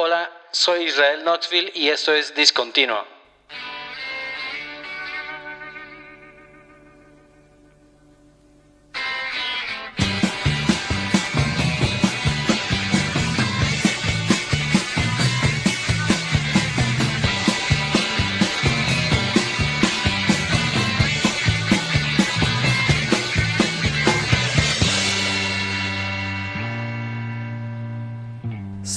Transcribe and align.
Hola, 0.00 0.30
soy 0.52 0.84
Israel 0.84 1.22
Knoxville 1.22 1.72
y 1.74 1.88
esto 1.88 2.14
es 2.14 2.32
Discontinuo. 2.32 3.04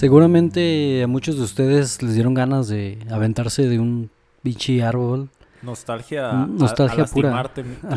Seguramente 0.02 1.04
a 1.04 1.08
muchos 1.08 1.38
de 1.38 1.44
ustedes 1.44 2.02
les 2.02 2.16
dieron 2.16 2.34
ganas 2.34 2.68
de 2.68 2.98
aventarse 3.12 3.68
de 3.70 3.78
un 3.78 4.10
bichi 4.42 4.82
árbol. 4.82 5.30
Nostalgia, 5.62 6.32
Mm, 6.32 6.58
nostalgia 6.58 7.04
a, 7.04 7.06
a 7.06 7.08
pura. 7.08 7.52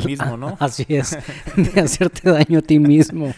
mismo, 0.04 0.36
¿no? 0.36 0.54
Así 0.60 0.84
es, 0.90 1.16
de 1.56 1.80
hacerte 1.80 2.30
daño 2.30 2.58
a 2.58 2.60
ti 2.60 2.78
mismo. 2.78 3.32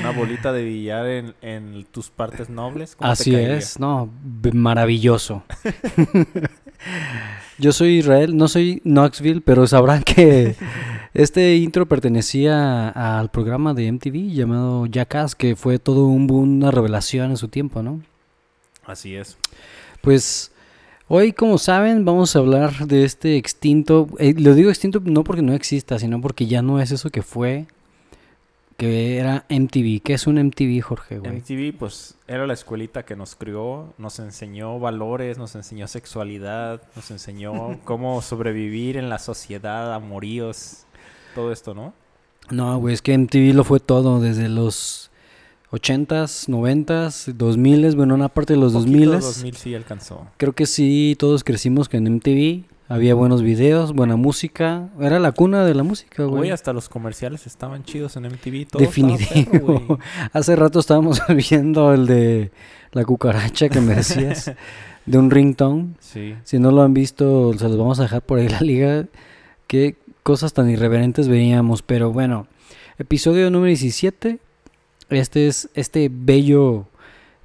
Una 0.00 0.12
bolita 0.12 0.50
de 0.50 0.64
billar 0.64 1.06
en, 1.08 1.34
en 1.42 1.84
tus 1.90 2.08
partes 2.08 2.48
nobles. 2.48 2.96
¿cómo 2.96 3.10
Así 3.10 3.34
es, 3.34 3.78
no, 3.78 4.08
maravilloso. 4.50 5.42
Yo 7.58 7.72
soy 7.72 7.98
Israel, 7.98 8.34
no 8.34 8.48
soy 8.48 8.80
Knoxville, 8.82 9.42
pero 9.42 9.66
sabrán 9.66 10.04
que 10.04 10.56
este 11.12 11.56
intro 11.56 11.86
pertenecía 11.86 12.88
al 12.88 13.30
programa 13.30 13.74
de 13.74 13.90
MTV 13.90 14.32
llamado 14.32 14.86
Jackass, 14.86 15.34
que 15.34 15.56
fue 15.56 15.78
todo 15.78 16.06
un 16.06 16.26
boom, 16.26 16.58
una 16.58 16.70
revelación 16.70 17.30
en 17.30 17.36
su 17.36 17.48
tiempo, 17.48 17.82
¿no? 17.82 18.00
Así 18.84 19.16
es. 19.16 19.36
Pues 20.02 20.52
hoy, 21.08 21.32
como 21.32 21.58
saben, 21.58 22.04
vamos 22.04 22.34
a 22.36 22.38
hablar 22.38 22.86
de 22.86 23.04
este 23.04 23.36
extinto. 23.36 24.08
eh, 24.18 24.34
lo 24.38 24.54
digo 24.54 24.70
extinto 24.70 25.00
no 25.04 25.24
porque 25.24 25.42
no 25.42 25.52
exista, 25.52 25.98
sino 25.98 26.20
porque 26.20 26.46
ya 26.46 26.62
no 26.62 26.80
es 26.80 26.92
eso 26.92 27.10
que 27.10 27.22
fue, 27.22 27.66
que 28.76 29.18
era 29.18 29.44
MTV. 29.50 30.00
¿Qué 30.02 30.14
es 30.14 30.26
un 30.26 30.42
MTV, 30.42 30.80
Jorge? 30.80 31.18
güey? 31.18 31.32
MTV, 31.32 31.76
pues, 31.78 32.16
era 32.26 32.46
la 32.46 32.54
escuelita 32.54 33.04
que 33.04 33.14
nos 33.14 33.34
crió, 33.34 33.92
nos 33.98 34.18
enseñó 34.20 34.78
valores, 34.78 35.36
nos 35.36 35.54
enseñó 35.54 35.86
sexualidad, 35.86 36.80
nos 36.96 37.10
enseñó 37.10 37.78
cómo 37.84 38.22
sobrevivir 38.22 38.96
en 38.96 39.10
la 39.10 39.18
sociedad, 39.18 39.92
amoríos, 39.92 40.86
todo 41.34 41.52
esto, 41.52 41.74
¿no? 41.74 41.92
No, 42.50 42.78
güey, 42.78 42.94
es 42.94 43.02
que 43.02 43.16
MTV 43.16 43.54
lo 43.54 43.64
fue 43.64 43.78
todo, 43.80 44.20
desde 44.20 44.48
los 44.48 45.10
80s, 45.70 46.48
90s, 46.48 47.34
2000s, 47.36 47.94
bueno, 47.94 48.14
una 48.14 48.28
parte 48.28 48.54
de 48.54 48.58
los 48.58 48.72
Poquito 48.72 48.98
2000s. 48.98 49.20
2000 49.20 49.56
sí 49.56 49.74
alcanzó. 49.74 50.26
Creo 50.36 50.52
que 50.52 50.66
sí, 50.66 51.14
todos 51.18 51.44
crecimos 51.44 51.88
con 51.88 52.02
MTV. 52.04 52.64
Había 52.88 53.14
buenos 53.14 53.42
videos, 53.42 53.92
buena 53.92 54.16
música. 54.16 54.88
Era 55.00 55.20
la 55.20 55.30
cuna 55.30 55.64
de 55.64 55.74
la 55.76 55.84
música, 55.84 56.24
Güey, 56.24 56.36
güey. 56.38 56.50
hasta 56.50 56.72
los 56.72 56.88
comerciales 56.88 57.46
estaban 57.46 57.84
chidos 57.84 58.16
en 58.16 58.24
MTV. 58.24 58.66
Todo 58.66 58.80
perro, 58.80 58.80
Definitivo. 58.80 59.98
Hace 60.32 60.56
rato 60.56 60.80
estábamos 60.80 61.22
viendo 61.50 61.94
el 61.94 62.06
de 62.06 62.50
la 62.90 63.04
cucaracha 63.04 63.68
que 63.68 63.80
me 63.80 63.94
decías, 63.94 64.50
de 65.06 65.18
un 65.18 65.30
ringtone. 65.30 65.90
Sí. 66.00 66.34
Si 66.42 66.58
no 66.58 66.72
lo 66.72 66.82
han 66.82 66.92
visto, 66.92 67.52
se 67.56 67.68
los 67.68 67.78
vamos 67.78 68.00
a 68.00 68.02
dejar 68.02 68.22
por 68.22 68.40
ahí 68.40 68.48
la 68.48 68.60
liga. 68.60 69.06
Qué 69.68 69.96
cosas 70.30 70.52
tan 70.52 70.70
irreverentes 70.70 71.26
veíamos. 71.26 71.82
Pero 71.82 72.12
bueno, 72.12 72.46
episodio 73.00 73.50
número 73.50 73.66
17. 73.66 74.38
Este 75.08 75.48
es 75.48 75.68
este 75.74 76.08
bello, 76.08 76.86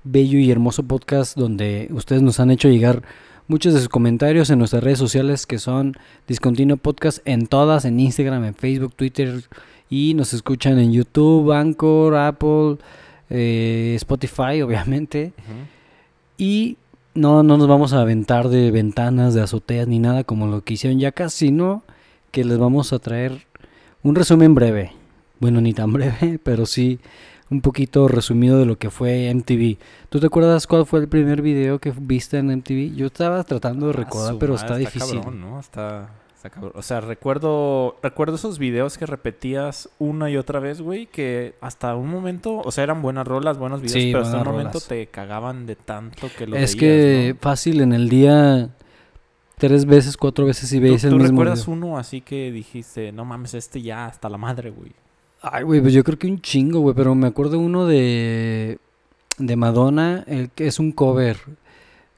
bello 0.03 0.37
y 0.37 0.51
hermoso 0.51 0.83
podcast 0.83 1.35
donde 1.35 1.87
ustedes 1.89 2.21
nos 2.21 2.39
han 2.39 2.51
hecho 2.51 2.69
llegar 2.69 3.01
muchos 3.47 3.73
de 3.73 3.79
sus 3.79 3.89
comentarios 3.89 4.51
en 4.51 4.59
nuestras 4.59 4.83
redes 4.83 4.99
sociales 4.99 5.47
que 5.47 5.57
son 5.57 5.95
Discontinuo 6.27 6.77
Podcast 6.77 7.27
en 7.27 7.47
todas, 7.47 7.85
en 7.85 7.99
Instagram, 7.99 8.43
en 8.43 8.53
Facebook, 8.53 8.93
Twitter 8.93 9.41
y 9.89 10.13
nos 10.13 10.33
escuchan 10.35 10.77
en 10.77 10.93
YouTube, 10.93 11.53
Anchor, 11.53 12.15
Apple, 12.15 12.77
eh, 13.31 13.93
Spotify, 13.95 14.61
obviamente. 14.63 15.33
Y 16.37 16.77
no, 17.15 17.41
no 17.41 17.57
nos 17.57 17.67
vamos 17.67 17.93
a 17.93 18.01
aventar 18.01 18.49
de 18.49 18.69
ventanas, 18.69 19.33
de 19.33 19.41
azoteas 19.41 19.87
ni 19.87 19.97
nada 19.97 20.23
como 20.23 20.45
lo 20.45 20.61
que 20.61 20.75
hicieron 20.75 20.99
ya 20.99 21.11
casi, 21.11 21.47
sino 21.47 21.81
que 22.35 22.43
les 22.43 22.57
vamos 22.57 22.91
a 22.93 22.99
traer 22.99 23.45
un 24.03 24.13
resumen 24.15 24.53
breve. 24.53 24.91
Bueno, 25.39 25.61
ni 25.61 25.73
tan 25.73 25.91
breve, 25.97 26.39
pero 26.43 26.65
sí 26.65 26.99
un 27.49 27.61
poquito 27.61 28.07
resumido 28.07 28.57
de 28.59 28.65
lo 28.65 28.77
que 28.77 28.89
fue 28.89 29.31
MTV. 29.33 29.77
¿Tú 30.09 30.19
te 30.19 30.25
acuerdas 30.27 30.67
cuál 30.67 30.85
fue 30.85 30.99
el 30.99 31.07
primer 31.07 31.41
video 31.41 31.79
que 31.79 31.93
viste 31.95 32.37
en 32.39 32.47
MTV? 32.47 32.95
Yo 32.95 33.05
estaba 33.07 33.43
tratando 33.43 33.85
de 33.87 33.93
Ah, 33.93 33.97
recordar, 33.97 34.35
pero 34.39 34.53
madre, 34.53 34.65
está 34.65 34.77
difícil. 34.77 35.19
cabrón, 35.21 35.41
¿no? 35.41 35.59
Está, 35.59 36.09
está 36.35 36.49
cabrón. 36.49 36.71
O 36.75 36.81
sea, 36.81 37.01
recuerdo, 37.01 37.97
recuerdo 38.01 38.35
esos 38.35 38.57
videos 38.57 38.97
que 38.97 39.05
repetías 39.05 39.89
una 39.99 40.29
y 40.31 40.37
otra 40.37 40.59
vez, 40.59 40.81
güey, 40.81 41.05
que 41.05 41.53
hasta 41.61 41.95
un 41.95 42.09
momento, 42.09 42.61
o 42.65 42.71
sea, 42.71 42.83
eran 42.83 43.01
buenas 43.03 43.27
rolas, 43.27 43.57
buenos 43.59 43.81
videos, 43.81 43.93
Sí, 44.03 44.11
pero 44.11 44.23
hasta 44.23 44.37
un 44.39 44.45
momento 44.45 44.71
rolas. 44.79 44.87
te 44.87 45.07
cagaban 45.07 45.65
de 45.67 45.75
tanto 45.75 46.27
que 46.37 46.47
lo 46.47 46.55
es 46.57 46.75
veías, 46.75 46.75
que 46.75 47.31
¿no? 47.35 47.39
fácil 47.41 47.81
en 47.81 47.93
el 47.93 48.09
día 48.09 48.69
tres 49.57 49.85
veces, 49.85 50.17
cuatro 50.17 50.45
veces 50.45 50.69
¿Tú, 50.69 50.79
veis 50.81 51.03
el 51.03 51.11
tú 51.11 51.15
mismo 51.17 51.29
recuerdas 51.31 51.65
video. 51.65 51.73
uno 51.77 51.97
así 51.97 52.21
que 52.21 52.51
dijiste, 52.51 53.11
no 53.11 53.25
mames, 53.25 53.53
este 53.53 53.81
ya 53.81 54.05
hasta 54.05 54.29
la 54.29 54.37
madre, 54.37 54.69
güey? 54.71 54.91
Ay, 55.41 55.63
güey, 55.63 55.81
pues 55.81 55.93
yo 55.93 56.03
creo 56.03 56.17
que 56.17 56.27
un 56.27 56.41
chingo, 56.41 56.79
güey, 56.79 56.95
pero 56.95 57.13
me 57.15 57.27
acuerdo 57.27 57.59
uno 57.59 57.85
de 57.85 58.79
de 59.37 59.55
Madonna, 59.57 60.23
el 60.27 60.49
que 60.49 60.65
es 60.67 60.79
un 60.79 60.91
cover, 60.93 61.37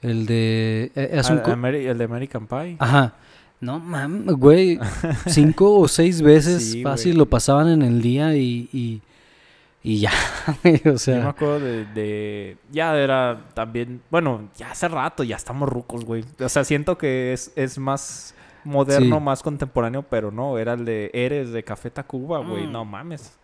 el 0.02 0.26
de 0.28 0.92
es 0.96 1.30
un 1.30 1.40
Ah, 1.40 1.44
Ameri- 1.56 1.88
el 1.88 1.98
de 1.98 2.04
American 2.04 2.46
Pie. 2.48 2.76
Ajá. 2.80 3.16
No 3.60 3.80
mames, 3.80 4.36
güey, 4.36 4.80
cinco 5.28 5.80
o 5.80 5.88
seis 5.88 6.22
veces 6.22 6.72
Sí, 6.74 6.84
fácil 6.84 7.14
güey. 7.14 7.18
lo 7.18 7.26
pasaban 7.26 7.68
en 7.70 7.82
el 7.82 8.02
día 8.04 8.36
y 8.36 8.70
y, 8.72 9.02
y 9.90 10.00
ya, 10.00 10.12
güey, 10.64 10.76
o 10.76 10.80
Yo 10.84 10.92
me 10.94 10.98
sea, 10.98 11.30
acuerdo 11.30 11.60
de, 11.62 11.86
de- 11.86 12.58
Ya 12.72 12.96
era 12.98 13.40
también... 13.54 14.02
Bueno, 14.10 14.50
ya 14.58 14.72
hace 14.72 14.88
rato, 14.88 15.24
ya 15.24 15.36
estamos 15.38 15.70
rucos, 15.70 16.04
güey. 16.04 16.26
O 16.40 16.50
sea, 16.50 16.64
siento 16.64 16.98
que 16.98 17.32
es, 17.34 17.52
es 17.56 17.78
más 17.78 18.34
moderno, 18.66 19.18
Sí. 19.18 19.24
más 19.24 19.44
contemporáneo, 19.44 20.04
pero 20.04 20.30
no. 20.32 20.58
Era 20.58 20.74
el 20.74 20.84
de 20.84 21.10
Eres 21.14 21.52
de 21.52 21.64
Café 21.64 21.90
Tacuba, 21.90 22.40
güey. 22.40 22.68
Mm. 22.68 22.72
No 22.74 22.84
mames. 22.84 23.38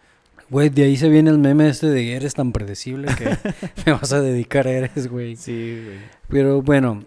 güey, 0.49 0.67
de 0.69 0.83
ahí 0.83 0.97
se 0.97 1.07
viene 1.07 1.29
el 1.29 1.37
meme 1.37 1.69
este 1.69 1.87
de 1.87 2.13
eres 2.15 2.33
tan 2.33 2.51
predecible 2.51 3.07
que 3.17 3.25
me 3.85 3.93
vas 3.93 4.11
a 4.11 4.19
dedicar 4.21 4.67
a 4.67 4.71
eres, 4.71 5.07
güey. 5.09 5.37
Sí, 5.37 5.81
güey. 5.85 5.97
Pero 6.27 6.61
bueno, 6.61 7.03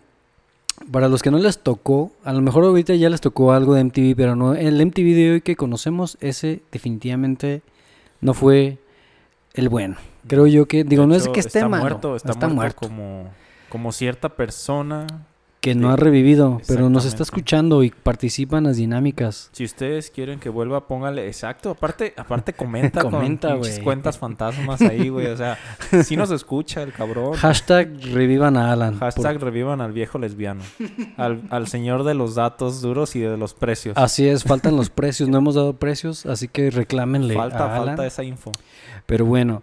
para 0.91 1.09
los 1.09 1.23
que 1.23 1.31
no 1.31 1.39
les 1.39 1.59
tocó, 1.59 2.11
a 2.25 2.33
lo 2.33 2.41
mejor 2.41 2.65
ahorita 2.65 2.95
ya 2.95 3.11
les 3.11 3.21
tocó 3.21 3.53
algo 3.53 3.75
de 3.75 3.85
MTV, 3.85 4.15
pero 4.17 4.35
no, 4.35 4.55
el 4.55 4.85
MTV 4.85 5.15
de 5.15 5.31
hoy 5.33 5.41
que 5.43 5.57
conocemos, 5.57 6.17
ese 6.23 6.63
definitivamente 6.73 7.61
no 8.23 8.33
fue 8.35 8.79
el 9.57 9.69
bueno. 9.69 9.97
Creo 10.29 10.47
yo 10.47 10.67
que, 10.67 10.85
digo, 10.85 11.03
De 11.03 11.09
no 11.09 11.15
es 11.15 11.29
que 11.29 11.41
esté 11.41 11.59
está 11.59 11.69
malo, 11.69 11.83
Muerto, 11.85 12.17
está, 12.17 12.33
está 12.33 12.49
muerto, 12.49 12.89
muerto, 12.89 12.97
Como, 12.97 13.31
como 13.69 13.93
cierta 13.93 14.29
persona. 14.31 15.07
que 15.61 15.75
no 15.75 15.91
ha 15.91 15.97
revivido, 15.97 16.61
pero 16.69 16.89
nos 16.91 17.05
está 17.05 17.25
escuchando 17.25 17.83
y 17.83 17.91
participa 17.91 18.59
en 18.59 18.65
las 18.65 18.77
dinámicas. 18.77 19.51
Si 19.53 19.65
ustedes 19.65 20.11
quieren 20.11 20.39
que 20.39 20.49
vuelva, 20.49 20.87
póngale 20.87 21.27
exacto. 21.27 21.71
Aparte, 21.71 22.15
aparte 22.17 22.53
comenta, 22.53 23.01
Comenta, 23.09 23.57
con 23.57 23.69
cuentas 23.83 24.17
fantasmas 24.19 24.81
ahí, 24.83 25.09
güey. 25.09 25.27
O 25.27 25.37
sea, 25.37 25.59
sí 26.05 26.17
nos 26.17 26.31
escucha 26.31 26.83
el 26.83 26.93
cabrón. 26.93 27.33
Hashtag 27.35 27.99
revivan 28.13 28.57
a 28.57 28.71
Alan. 28.73 28.99
Hashtag 29.01 29.41
revivan 29.41 29.81
al 29.81 29.91
viejo 29.93 30.19
lesbiano. 30.19 30.63
Al, 31.17 31.43
al 31.51 31.67
señor 31.67 32.05
de 32.05 32.15
los 32.15 32.37
datos 32.37 32.81
duros 32.81 33.17
y 33.17 33.21
de 33.21 33.37
los 33.37 33.55
precios. 33.55 33.97
Así 33.97 34.29
es, 34.29 34.45
faltan 34.45 34.77
los 34.77 34.91
precios, 34.91 35.29
no 35.29 35.39
hemos 35.39 35.57
dado 35.57 35.73
precios, 35.73 36.27
así 36.27 36.47
que 36.47 36.71
reclámenle 36.71 37.35
falta, 37.35 37.65
a 37.65 37.75
Alan. 37.77 37.87
falta 37.89 38.07
esa 38.07 38.23
info. 38.23 38.53
Pero 39.07 39.25
bueno, 39.25 39.63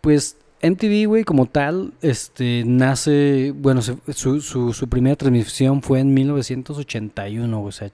pues 0.00 0.36
MTV, 0.62 1.06
güey, 1.06 1.24
como 1.24 1.46
tal, 1.46 1.92
este, 2.02 2.62
nace, 2.66 3.52
bueno, 3.56 3.82
se- 3.82 3.96
su, 4.12 4.40
su, 4.40 4.72
su 4.72 4.88
primera 4.88 5.16
transmisión 5.16 5.82
fue 5.82 6.00
en 6.00 6.14
1981, 6.14 7.62
o 7.62 7.72
sea, 7.72 7.90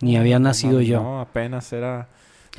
ni 0.00 0.16
había 0.16 0.38
No, 0.38 0.44
nacido 0.48 0.80
yo. 0.80 1.02
No, 1.02 1.20
apenas 1.20 1.72
era. 1.72 2.08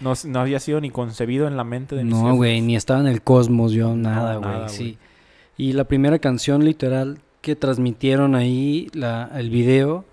No, 0.01 0.13
no 0.25 0.39
había 0.39 0.59
sido 0.59 0.81
ni 0.81 0.89
concebido 0.89 1.47
en 1.47 1.55
la 1.55 1.63
mente 1.63 1.95
de 1.95 2.03
mis 2.03 2.13
No, 2.13 2.35
güey, 2.35 2.59
ni 2.61 2.75
estaba 2.75 2.99
en 2.99 3.07
el 3.07 3.21
cosmos 3.21 3.71
yo, 3.71 3.89
No, 3.89 3.95
nada, 3.95 4.35
güey, 4.37 4.67
sí. 4.69 4.83
güey. 4.83 4.97
Y 5.57 5.73
la 5.73 5.85
primera 5.85 6.19
canción 6.19 6.65
literal 6.65 7.19
que 7.41 7.55
transmitieron 7.55 8.35
ahí, 8.35 8.89
la, 8.93 9.31
el 9.35 9.49
video, 9.49 10.03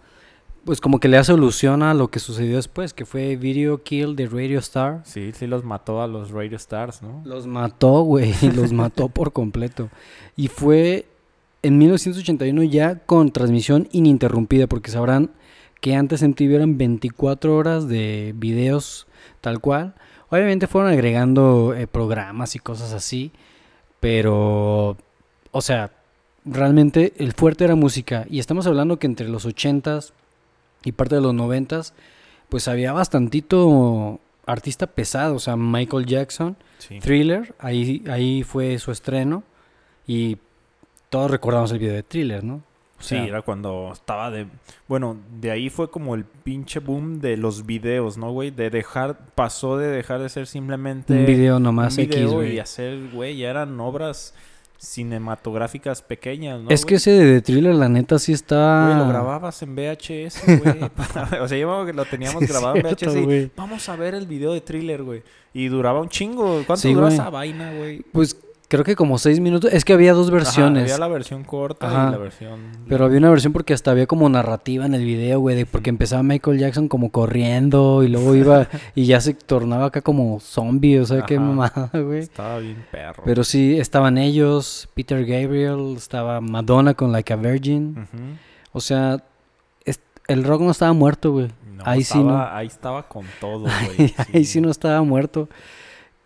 pues 0.65 0.81
como 0.81 1.01
que 1.01 1.09
le 1.09 1.17
hace 1.17 1.33
alusión 1.33 1.83
a 1.83 1.95
lo 1.95 2.09
que 2.09 2.21
sucedió 2.21 2.57
después, 2.57 2.95
que 2.95 3.05
fue 3.05 3.37
Video 3.37 3.83
Kill 3.83 4.15
de 4.15 4.27
Radio 4.27 4.59
Star. 4.61 5.03
Sí, 5.05 5.33
sí 5.33 5.47
los 5.47 5.65
mató 5.65 6.03
a 6.03 6.07
los 6.07 6.31
Radio 6.31 6.57
Stars, 6.57 7.03
¿no? 7.03 7.23
Los 7.25 7.47
mató, 7.47 8.03
güey, 8.03 8.33
los 8.55 8.73
mató 8.73 9.09
por 9.09 9.33
completo. 9.33 9.89
Y 10.37 10.49
fue 10.49 11.07
en 11.63 11.79
1981 11.79 12.63
ya 12.65 12.97
con 13.01 13.33
transmisión 13.33 13.89
ininterrumpida, 13.93 14.67
porque 14.67 14.91
sabrán 14.91 15.31
que 15.81 15.97
antes 15.97 16.23
en 16.23 16.35
TV 16.35 16.55
eran 16.55 16.79
24 16.79 17.57
horas 17.57 17.89
de 17.89 18.33
videos 18.37 19.07
tal 19.41 19.61
cual. 19.61 19.95
Obviamente 20.31 20.67
fueron 20.67 20.93
agregando 20.93 21.75
eh, 21.75 21.87
programas 21.87 22.55
y 22.55 22.61
cosas 22.61 22.93
así, 22.93 23.33
pero, 24.01 24.97
o 25.51 25.61
sea, 25.61 25.91
realmente 26.45 27.13
el 27.19 27.33
fuerte 27.33 27.65
era 27.65 27.75
música. 27.75 28.27
Y 28.31 28.39
estamos 28.39 28.67
hablando 28.67 28.99
que 28.99 29.09
entre 29.09 29.29
los 29.29 29.47
80s 29.47 30.13
y 30.85 30.93
parte 30.93 31.15
de 31.17 31.21
los 31.21 31.35
90s, 31.35 31.93
pues 32.49 32.69
había 32.69 32.93
bastantito 32.93 34.21
artista 34.47 34.87
pesado. 34.87 35.37
O 35.37 35.39
sea, 35.39 35.57
Michael 35.57 36.07
Jackson, 36.07 36.57
Sí. 36.79 36.99
Thriller, 36.99 37.55
ahí, 37.61 38.03
ahí 38.11 38.43
fue 38.43 38.79
su 38.79 38.91
estreno. 38.91 39.45
Y 40.07 40.39
todos 41.11 41.31
recordamos 41.31 41.71
el 41.73 41.79
video 41.79 41.95
de 41.95 42.03
Thriller, 42.03 42.43
¿no? 42.43 42.55
O 42.55 43.03
Sí, 43.05 43.17
era 43.17 43.43
cuando 43.43 43.91
estaba 43.93 44.31
de... 44.31 44.47
Bueno, 44.89 45.17
de 45.41 45.51
ahí 45.51 45.71
fue 45.71 45.91
como 45.91 46.15
el 46.15 46.25
pinche 46.25 46.81
boom 46.81 47.21
de 47.21 47.37
los 47.37 47.67
videos, 47.67 48.17
¿no, 48.19 48.31
güey? 48.33 48.51
De 48.51 48.71
dejar... 48.71 49.19
Pasó 49.35 49.77
de 49.77 49.89
dejar 49.89 50.21
de 50.21 50.29
ser 50.29 50.47
simplemente... 50.47 51.13
un 51.13 51.27
video 51.27 51.57
un 51.57 51.63
nomás 51.65 51.99
X, 51.99 52.27
güey. 52.31 52.55
y 52.55 52.59
hacer, 52.59 53.11
güey, 53.13 53.37
ya 53.37 53.51
eran 53.51 53.79
obras 53.81 54.35
cinematográficas 54.83 56.03
pequeñas, 56.03 56.61
¿no? 56.61 56.69
es 56.69 56.85
que 56.85 56.97
ese 56.97 57.13
de 57.13 57.41
Thriller, 57.41 57.75
la 57.75 57.89
neta, 57.89 58.19
sí 58.19 58.33
está... 58.33 58.87
Güey, 58.87 58.99
lo 58.99 59.09
grababas 59.09 59.63
en 59.63 59.77
VHS, 59.77 60.59
güey. 60.59 60.83
o 61.41 61.49
sea, 61.49 61.57
yo 61.59 61.85
lo 61.93 62.05
teníamos 62.05 62.41
Sí, 62.41 62.45
es 62.47 62.51
grabado 62.51 62.77
en 62.77 62.83
VHS 62.83 63.17
y 63.17 63.51
vamos 63.57 63.89
a 63.89 63.95
ver 63.95 64.15
el 64.15 64.27
video 64.27 64.53
de 64.53 64.61
thriller, 64.61 65.05
güey. 65.05 65.23
Y 65.55 65.69
duraba 65.69 66.01
un 66.01 66.09
chingo. 66.09 66.63
¿Cuánto 66.67 66.77
Sí, 66.83 66.93
duraba 66.93 67.13
esa 67.13 67.31
vaina, 67.31 67.73
güey? 67.75 68.03
Pues 68.11 68.37
creo 68.73 68.85
que 68.85 68.97
como 68.97 69.19
seis 69.19 69.39
minutos. 69.39 69.71
Es 69.71 69.85
que 69.85 69.93
había 69.93 70.15
dos 70.15 70.29
Ajá, 70.29 70.37
versiones. 70.37 70.85
había 70.85 70.97
la 70.97 71.09
versión 71.09 71.45
corta 71.45 71.89
Ajá. 71.89 72.09
y 72.09 72.13
la 72.13 72.17
versión... 72.17 72.61
Pero 72.89 73.05
había 73.05 73.19
una 73.19 73.29
versión 73.29 73.53
porque 73.53 73.75
hasta 73.75 73.91
había 73.91 74.07
como 74.07 74.27
narrativa 74.31 74.87
en 74.87 74.95
el 74.95 75.05
video, 75.05 75.41
güey, 75.41 75.57
de 75.57 75.67
porque 75.67 75.91
empezaba 75.91 76.23
Michael 76.23 76.59
Jackson 76.59 76.89
como 76.89 77.11
corriendo 77.11 78.03
y 78.03 78.09
luego 78.09 78.35
iba 78.35 78.69
y 78.95 79.05
ya 79.05 79.21
se 79.21 79.35
tornaba 79.35 79.87
acá 79.87 80.01
como 80.01 80.41
zombie, 80.41 80.99
o 81.01 81.05
sea, 81.05 81.27
qué 81.27 81.37
Ajá. 81.37 81.45
mamada, 81.45 81.91
güey. 81.93 82.21
Estaba 82.21 82.61
bien 82.61 82.83
perro. 82.91 83.23
Pero 83.27 83.45
sí, 83.45 83.79
estaban 83.79 84.17
ellos, 84.17 84.89
Peter 84.95 85.23
Gabriel, 85.27 85.93
estaba 85.95 86.41
Madonna 86.41 86.95
con 86.95 87.13
Like 87.13 87.31
a 87.31 87.37
Virgin. 87.37 88.09
O 88.73 88.81
sea, 88.81 89.23
el 90.29 90.45
rock 90.45 90.63
no 90.63 90.71
estaba 90.71 90.95
muerto, 90.95 91.33
güey. 91.33 91.49
No, 91.77 91.83
ahí 91.85 92.05
sí 92.05 92.19
no. 92.19 92.43
Ahí 92.43 92.69
estaba 92.69 93.03
con 93.03 93.27
todo, 93.39 93.67
güey. 93.97 94.15
Ahí 94.33 94.47
sí 94.47 94.63
no 94.63 94.71
estaba 94.71 95.03
muerto. 95.03 95.51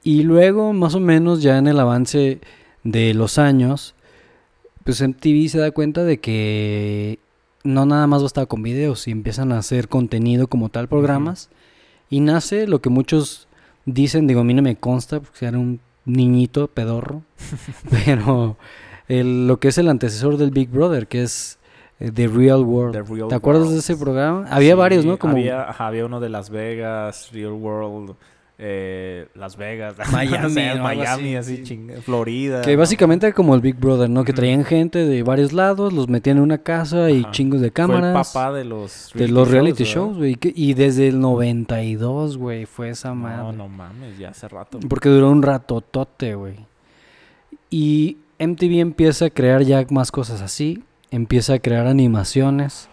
Y 0.06 0.22
luego, 0.22 0.72
más 0.72 0.94
o 0.94 1.00
menos, 1.00 1.42
ya 1.42 1.58
en 1.58 1.66
el 1.66 1.80
avance 1.80 2.40
de 2.84 3.12
los 3.12 3.38
años, 3.38 3.94
pues 4.84 5.00
MTV 5.00 5.48
se 5.48 5.58
da 5.58 5.72
cuenta 5.72 6.04
de 6.04 6.20
que 6.20 7.18
no 7.64 7.86
nada 7.86 8.06
más 8.06 8.22
bastaba 8.22 8.46
con 8.46 8.62
videos 8.62 9.08
y 9.08 9.10
empiezan 9.10 9.50
a 9.50 9.58
hacer 9.58 9.88
contenido 9.88 10.46
como 10.46 10.68
tal, 10.68 10.86
programas. 10.86 11.50
Y 12.08 12.20
nace 12.20 12.68
lo 12.68 12.80
que 12.80 12.88
muchos 12.88 13.48
dicen, 13.84 14.28
digo, 14.28 14.42
a 14.42 14.44
mí 14.44 14.54
no 14.54 14.62
me 14.62 14.76
consta, 14.76 15.18
porque 15.18 15.46
era 15.46 15.58
un 15.58 15.80
niñito 16.04 16.68
pedorro, 16.68 17.22
pero 17.90 18.56
el- 19.08 19.48
lo 19.48 19.58
que 19.58 19.68
es 19.68 19.78
el 19.78 19.88
antecesor 19.88 20.36
del 20.36 20.52
Big 20.52 20.68
Brother, 20.70 21.08
que 21.08 21.24
es 21.24 21.58
eh, 21.98 22.12
The 22.14 22.28
Real 22.28 22.62
World. 22.62 22.92
The 22.92 23.02
Real 23.12 23.26
¿Te 23.28 23.34
acuerdas 23.34 23.70
de 23.72 23.78
ese 23.78 23.96
programa? 23.96 24.46
Había 24.50 24.74
Sí, 24.74 24.78
varios, 24.78 25.04
¿no? 25.04 25.18
Como 25.18 25.32
Había, 25.32 25.68
ajá, 25.68 25.88
había 25.88 26.06
uno 26.06 26.20
de 26.20 26.28
Las 26.28 26.50
Vegas, 26.50 27.30
Real 27.32 27.52
World, 27.54 28.14
eh, 28.58 29.28
Las 29.34 29.56
Vegas, 29.56 29.96
Miami, 30.12 30.54
no 30.54 30.74
¿no? 30.76 30.82
Miami, 30.84 31.36
así, 31.36 31.54
así, 31.54 31.56
sí. 31.66 31.74
ching- 31.76 32.00
Florida. 32.02 32.62
Que 32.62 32.72
¿no? 32.72 32.78
básicamente 32.78 33.26
era 33.26 33.34
como 33.34 33.54
el 33.54 33.60
Big 33.60 33.76
Brother, 33.76 34.08
¿no? 34.08 34.24
Que 34.24 34.32
traían 34.32 34.64
gente 34.64 35.04
de 35.06 35.22
varios 35.22 35.52
lados, 35.52 35.92
los 35.92 36.08
metían 36.08 36.38
en 36.38 36.42
una 36.44 36.58
casa 36.58 37.10
y 37.10 37.20
Ajá. 37.20 37.30
chingos 37.32 37.60
de 37.60 37.70
Fue 37.70 37.84
el 37.84 37.90
cámaras. 37.90 38.32
papá 38.32 38.52
de 38.52 38.64
los 38.64 39.10
de 39.14 39.28
los 39.28 39.50
reality 39.50 39.84
shows, 39.84 40.16
güey. 40.16 40.38
Y 40.42 40.72
desde 40.74 41.08
el 41.08 41.20
92, 41.20 42.38
güey, 42.38 42.64
fue 42.66 42.88
esa 42.90 43.10
No, 43.10 43.14
madre. 43.16 43.56
no 43.56 43.68
mames, 43.68 44.16
ya 44.18 44.30
hace 44.30 44.48
rato. 44.48 44.80
Porque 44.88 45.08
duró 45.10 45.30
un 45.30 45.42
ratotote, 45.42 46.34
güey. 46.34 46.56
Y 47.70 48.18
MTV 48.38 48.80
empieza 48.80 49.26
a 49.26 49.30
crear 49.30 49.62
ya 49.62 49.84
más 49.90 50.10
cosas 50.10 50.40
así. 50.40 50.82
Empieza 51.10 51.54
a 51.54 51.58
crear 51.58 51.86
animaciones. 51.86 52.88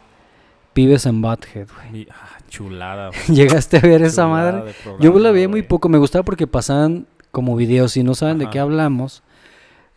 Pibes 0.74 1.06
en 1.06 1.22
Butthead, 1.22 1.68
güey. 1.92 2.08
Ah, 2.12 2.38
chulada. 2.58 3.10
¿Llegaste 3.28 3.78
a 3.78 3.82
ver 3.82 4.04
esa 4.04 4.28
madre? 4.28 4.74
Yo 5.00 5.18
la 5.18 5.32
veía 5.32 5.50
muy 5.50 5.64
poco. 5.64 5.90
Me 5.90 5.98
gustaba 5.98 6.24
porque 6.24 6.46
pasaban 6.46 7.08
como 7.32 7.56
videos. 7.56 7.94
Si 7.94 8.04
no 8.04 8.14
saben 8.14 8.38
de 8.38 8.50
qué 8.52 8.60
hablamos, 8.60 9.24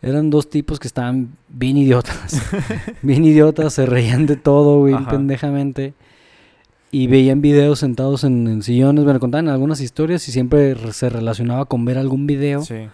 eran 0.01 0.29
dos 0.31 0.49
tipos 0.49 0.79
que 0.79 0.87
estaban 0.87 1.35
bien 1.49 1.77
idiotas. 1.77 2.41
bien 3.03 3.23
idiotas, 3.25 3.73
se 3.73 3.85
reían 3.85 4.25
de 4.25 4.37
todo, 4.37 4.85
Ajá. 4.93 5.09
pendejamente. 5.11 5.93
Y 6.89 7.07
veían 7.07 7.41
videos 7.41 7.79
sentados 7.79 8.23
en, 8.23 8.47
en 8.47 8.63
sillones. 8.63 9.03
Bueno, 9.03 9.19
contaban 9.19 9.49
algunas 9.49 9.79
historias 9.81 10.27
y 10.27 10.31
siempre 10.31 10.73
re- 10.73 10.93
se 10.93 11.09
relacionaba 11.09 11.65
con 11.65 11.85
ver 11.85 11.97
algún 11.99 12.25
video 12.25 12.61
Sí. 12.63 12.87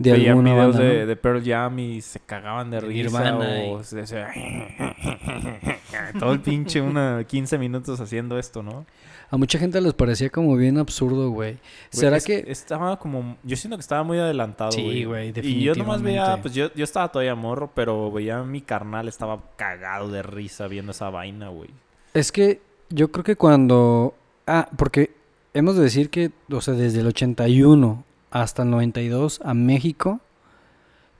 De 0.00 0.12
Veían 0.12 0.42
videos 0.42 0.74
banda, 0.76 0.88
de, 0.88 1.00
¿no? 1.00 1.06
de 1.08 1.16
Pearl 1.16 1.44
Jam 1.44 1.78
y 1.78 2.00
se 2.00 2.20
cagaban 2.20 2.70
de 2.70 2.76
De 2.80 2.86
risa 2.86 3.02
Nirvana 3.02 3.38
o 3.68 3.80
y- 3.80 3.84
se- 3.84 4.06
se- 4.06 4.24
todo 6.18 6.32
el 6.32 6.40
pinche 6.40 6.80
una 6.80 7.22
15 7.24 7.58
minutos 7.58 8.00
haciendo 8.00 8.38
esto, 8.38 8.62
¿no? 8.62 8.86
A 9.30 9.36
mucha 9.36 9.58
gente 9.58 9.80
les 9.80 9.92
parecía 9.94 10.28
como 10.30 10.56
bien 10.56 10.78
absurdo, 10.78 11.30
güey. 11.30 11.52
Güey, 11.52 11.58
¿Será 11.90 12.16
es- 12.16 12.24
que...? 12.24 12.44
estaba 12.48 12.98
como 12.98 13.36
yo 13.44 13.56
siento 13.56 13.76
que 13.76 13.82
estaba 13.82 14.02
muy 14.02 14.18
adelantado, 14.18 14.72
Sí, 14.72 14.82
güey. 14.82 15.04
güey, 15.04 15.32
Y 15.42 15.62
yo 15.62 15.74
nomás 15.74 16.02
veía, 16.02 16.36
definitivamente. 16.36 16.42
pues 16.42 16.54
yo, 16.54 16.74
yo 16.74 16.84
estaba 16.84 17.12
todavía 17.12 17.34
morro, 17.34 17.70
pero 17.74 18.10
veía 18.10 18.42
mi 18.42 18.60
carnal 18.62 19.06
estaba 19.06 19.40
cagado 19.56 20.08
de 20.10 20.22
risa 20.22 20.66
viendo 20.66 20.92
esa 20.92 21.10
vaina, 21.10 21.48
güey. 21.50 21.70
Es 22.14 22.32
que 22.32 22.60
yo 22.88 23.12
creo 23.12 23.22
que 23.22 23.36
cuando... 23.36 24.14
Ah, 24.46 24.68
porque 24.76 25.10
hemos 25.54 25.76
de 25.76 25.82
decir 25.84 26.10
que, 26.10 26.32
o 26.50 26.60
sea, 26.60 26.74
desde 26.74 27.00
el 27.00 27.06
81 27.06 28.02
hasta 28.30 28.62
el 28.62 28.70
92 28.70 29.40
a 29.44 29.54
México 29.54 30.20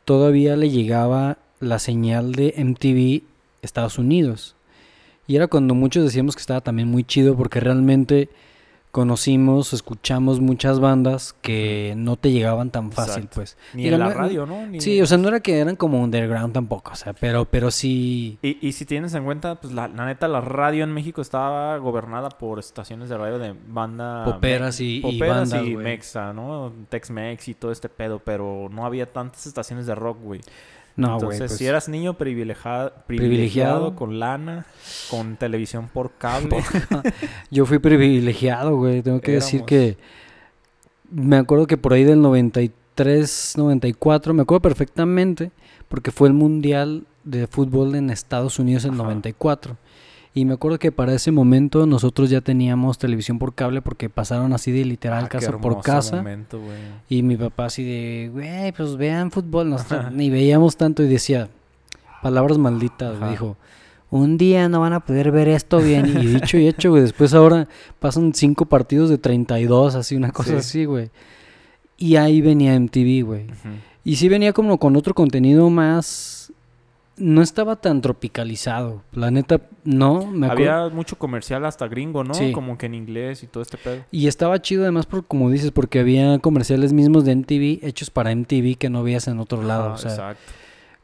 todavía 0.04 0.56
le 0.56 0.70
llegaba 0.70 1.38
la 1.60 1.78
señal 1.78 2.32
de 2.32 2.54
MTV 2.56 3.22
Estados 3.62 3.98
Unidos. 3.98 4.56
Y 5.26 5.36
era 5.36 5.46
cuando 5.46 5.74
muchos 5.74 6.04
decíamos 6.04 6.34
que 6.34 6.40
estaba 6.40 6.60
también 6.60 6.88
muy 6.88 7.04
chido 7.04 7.36
porque 7.36 7.60
realmente 7.60 8.28
conocimos, 8.90 9.72
escuchamos 9.72 10.40
muchas 10.40 10.80
bandas 10.80 11.34
que 11.42 11.94
no 11.96 12.16
te 12.16 12.32
llegaban 12.32 12.70
tan 12.70 12.92
fácil, 12.92 13.14
Exacto. 13.24 13.34
pues. 13.36 13.56
Ni 13.74 13.84
Digo, 13.84 13.94
en 13.94 14.00
la 14.00 14.08
no- 14.08 14.14
radio, 14.14 14.46
¿no? 14.46 14.66
Ni- 14.66 14.80
Sí, 14.80 15.00
o 15.00 15.06
sea, 15.06 15.16
no 15.18 15.28
era 15.28 15.40
que 15.40 15.58
eran 15.58 15.76
como 15.76 16.02
underground 16.02 16.52
tampoco, 16.52 16.92
o 16.92 16.94
sea, 16.96 17.12
pero, 17.12 17.44
pero 17.44 17.70
sí... 17.70 18.38
Y, 18.42 18.58
y 18.66 18.72
si 18.72 18.84
tienes 18.84 19.14
en 19.14 19.24
cuenta, 19.24 19.54
pues 19.60 19.72
la, 19.72 19.88
la 19.88 20.06
neta, 20.06 20.28
la 20.28 20.40
radio 20.40 20.84
en 20.84 20.92
México 20.92 21.22
estaba 21.22 21.76
gobernada 21.78 22.28
por 22.30 22.58
estaciones 22.58 23.08
de 23.08 23.16
radio 23.16 23.38
de 23.38 23.54
banda... 23.68 24.24
Poperas 24.24 24.80
y- 24.80 25.02
y 25.06 25.18
bandas, 25.18 25.62
y. 25.64 25.76
Mexa, 25.76 26.32
¿no? 26.32 26.72
Tex-Mex 26.88 27.48
y 27.48 27.54
todo 27.54 27.72
este 27.72 27.88
pedo, 27.88 28.18
pero 28.18 28.68
no 28.70 28.84
había 28.86 29.06
tantas 29.06 29.46
estaciones 29.46 29.86
de 29.86 29.94
rock, 29.94 30.18
güey. 30.22 30.40
No, 31.00 31.08
güey. 31.08 31.22
Entonces, 31.22 31.50
pues, 31.50 31.58
si 31.58 31.66
eras 31.66 31.88
niño 31.88 32.14
privilegiado, 32.14 32.92
Privilegiado. 33.06 33.94
con 33.96 34.18
lana, 34.18 34.66
con 35.10 35.36
televisión 35.36 35.88
por 35.92 36.12
cable, 36.12 36.58
Yo 37.50 37.66
fui 37.66 37.78
privilegiado, 37.78 38.76
güey. 38.76 39.02
Tengo 39.02 39.20
que 39.20 39.32
decir 39.32 39.64
que 39.64 39.96
me 41.10 41.36
acuerdo 41.36 41.66
que 41.66 41.76
por 41.76 41.92
ahí 41.92 42.04
del 42.04 42.20
93, 42.22 43.54
94, 43.56 44.34
me 44.34 44.42
acuerdo 44.42 44.62
perfectamente, 44.62 45.50
porque 45.88 46.10
fue 46.10 46.28
el 46.28 46.34
Mundial 46.34 47.04
de 47.24 47.46
Fútbol 47.46 47.94
en 47.94 48.10
Estados 48.10 48.58
Unidos 48.58 48.84
en 48.84 48.94
Ajá. 48.94 49.02
94. 49.04 49.76
Y 50.32 50.44
me 50.44 50.54
acuerdo 50.54 50.78
que 50.78 50.92
para 50.92 51.12
ese 51.12 51.32
momento 51.32 51.86
nosotros 51.86 52.30
ya 52.30 52.40
teníamos 52.40 52.98
televisión 52.98 53.38
por 53.40 53.52
cable 53.54 53.82
porque 53.82 54.08
pasaron 54.08 54.52
así 54.52 54.70
de 54.70 54.84
literal 54.84 55.24
Ah, 55.24 55.28
casa 55.28 55.58
por 55.58 55.80
casa. 55.82 56.16
momento. 56.16 56.60
Y 57.08 57.22
mi 57.24 57.36
papá 57.36 57.64
así 57.66 57.82
de, 57.82 58.30
güey, 58.32 58.70
pues 58.72 58.96
vean 58.96 59.32
fútbol. 59.32 59.70
Nosotros 59.70 60.12
ni 60.12 60.30
veíamos 60.30 60.76
tanto 60.76 61.02
y 61.02 61.08
decía, 61.08 61.48
palabras 62.22 62.58
malditas, 62.58 63.16
Ajá. 63.16 63.30
Dijo, 63.30 63.56
un 64.10 64.38
día 64.38 64.68
no 64.68 64.80
van 64.80 64.92
a 64.92 65.00
poder 65.00 65.32
ver 65.32 65.48
esto 65.48 65.78
bien. 65.80 66.06
Y 66.06 66.26
dicho 66.26 66.58
y 66.58 66.68
hecho, 66.68 66.90
güey. 66.90 67.02
Después 67.02 67.34
ahora 67.34 67.66
pasan 67.98 68.32
cinco 68.32 68.66
partidos 68.66 69.10
de 69.10 69.18
32, 69.18 69.96
así, 69.96 70.14
una 70.14 70.30
cosa 70.30 70.50
Sí. 70.52 70.56
así, 70.56 70.84
güey. 70.84 71.10
Y 71.96 72.14
ahí 72.16 72.40
venía 72.40 72.74
MTV, 72.78 73.22
güey. 73.26 73.46
Y 74.04 74.14
sí 74.16 74.28
venía 74.28 74.52
como 74.52 74.78
con 74.78 74.94
otro 74.96 75.12
contenido 75.12 75.68
más... 75.70 76.52
No 77.20 77.42
estaba 77.42 77.76
tan 77.76 78.00
tropicalizado. 78.00 79.02
La 79.12 79.30
neta, 79.30 79.60
no. 79.84 80.26
Me. 80.26 80.46
Había 80.48 80.88
mucho 80.88 81.16
comercial 81.18 81.64
hasta 81.66 81.86
gringo, 81.86 82.24
¿no? 82.24 82.34
Sí. 82.34 82.50
Como 82.52 82.78
que 82.78 82.86
en 82.86 82.94
inglés 82.94 83.42
y 83.42 83.46
todo 83.46 83.62
este 83.62 83.76
pedo. 83.76 84.02
Y 84.10 84.26
estaba 84.26 84.60
chido 84.62 84.82
además, 84.82 85.06
por, 85.06 85.26
como 85.26 85.50
dices, 85.50 85.70
porque 85.70 86.00
había 86.00 86.38
comerciales 86.38 86.92
mismos 86.92 87.24
de 87.24 87.36
MTV 87.36 87.86
hechos 87.86 88.10
para 88.10 88.34
MTV 88.34 88.76
que 88.78 88.88
no 88.90 89.02
veías 89.02 89.28
en 89.28 89.38
otro 89.38 89.62
lado. 89.62 89.92
O 89.92 89.98
sea, 89.98 90.10
exacto. 90.12 90.52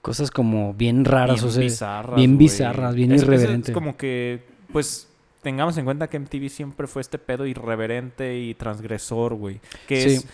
cosas 0.03 0.31
como 0.31 0.73
bien 0.75 1.05
raras, 1.05 1.37
bien 1.37 1.49
o 1.49 1.51
sea, 1.53 1.63
bizarras, 1.63 2.17
bien 2.17 2.39
bizarras, 2.39 2.95
bien 2.95 3.13
Es- 3.13 3.23
es- 3.69 3.71
como 3.75 3.97
que, 3.97 4.43
pues, 4.73 5.09
tengamos 5.43 5.77
en 5.79 5.85
cuenta 5.85 6.09
que 6.09 6.17
MTV 6.19 6.49
siempre 6.49 6.87
fue 6.87 7.03
este 7.03 7.19
pedo 7.19 7.47
irreverente 7.47 8.39
y 8.39 8.55
transgresor, 8.55 9.35
güey. 9.35 9.61
Que 9.87 10.01
Sí. 10.01 10.09
es, 10.17 10.27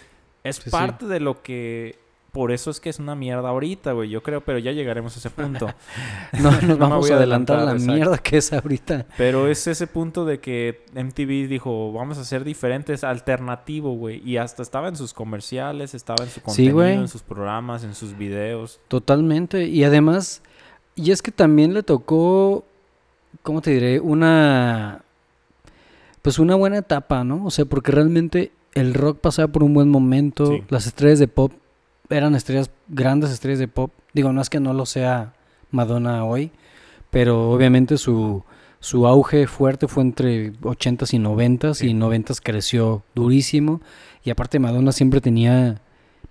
es 0.45 0.57
sí. 0.57 0.71
parte 0.71 1.07
de 1.07 1.21
lo 1.21 1.43
que... 1.43 1.99
Por 2.33 2.51
eso 2.51 2.71
es 2.71 2.81
que 2.81 2.89
es 2.89 2.99
una 2.99 3.15
mierda 3.15 3.51
ahorita, 3.51 3.93
güey. 3.93 4.09
Yo 4.09 4.23
creo, 4.23 4.41
pero 4.41 4.59
ya 4.59 4.73
llegaremos 4.73 5.15
a 5.15 5.19
ese 5.19 5.29
punto. 5.29 5.67
no 6.41 6.51
nos 6.63 6.79
vamos 6.79 7.11
a 7.11 7.17
adelantar 7.17 7.59
a 7.59 7.65
la 7.65 7.73
exacto. 7.73 7.93
mierda 7.93 8.17
que 8.19 8.39
es 8.39 8.53
ahorita. 8.55 9.05
Pero 9.19 9.49
es 9.49 9.67
ese 9.67 9.87
punto 9.87 10.25
de 10.25 10.41
que 10.41 10.83
MTV 10.95 11.47
dijo, 11.47 11.93
vamos 11.93 12.17
a 12.17 12.25
ser 12.25 12.43
diferentes, 12.43 13.05
alternativo, 13.05 13.95
güey. 13.97 14.23
Y 14.27 14.39
hasta 14.39 14.63
estaba 14.63 14.89
en 14.89 14.97
sus 14.97 15.13
comerciales, 15.13 15.93
estaba 15.95 16.25
en 16.25 16.31
su 16.31 16.41
contenido, 16.41 16.83
en 16.87 17.09
sus 17.09 17.23
programas, 17.23 17.85
en 17.85 17.95
sus 17.95 18.17
videos. 18.17 18.81
Totalmente. 18.89 19.67
Y 19.67 19.85
además, 19.85 20.43
Y 20.95 21.11
es 21.11 21.21
que 21.21 21.33
también 21.33 21.75
le 21.75 21.83
tocó, 21.83 22.65
¿cómo 23.43 23.61
te 23.61 23.73
diré? 23.73 24.01
Una, 24.01 25.03
pues 26.23 26.39
una 26.39 26.55
buena 26.55 26.79
etapa, 26.79 27.25
¿no? 27.25 27.45
O 27.45 27.51
sea, 27.51 27.67
porque 27.67 27.93
realmente 27.93 28.53
el 28.75 28.95
rock 28.95 29.19
pasaba 29.21 29.49
por 29.49 29.63
un 29.63 29.75
buen 29.75 29.91
momento, 29.91 30.47
Sí. 30.47 30.63
las 30.71 30.87
estrellas 30.87 31.19
de 31.19 31.29
pop 31.29 31.53
eran 32.13 32.35
estrellas, 32.35 32.71
grandes 32.89 33.31
estrellas 33.31 33.59
de 33.59 33.69
pop. 33.69 33.91
Digo, 34.13 34.33
no 34.33 34.41
es 34.41 34.51
que 34.51 34.61
no 34.61 34.73
lo 34.75 34.87
sea 34.87 35.35
Madonna 35.71 36.25
hoy, 36.25 36.51
pero 37.11 37.51
obviamente 37.51 37.97
su, 37.99 38.45
su 38.81 39.07
auge 39.07 39.47
fuerte 39.47 39.89
fue 39.89 40.03
entre 40.03 40.53
80s 40.53 41.15
y 41.15 41.19
90s 41.19 41.75
Sí. 41.75 41.89
y 41.89 41.95
90s 41.95 42.41
creció 42.43 43.03
durísimo. 43.15 43.81
Y 44.25 44.31
aparte 44.31 44.59
Madonna 44.59 44.93
siempre 44.93 45.21
tenía 45.21 45.81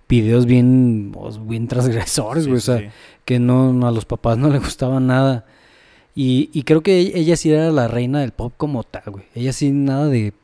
videos 0.08 0.46
bien, 0.46 1.10
pues, 1.12 1.44
bien 1.46 1.68
transgresores, 1.68 2.44
Sí, 2.44 2.50
güey. 2.50 2.60
sí, 2.60 2.70
o 2.70 2.78
sea, 2.78 2.92
que 3.24 3.38
no, 3.38 3.86
a 3.86 3.90
los 3.90 4.04
papás 4.04 4.38
no 4.38 4.48
le 4.50 4.58
gustaba 4.58 5.00
nada. 5.00 5.44
Y, 6.14 6.50
y 6.52 6.62
creo 6.64 6.82
que 6.82 6.98
ella, 6.98 7.16
ella 7.18 7.36
sí 7.36 7.50
era 7.50 7.70
la 7.70 7.88
reina 7.88 8.20
del 8.20 8.32
pop 8.32 8.52
como 8.56 8.82
tal, 8.84 9.04
güey. 9.06 9.24
Ella 9.34 9.52
sí 9.52 9.70
nada 9.70 10.08
de... 10.08 10.34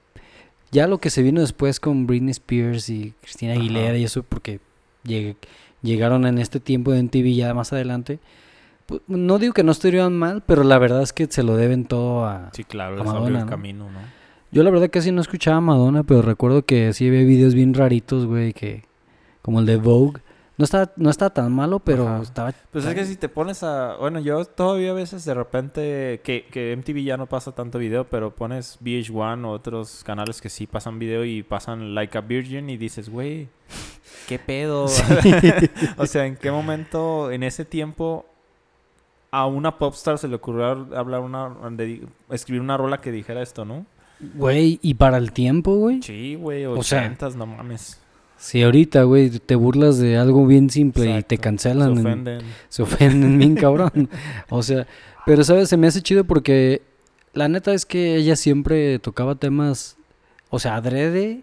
Ya 0.71 0.87
lo 0.87 0.99
que 0.99 1.11
se 1.11 1.23
vino 1.23 1.41
después 1.41 1.81
con 1.81 2.07
Britney 2.07 2.31
Spears 2.33 2.89
y 2.91 3.15
Cristina 3.23 3.53
Ajá. 3.53 3.61
Aguilera 3.61 3.97
y 3.99 4.05
eso, 4.05 4.23
porque 4.23 4.61
llegaron 5.83 6.27
en 6.27 6.39
este 6.39 6.61
tiempo 6.61 6.93
de 6.93 7.03
MTV 7.03 7.35
ya 7.35 7.55
más 7.55 7.73
adelante. 7.73 8.19
pues, 8.87 9.01
no 9.07 9.39
digo 9.39 9.53
que 9.53 9.63
no 9.65 9.73
estuvieran 9.73 10.17
mal, 10.17 10.43
pero 10.47 10.65
la 10.65 10.79
verdad 10.79 11.03
es 11.03 11.13
que 11.13 11.27
se 11.27 11.43
lo 11.43 11.57
deben 11.57 11.85
todo 11.85 12.27
a... 12.27 12.51
Sí, 12.53 12.65
claro, 12.65 13.01
a 13.01 13.05
Madonna, 13.05 13.41
el 13.41 13.45
¿no? 13.45 13.51
camino, 13.51 13.85
¿no? 13.91 13.99
Yo 14.51 14.63
la 14.63 14.71
verdad 14.71 14.89
casi 14.91 15.13
no 15.13 15.21
escuchaba 15.21 15.59
a 15.59 15.61
Madonna, 15.61 16.05
pero 16.05 16.23
recuerdo 16.23 16.65
que 16.65 16.93
sí 16.95 17.07
había 17.07 17.25
videos 17.25 17.55
bien 17.55 17.75
raritos, 17.75 18.27
güey, 18.27 18.53
que... 18.53 18.85
Como 19.43 19.61
el 19.61 19.67
de 19.67 19.77
Vogue. 19.77 20.21
No 20.59 20.65
estaba, 20.65 20.91
no 20.97 21.09
estaba 21.09 21.31
tan 21.31 21.53
malo, 21.53 21.79
pero 21.79 22.09
Ajá. 22.09 22.23
estaba... 22.23 22.53
Pues 22.73 22.85
es 22.85 22.93
que 22.93 23.05
si 23.05 23.15
te 23.15 23.29
pones 23.29 23.63
a... 23.63 23.95
Bueno, 23.97 24.19
yo 24.19 24.45
todavía 24.45 24.91
a 24.91 24.95
veces 24.95 25.25
de 25.25 25.33
repente... 25.33 26.21
Que, 26.25 26.47
que 26.51 26.77
MTV 26.77 27.05
ya 27.05 27.17
no 27.17 27.27
pasa 27.27 27.53
tanto 27.53 27.79
video, 27.79 28.09
pero 28.09 28.35
pones 28.35 28.77
VH1 28.83 29.45
o 29.47 29.51
otros 29.51 30.03
canales 30.03 30.41
que 30.41 30.49
sí 30.49 30.67
pasan 30.67 30.99
video 30.99 31.25
y 31.25 31.45
pasan 31.45 31.95
Like 31.95 32.19
a 32.19 32.23
Virgin 32.23 32.71
y 32.71 32.77
dices, 32.77 33.09
güey, 33.09 33.49
¿qué 34.27 34.39
pedo? 34.45 34.87
o 35.97 36.07
sea, 36.07 36.27
¿en 36.27 36.37
qué 36.37 36.51
momento 36.51 37.31
en 37.31 37.45
ese 37.45 37.65
tiempo 37.65 38.27
a 39.31 39.47
una 39.47 39.79
popstar 39.79 40.19
se 40.19 40.27
le 40.27 40.35
ocurrió 40.35 40.67
hablar 40.97 41.21
una... 41.21 41.51
de- 41.71 42.05
escribir 42.31 42.63
una 42.63 42.77
rola 42.77 43.01
que 43.01 43.13
dijera 43.13 43.43
esto, 43.43 43.65
¿no? 43.65 43.87
Güey, 44.35 44.81
y 44.83 44.95
para 44.95 45.19
el 45.19 45.31
tiempo, 45.31 45.77
güey. 45.77 46.03
Sí, 46.03 46.35
güey, 46.35 46.65
O 46.67 46.83
sea, 46.83 46.99
ochentas, 46.99 47.37
no 47.37 47.47
mames. 47.47 48.01
Si 48.39 48.63
ahorita, 48.63 49.03
güey, 49.03 49.31
te 49.31 49.55
burlas 49.57 49.99
de 49.99 50.17
algo 50.17 50.47
bien 50.47 50.71
simple 50.71 51.19
y 51.19 51.23
te 51.25 51.39
cancelan, 51.39 51.95
Se 51.95 52.01
en- 52.01 52.07
ofenden. 52.07 52.41
se 52.69 52.83
ofenden 52.83 53.39
bien 53.39 53.55
cabrón. 53.57 54.09
O 54.49 54.63
sea, 54.63 54.87
pero 55.27 55.43
sabes, 55.45 55.69
se 55.69 55.77
me 55.77 55.87
hace 55.89 56.01
chido 56.03 56.25
porque 56.25 56.83
la 57.35 57.49
neta 57.49 57.75
es 57.75 57.85
que 57.85 58.17
ella 58.17 58.37
siempre 58.37 58.99
tocaba 59.01 59.35
temas, 59.35 59.97
o 60.51 60.59
sea, 60.59 60.77
adrede, 60.77 61.41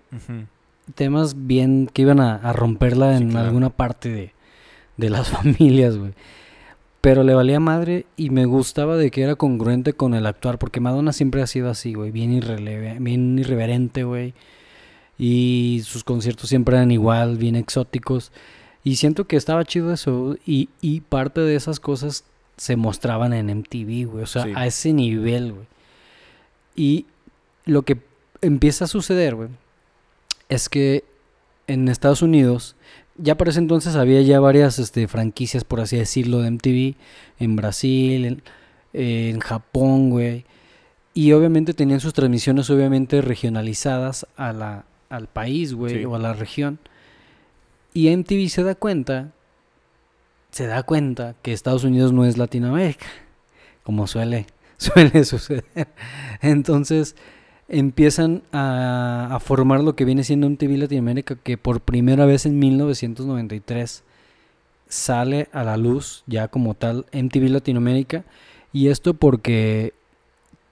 temas 0.96 1.48
bien 1.48 1.90
que 1.92 2.04
iban 2.04 2.20
a, 2.20 2.36
a 2.36 2.54
romperla 2.54 3.18
Sí, 3.18 3.24
en 3.24 3.32
claro. 3.32 3.48
alguna 3.48 3.70
parte 3.70 4.10
de, 4.10 4.34
de 4.98 5.10
las 5.10 5.28
familias, 5.30 5.98
güey. 5.98 6.14
Pero 7.02 7.24
le 7.24 7.36
valía 7.36 7.60
madre 7.60 8.08
y 8.18 8.32
me 8.32 8.46
gustaba 8.46 8.98
de 8.98 9.12
que 9.12 9.22
era 9.22 9.36
congruente 9.36 9.94
con 9.94 10.16
el 10.16 10.25
actuar, 10.25 10.58
porque 10.58 10.80
Madonna 10.80 11.14
siempre 11.14 11.42
ha 11.44 11.48
sido 11.48 11.70
así, 11.70 11.94
güey, 11.94 12.10
bien, 12.12 12.32
irreleve- 12.34 12.98
bien 13.00 13.38
irreverente, 13.38 14.04
güey. 14.04 14.34
Y 15.18 15.82
sus 15.86 16.04
conciertos 16.04 16.50
siempre 16.50 16.76
eran 16.76 16.92
igual, 16.92 17.38
bien 17.38 17.56
exóticos. 17.56 18.32
Y 18.84 18.98
siento 18.98 19.26
que 19.26 19.36
estaba 19.38 19.66
chido 19.66 19.94
eso. 19.94 20.38
Y, 20.46 20.70
y 20.82 21.02
parte 21.02 21.42
de 21.42 21.56
esas 21.56 21.80
cosas 21.80 22.24
se 22.58 22.76
mostraban 22.76 23.34
en 23.34 23.50
MTV, 23.50 24.06
güey. 24.10 24.24
O 24.24 24.28
sea, 24.28 24.44
Sí. 24.44 24.52
a 24.56 24.68
ese 24.68 24.94
nivel, 24.94 25.54
güey. 25.54 25.66
Y 26.76 27.06
lo 27.66 27.84
que 27.84 28.00
empieza 28.42 28.86
a 28.86 28.88
suceder, 28.88 29.36
güey, 29.36 29.50
es 30.50 30.70
que 30.70 31.04
en 31.68 31.88
Estados 31.88 32.22
Unidos, 32.22 32.76
ya 33.18 33.36
para 33.36 33.50
ese 33.52 33.60
entonces 33.60 33.96
había 33.96 34.22
ya 34.22 34.40
varias 34.40 34.78
este, 34.78 35.08
franquicias, 35.08 35.64
por 35.64 35.80
así 35.80 35.98
decirlo, 35.98 36.42
de 36.42 36.52
MTV, 36.52 36.96
en 37.40 37.56
Brasil, 37.56 38.26
en, 38.26 38.44
en 38.94 39.40
Japón, 39.40 40.10
güey. 40.10 40.46
Y 41.14 41.32
obviamente 41.32 41.74
tenían 41.74 42.02
sus 42.02 42.14
transmisiones, 42.14 42.70
obviamente, 42.70 43.22
regionalizadas 43.22 44.28
a 44.36 44.52
la, 44.52 44.84
al 45.16 45.28
país, 45.28 45.74
güey, 45.74 46.00
Sí. 46.00 46.06
o 46.06 46.16
a 46.16 46.20
la 46.20 46.34
región. 46.34 46.80
Y 47.94 48.10
MTV 48.10 48.50
se 48.50 48.64
da 48.64 48.76
cuenta, 48.76 49.32
se 50.52 50.68
da 50.68 50.84
cuenta 50.84 51.36
que 51.42 51.54
Estados 51.54 51.84
Unidos 51.84 52.12
no 52.14 52.26
es 52.26 52.38
Latinoamérica, 52.38 53.06
como 53.84 54.08
suele, 54.08 54.48
suele 54.78 55.24
suceder. 55.24 55.88
Entonces 56.42 57.16
empiezan 57.68 58.44
a, 58.52 59.30
a 59.32 59.40
formar 59.40 59.82
lo 59.82 59.96
que 59.96 60.06
viene 60.06 60.24
siendo 60.24 60.50
MTV 60.50 60.78
Latinoamérica, 60.78 61.36
que 61.36 61.58
por 61.58 61.82
primera 61.82 62.26
vez 62.26 62.46
en 62.46 62.60
1993 62.60 64.04
sale 64.88 65.50
a 65.52 65.64
la 65.64 65.78
luz 65.78 66.24
ya 66.28 66.48
como 66.48 66.74
tal 66.76 67.06
MTV 67.12 67.50
Latinoamérica. 67.50 68.24
Y 68.72 68.90
esto 68.90 69.14
porque 69.14 69.94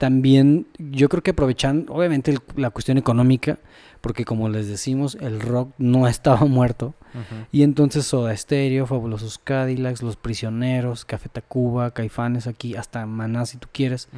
también 0.04 0.66
yo 0.78 1.08
creo 1.08 1.22
que 1.22 1.30
aprovechan 1.30 1.86
obviamente 1.88 2.30
el- 2.30 2.40
la 2.56 2.68
cuestión 2.68 2.98
económica, 2.98 3.58
porque 4.02 4.26
como 4.26 4.50
les 4.50 4.68
decimos, 4.68 5.16
el 5.18 5.40
rock 5.40 5.70
no 5.78 6.06
estaba 6.08 6.44
muerto. 6.44 6.92
Y 7.52 7.62
entonces 7.62 8.04
Soda 8.04 8.36
Stereo, 8.36 8.86
Fabulosos 8.86 9.38
Cadillacs, 9.38 10.02
Los 10.02 10.16
Prisioneros, 10.16 11.06
Café 11.06 11.30
Tacuba, 11.30 11.92
Caifanes 11.92 12.46
aquí, 12.46 12.76
hasta 12.76 13.06
Maná 13.06 13.46
si 13.46 13.56
tú 13.56 13.68
quieres. 13.72 14.08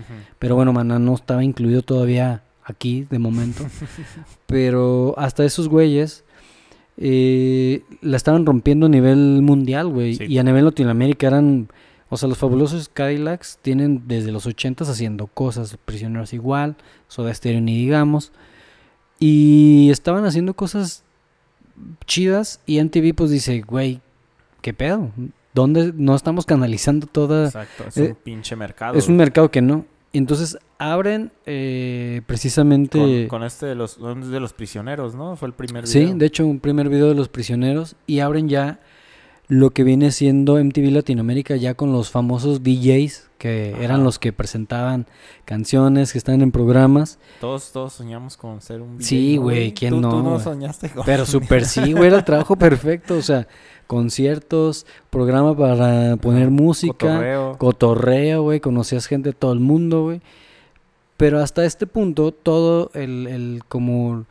Pero 0.40 0.56
bueno, 0.56 0.72
Maná 0.72 0.98
no 0.98 1.14
estaba 1.14 1.44
incluido 1.44 1.82
todavía 1.82 2.42
aquí 2.64 3.06
de 3.08 3.20
momento. 3.20 3.64
Pero 4.46 5.14
hasta 5.18 5.44
esos 5.44 5.68
güeyes 5.68 6.24
eh, 6.96 7.82
la 8.00 8.16
estaban 8.16 8.44
rompiendo 8.44 8.86
a 8.86 8.88
nivel 8.88 9.40
mundial, 9.42 9.86
güey. 9.88 10.14
Sí. 10.16 10.24
Y 10.24 10.38
a 10.38 10.42
nivel 10.42 10.64
Latinoamérica 10.64 11.28
eran... 11.28 11.68
O 12.08 12.16
sea, 12.16 12.28
los 12.28 12.38
fabulosos 12.38 12.88
Cadillacs 12.88 13.58
tienen 13.62 14.02
desde 14.06 14.30
los 14.32 14.46
80s 14.46 14.88
haciendo 14.88 15.26
cosas, 15.26 15.76
Prisioneros 15.84 16.32
igual, 16.32 16.76
Soda 17.08 17.34
Stereo 17.34 17.60
ni 17.60 17.76
digamos. 17.76 18.32
Y 19.18 19.88
estaban 19.90 20.24
haciendo 20.24 20.54
cosas 20.54 21.02
chidas 22.06 22.60
y 22.66 22.82
MTV 22.82 23.14
pues 23.14 23.30
dice, 23.30 23.60
güey, 23.62 24.00
¿qué 24.60 24.72
pedo? 24.72 25.10
¿Dónde 25.54 25.92
no 25.96 26.14
estamos 26.14 26.44
canalizando 26.46 27.06
toda... 27.06 27.46
Exacto, 27.46 27.84
es 27.88 27.96
eh, 27.96 28.08
un 28.10 28.14
pinche 28.16 28.56
mercado. 28.56 28.96
Es 28.98 29.08
un 29.08 29.16
mercado 29.16 29.50
que 29.50 29.62
no. 29.62 29.86
Y 30.12 30.18
entonces 30.18 30.58
abren 30.78 31.32
eh, 31.46 32.22
precisamente... 32.26 32.98
con, 32.98 33.40
con 33.40 33.42
este 33.42 33.66
de 33.66 33.74
los, 33.74 33.98
de 33.98 34.40
los 34.40 34.52
prisioneros, 34.52 35.14
¿no? 35.14 35.36
Fue 35.36 35.48
el 35.48 35.54
primer 35.54 35.86
Sí, 35.86 36.00
video. 36.00 36.14
de 36.16 36.26
hecho, 36.26 36.46
un 36.46 36.60
primer 36.60 36.88
video 36.88 37.08
de 37.08 37.14
los 37.14 37.28
prisioneros 37.28 37.96
y 38.06 38.20
abren 38.20 38.48
ya 38.48 38.80
lo 39.48 39.70
que 39.70 39.84
viene 39.84 40.10
siendo 40.10 40.62
MTV 40.62 40.90
Latinoamérica 40.90 41.56
ya 41.56 41.74
con 41.74 41.92
los 41.92 42.10
famosos 42.10 42.62
DJs 42.62 43.28
que 43.38 43.72
Ajá. 43.74 43.84
eran 43.84 44.02
los 44.02 44.18
que 44.18 44.32
presentaban 44.32 45.06
canciones, 45.44 46.12
que 46.12 46.18
estaban 46.18 46.42
en 46.42 46.50
programas. 46.50 47.18
Todos, 47.40 47.70
todos 47.70 47.92
soñamos 47.92 48.36
con 48.36 48.60
ser 48.60 48.80
un 48.80 48.98
DJ, 48.98 49.06
Sí, 49.06 49.36
¿no, 49.36 49.42
güey, 49.42 49.72
¿quién 49.72 49.94
¿Tú, 49.94 50.00
no, 50.00 50.10
Tú 50.10 50.22
no 50.22 50.40
soñaste 50.40 50.90
con... 50.90 51.04
Pero 51.04 51.26
súper 51.26 51.64
sí, 51.66 51.92
güey, 51.92 52.08
era 52.08 52.18
el 52.18 52.24
trabajo 52.24 52.56
perfecto. 52.56 53.14
O 53.14 53.22
sea, 53.22 53.46
conciertos, 53.86 54.86
programa 55.10 55.56
para 55.56 56.16
poner 56.16 56.50
música, 56.50 57.54
cotorreo, 57.58 58.42
güey, 58.42 58.60
conocías 58.60 59.06
gente 59.06 59.30
de 59.30 59.34
todo 59.34 59.52
el 59.52 59.60
mundo, 59.60 60.04
güey. 60.04 60.20
Pero 61.16 61.40
hasta 61.40 61.64
este 61.64 61.86
punto, 61.86 62.32
todo 62.32 62.90
el, 62.94 63.26
el 63.26 63.62
como 63.68 64.26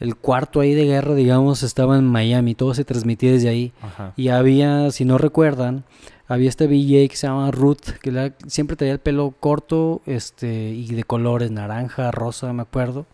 el 0.00 0.14
cuarto 0.16 0.60
ahí 0.60 0.74
de 0.74 0.84
guerra, 0.84 1.14
digamos, 1.14 1.62
estaba 1.62 1.98
en 1.98 2.04
Miami, 2.06 2.54
todo 2.54 2.74
se 2.74 2.84
transmitía 2.84 3.32
desde 3.32 3.48
ahí. 3.48 3.72
Ajá. 3.82 4.12
Y 4.16 4.28
había, 4.28 4.90
si 4.92 5.04
no 5.04 5.18
recuerdan, 5.18 5.84
había 6.28 6.48
este 6.48 6.66
VJ 6.66 7.08
que 7.08 7.16
se 7.16 7.26
llama 7.26 7.50
Ruth, 7.50 7.90
que 8.02 8.12
la- 8.12 8.32
siempre 8.46 8.76
traía 8.76 8.92
el 8.92 8.98
pelo 9.00 9.34
corto 9.40 10.02
este 10.06 10.70
y 10.70 10.86
de 10.94 11.02
colores, 11.04 11.50
naranja, 11.50 12.10
rosa, 12.10 12.52
me 12.52 12.62
acuerdo. 12.62 13.06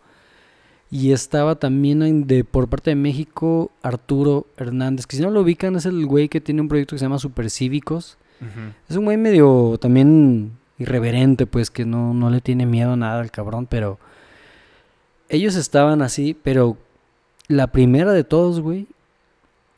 Y 0.91 1.11
estaba 1.11 1.55
también 1.55 2.03
en- 2.03 2.27
de, 2.27 2.43
por 2.43 2.67
parte 2.67 2.91
de 2.91 2.95
México 2.95 3.71
Arturo 3.81 4.45
Hernández, 4.57 5.07
que 5.07 5.15
si 5.17 5.23
no 5.23 5.31
lo 5.31 5.41
ubican 5.41 5.75
es 5.75 5.85
el 5.85 6.05
güey 6.05 6.29
que 6.29 6.41
tiene 6.41 6.61
un 6.61 6.67
proyecto 6.67 6.95
que 6.95 6.99
se 6.99 7.05
llama 7.05 7.17
Supercívicos. 7.19 8.17
Ujú. 8.41 8.73
Es 8.89 8.95
un 8.97 9.05
güey 9.05 9.17
medio 9.17 9.77
también 9.81 10.51
irreverente, 10.77 11.47
pues 11.47 11.71
que 11.71 11.85
no, 11.85 12.13
no 12.13 12.29
le 12.29 12.41
tiene 12.41 12.65
miedo 12.65 12.91
a 12.91 12.97
nada 12.97 13.21
al 13.21 13.31
cabrón, 13.31 13.65
pero 13.65 13.97
ellos 15.29 15.55
estaban 15.55 16.01
así, 16.01 16.35
pero 16.41 16.77
la 17.47 17.67
primera 17.67 18.13
de 18.13 18.23
todos, 18.23 18.61
güey, 18.61 18.87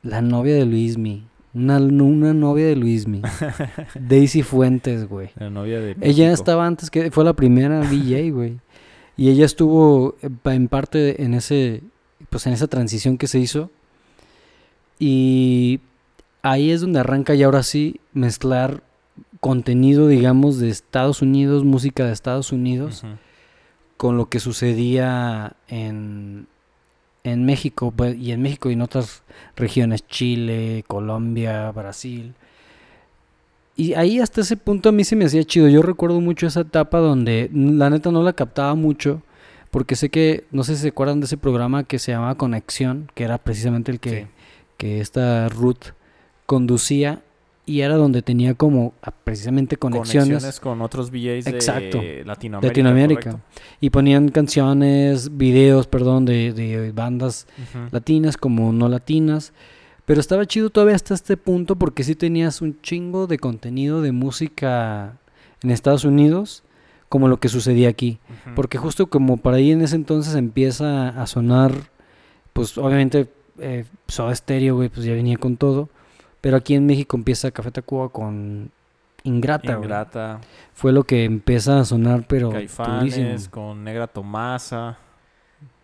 la 0.03 0.21
novia 0.21 0.55
de 0.55 0.65
Luismi, 0.65 1.25
una, 1.53 1.77
una 1.79 2.33
novia 2.33 2.67
de 2.67 2.75
Luismi, 2.75 3.21
Daisy 3.99 4.43
Fuentes, 4.43 5.07
güey. 5.07 5.29
La 5.35 5.49
novia 5.49 5.79
de 5.79 5.91
Ella 6.01 6.27
México. 6.27 6.33
estaba 6.33 6.65
antes 6.65 6.89
que 6.89 7.11
fue 7.11 7.23
la 7.23 7.33
primera 7.33 7.81
DJ, 7.89 8.31
güey. 8.31 8.59
Y 9.15 9.29
ella 9.29 9.45
estuvo 9.45 10.15
eh, 10.21 10.29
en 10.45 10.67
parte 10.67 11.23
en 11.23 11.33
ese 11.33 11.81
pues 12.29 12.45
en 12.47 12.53
esa 12.53 12.67
transición 12.67 13.17
que 13.17 13.27
se 13.27 13.39
hizo. 13.39 13.71
Y 14.99 15.79
ahí 16.41 16.71
es 16.71 16.81
donde 16.81 16.99
arranca 16.99 17.35
y 17.35 17.43
ahora 17.43 17.63
sí 17.63 17.99
mezclar 18.13 18.83
contenido, 19.39 20.07
digamos, 20.07 20.59
de 20.59 20.69
Estados 20.69 21.21
Unidos, 21.21 21.63
música 21.63 22.05
de 22.05 22.13
Estados 22.13 22.51
Unidos. 22.51 23.03
Con 23.97 24.15
lo 24.17 24.29
que 24.29 24.39
sucedía 24.39 25.53
en, 25.67 26.47
en 27.23 27.45
México, 27.45 27.91
pues, 27.95 28.15
y 28.15 28.31
en 28.31 28.41
México 28.41 28.69
y 28.69 28.73
en 28.73 28.81
otras 28.81 29.23
regiones, 29.55 30.07
Chile, 30.07 30.85
Colombia, 30.87 31.71
Brasil. 31.71 32.33
Y 33.75 33.93
ahí 33.93 34.19
hasta 34.19 34.41
ese 34.41 34.57
punto 34.57 34.89
a 34.89 34.91
mí 34.91 35.03
se 35.03 35.15
me 35.15 35.25
hacía 35.25 35.43
chido. 35.43 35.67
Yo 35.67 35.81
recuerdo 35.81 36.19
mucho 36.19 36.47
esa 36.47 36.61
etapa 36.61 36.97
donde 36.99 37.49
la 37.53 37.89
neta 37.89 38.11
no 38.11 38.23
la 38.23 38.33
captaba 38.33 38.73
mucho, 38.75 39.21
porque 39.69 39.95
sé 39.95 40.09
que, 40.09 40.45
no 40.51 40.63
sé 40.63 40.75
si 40.75 40.83
se 40.83 40.87
acuerdan 40.89 41.19
de 41.19 41.25
ese 41.25 41.37
programa 41.37 41.83
que 41.83 41.99
se 41.99 42.11
llamaba 42.11 42.35
Conexión, 42.35 43.11
que 43.13 43.23
era 43.23 43.37
precisamente 43.37 43.91
el 43.91 43.99
que, 43.99 44.21
Sí. 44.21 44.27
que 44.77 44.99
esta 45.01 45.49
Ruth 45.49 45.93
conducía 46.45 47.21
y 47.67 47.81
era 47.81 47.97
donde 47.97 48.21
tenía 48.21 48.55
como 48.55 48.93
ah, 49.03 49.11
precisamente 49.11 49.75
conexiones, 49.75 50.29
Conexiones 50.29 50.59
con 50.61 50.81
otros 50.81 51.11
VJs 51.11 51.45
de 51.45 51.51
Exacto. 51.51 52.01
Latinoamérica. 52.25 52.61
de 52.61 52.67
Latinoamérica 52.67 53.41
y 53.81 53.89
ponían 53.89 54.29
canciones, 54.29 55.37
videos, 55.37 55.85
perdón, 55.85 56.25
de, 56.25 56.53
de 56.53 56.91
bandas 56.93 57.45
latinas 57.91 58.37
como 58.37 58.71
no 58.71 58.87
latinas. 58.87 59.53
Pero 60.05 60.21
estaba 60.21 60.45
chido 60.45 60.69
todavía 60.69 60.95
hasta 60.95 61.13
este 61.13 61.35
punto 61.35 61.75
porque 61.75 62.05
sí 62.05 62.15
tenías 62.15 62.61
un 62.61 62.81
chingo 62.81 63.27
de 63.27 63.37
contenido 63.37 64.01
de 64.01 64.13
música 64.13 65.17
en 65.61 65.69
Estados 65.69 66.05
Unidos 66.05 66.63
como 67.09 67.27
lo 67.27 67.41
que 67.41 67.49
sucedía 67.49 67.89
aquí. 67.89 68.19
Porque 68.55 68.77
justo 68.77 69.07
como 69.07 69.35
para 69.35 69.57
ahí 69.57 69.71
en 69.71 69.81
ese 69.81 69.97
entonces 69.97 70.35
empieza 70.35 71.09
a 71.09 71.27
sonar, 71.27 71.73
pues 72.53 72.77
obviamente 72.77 73.29
eh, 73.59 73.83
Soda 74.07 74.33
Stereo, 74.33 74.75
güey, 74.75 74.87
pues 74.87 75.05
ya 75.05 75.11
venía 75.11 75.35
con 75.37 75.57
todo. 75.57 75.89
Pero 76.41 76.57
aquí 76.57 76.75
en 76.75 76.85
México 76.85 77.17
empieza 77.17 77.51
Café 77.51 77.71
Tacuba 77.71 78.09
con 78.09 78.71
Ingrata, 79.23 79.75
güey. 79.75 79.85
Ingrata, 79.85 80.39
Fue 80.73 80.91
lo 80.91 81.03
que 81.03 81.25
empieza 81.25 81.79
a 81.79 81.85
sonar, 81.85 82.25
pero. 82.27 82.49
Caifanes, 82.51 83.49
con 83.49 83.83
Negra 83.83 84.07
Tomasa, 84.07 84.97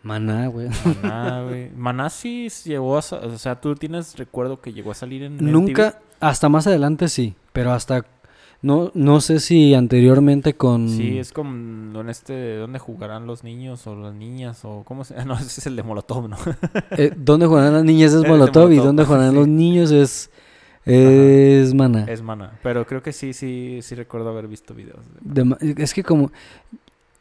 Maná, 0.03 0.47
güey. 0.47 0.69
Maná, 1.01 1.43
güey. 1.47 1.69
Maná 1.71 2.09
sí 2.09 2.49
llegó 2.65 2.97
a... 2.97 2.99
O 2.99 3.37
sea, 3.37 3.59
¿tú 3.59 3.73
tienes 3.75 4.17
recuerdo 4.17 4.61
que 4.61 4.73
llegó 4.73 4.91
a 4.91 4.95
salir 4.95 5.23
en 5.23 5.37
Nunca, 5.37 5.99
hasta 6.19 6.49
más 6.49 6.67
adelante 6.67 7.07
sí, 7.07 7.35
pero 7.53 7.71
hasta 7.71 8.05
no, 8.63 8.91
no 8.95 9.21
sé 9.21 9.39
si 9.39 9.75
anteriormente 9.75 10.55
con? 10.55 10.89
Sí, 10.89 11.19
es 11.19 11.31
como 11.33 12.01
en 12.01 12.09
este... 12.09 12.55
¿Dónde 12.55 12.79
jugarán 12.79 13.27
los 13.27 13.43
niños 13.43 13.85
o 13.87 13.95
las 13.95 14.15
niñas? 14.15 14.63
O 14.63 14.83
¿Cómo 14.85 15.03
se...? 15.03 15.13
No, 15.25 15.35
ese 15.35 15.59
es 15.61 15.67
el 15.67 15.75
de 15.75 15.83
Molotov, 15.83 16.27
¿no? 16.29 16.37
eh, 16.97 17.11
dónde 17.15 17.45
jugarán 17.45 17.73
las 17.73 17.83
niñas 17.83 18.13
es 18.13 18.27
Molotov 18.27 18.71
y 18.71 18.77
dónde 18.77 19.03
jugarán 19.05 19.31
sí. 19.31 19.35
los 19.35 19.47
niños 19.47 19.91
es 19.91 20.31
es 20.85 21.73
Maná. 21.73 22.05
es 22.09 22.21
Maná. 22.21 22.59
Pero 22.63 22.85
creo 22.85 23.01
que 23.03 23.13
sí, 23.13 23.33
sí, 23.33 23.79
sí 23.81 23.95
recuerdo 23.95 24.29
haber 24.29 24.47
visto 24.47 24.73
videos. 24.73 25.05
de- 25.21 25.75
es 25.77 25.93
que 25.93 26.03
como 26.03 26.31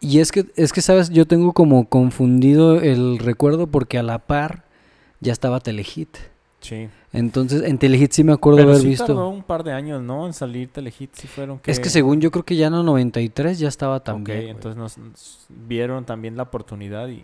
y 0.01 0.19
es 0.19 0.33
que 0.33 0.47
es 0.57 0.73
que 0.73 0.81
sabes, 0.81 1.11
yo 1.11 1.27
tengo 1.27 1.53
como 1.53 1.89
confundido 1.89 2.81
el 2.81 3.19
recuerdo 3.21 3.69
porque 3.69 3.99
a 3.99 4.03
la 4.03 4.19
par 4.19 4.65
ya 5.21 5.33
estaba 5.33 5.61
Telehit. 5.61 6.17
Sí. 6.63 6.89
Entonces, 7.13 7.63
en 7.65 7.77
Telehit 7.77 8.13
sí 8.13 8.25
me 8.25 8.33
acuerdo 8.33 8.59
Pero 8.59 8.71
haber 8.71 8.83
sí 8.83 8.89
visto. 8.89 9.07
tardó 9.07 9.29
un 9.29 9.43
par 9.43 9.65
de 9.65 9.73
años, 9.73 10.01
¿no? 10.03 10.27
En 10.27 10.33
salir 10.33 10.69
Telehit, 10.69 11.13
sí 11.15 11.27
fueron 11.29 11.59
que... 11.59 11.71
Es 11.71 11.79
que 11.81 11.91
según 11.91 12.21
yo 12.21 12.31
creo 12.31 12.45
que 12.45 12.57
ya 12.57 12.69
en 12.69 12.75
el 12.75 12.85
93 12.87 13.59
ya 13.59 13.69
estaba 13.69 13.97
Ok, 13.97 14.05
también. 14.05 14.39
güey. 14.39 14.51
entonces 14.51 14.79
nos, 14.79 14.97
nos 14.97 15.47
vieron 15.51 16.05
también 16.07 16.37
la 16.37 16.45
oportunidad 16.45 17.09
y... 17.09 17.23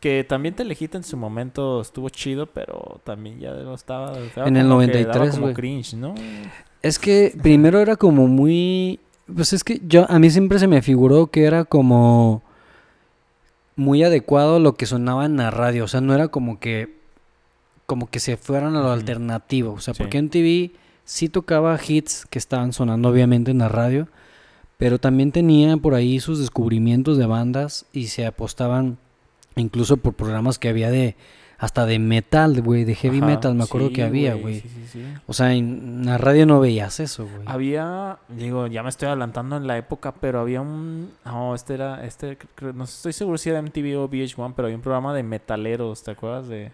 Que 0.00 0.24
también 0.24 0.54
Telehit 0.54 0.94
en 0.94 1.02
su 1.04 1.16
momento 1.16 1.80
estuvo 1.80 2.08
chido, 2.10 2.46
pero 2.46 3.00
también 3.04 3.38
ya 3.40 3.50
lo 3.52 3.74
estaba... 3.74 4.16
estaba 4.18 4.46
En 4.46 4.56
el 4.56 4.66
como 4.68 4.80
que 4.80 4.86
daba 5.04 5.26
93, 5.26 5.30
como 5.32 5.42
güey. 5.42 5.54
cringe, 5.54 5.94
¿no? 5.94 6.14
Es 6.82 6.98
que 6.98 7.34
primero 7.42 7.80
era 7.80 7.96
como 7.96 8.26
muy. 8.26 9.00
Pues 9.34 9.52
es 9.52 9.62
que 9.64 9.80
yo 9.86 10.06
a 10.10 10.18
mí 10.18 10.30
siempre 10.30 10.58
se 10.58 10.66
me 10.66 10.80
figuró 10.80 11.26
que 11.26 11.44
era 11.44 11.64
como 11.66 12.42
muy 13.76 14.02
adecuado 14.02 14.58
lo 14.58 14.74
que 14.76 14.86
sonaba 14.86 15.26
en 15.26 15.36
la 15.36 15.50
radio. 15.50 15.84
O 15.84 15.88
sea, 15.88 16.00
no 16.00 16.14
era 16.14 16.28
como 16.28 16.58
que. 16.58 16.99
Como 17.90 18.08
que 18.08 18.20
se 18.20 18.36
fueran 18.36 18.76
a 18.76 18.82
lo 18.82 18.92
alternativo. 18.92 19.72
O 19.72 19.80
sea, 19.80 19.94
Sí. 19.94 19.98
porque 20.00 20.18
en 20.18 20.30
TV 20.30 20.70
sí 21.04 21.28
tocaba 21.28 21.76
hits 21.84 22.24
que 22.30 22.38
estaban 22.38 22.72
sonando 22.72 23.08
obviamente 23.08 23.50
en 23.50 23.58
la 23.58 23.68
radio. 23.68 24.06
Pero 24.78 25.00
también 25.00 25.32
tenía 25.32 25.76
por 25.76 25.94
ahí 25.94 26.20
sus 26.20 26.38
descubrimientos 26.38 27.18
de 27.18 27.26
bandas 27.26 27.84
y 27.92 28.06
se 28.06 28.26
apostaban 28.26 28.96
incluso 29.56 29.96
por 29.96 30.14
programas 30.14 30.60
que 30.60 30.68
había 30.68 30.88
de. 30.92 31.16
hasta 31.58 31.84
de 31.84 31.98
metal, 31.98 32.62
güey, 32.62 32.84
de 32.84 32.94
heavy 32.94 33.18
Ajá, 33.18 33.26
metal, 33.26 33.54
me 33.56 33.64
acuerdo 33.64 33.88
sí, 33.88 33.92
que 33.94 34.02
había, 34.04 34.34
güey. 34.34 34.60
Sí, 34.60 34.68
sí, 34.70 34.84
sí. 34.92 35.04
O 35.26 35.32
sea, 35.34 35.52
en 35.52 36.06
la 36.06 36.16
radio 36.16 36.46
no 36.46 36.60
veías 36.60 37.00
eso, 37.00 37.24
güey. 37.26 37.42
Había, 37.46 38.18
digo, 38.28 38.66
ya 38.68 38.82
me 38.84 38.88
estoy 38.88 39.08
adelantando 39.08 39.56
en 39.58 39.66
la 39.66 39.76
época, 39.76 40.14
pero 40.14 40.40
había 40.40 40.62
un, 40.62 41.10
no, 41.26 41.54
este 41.56 41.74
era, 41.74 42.06
este, 42.06 42.38
no 42.74 42.84
estoy 42.84 43.12
seguro 43.12 43.36
si 43.36 43.50
era 43.50 43.60
MTV 43.60 43.98
o 43.98 44.08
VH1, 44.08 44.54
pero 44.56 44.66
había 44.66 44.76
un 44.76 44.82
programa 44.82 45.12
de 45.12 45.22
metaleros, 45.24 46.02
¿te 46.04 46.12
acuerdas 46.12 46.48
de? 46.48 46.72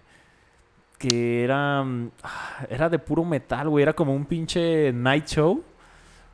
Que 0.98 1.44
era, 1.44 1.82
mm, 1.82 2.10
era 2.70 2.88
de 2.88 2.98
puro 2.98 3.24
metal, 3.24 3.68
güey, 3.68 3.82
era 3.82 3.92
como 3.92 4.14
un 4.14 4.24
pinche 4.24 4.92
night 4.92 5.26
show 5.26 5.62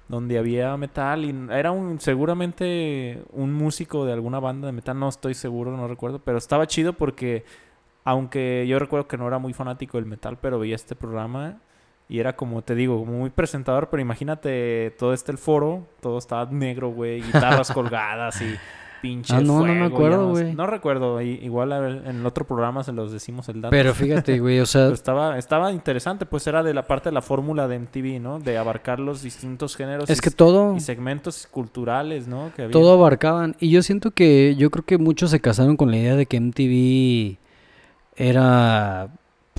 donde 0.08 0.38
había 0.38 0.76
metal 0.76 1.24
y 1.24 1.34
era 1.50 1.70
un, 1.70 1.98
seguramente 1.98 3.22
un 3.32 3.52
músico 3.52 4.04
de 4.04 4.12
alguna 4.12 4.40
banda 4.40 4.66
de 4.66 4.72
metal, 4.72 4.98
no 4.98 5.08
estoy 5.08 5.32
seguro, 5.32 5.74
no 5.74 5.88
recuerdo, 5.88 6.18
pero 6.18 6.36
estaba 6.36 6.66
chido 6.66 6.92
porque, 6.92 7.44
aunque 8.04 8.66
yo 8.68 8.78
recuerdo 8.78 9.08
que 9.08 9.16
no 9.16 9.26
era 9.26 9.38
muy 9.38 9.54
fanático 9.54 9.96
del 9.96 10.06
metal, 10.06 10.38
pero 10.40 10.58
veía 10.58 10.74
este 10.74 10.94
programa 10.94 11.60
y 12.08 12.18
era 12.18 12.36
como, 12.36 12.60
te 12.60 12.74
digo, 12.74 13.06
muy 13.06 13.30
presentador, 13.30 13.88
pero 13.88 14.02
imagínate 14.02 14.94
todo 14.98 15.14
este 15.14 15.32
el 15.32 15.38
foro, 15.38 15.86
todo 16.00 16.18
estaba 16.18 16.44
negro, 16.50 16.90
güey, 16.90 17.22
guitarras 17.22 17.70
colgadas 17.72 18.42
y 18.42 18.54
pinche 19.02 19.34
Ah, 19.34 19.40
no, 19.40 19.66
no 19.66 19.74
me 19.74 19.84
acuerdo, 19.84 20.30
güey. 20.30 20.54
No 20.54 20.66
recuerdo, 20.66 21.20
igual 21.20 21.72
en 22.06 22.20
el 22.20 22.26
otro 22.26 22.46
programa 22.46 22.84
se 22.84 22.92
los 22.92 23.12
decimos 23.12 23.48
el 23.48 23.60
dato. 23.60 23.70
Pero 23.70 23.92
fíjate, 23.92 24.38
güey, 24.38 24.60
o 24.60 24.66
sea, 24.66 24.84
Pero 24.84 24.94
estaba, 24.94 25.38
estaba 25.38 25.72
interesante, 25.72 26.24
pues 26.24 26.46
era 26.46 26.62
de 26.62 26.72
la 26.72 26.86
parte 26.86 27.10
de 27.10 27.14
la 27.14 27.20
fórmula 27.20 27.68
de 27.68 27.80
MTV, 27.80 28.20
¿no? 28.20 28.38
De 28.38 28.56
abarcar 28.56 29.00
los 29.00 29.22
distintos 29.22 29.76
géneros 29.76 30.08
es 30.08 30.18
y, 30.18 30.20
que 30.20 30.30
todo, 30.30 30.76
y 30.76 30.80
segmentos 30.80 31.48
culturales, 31.50 32.28
¿no? 32.28 32.52
Que 32.54 32.62
había. 32.62 32.72
todo 32.72 32.92
abarcaban. 32.94 33.56
Y 33.58 33.70
yo 33.70 33.82
siento 33.82 34.12
que, 34.12 34.54
yo 34.56 34.70
creo 34.70 34.84
que 34.84 34.98
muchos 34.98 35.30
se 35.30 35.40
casaron 35.40 35.76
con 35.76 35.90
la 35.90 35.96
idea 35.96 36.16
de 36.16 36.26
que 36.26 36.40
MTV 36.40 37.38
era, 38.16 39.08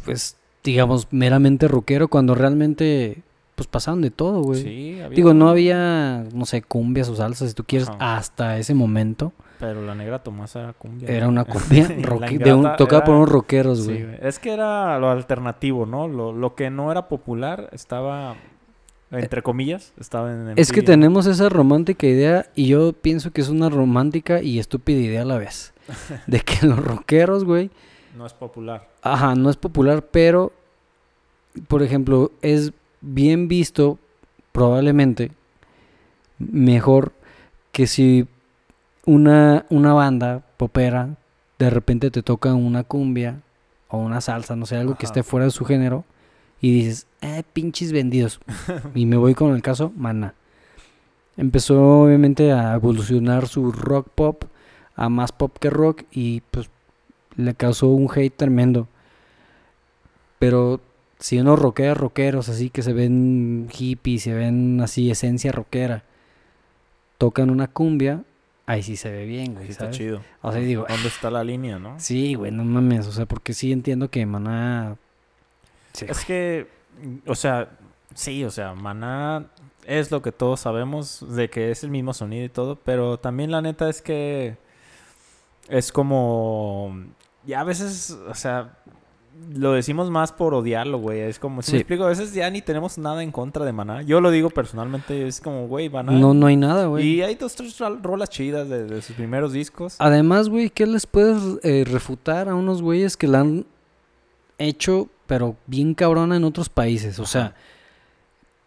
pues, 0.05 0.37
digamos, 0.63 1.07
meramente 1.11 1.67
rockero, 1.67 2.07
cuando 2.07 2.35
realmente, 2.35 3.23
pues, 3.55 3.67
pasaban 3.67 4.01
de 4.01 4.11
todo, 4.11 4.41
güey. 4.41 4.61
Sí, 4.61 5.01
había. 5.01 5.15
Digo, 5.15 5.33
no 5.33 5.49
había, 5.49 6.25
no 6.33 6.45
sé, 6.45 6.61
cumbias 6.61 7.09
o 7.09 7.15
salsas, 7.15 7.49
si 7.49 7.55
tú 7.55 7.63
quieres, 7.63 7.89
hasta 7.99 8.57
ese 8.57 8.73
momento. 8.73 9.31
Pero 9.59 9.85
la 9.85 9.95
negra 9.95 10.19
Tomasa 10.19 10.59
era 10.61 10.73
cumbia. 10.73 11.07
Era 11.09 11.27
una 11.27 11.45
cumbia 11.45 11.87
de 11.87 12.53
un, 12.53 12.75
tocada 12.75 13.03
por 13.03 13.15
unos 13.15 13.29
rockeros, 13.29 13.79
Sí, 13.79 13.85
güey. 13.85 14.03
güey. 14.03 14.17
Es 14.21 14.39
que 14.39 14.51
era 14.51 14.99
lo 14.99 15.09
alternativo, 15.09 15.85
¿no? 15.85 16.07
Lo, 16.07 16.33
lo 16.33 16.55
que 16.55 16.69
no 16.69 16.91
era 16.91 17.07
popular 17.07 17.69
estaba, 17.71 18.35
entre 19.11 19.41
comillas, 19.41 19.93
estaba 19.99 20.33
en 20.33 20.53
es 20.57 20.71
que 20.71 20.81
tenemos 20.81 21.27
esa 21.27 21.47
romántica 21.47 22.07
idea 22.07 22.47
y 22.55 22.67
yo 22.67 22.91
pienso 22.93 23.31
que 23.31 23.41
es 23.41 23.49
una 23.49 23.69
romántica 23.69 24.41
y 24.41 24.59
estúpida 24.59 24.99
idea 24.99 25.21
a 25.21 25.25
la 25.25 25.37
vez. 25.37 25.73
De 26.27 26.41
que 26.41 26.65
los 26.65 26.79
rockeros, 26.83 27.45
güey, 27.45 27.69
No 28.17 28.25
es 28.25 28.33
popular. 28.33 28.89
Ajá, 29.01 29.35
no 29.35 29.49
es 29.49 29.55
popular, 29.57 30.07
pero, 30.11 30.51
por 31.67 31.83
ejemplo, 31.83 32.31
es 32.41 32.73
bien 33.03 33.47
visto, 33.47 33.99
probablemente, 34.51 35.31
mejor 36.39 37.11
que 37.71 37.85
si 37.85 38.27
una, 39.05 39.65
una 39.69 39.93
banda 39.93 40.43
popera 40.57 41.17
de 41.59 41.69
repente 41.69 42.09
te 42.09 42.23
toca 42.23 42.53
una 42.53 42.83
cumbia 42.83 43.41
o 43.89 43.99
una 43.99 44.21
salsa, 44.21 44.55
no 44.55 44.65
sé, 44.65 44.77
algo 44.77 44.95
que 44.95 45.05
esté 45.05 45.21
fuera 45.21 45.45
de 45.45 45.51
su 45.51 45.65
género, 45.65 46.03
y 46.59 46.71
dices, 46.71 47.07
eh, 47.21 47.43
pinches 47.51 47.91
vendidos. 47.91 48.39
y 48.95 49.05
me 49.05 49.17
voy 49.17 49.35
con 49.35 49.53
el 49.53 49.61
caso 49.61 49.91
Mana. 49.95 50.33
Empezó 51.35 52.03
obviamente 52.03 52.51
a 52.53 52.73
evolucionar 52.73 53.47
su 53.47 53.71
rock 53.71 54.07
pop 54.15 54.43
a 54.95 55.09
más 55.09 55.31
pop 55.31 55.57
que 55.59 55.69
rock 55.69 56.03
y 56.11 56.41
pues 56.51 56.69
le 57.35 57.53
causó 57.55 57.87
un 57.87 58.09
hate 58.13 58.35
tremendo. 58.35 58.87
Pero 60.39 60.79
si 61.23 61.39
unos 61.39 61.57
rockeros, 61.57 61.97
rockeros 61.97 62.49
así 62.49 62.69
que 62.69 62.81
se 62.81 62.91
ven 62.91 63.69
hippies, 63.71 64.23
se 64.23 64.33
ven 64.33 64.81
así 64.81 65.09
esencia 65.09 65.53
rockera, 65.53 66.03
tocan 67.17 67.49
una 67.49 67.69
cumbia, 67.69 68.23
ahí 68.65 68.83
sí 68.83 68.97
se 68.97 69.09
ve 69.09 69.23
bien, 69.25 69.53
güey. 69.53 69.67
Sí, 69.67 69.71
está 69.71 69.85
¿sabes? 69.85 69.97
chido. 69.97 70.21
O 70.41 70.51
sea, 70.51 70.59
digo, 70.59 70.85
¿Dónde 70.85 71.07
está 71.07 71.31
la 71.31 71.45
línea, 71.45 71.79
no? 71.79 71.97
sí, 71.97 72.33
güey, 72.33 72.51
no 72.51 72.65
mames, 72.65 73.07
o 73.07 73.13
sea, 73.13 73.25
porque 73.25 73.53
sí 73.53 73.71
entiendo 73.71 74.09
que 74.09 74.25
Maná... 74.25 74.97
Sí, 75.93 76.07
Es 76.09 76.25
que, 76.25 76.67
mm, 77.01 77.29
o 77.29 77.35
sea, 77.35 77.69
sí, 78.13 78.43
o 78.43 78.51
sea, 78.51 78.73
Maná 78.73 79.45
es 79.85 80.11
lo 80.11 80.21
que 80.21 80.33
todos 80.33 80.59
sabemos 80.59 81.25
de 81.33 81.49
que 81.49 81.71
es 81.71 81.85
el 81.85 81.89
mismo 81.89 82.13
sonido 82.13 82.43
y 82.43 82.49
todo, 82.49 82.75
pero 82.75 83.17
también 83.17 83.49
la 83.49 83.61
neta 83.61 83.87
es 83.89 84.01
que 84.01 84.57
es 85.69 85.93
como, 85.93 86.93
ya 87.45 87.61
a 87.61 87.63
veces, 87.63 88.11
o 88.11 88.35
sea, 88.35 88.77
lo 89.55 89.73
decimos 89.73 90.09
más 90.09 90.31
por 90.31 90.53
odiarlo, 90.53 90.97
güey. 90.97 91.19
Es 91.19 91.37
como, 91.39 91.61
si 91.61 91.67
Sí. 91.67 91.73
me 91.73 91.79
explico, 91.79 92.03
a 92.05 92.07
veces 92.09 92.33
ya 92.33 92.49
ni 92.49 92.61
tenemos 92.61 92.97
nada 92.97 93.21
en 93.23 93.31
contra 93.31 93.65
de 93.65 93.71
Maná. 93.73 94.01
Yo 94.01 94.19
lo 94.21 94.31
digo 94.31 94.49
personalmente, 94.49 95.27
es 95.27 95.41
como, 95.41 95.67
güey, 95.67 95.89
Maná. 95.89 96.11
No, 96.13 96.33
no 96.33 96.47
hay 96.47 96.55
nada, 96.57 96.85
güey. 96.87 97.05
y 97.07 97.21
hay 97.21 97.35
dos, 97.35 97.55
tres 97.55 97.77
rolas 98.01 98.29
chidas 98.29 98.67
de, 98.69 98.85
de 98.85 99.01
sus 99.01 99.15
primeros 99.15 99.53
discos. 99.53 99.95
Además, 99.99 100.49
güey, 100.49 100.69
¿qué 100.69 100.85
les 100.87 101.05
puedes 101.05 101.41
eh, 101.63 101.83
refutar 101.89 102.49
a 102.49 102.55
unos 102.55 102.81
güeyes 102.81 103.15
que 103.17 103.27
la 103.27 103.41
han 103.41 103.65
hecho, 104.57 105.07
pero 105.27 105.55
bien 105.67 105.93
cabrona 105.93 106.35
en 106.37 106.43
otros 106.45 106.69
países? 106.69 107.19
O 107.19 107.25
sea, 107.25 107.41
Ajá. 107.47 107.55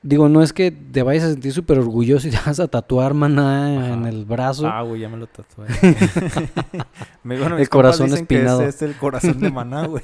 digo, 0.03 0.29
no 0.29 0.43
es 0.43 0.53
que 0.53 0.71
te 0.71 1.03
vayas 1.03 1.25
a 1.25 1.31
sentir 1.31 1.53
súper 1.53 1.79
orgulloso 1.79 2.29
y 2.29 2.31
te 2.33 2.39
vas 2.47 2.61
a 2.61 2.69
tatuar 2.69 3.15
maná 3.15 3.79
Ajá. 3.81 3.93
en 3.95 4.07
el 4.07 4.25
brazo. 4.25 4.67
Ah, 4.69 4.83
güey, 4.83 5.01
ya 5.01 5.09
me 5.09 5.17
lo 5.17 5.27
tatué. 5.27 5.67
Me- 7.25 7.39
bueno, 7.41 7.59
El 7.59 7.69
corazón 7.69 8.11
dicen 8.11 8.27
que 8.27 8.37
espinado. 8.37 8.61
ese 8.63 8.69
es 8.69 8.83
el 8.83 8.97
corazón 8.97 9.41
de 9.41 9.51
Maná, 9.51 9.87
güey. 9.87 10.03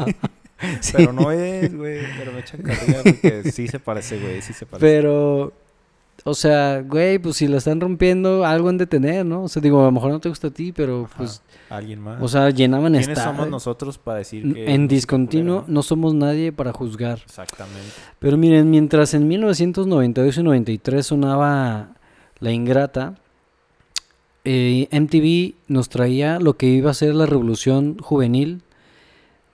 Sí. 0.81 0.93
Pero 0.97 1.12
no 1.12 1.31
es, 1.33 1.75
güey. 1.77 2.01
Pero 2.19 2.33
me 2.33 2.41
echan 2.41 2.62
carrilla 2.62 3.03
porque 3.03 3.51
sí 3.51 3.67
se 3.69 3.81
parece, 3.81 4.19
güey. 4.19 4.43
Sí 4.43 4.53
se 4.53 4.65
parece. 4.65 4.87
Pero, 4.87 5.53
o 6.25 6.35
sea, 6.35 6.83
güey, 6.83 7.19
pues 7.19 7.37
si 7.37 7.49
la 7.49 7.57
están 7.59 7.81
rompiendo, 7.81 8.45
algo 8.45 8.69
han 8.69 8.79
de 8.79 8.87
tener, 8.87 9.27
¿no? 9.27 9.43
O 9.43 9.49
sea, 9.49 9.61
digo, 9.61 9.81
a 9.83 9.87
lo 9.87 9.93
mejor 9.93 10.12
no 10.12 10.21
te 10.21 10.29
gusta 10.29 10.49
a 10.49 10.51
ti, 10.53 10.71
pero 10.73 11.07
Ajá. 11.07 11.15
pues, 11.19 11.43
Alguien 11.69 12.01
más. 12.01 12.23
o 12.23 12.29
sea, 12.29 12.51
llenaban 12.51 12.93
¿Quiénes 12.93 13.09
esta. 13.09 13.25
somos 13.25 13.49
nosotros 13.49 13.99
para 13.99 14.19
decir 14.19 14.55
que... 14.55 14.73
En 14.73 14.87
discontinuo 14.87 15.65
no 15.67 15.83
somos 15.83 16.15
nadie 16.15 16.53
para 16.53 16.73
juzgar. 16.73 17.19
Exactamente. 17.25 17.91
Pero 18.21 18.37
miren, 18.37 18.71
mientras 18.71 19.15
en 19.15 19.27
1992 19.27 20.37
y 20.38 20.43
93 20.45 21.05
sonaba 21.05 21.88
La 22.38 22.53
Ingrata, 22.53 23.17
eh, 24.45 24.87
MTV 24.93 25.55
nos 25.67 25.88
traía 25.88 26.38
lo 26.38 26.55
que 26.57 26.67
iba 26.67 26.91
a 26.91 26.95
ser 26.95 27.15
la 27.15 27.27
revolución 27.27 27.97
juvenil 27.99 28.62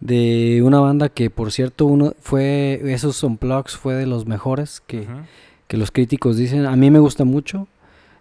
de 0.00 0.62
una 0.64 0.80
banda 0.80 1.08
que, 1.08 1.30
por 1.30 1.52
cierto, 1.52 1.87
uno 1.87 2.14
fue 2.20 2.80
esos 2.84 3.22
unplugs 3.22 3.76
fue 3.76 3.94
de 3.94 4.06
los 4.06 4.26
mejores 4.26 4.80
que, 4.87 5.06
que 5.66 5.76
los 5.76 5.90
críticos 5.90 6.37
dicen. 6.37 6.66
A 6.66 6.76
mí 6.76 6.90
me 6.90 6.98
gusta 6.98 7.24
mucho. 7.24 7.66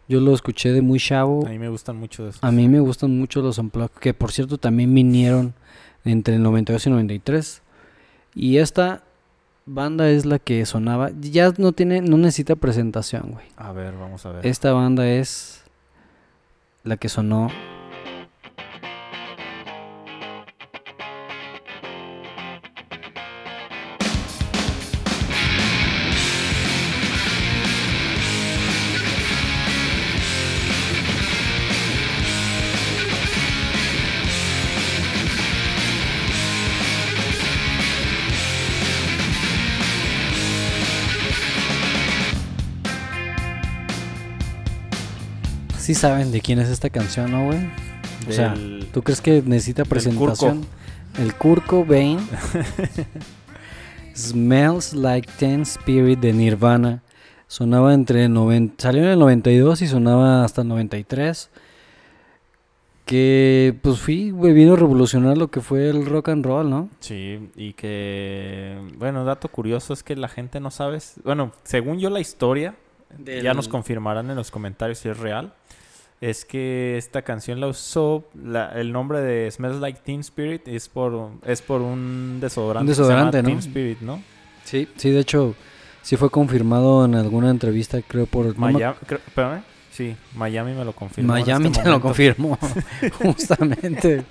Yo 0.10 0.22
lo 0.22 0.34
escuché 0.34 0.72
de 0.72 0.82
muy 0.82 1.00
chavo. 1.00 1.46
A 1.46 1.50
mí 1.50 1.60
me 1.60 1.70
gustan 1.70 1.98
mucho 1.98 2.24
de 2.24 2.30
esos. 2.30 2.44
A 2.44 2.52
mí 2.52 2.68
me 2.70 2.80
gustan 2.80 3.18
mucho 3.18 3.42
los 3.42 3.58
unplugged, 3.58 4.00
que 4.00 4.14
por 4.14 4.32
cierto 4.32 4.58
también 4.58 4.94
vinieron 4.94 5.54
entre 6.06 6.36
el 6.36 6.44
92 6.44 6.88
y 6.88 6.90
93. 6.90 7.62
Y 8.34 8.58
esta 8.58 9.04
banda 9.66 10.10
es 10.10 10.26
la 10.26 10.40
que 10.40 10.66
sonaba, 10.66 11.12
ya 11.20 11.54
no 11.58 11.74
tiene 11.74 12.02
no 12.02 12.18
necesita 12.18 12.56
presentación, 12.56 13.32
güey. 13.34 13.46
A 13.58 13.74
ver, 13.74 13.94
vamos 13.96 14.26
a 14.26 14.32
ver. 14.32 14.46
Esta 14.46 14.72
banda 14.72 15.08
es 15.08 15.64
la 16.84 16.96
que 16.96 17.10
sonó 17.10 17.50
Sí 45.88 45.96
saben 45.96 46.34
de 46.34 46.42
quién 46.42 46.60
es 46.60 46.68
esta 46.68 46.90
canción, 46.90 47.32
¿no, 47.32 47.46
güey? 47.46 47.60
O 48.28 48.32
sea, 48.34 48.50
Del- 48.50 48.90
¿tú 48.92 49.04
crees 49.04 49.22
que 49.22 49.42
necesita 49.42 49.86
presentación? 49.86 50.66
El 51.18 51.34
Kurko 51.34 51.86
Bane. 51.86 52.20
Smells 54.14 54.92
Like 54.94 55.32
Teen 55.40 55.62
Spirit 55.62 56.20
de 56.20 56.34
Nirvana. 56.34 57.04
Sonaba 57.48 57.94
entre 57.94 58.28
90, 58.28 58.84
salió 58.84 59.02
en 59.04 59.12
el 59.12 59.20
92 59.20 59.82
y 59.82 59.88
sonaba 59.88 60.44
hasta 60.44 60.64
el 60.64 60.68
93. 60.68 61.50
Que 63.06 63.74
pues 63.82 64.02
fui, 64.02 64.32
güey, 64.32 64.52
vino 64.52 64.74
a 64.74 64.76
revolucionar 64.76 65.38
lo 65.38 65.48
que 65.48 65.62
fue 65.62 65.88
el 65.90 66.06
rock 66.06 66.28
and 66.28 66.46
roll, 66.46 66.70
¿no? 66.70 66.90
Sí, 67.00 67.50
y 67.56 67.72
que... 67.72 68.78
Bueno, 68.98 69.24
dato 69.24 69.48
curioso 69.48 69.94
es 69.94 70.04
que 70.04 70.18
la 70.18 70.28
gente 70.28 70.60
no 70.60 70.70
sabe... 70.70 71.00
Bueno, 71.24 71.54
según 71.64 71.98
yo 72.00 72.10
la 72.10 72.20
historia, 72.20 72.76
ya 73.42 73.54
nos 73.54 73.70
confirmarán 73.70 74.30
en 74.30 74.36
los 74.36 74.52
comentarios 74.52 74.98
si 74.98 75.08
es 75.08 75.18
real. 75.18 75.54
Es 76.20 76.46
que 76.46 76.98
esta 76.98 77.22
canción 77.22 77.60
la 77.60 77.68
usó, 77.68 78.24
la- 78.44 78.72
el 78.80 78.92
nombre 78.92 79.22
de 79.22 79.52
Smells 79.52 79.80
Like 79.80 80.00
Teen 80.04 80.22
Spirit 80.22 80.68
es 80.68 80.90
por, 80.90 81.30
es 81.46 81.62
por 81.62 81.82
un 81.82 82.40
desodorante. 82.42 82.86
Un 82.86 82.88
que 82.90 82.96
se 82.96 83.02
llama 83.04 83.14
desodorante, 83.32 83.44
¿no? 83.44 83.48
Teen 83.50 83.60
Spirit, 83.60 84.00
¿no? 84.02 84.22
Sí, 84.64 84.88
sí, 84.96 85.12
de 85.12 85.20
hecho, 85.20 85.54
sí 86.02 86.18
fue 86.18 86.30
confirmado 86.32 87.06
en 87.06 87.14
alguna 87.16 87.52
entrevista, 87.52 88.02
creo, 88.02 88.26
por... 88.26 88.46
me- 88.58 88.74
Miami, 88.74 88.96
creo- 89.06 89.22
espérame. 89.28 89.62
Sí, 89.92 90.16
Miami 90.36 90.74
me 90.74 90.86
lo 90.86 90.94
confirmó. 90.94 91.36
en 91.36 91.42
Miami 91.44 91.68
este 91.68 91.82
te 91.84 91.90
lo 91.90 92.02
confirmó, 92.02 92.58
justamente. 93.24 94.24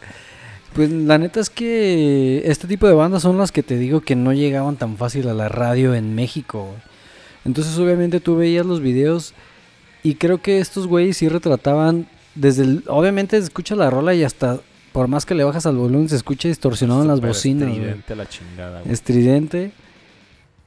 Pues 0.75 0.91
la 0.91 1.19
neta 1.19 1.41
es 1.41 1.51
que 1.51 2.43
este 2.45 2.67
tipo 2.69 2.87
de 2.87 2.93
bandas 2.95 3.23
son 3.23 3.39
las 3.39 3.51
que 3.51 3.63
te 3.63 3.79
digo 3.79 4.01
que 4.01 4.15
no 4.15 4.33
llegaban 4.33 4.77
tan 4.77 4.97
fácil 4.97 5.29
a 5.29 5.35
la 5.35 5.49
radio 5.49 5.95
en 5.95 6.15
México. 6.15 6.69
Entonces 7.45 7.79
obviamente 7.79 8.21
tú 8.21 8.37
veías 8.37 8.67
los 8.67 8.81
videos 8.81 9.33
y 10.07 10.15
creo 10.15 10.41
que 10.41 10.61
estos 10.61 10.87
güeyes 10.87 11.17
sí 11.17 11.29
retrataban 11.29 12.07
desde 12.37 12.63
el... 12.63 12.85
Obviamente 12.87 13.37
se 13.37 13.43
escucha 13.43 13.75
la 13.75 13.91
rola 13.91 14.15
y 14.15 14.23
hasta 14.23 14.61
por 14.93 15.09
más 15.09 15.27
que 15.27 15.35
le 15.35 15.43
bajas 15.43 15.67
al 15.67 15.75
volumen 15.75 16.09
se 16.09 16.15
escucha 16.15 16.47
distorsionado 16.47 17.03
en 17.03 17.09
las 17.09 17.21
bocinas. 17.21 17.69
estridente 17.71 18.15
la 18.15 18.29
chingada, 18.29 18.81
güey. 18.83 18.93
Estridente. 18.93 19.73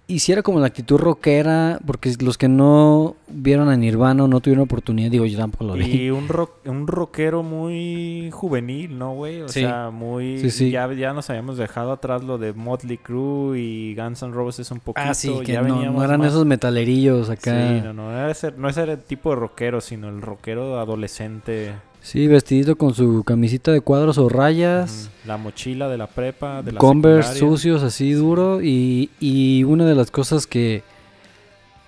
Y 0.10 0.19
si 0.19 0.32
era 0.32 0.41
como 0.41 0.60
la 0.60 0.65
actitud 0.65 0.98
rockera, 0.98 1.80
porque 1.86 2.12
los 2.19 2.36
que 2.39 2.50
no 2.50 3.15
vieron 3.28 3.69
a 3.69 3.78
Nirvana 3.78 4.28
no 4.28 4.39
tuvieron 4.39 4.63
oportunidad, 4.63 5.12
digo 5.12 5.24
yo 5.28 5.38
tampoco 5.38 5.65
lo 5.65 5.74
vi. 5.76 5.86
Y 5.86 6.10
un, 6.10 6.28
rock, 6.28 6.54
un 6.65 6.88
rockero 6.88 7.43
muy 7.43 8.32
juvenil, 8.32 8.98
¿no, 8.98 9.13
güey? 9.13 9.41
O 9.43 9.48
Sí. 9.50 9.60
sea, 9.62 9.91
muy... 9.91 10.39
Sí, 10.39 10.50
sí. 10.50 10.72
Ya, 10.72 10.91
ya 10.93 11.13
nos 11.13 11.30
habíamos 11.30 11.58
dejado 11.58 11.91
atrás 11.91 12.24
lo 12.24 12.39
de 12.39 12.54
Motley 12.54 12.98
Crue 12.98 13.60
y 13.60 13.93
Guns 13.95 14.24
N' 14.24 14.32
Roses 14.34 14.72
un 14.72 14.80
poquito. 14.80 15.08
Ah, 15.08 15.13
sí, 15.13 15.32
que 15.45 15.54
ya 15.54 15.62
no, 15.62 15.80
no 15.91 16.04
eran 16.04 16.19
más- 16.19 16.30
esos 16.30 16.43
metalerillos 16.43 17.30
acá. 17.30 17.69
Sí, 17.69 17.82
no, 17.84 17.93
no, 17.93 18.12
era 18.12 18.32
ese, 18.32 18.52
no 18.58 18.67
es 18.67 18.78
el 18.78 18.98
tipo 18.98 19.30
de 19.30 19.36
rockero, 19.36 19.80
sino 19.80 20.10
el 20.10 20.24
rockero 20.24 20.80
adolescente. 20.80 21.74
Sí, 22.02 22.28
vestidito 22.28 22.78
con 22.78 22.94
su 22.94 23.24
camisita 23.24 23.72
de 23.72 23.82
cuadros 23.82 24.18
o 24.18 24.30
rayas, 24.30 25.10
La 25.26 25.38
mochila 25.38 25.90
de 25.90 25.98
la 25.98 26.08
prepa, 26.08 26.62
de 26.64 26.72
la 26.72 26.80
Converse 26.80 27.34
secundaria. 27.34 27.58
sucios 27.58 27.84
así 27.84 28.14
duro 28.14 28.62
y, 28.62 29.10
y 29.20 29.64
una 29.66 29.86
de 29.86 29.96
las 29.96 30.10
cosas 30.12 30.48
que 30.48 30.84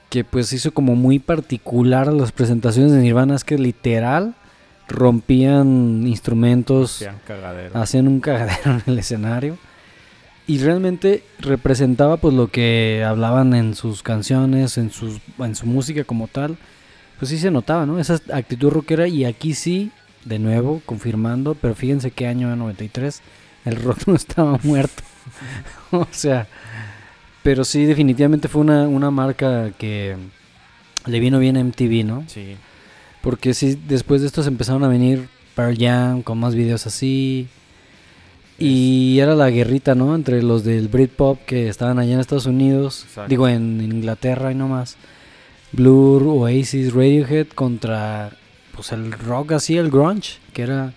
que 0.10 0.26
pues 0.26 0.52
hizo 0.52 0.74
como 0.74 0.98
muy 0.98 1.20
particular 1.20 2.10
a 2.10 2.12
las 2.12 2.34
presentaciones 2.34 2.92
de 2.92 3.00
Nirvana 3.00 3.34
es 3.34 3.46
que 3.46 3.58
literal 3.58 4.36
rompían 4.90 6.06
instrumentos, 6.06 6.96
Hacían 6.98 7.20
cagadero. 7.26 7.80
hacían 7.80 8.08
un 8.10 8.20
cagadero 8.20 8.72
en 8.72 8.84
el 8.88 9.00
escenario 9.00 9.58
y 10.48 10.58
realmente 10.60 11.24
representaba 11.40 12.18
pues 12.18 12.34
lo 12.34 12.48
que 12.50 13.06
hablaban 13.08 13.54
en 13.54 13.74
sus 13.74 14.04
canciones, 14.04 14.78
en 14.78 14.92
sus 14.92 15.22
en 15.40 15.56
su 15.56 15.66
música 15.66 16.04
como 16.04 16.28
tal. 16.28 16.58
Pues 17.18 17.30
sí 17.30 17.38
se 17.38 17.50
notaba, 17.52 17.86
¿no? 17.86 18.00
Esa 18.00 18.20
actitud 18.34 18.70
rockera 18.72 19.08
y 19.08 19.24
aquí 19.26 19.54
sí, 19.54 19.92
de 20.26 20.40
nuevo, 20.40 20.82
confirmando, 20.86 21.56
pero 21.56 21.76
fíjense 21.76 22.12
qué 22.12 22.28
año 22.28 22.48
era 22.48 22.56
93, 22.56 23.22
el 23.66 23.76
rock 23.78 24.00
no 24.08 24.16
estaba 24.16 24.60
muerto. 24.64 25.04
o 25.92 26.08
sea, 26.12 26.48
pero 27.44 27.64
sí 27.64 27.86
definitivamente 27.86 28.48
fue 28.48 28.62
una, 28.62 28.88
una 28.88 29.12
marca 29.12 29.72
que 29.78 30.16
le 31.06 31.20
vino 31.20 31.40
bien 31.40 31.58
a 31.58 31.64
MTV, 31.64 32.06
¿no? 32.06 32.24
Sí. 32.28 32.56
Porque 33.22 33.54
sí, 33.54 33.80
después 33.88 34.22
de 34.22 34.28
estos 34.28 34.48
empezaron 34.48 34.84
a 34.84 34.88
venir 34.88 35.28
Pearl 35.56 35.78
Jam 35.78 36.22
con 36.24 36.40
más 36.40 36.56
videos 36.56 36.88
así. 36.88 37.48
Y 38.58 39.18
era 39.20 39.34
la 39.34 39.50
guerrita, 39.50 39.96
¿no? 39.96 40.14
Entre 40.14 40.44
los 40.44 40.64
del 40.64 40.88
Britpop 40.88 41.40
que 41.46 41.68
estaban 41.68 41.98
allá 41.98 42.14
en 42.14 42.20
Estados 42.20 42.46
Unidos. 42.46 43.06
Exacto. 43.08 43.30
Digo, 43.30 43.48
en, 43.48 43.82
en 43.82 43.92
Inglaterra 43.92 44.52
y 44.52 44.56
no 44.56 44.68
más. 44.68 44.98
Blur, 45.72 46.24
Oasis, 46.24 46.94
Radiohead 46.94 47.48
contra 47.48 48.32
pues 48.76 48.92
el 48.92 49.12
rock 49.12 49.54
así, 49.54 49.78
el 49.78 49.90
grunge, 49.90 50.38
que 50.54 50.64
era 50.64 50.94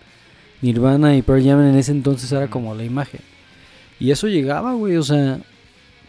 Nirvana 0.62 1.16
y 1.16 1.22
Pearl 1.22 1.44
Jam 1.44 1.60
en 1.66 1.76
ese 1.76 1.92
entonces 1.92 2.30
era 2.32 2.48
como 2.48 2.74
la 2.74 2.84
imagen. 2.84 3.20
Y 4.00 4.10
eso 4.10 4.26
llegaba, 4.28 4.72
güey, 4.74 4.96
o 4.96 5.02
sea, 5.02 5.38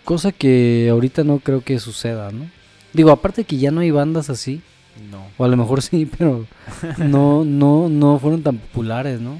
cosa 0.04 0.32
que 0.32 0.88
ahorita 0.91 1.23
no 1.23 1.39
creo 1.39 1.62
que 1.62 1.80
suceda, 1.80 2.32
¿no? 2.32 2.49
Digo, 2.93 3.12
aparte 3.12 3.43
que 3.43 3.58
ya 3.58 3.71
no 3.71 3.82
hay 3.82 3.91
bandas 3.91 4.30
así, 4.30 4.62
No. 5.12 5.25
o 5.38 5.43
a 5.45 5.47
lo 5.47 5.58
mejor 5.58 5.82
sí, 5.82 6.06
pero 6.17 6.45
no, 6.97 7.43
no, 7.45 7.89
no 7.89 8.19
fueron 8.19 8.41
tan 8.43 8.58
populares, 8.58 9.19
¿no? 9.19 9.39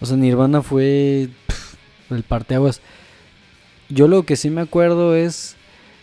O 0.00 0.06
sea, 0.06 0.16
Nirvana 0.16 0.62
fue 0.62 1.28
pf, 1.46 1.76
el 2.10 2.22
parteaguas. 2.24 2.80
Yo 3.88 4.08
lo 4.08 4.24
que 4.24 4.36
sí 4.36 4.48
me 4.50 4.62
acuerdo 4.62 5.14
es 5.14 5.56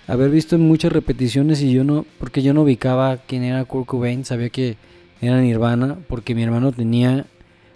haber 0.07 0.29
visto 0.29 0.55
en 0.55 0.61
muchas 0.61 0.91
repeticiones 0.93 1.61
y 1.61 1.71
yo 1.71 1.83
no, 1.83 2.05
porque 2.19 2.41
yo 2.41 2.53
no 2.53 2.61
ubicaba 2.61 3.17
quién 3.17 3.43
era 3.43 3.65
Kurt 3.65 3.87
Cobain, 3.87 4.23
sabía 4.25 4.49
que 4.49 4.77
era 5.21 5.39
Nirvana, 5.41 5.97
porque 6.07 6.35
mi 6.35 6.43
hermano 6.43 6.71
tenía 6.71 7.25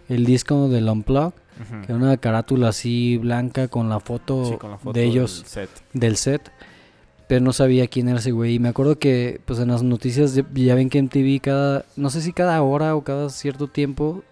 el 0.09 0.25
disco 0.25 0.67
del 0.69 0.89
Unplugged 0.89 1.33
Ujú. 1.53 1.81
Que 1.85 1.91
era 1.91 1.95
una 1.95 2.17
carátula 2.17 2.69
así 2.69 3.17
blanca 3.17 3.67
con 3.67 3.87
la 3.87 3.99
foto, 3.99 4.43
Sí, 4.45 4.57
con 4.57 4.71
la 4.71 4.77
foto 4.79 4.93
de 4.93 5.03
ellos 5.05 5.41
del 5.43 5.47
set. 5.47 5.69
del 5.93 6.17
set. 6.17 6.51
Pero 7.27 7.41
no 7.45 7.53
sabía 7.53 7.85
quién 7.87 8.09
era 8.09 8.17
ese 8.17 8.31
güey. 8.31 8.55
Y 8.55 8.59
me 8.59 8.69
acuerdo 8.69 8.97
que, 8.97 9.39
pues 9.45 9.59
en 9.59 9.67
las 9.67 9.83
noticias, 9.83 10.33
ya- 10.33 10.75
ven 10.75 10.89
que 10.89 10.97
en 10.97 11.09
TV 11.09 11.39
cada, 11.39 11.85
no 11.95 12.09
sé 12.09 12.21
si 12.21 12.33
cada 12.33 12.59
hora 12.63 12.95
o 12.95 13.03
cada 13.03 13.29
cierto 13.29 13.67
tiempo 13.67 14.23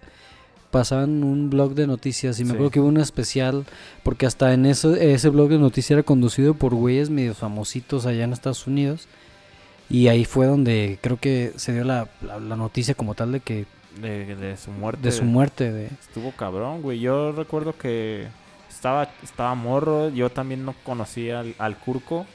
pasaban 0.71 1.23
un 1.23 1.49
blog 1.51 1.75
de 1.75 1.85
noticias. 1.85 2.39
Y 2.39 2.43
me 2.43 2.49
Sí. 2.49 2.53
acuerdo 2.55 2.71
que 2.71 2.79
hubo 2.79 2.87
un 2.87 2.97
especial, 2.97 3.65
porque 4.03 4.25
hasta 4.25 4.51
en 4.53 4.65
eso, 4.65 4.95
ese 4.95 5.29
blog 5.29 5.49
de 5.49 5.59
noticias 5.59 5.91
era 5.91 6.03
conducido 6.03 6.55
por 6.55 6.73
güeyes 6.73 7.09
medio 7.11 7.35
famositos 7.35 8.07
allá 8.07 8.23
en 8.23 8.33
Estados 8.33 8.65
Unidos. 8.65 9.07
Y 9.91 10.07
ahí 10.07 10.25
fue 10.25 10.45
donde 10.45 10.97
creo 11.01 11.17
que 11.17 11.51
se 11.57 11.73
dio 11.73 11.83
la, 11.83 12.07
la- 12.21 12.39
la 12.39 12.55
noticia 12.55 12.93
como 12.95 13.13
tal 13.15 13.31
de 13.33 13.39
que 13.41 13.65
De, 14.01 14.35
de 14.35 14.55
su 14.57 14.71
muerte. 14.71 15.01
de 15.03 15.11
su 15.11 15.23
muerte. 15.25 15.71
De, 15.71 15.85
Estuvo 15.87 16.31
cabrón, 16.31 16.81
güey. 16.81 16.99
Yo 16.99 17.31
recuerdo 17.33 17.77
que 17.77 18.27
estaba, 18.69 19.09
estaba 19.21 19.53
morro. 19.55 20.09
Yo 20.09 20.29
también 20.29 20.63
no 20.65 20.73
conocía 20.83 21.41
al, 21.41 21.53
al 21.59 21.77
Curco. 21.77 22.25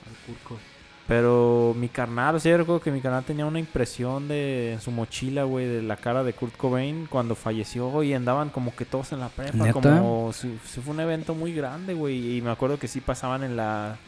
Pero 1.09 1.73
mi 1.79 1.89
carnal, 1.89 2.35
o 2.35 2.41
sea, 2.41 2.51
yo 2.51 2.59
recuerdo 2.59 2.81
que 2.83 2.91
mi 2.91 3.01
carnal 3.01 3.23
tenía 3.23 3.47
una 3.47 3.61
impresión 3.61 4.27
de 4.27 4.73
en 4.73 4.81
su 4.81 4.91
mochila, 4.91 5.45
güey, 5.45 5.65
de 5.65 5.81
la 5.83 5.97
cara 5.97 6.25
de 6.25 6.33
Kurt 6.33 6.57
Cobain 6.57 7.07
cuando 7.09 7.37
falleció 7.37 8.03
y 8.03 8.13
andaban 8.13 8.51
como 8.51 8.75
que 8.75 8.85
todos 8.85 9.13
en 9.13 9.21
la 9.21 9.29
prepa. 9.29 9.57
¿Neta? 9.57 9.73
Como 9.73 10.33
si, 10.33 10.59
si 10.67 10.81
fue 10.81 10.95
un 10.95 11.01
evento 11.01 11.33
muy 11.37 11.53
grande, 11.55 11.95
güey. 11.95 12.37
Y 12.37 12.43
me 12.43 12.51
acuerdo 12.51 12.77
que 12.81 12.89
sí 12.89 13.01
pasaban 13.01 13.45
en 13.45 13.55
la 13.57 13.99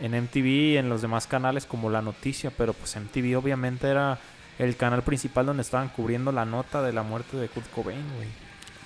en 0.00 0.12
MTV, 0.20 0.78
en 0.78 0.88
los 0.88 1.02
demás 1.02 1.26
canales 1.26 1.66
como 1.66 1.90
la 1.90 2.02
noticia, 2.02 2.50
pero 2.56 2.72
pues 2.72 2.96
MTV 2.96 3.36
obviamente 3.38 3.88
era 3.88 4.18
el 4.58 4.76
canal 4.76 5.02
principal 5.02 5.46
donde 5.46 5.62
estaban 5.62 5.88
cubriendo 5.88 6.32
la 6.32 6.44
nota 6.44 6.82
de 6.82 6.92
la 6.92 7.02
muerte 7.02 7.36
de 7.36 7.48
Kurt 7.48 7.70
Cobain, 7.70 8.04
güey. 8.16 8.28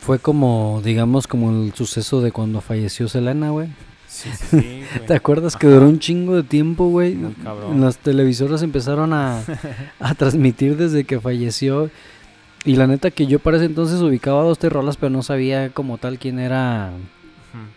fue 0.01 0.19
como, 0.19 0.81
digamos, 0.85 1.27
como 1.27 1.51
el 1.51 1.73
suceso 1.75 2.21
de 2.21 2.33
cuando 2.33 2.61
falleció 2.61 3.09
Selena, 3.09 3.51
güey. 3.51 3.69
Sí, 4.09 4.31
sí, 4.35 4.47
sí, 4.51 4.57
güey. 4.95 5.07
¿Te 5.07 5.15
acuerdas 5.15 5.57
que 5.57 5.67
Ajá. 5.67 5.75
duró 5.77 5.89
un 5.89 5.99
chingo 5.99 6.37
de 6.37 6.43
tiempo, 6.43 6.89
güey? 6.89 7.17
Cabrón. 7.43 7.81
Las 7.81 7.99
televisoras 7.99 8.63
empezaron 8.63 9.13
a, 9.13 9.43
a 10.01 10.15
transmitir 10.15 10.77
desde 10.77 11.05
que 11.05 11.21
falleció. 11.21 11.91
Y 12.65 12.77
la 12.77 12.87
neta 12.87 13.11
que 13.11 13.27
yo 13.27 13.39
para 13.39 13.59
ese 13.59 13.67
entonces 13.67 14.01
ubicaba 14.01 14.43
dos 14.43 14.59
tres 14.59 14.73
rolas, 14.73 14.97
pero 14.97 15.11
no 15.11 15.23
sabía 15.23 15.71
como 15.71 15.99
tal 15.99 16.19
quién 16.19 16.39
era. 16.39 16.91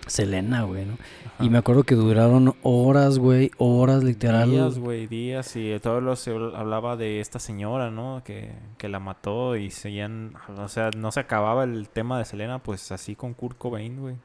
Selena, 0.07 0.63
güey, 0.63 0.85
¿no? 0.85 0.97
Ajá. 1.39 1.45
Y 1.45 1.49
me 1.49 1.57
acuerdo 1.57 1.83
que 1.83 1.95
duraron 1.95 2.53
horas, 2.63 3.17
güey, 3.17 3.51
horas 3.57 4.03
literal. 4.03 4.51
Días, 4.51 4.77
güey, 4.77 5.07
días. 5.07 5.55
Y 5.55 5.79
todo 5.79 6.01
lo 6.01 6.17
se 6.17 6.31
hablaba 6.31 6.97
de 6.97 7.21
esta 7.21 7.39
señora, 7.39 7.91
¿no? 7.91 8.21
Que, 8.25 8.51
que 8.77 8.89
la 8.89 8.99
mató 8.99 9.55
y 9.55 9.71
seguían... 9.71 10.33
O 10.57 10.67
sea, 10.67 10.91
no 10.91 11.13
se 11.13 11.21
acababa 11.21 11.63
el 11.63 11.87
tema 11.87 12.19
de 12.19 12.25
Selena, 12.25 12.59
pues 12.59 12.91
así 12.91 13.15
con 13.15 13.33
Kurt 13.33 13.57
Cobain, 13.57 14.01
güey. 14.01 14.15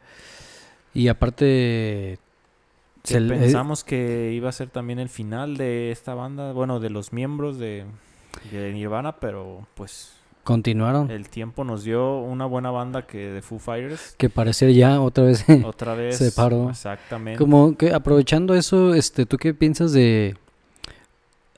Y 0.93 1.07
aparte... 1.07 2.19
Que 3.05 3.17
eh, 3.19 3.29
pensamos 3.29 3.85
que 3.85 4.33
iba 4.33 4.49
a 4.49 4.53
ser 4.53 4.71
también 4.71 4.99
el 4.99 5.09
final 5.09 5.57
de 5.57 5.93
esta 5.93 6.15
banda, 6.15 6.53
bueno, 6.53 6.81
de 6.81 6.91
los 6.91 7.13
miembros 7.13 7.59
de, 7.59 7.85
de 8.51 8.73
Nirvana, 8.73 9.17
pero 9.21 9.69
pues 9.75 10.15
continuaron. 10.45 11.11
el 11.11 11.29
tiempo 11.29 11.65
nos 11.65 11.83
dio 11.85 12.19
una 12.19 12.47
buena 12.47 12.71
banda 12.71 13.07
que 13.07 13.19
de 13.31 13.43
Foo 13.43 13.59
Fighters. 13.59 14.15
Que 14.17 14.29
parecer 14.31 14.73
ya 14.73 15.01
otra 15.01 15.25
vez... 15.25 15.45
Otra 15.65 15.95
vez. 15.95 16.17
Se 16.19 16.31
paró. 16.31 16.71
Exactamente. 16.71 17.39
Como 17.39 17.77
que 17.77 17.93
aprovechando 17.93 18.55
eso, 18.55 18.95
este, 18.95 19.27
¿tú 19.27 19.37
qué 19.39 19.55
piensas 19.55 19.93
de... 19.93 20.37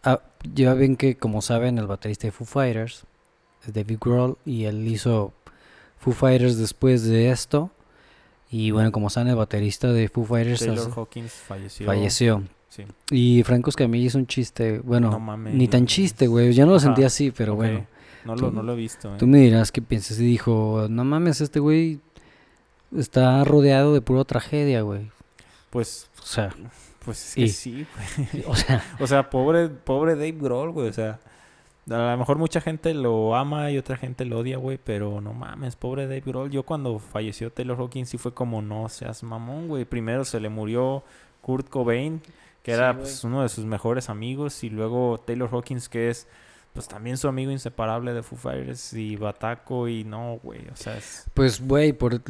ah, 0.03 0.20
ya 0.55 0.75
ven 0.75 0.96
que, 0.96 1.16
como 1.16 1.42
saben, 1.42 1.79
el 1.79 1.87
baterista 1.87 2.27
de 2.29 2.33
Foo 2.33 2.46
Fighters 2.46 3.05
es 3.66 3.75
David 3.75 3.99
Grohl 4.01 4.38
y 4.44 4.64
él 4.64 4.87
hizo 4.87 5.33
Foo 5.99 6.12
Fighters 6.12 6.57
después 6.57 7.03
de 7.05 7.31
esto. 7.31 7.70
Y 8.51 8.70
bueno, 8.70 8.92
como 8.92 9.11
saben, 9.11 9.29
el 9.29 9.37
baterista 9.37 9.92
de 9.92 10.09
Foo 10.09 10.25
Fighters 10.25 10.61
Taylor 10.61 10.79
hace- 10.79 10.90
Hawkins 11.01 11.33
falleció. 11.33 11.87
falleció. 11.87 12.42
Sí. 12.68 12.85
Y 13.11 13.42
Franco 13.42 13.70
Escamilla 13.70 14.07
hizo 14.07 14.18
un 14.18 14.27
chiste, 14.27 14.79
bueno, 14.81 15.11
No 15.18 15.37
ni 15.37 15.66
tan 15.66 15.87
chiste, 15.87 16.27
güey, 16.27 16.53
yo 16.53 16.66
no 16.66 16.72
lo 16.72 16.81
sentí 16.81 17.03
así, 17.05 17.31
pero 17.31 17.55
bueno. 17.57 17.87
No 18.26 18.34
Tú- 18.36 18.46
lo, 18.46 18.50
no 18.52 18.62
lo 18.62 18.72
he 18.72 18.76
visto, 18.76 19.14
eh. 19.14 19.18
Tú 19.18 19.26
me 19.26 19.38
dirás 19.38 19.72
qué 19.72 19.80
piensas. 19.80 20.18
Y 20.20 20.24
dijo, 20.26 20.86
no 20.90 21.04
mames, 21.04 21.40
este 21.40 21.60
güey 21.60 22.00
está 22.96 23.44
rodeado 23.44 23.94
de 23.94 24.00
pura 24.00 24.24
tragedia, 24.24 24.82
güey. 24.82 25.10
Pues, 25.70 26.08
O 26.22 26.26
sea, 26.26 26.54
pues 27.04 27.28
es 27.30 27.34
que 27.34 27.40
Y- 27.42 27.48
sí, 27.48 27.86
güey. 28.32 28.44
o 28.46 28.54
sea, 28.56 28.82
O 29.00 29.06
sea, 29.06 29.30
pobre, 29.30 29.68
pobre 29.68 30.14
Dave 30.14 30.32
Grohl, 30.32 30.70
güey. 30.72 30.88
O 30.88 30.92
sea, 30.92 31.18
a 31.88 31.94
lo 32.12 32.16
mejor 32.16 32.38
mucha 32.38 32.60
gente 32.60 32.94
lo 32.94 33.36
ama 33.36 33.70
y 33.70 33.78
otra 33.78 33.96
gente 33.96 34.24
lo 34.24 34.38
odia, 34.40 34.56
güey. 34.58 34.78
Pero 34.82 35.20
no 35.20 35.32
mames, 35.32 35.76
pobre 35.76 36.04
Dave 36.06 36.22
Grohl. 36.24 36.50
Yo 36.50 36.64
cuando 36.64 36.98
falleció 36.98 37.52
Taylor 37.52 37.78
Hawkins 37.80 38.08
sí 38.08 38.18
fue 38.18 38.34
como, 38.34 38.62
no 38.62 38.88
seas 38.88 39.22
mamón, 39.22 39.68
güey. 39.68 39.84
Primero 39.84 40.24
se 40.24 40.40
le 40.40 40.48
murió 40.48 41.04
Kurt 41.42 41.68
Cobain, 41.68 42.20
que 42.62 42.72
Sí, 42.72 42.76
era 42.76 42.96
pues, 42.96 43.22
uno 43.22 43.42
de 43.42 43.48
sus 43.48 43.64
mejores 43.66 44.08
amigos. 44.10 44.64
Y 44.64 44.70
luego 44.70 45.20
Taylor 45.24 45.48
Hawkins, 45.52 45.88
que 45.88 46.10
es 46.10 46.26
pues 46.76 46.88
también 46.88 47.16
su 47.16 47.26
amigo 47.26 47.50
inseparable 47.50 48.12
de 48.12 48.22
Foo 48.22 48.36
Fighters 48.36 48.92
y 48.92 49.16
Bataco. 49.16 49.88
Y 49.88 50.04
no, 50.04 50.38
güey. 50.42 50.60
O 50.68 50.76
sea, 50.76 50.94
es... 50.96 51.24
Pues, 51.32 51.66
güey, 51.66 51.94
por, 51.94 52.20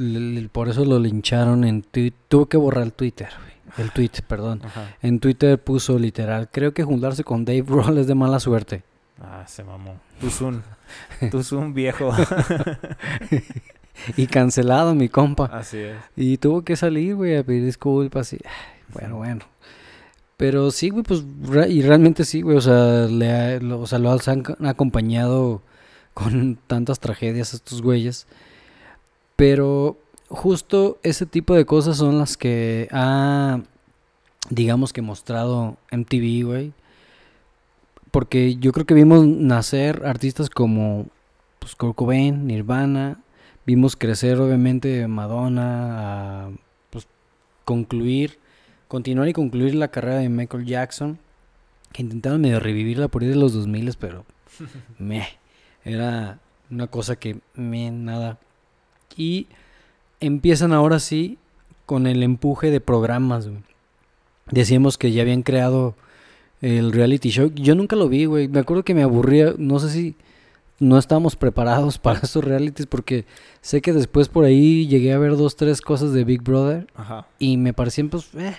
por 0.53 0.69
eso 0.69 0.85
lo 0.85 1.01
lincharon 1.01 1.65
en 1.65 1.83
Twitter. 1.83 2.19
Tuvo 2.29 2.47
que 2.47 2.57
borrar 2.57 2.85
el 2.85 2.93
Twitter, 2.93 3.29
güey. 3.41 3.57
El 3.77 3.91
tweet, 3.91 4.23
perdón. 4.27 4.63
Ajá. 4.65 4.95
En 5.03 5.19
Twitter 5.19 5.63
puso 5.63 5.99
literal, 5.99 6.49
creo 6.51 6.73
que 6.73 6.85
juntarse 6.85 7.25
con 7.25 7.45
Dave 7.45 7.63
Grohl 7.63 7.99
es 7.99 8.07
de 8.07 8.15
mala 8.15 8.39
suerte. 8.39 8.85
Ah, 9.21 9.45
se 9.49 9.65
mamó. 9.65 10.01
Tuzun. 10.21 10.63
Tuzun 11.31 11.75
viejo. 11.75 12.13
Y 14.17 14.27
cancelado, 14.27 14.95
mi 14.95 15.09
compa. 15.09 15.47
Así 15.47 15.79
es. 15.79 15.97
Y 16.17 16.37
tuvo 16.37 16.63
que 16.63 16.77
salir, 16.77 17.15
güey, 17.15 17.37
a 17.37 17.43
pedir 17.43 17.65
disculpas 17.65 18.31
y... 18.35 18.39
bueno, 18.93 19.17
bueno. 19.17 19.47
Pero 20.37 20.71
sí, 20.71 20.91
güey, 20.91 21.03
pues... 21.03 21.25
y 21.71 21.83
realmente 21.83 22.25
sí, 22.25 22.43
güey, 22.43 22.57
o 22.57 22.61
sea, 22.61 23.07
le 23.07 23.33
ha- 23.33 23.61
lo, 23.61 23.81
o 23.81 23.87
sea, 23.87 23.99
lo 23.99 24.11
han 24.11 24.43
acompañado 24.67 25.63
con 26.15 26.57
tantas 26.67 27.01
tragedias 27.01 27.55
estos 27.55 27.83
güeyes. 27.83 28.27
Pero 29.37 29.99
justo 30.29 30.99
ese 31.03 31.27
tipo 31.27 31.55
de 31.55 31.67
cosas 31.67 31.97
son 31.99 32.19
las 32.19 32.37
que 32.37 32.89
ha, 32.93 33.61
digamos 34.51 34.93
que 34.93 35.03
mostrado 35.03 35.77
MTV, 35.91 36.45
güey. 36.45 36.73
Porque 38.11 38.57
yo 38.57 38.73
creo 38.73 38.87
que 38.87 38.95
vimos 38.95 39.27
nacer 39.27 40.03
artistas 40.07 40.49
como 40.51 41.07
pues, 41.59 41.75
Kurt 41.75 41.99
Nirvana. 42.01 43.21
Vimos 43.67 43.97
crecer, 43.97 44.41
obviamente, 44.41 45.07
Madonna, 45.09 46.47
a 46.47 46.51
pues, 46.91 47.07
concluir, 47.65 48.39
continuar 48.89 49.29
y 49.29 49.33
concluir 49.33 49.75
la 49.75 49.89
carrera 49.89 50.19
de 50.19 50.29
Michael 50.29 50.67
Jackson. 50.67 51.19
Que 51.93 52.03
intentaron 52.03 52.41
medio 52.41 52.61
revivirla 52.61 53.09
por 53.09 53.23
ahí 53.23 53.29
de 53.29 53.37
los 53.37 53.53
2000, 53.55 53.95
pero 53.99 54.25
meh, 54.99 55.27
era 55.85 56.39
una 56.71 56.87
cosa 56.87 57.17
que 57.17 57.39
me 57.55 57.91
nada. 57.91 58.39
Y 59.17 59.47
empiezan 60.21 60.73
ahora 60.73 60.99
sí 60.99 61.39
con 61.87 62.07
el 62.07 62.23
empuje 62.23 62.71
de 62.71 62.81
programas, 62.81 63.49
güey. 63.49 63.63
Decíamos 64.51 64.99
que 64.99 65.11
ya 65.13 65.23
habían 65.23 65.43
creado 65.43 65.95
el 66.61 66.93
reality 66.93 67.31
show. 67.31 67.51
Yo 67.55 67.75
nunca 67.75 67.97
lo 67.97 68.09
vi, 68.09 68.27
güey. 68.27 68.49
Me 68.49 68.61
acuerdo 68.61 68.85
que 68.85 68.95
me 68.95 69.03
aburría. 69.03 69.55
No 69.59 69.79
sé 69.79 69.91
si 69.91 70.17
no 70.79 70.99
estábamos 70.99 71.37
preparados 71.37 71.99
para 71.99 72.21
estos 72.21 72.45
realities 72.45 72.87
porque 72.87 73.25
sé 73.61 73.81
que 73.81 73.93
después 73.93 74.29
por 74.29 74.45
ahí 74.45 74.87
llegué 74.87 75.13
a 75.13 75.19
ver 75.19 75.37
dos, 75.37 75.57
tres 75.57 75.81
cosas 75.81 76.13
de 76.13 76.25
Big 76.25 76.43
Brother 76.43 76.87
Ajá. 76.95 77.27
y 77.39 77.57
me 77.57 77.73
parecían 77.73 78.09
pues, 78.09 78.35
eh, 78.35 78.57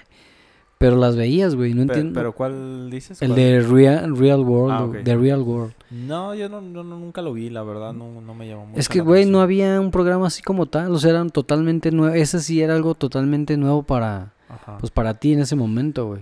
pero 0.78 0.96
las 0.96 1.16
veías, 1.16 1.56
güey. 1.56 1.74
No 1.74 1.82
entiendo. 1.84 2.14
Pero, 2.14 2.34
¿cuál 2.34 2.90
dices? 2.90 3.22
el 3.22 3.30
¿Cuál? 3.30 3.40
de 3.40 3.60
Real, 3.62 4.18
Real 4.18 4.40
World, 4.42 4.96
Ah. 4.98 5.02
The 5.04 5.16
Real 5.18 5.42
World. 5.42 5.74
No, 5.90 6.36
yo 6.36 6.50
no, 6.50 6.62
no- 6.62 6.84
no- 6.84 7.00
nunca 7.00 7.22
lo 7.22 7.34
vi, 7.34 7.50
la 7.50 7.64
verdad, 7.64 7.94
no, 7.94 8.22
no 8.22 8.34
me 8.34 8.48
llamó 8.48 8.66
mucho 8.68 8.80
Es 8.80 8.90
que, 8.90 9.00
güey, 9.02 9.26
no 9.26 9.42
había 9.42 9.80
un 9.80 9.92
programa 9.92 10.28
así 10.28 10.42
como 10.44 10.66
tal, 10.66 10.94
o 10.94 11.00
sea, 11.00 11.12
eran 11.12 11.30
totalmente 11.30 11.92
nuevo. 11.92 12.14
Ese 12.14 12.40
sí 12.40 12.62
era 12.62 12.76
algo 12.76 12.94
totalmente 12.96 13.58
nuevo 13.58 13.84
para, 13.84 14.34
Ajá. 14.50 14.78
pues, 14.80 14.92
para 14.92 15.14
ti 15.16 15.34
en 15.34 15.40
ese 15.40 15.56
momento, 15.56 16.08
güey. 16.08 16.22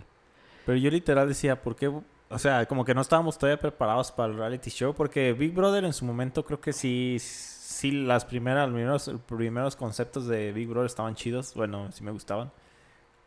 Pero 0.66 0.78
yo 0.78 0.90
literal 0.90 1.28
decía, 1.28 1.62
¿por 1.62 1.76
qué? 1.76 1.88
O 2.30 2.40
sea, 2.40 2.66
como 2.66 2.86
que 2.86 2.94
no 2.96 3.02
estábamos 3.02 3.38
todavía 3.38 3.60
preparados 3.60 4.12
para 4.12 4.32
el 4.32 4.38
reality 4.38 4.70
show, 4.72 4.94
porque 4.96 5.34
Big 5.34 5.54
Brother 5.54 5.84
en 5.86 5.94
su 5.94 6.06
momento 6.06 6.44
creo 6.46 6.60
que 6.60 6.74
sí, 6.74 7.18
sí 7.20 7.92
las 7.92 8.26
primeras, 8.26 8.68
los 8.68 8.74
primeros, 8.76 9.08
los 9.08 9.22
primeros 9.22 9.76
conceptos 9.76 10.28
de 10.28 10.52
Big 10.52 10.68
Brother 10.68 10.88
estaban 10.88 11.14
chidos, 11.16 11.54
bueno, 11.56 11.92
sí 11.92 12.04
me 12.04 12.12
gustaban. 12.12 12.52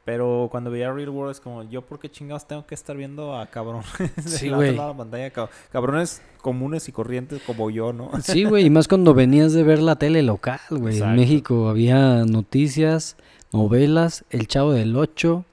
Pero 0.09 0.49
cuando 0.51 0.71
veía 0.71 0.91
Real 0.91 1.11
World 1.11 1.33
es 1.33 1.39
como, 1.39 1.65
¿yo 1.65 1.83
por 1.83 1.99
qué 1.99 2.11
chingados 2.11 2.49
tengo 2.49 2.65
que 2.65 2.75
estar 2.75 2.97
viendo 2.97 3.37
a 3.39 3.47
cabrones 3.49 3.85
Sí, 4.25 4.47
del 4.49 4.53
lado 4.53 4.63
de 4.63 4.73
la 4.73 4.97
pantalla? 4.97 5.31
Cab- 5.31 5.51
Cabrones 5.71 6.23
comunes 6.41 6.89
y 6.89 6.93
corrientes 6.93 7.43
como 7.43 7.69
yo, 7.69 7.93
¿no? 7.93 8.11
Sí, 8.23 8.45
güey, 8.45 8.65
y 8.65 8.71
más 8.71 8.89
cuando 8.89 9.13
venías 9.13 9.53
de 9.53 9.65
ver 9.65 9.81
la 9.83 9.97
tele 9.97 10.23
local, 10.23 10.61
güey. 10.71 10.99
En. 10.99 11.15
México 11.15 11.69
había 11.69 12.25
noticias, 12.25 13.19
novelas, 13.53 14.25
El 14.31 14.49
Chavo 14.49 14.73
del 14.73 14.97
Ocho, 14.97 15.45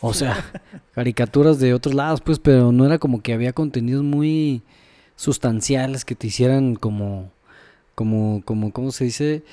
o 0.00 0.12
sea, 0.14 0.34
caricaturas 0.96 1.60
de 1.60 1.72
otros 1.72 1.94
lados, 1.94 2.22
pues, 2.22 2.40
pero 2.40 2.72
no 2.72 2.84
era 2.84 2.98
como 2.98 3.22
que 3.22 3.32
había 3.32 3.52
contenidos 3.52 4.02
muy 4.02 4.62
sustanciales 5.14 6.04
que 6.04 6.16
te 6.16 6.26
hicieran 6.26 6.74
como, 6.74 7.30
como, 7.94 8.42
como, 8.44 8.72
¿cómo 8.72 8.90
se 8.90 9.04
dice? 9.04 9.44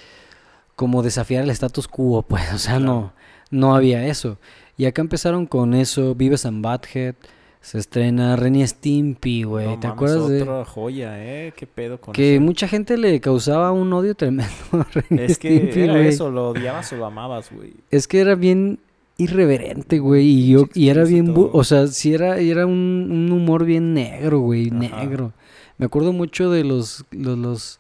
como 0.76 1.04
desafiar 1.04 1.44
el 1.44 1.50
status 1.50 1.90
quo, 1.90 2.22
pues, 2.24 2.52
o 2.54 2.58
sea, 2.58 2.80
no, 2.80 3.12
no 3.50 3.76
había 3.76 4.06
eso. 4.08 4.38
Y 4.78 4.86
acá 4.86 5.02
empezaron 5.02 5.46
con 5.46 5.74
eso, 5.74 6.16
Vives 6.16 6.46
and 6.46 6.64
Butthead, 6.66 7.16
se 7.62 7.78
estrena 7.78 8.38
Renny 8.38 8.66
Stimpy, 8.66 9.44
güey, 9.44 9.68
No 9.68 9.80
¿te 9.80 9.88
mames, 9.88 9.96
acuerdas 9.98 10.30
de...? 10.30 10.42
otra 10.44 10.64
joya, 10.66 11.22
¿eh? 11.22 11.54
¿Qué 11.58 11.68
pedo 11.68 12.00
con 12.00 12.14
Que 12.14 12.36
eso? 12.36 12.42
mucha 12.44 12.68
gente 12.70 12.98
le 12.98 13.20
causaba 13.20 13.72
un 13.74 13.92
odio 13.92 14.16
tremendo 14.16 14.54
a 14.72 14.84
Renny 14.94 15.22
Es 15.24 15.38
que 15.38 15.58
Stimpy, 15.58 15.82
era 15.82 16.00
eso, 16.08 16.32
lo 16.32 16.50
odiabas 16.52 16.94
o 16.94 16.96
lo 16.96 17.06
amabas, 17.06 17.52
güey. 17.52 17.74
Es 17.92 18.08
que 18.08 18.22
era 18.22 18.36
bien 18.36 18.80
irreverente, 19.18 20.00
güey, 20.00 20.26
y 20.28 20.48
yo 20.52 20.70
y 20.74 20.88
era 20.88 21.04
bien, 21.04 21.36
bu- 21.36 21.50
o 21.52 21.64
sea, 21.66 21.88
sí 21.88 22.14
era 22.14 22.38
era 22.38 22.66
un, 22.66 23.10
un 23.12 23.32
humor 23.34 23.66
bien 23.66 23.94
negro, 23.94 24.40
güey, 24.40 24.72
negro. 24.72 25.34
Me 25.78 25.86
acuerdo 25.88 26.14
mucho 26.14 26.50
de 26.50 26.64
los 26.64 27.04
los, 27.12 27.38
los 27.38 27.80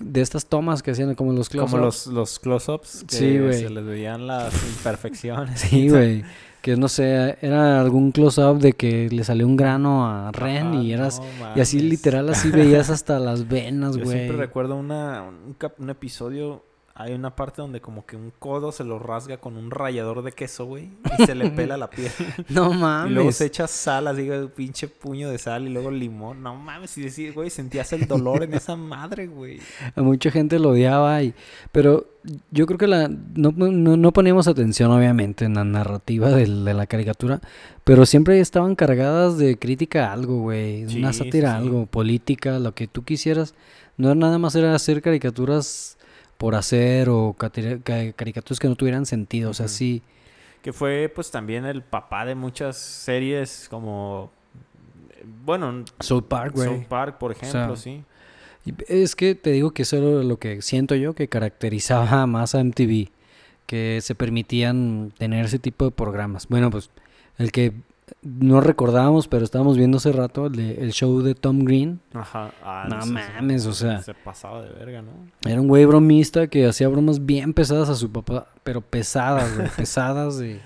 de 0.00 0.20
estas 0.20 0.46
tomas 0.46 0.82
que 0.82 0.90
hacían 0.92 1.14
como 1.14 1.32
los 1.32 1.48
Como 1.48 1.66
close-ups. 1.66 2.06
los, 2.06 2.06
los 2.08 2.38
close-ups 2.38 3.04
que 3.08 3.16
Sí, 3.16 3.38
güey. 3.38 3.54
se 3.54 3.70
les 3.70 3.84
veían 3.84 4.26
las 4.26 4.52
imperfecciones. 4.76 5.60
Sí, 5.60 5.88
güey. 5.90 6.24
Que 6.62 6.76
no 6.76 6.88
sé, 6.88 7.38
era 7.40 7.80
algún 7.80 8.12
close-up 8.12 8.58
de 8.58 8.74
que 8.74 9.08
le 9.08 9.24
salió 9.24 9.46
un 9.46 9.56
grano 9.56 10.06
a 10.06 10.30
Ren 10.30 10.74
y 10.74 10.92
eras 10.92 11.18
no 11.38 11.56
y 11.56 11.60
así 11.60 11.80
literal 11.80 12.28
así 12.28 12.50
veías 12.52 12.90
hasta 12.90 13.18
las 13.18 13.48
venas, 13.48 13.96
Yo 13.96 14.04
güey. 14.04 14.16
siempre 14.18 14.36
recuerdo 14.36 14.76
una, 14.76 15.22
un, 15.22 15.54
cap- 15.54 15.80
un 15.80 15.88
episodio, 15.88 16.62
hay 17.00 17.14
una 17.14 17.34
parte 17.34 17.62
donde 17.62 17.80
como 17.80 18.04
que 18.04 18.14
un 18.14 18.30
codo 18.38 18.72
se 18.72 18.84
lo 18.84 18.98
rasga 18.98 19.38
con 19.38 19.56
un 19.56 19.70
rallador 19.70 20.22
de 20.22 20.32
queso, 20.32 20.66
güey, 20.66 20.90
y 21.18 21.24
se 21.24 21.34
le 21.34 21.48
pela 21.50 21.78
la 21.78 21.88
piel. 21.88 22.10
No 22.50 22.74
y 22.74 22.76
mames. 22.76 23.12
luego 23.12 23.32
se 23.32 23.46
echa 23.46 23.66
sal, 23.66 24.06
así 24.06 24.28
un 24.28 24.48
pinche 24.48 24.86
puño 24.86 25.30
de 25.30 25.38
sal 25.38 25.66
y 25.66 25.70
luego 25.70 25.90
limón. 25.90 26.42
No 26.42 26.54
mames, 26.56 26.96
y 26.98 27.02
decir, 27.02 27.32
güey, 27.32 27.48
sentías 27.48 27.92
el 27.94 28.06
dolor 28.06 28.42
en 28.42 28.52
esa 28.52 28.76
madre, 28.76 29.28
güey. 29.28 29.60
A 29.96 30.02
mucha 30.02 30.30
gente 30.30 30.58
lo 30.58 30.70
odiaba 30.70 31.22
y 31.22 31.34
pero 31.72 32.06
yo 32.50 32.66
creo 32.66 32.78
que 32.78 32.86
la 32.86 33.08
no, 33.08 33.50
no, 33.52 33.96
no 33.96 34.12
poníamos 34.12 34.46
atención 34.46 34.90
obviamente 34.90 35.46
en 35.46 35.54
la 35.54 35.64
narrativa 35.64 36.28
de, 36.28 36.46
la 36.46 36.86
caricatura, 36.86 37.40
pero 37.82 38.04
siempre 38.04 38.40
estaban 38.40 38.74
cargadas 38.74 39.38
de 39.38 39.58
crítica 39.58 40.08
a 40.08 40.12
algo, 40.12 40.40
güey, 40.40 40.84
una 40.96 41.14
sátira 41.14 41.54
a 41.54 41.56
sí, 41.56 41.62
sí. 41.62 41.68
algo, 41.68 41.86
política, 41.86 42.58
lo 42.58 42.74
que 42.74 42.86
tú 42.88 43.04
quisieras. 43.04 43.54
No 43.96 44.08
era 44.08 44.14
nada 44.14 44.38
más 44.38 44.54
era 44.54 44.74
hacer 44.74 45.02
caricaturas 45.02 45.98
por 46.40 46.54
hacer 46.54 47.10
o 47.10 47.36
caricaturas 47.36 48.58
que 48.58 48.66
no 48.66 48.74
tuvieran 48.74 49.04
sentido, 49.04 49.50
o 49.50 49.52
sea, 49.54 49.68
sí. 49.68 50.02
Que 50.62 50.72
fue 50.72 51.12
pues 51.14 51.30
también 51.30 51.66
el 51.66 51.82
papá 51.82 52.24
de 52.24 52.34
muchas 52.34 52.78
series 52.78 53.66
como... 53.68 54.30
Bueno, 55.44 55.84
South 55.98 56.24
Park, 56.28 56.54
güey. 56.54 56.66
South 56.66 56.86
Park, 56.88 57.18
por 57.18 57.32
ejemplo, 57.32 57.76
sea, 57.76 57.92
sí. 57.92 58.02
Es 58.88 59.16
que 59.16 59.34
te 59.34 59.50
digo 59.50 59.72
que 59.72 59.82
eso 59.82 59.98
era 59.98 60.24
lo 60.24 60.38
que 60.38 60.62
siento 60.62 60.94
yo 60.94 61.12
que 61.12 61.28
caracterizaba 61.28 62.26
más 62.26 62.54
a 62.54 62.64
MTV, 62.64 63.10
que 63.66 63.98
se 64.00 64.14
permitían 64.14 65.12
tener 65.18 65.44
ese 65.44 65.58
tipo 65.58 65.84
de 65.84 65.90
programas. 65.90 66.48
Bueno, 66.48 66.70
pues 66.70 66.88
el 67.36 67.52
que 67.52 67.74
no 68.22 68.60
recordábamos, 68.60 69.28
pero 69.28 69.44
estábamos 69.44 69.76
viendo 69.76 69.98
hace 69.98 70.12
rato, 70.12 70.46
el, 70.46 70.52
de- 70.56 70.74
el 70.82 70.92
show 70.92 71.20
de 71.22 71.34
Tom 71.34 71.60
Green. 71.64 72.00
Ajá. 72.14 72.50
Ah, 72.62 72.86
No 72.88 73.04
mames, 73.06 73.66
o 73.66 73.72
sea. 73.72 74.02
Se 74.02 74.14
pasaba 74.14 74.62
de 74.62 74.70
verga, 74.72 75.02
¿no? 75.02 75.10
Era 75.48 75.60
un 75.60 75.68
güey 75.68 75.84
bromista 75.84 76.46
que 76.48 76.66
hacía 76.66 76.88
bromas 76.88 77.24
bien 77.26 77.52
pesadas 77.54 77.88
a 77.88 77.94
su 77.94 78.10
papá, 78.10 78.48
pero 78.64 78.80
pesadas, 78.80 79.54
güey, 79.56 79.68
pesadas 79.76 80.38
de 80.38 80.60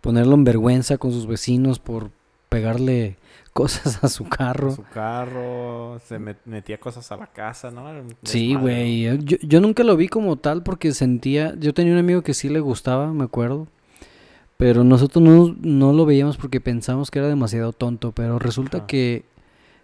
ponerlo 0.00 0.34
en 0.34 0.44
vergüenza 0.44 0.98
con 0.98 1.12
sus 1.12 1.26
vecinos 1.26 1.78
por 1.78 2.10
pegarle 2.48 3.16
cosas 3.52 4.02
a 4.04 4.08
su 4.08 4.24
carro. 4.28 4.70
Su 4.70 4.84
carro, 4.84 5.98
se 6.06 6.18
met- 6.20 6.36
metía 6.44 6.78
cosas 6.78 7.10
a 7.12 7.16
la 7.16 7.26
casa, 7.26 7.70
¿no? 7.70 7.84
Sí, 8.22 8.54
güey. 8.54 9.02
Yo, 9.24 9.36
yo 9.42 9.60
nunca 9.60 9.82
lo 9.84 9.96
vi 9.96 10.08
como 10.08 10.36
tal 10.36 10.62
porque 10.62 10.92
sentía. 10.92 11.54
Yo 11.58 11.74
tenía 11.74 11.92
un 11.92 11.98
amigo 11.98 12.22
que 12.22 12.34
sí 12.34 12.48
le 12.48 12.60
gustaba, 12.60 13.12
me 13.12 13.24
acuerdo. 13.24 13.66
Pero 14.58 14.82
nosotros 14.84 15.22
no, 15.24 15.56
no 15.62 15.92
lo 15.92 16.04
veíamos 16.04 16.36
porque 16.36 16.60
pensamos 16.60 17.10
que 17.10 17.20
era 17.20 17.28
demasiado 17.28 17.72
tonto. 17.72 18.12
Pero 18.12 18.38
resulta 18.38 18.78
Ajá. 18.78 18.86
que 18.88 19.24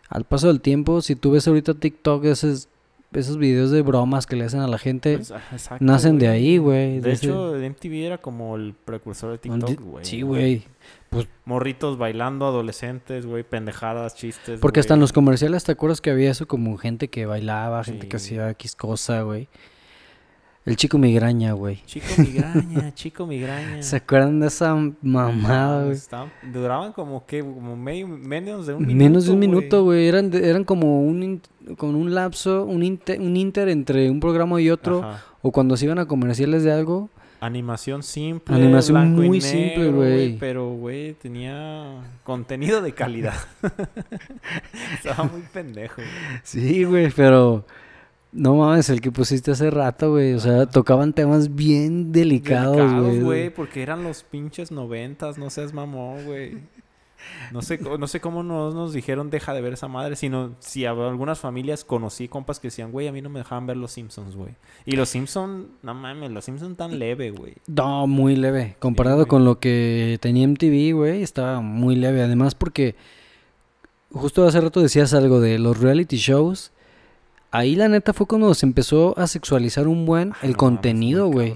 al 0.09 0.25
paso 0.25 0.49
del 0.49 0.61
tiempo, 0.61 1.01
si 1.01 1.15
tú 1.17 1.31
ves 1.31 1.47
ahorita 1.49 1.75
TikTok, 1.75 2.25
esos, 2.25 2.69
esos 3.13 3.39
videos 3.39 3.71
de 3.71 3.83
bromas 3.83 4.27
que 4.27 4.35
le 4.35 4.45
hacen 4.45 4.59
a 4.61 4.67
la 4.67 4.79
gente, 4.79 5.17
Pues, 5.19 5.31
ah, 5.31 5.41
exacto, 5.53 5.85
nacen 5.85 6.19
de 6.19 6.27
ahí, 6.27 6.59
güey. 6.59 6.99
De 6.99 7.13
ese- 7.13 7.27
hecho, 7.27 7.55
MTV 7.57 8.05
era 8.05 8.19
como 8.19 8.57
el 8.57 8.75
precursor 8.85 9.31
de 9.31 9.39
TikTok, 9.39 9.81
güey. 9.81 10.05
Sí, 10.05 10.23
güey. 10.23 10.65
Morritos 11.45 11.97
bailando, 11.97 12.45
adolescentes, 12.47 13.27
güey, 13.27 13.45
pendejadas, 13.45 14.17
chistes. 14.17 14.59
Porque 14.59 14.81
hasta 14.81 14.95
en 14.95 15.01
los 15.01 15.13
comerciales, 15.13 15.63
¿te 15.63 15.71
acuerdas 15.71 16.01
que 16.01 16.11
había 16.11 16.33
eso 16.33 16.49
como 16.49 16.77
gente 16.79 17.09
que 17.09 17.27
bailaba, 17.27 17.85
gente 17.85 18.09
que 18.09 18.17
hacía 18.17 18.51
X 18.51 18.75
cosa, 18.75 19.23
güey? 19.23 19.49
El 20.67 20.77
chico 20.77 20.97
migraña, 20.97 21.53
güey. 21.53 21.83
Chico 21.85 22.07
migraña, 22.17 22.95
chico 22.95 23.27
migraña. 23.27 23.83
¿Se 23.83 23.97
acuerdan 23.97 24.41
de 24.41 24.47
esa 24.47 24.75
mamada, 25.03 25.85
güey? 25.85 25.99
Duraban 26.53 26.93
como 26.93 27.27
que, 27.27 27.41
como 27.41 27.77
medio- 27.77 28.09
menos 28.09 28.67
de 28.67 28.73
un 28.73 28.81
minuto. 28.87 28.97
Menos 28.97 29.27
de 29.27 29.33
un 29.33 29.39
minuto, 29.41 29.85
güey. 29.85 30.09
Eran, 30.09 30.33
eran 30.33 30.65
como 30.65 31.03
un, 31.03 31.43
con 31.77 31.95
un 31.95 32.15
lapso, 32.15 32.65
un, 32.65 32.83
inte- 32.83 33.19
un 33.19 33.37
inter 33.37 33.69
entre 33.69 34.11
un 34.11 34.21
programa 34.21 34.59
y 34.61 34.71
otro. 34.71 35.03
Ajá. 35.03 35.23
O 35.43 35.53
cuando 35.53 35.77
se 35.77 35.85
iban 35.85 35.99
a 35.99 36.07
comerciales 36.07 36.65
de 36.65 36.73
algo. 36.73 37.11
Animación 37.41 38.03
simple. 38.03 38.55
Animación 38.55 38.95
blanco 39.03 39.23
y 39.23 39.29
muy 39.29 39.41
simple, 39.43 39.77
negro, 39.85 39.97
güey. 39.97 40.39
Pero, 40.39 40.71
güey, 40.71 41.13
tenía 41.13 42.01
contenido 42.23 42.81
de 42.81 42.93
calidad. 42.93 43.35
Estaba 44.95 45.25
muy 45.25 45.43
pendejo, 45.53 45.97
güey. 45.97 46.09
Sí, 46.43 46.85
güey, 46.85 47.11
pero... 47.15 47.67
No 48.35 48.57
mames, 48.57 48.91
el 48.91 49.01
que 49.01 49.13
pusiste 49.13 49.53
hace 49.53 49.71
rato, 49.71 50.11
güey. 50.11 50.35
O 50.35 50.41
sea, 50.41 50.67
tocaban 50.67 51.13
temas 51.13 51.55
bien 51.55 52.11
delicados, 52.11 52.93
güey. 52.93 53.21
güey, 53.21 53.51
porque 53.51 53.81
eran 53.81 54.03
los 54.03 54.25
pinches 54.25 54.73
noventas, 54.73 55.39
no 55.39 55.51
seas 55.51 55.73
mamón, 55.73 56.25
güey. 56.25 56.59
No 57.53 57.63
sé, 57.63 57.79
no 57.79 58.07
sé 58.07 58.21
cómo 58.21 58.43
nos, 58.43 58.75
nos 58.75 58.93
dijeron 58.93 59.31
deja 59.31 59.55
de 59.55 59.61
ver 59.61 59.75
esa 59.75 59.89
madre, 59.89 60.17
sino 60.17 60.57
si 60.59 60.85
a 60.85 60.91
algunas 60.91 61.39
familias 61.39 61.85
conocí 61.85 62.29
compas 62.29 62.59
que 62.59 62.69
decían, 62.69 62.91
güey, 62.91 63.07
a 63.07 63.13
mí 63.13 63.23
no 63.23 63.31
me 63.31 63.39
dejaban 63.39 63.67
ver 63.67 63.77
los 63.77 63.93
Simpsons, 63.93 64.35
güey. 64.35 64.51
Y 64.85 64.97
los 64.97 65.11
Simpsons, 65.11 65.67
no 65.83 65.95
mames, 65.95 66.33
los 66.33 66.45
Simpsons 66.45 66.77
tan 66.77 66.99
leve, 66.99 67.31
güey. 67.31 67.55
No, 67.69 68.07
muy 68.09 68.37
leve. 68.37 68.77
Comparado 68.81 69.27
con 69.27 69.45
lo 69.45 69.61
que 69.61 70.19
tenía 70.21 70.47
MTV, 70.49 70.93
güey, 70.95 71.23
estaba 71.23 71.61
muy 71.61 71.95
leve. 71.95 72.21
Además, 72.23 72.55
porque 72.57 72.97
justo 74.11 74.47
hace 74.47 74.61
rato 74.61 74.81
decías 74.81 75.15
algo 75.15 75.41
de 75.41 75.59
los 75.59 75.81
reality 75.81 76.17
shows. 76.17 76.73
Ahí 77.55 77.77
la 77.77 77.89
neta 77.89 78.13
fue 78.13 78.27
cuando 78.27 78.53
se 78.53 78.67
empezó 78.67 79.17
a 79.17 79.29
sexualizar 79.29 79.87
un 79.87 80.07
buen 80.07 80.33
Ah, 80.33 80.39
el 80.43 80.51
no 80.53 80.57
contenido, 80.57 81.29
güey. 81.29 81.55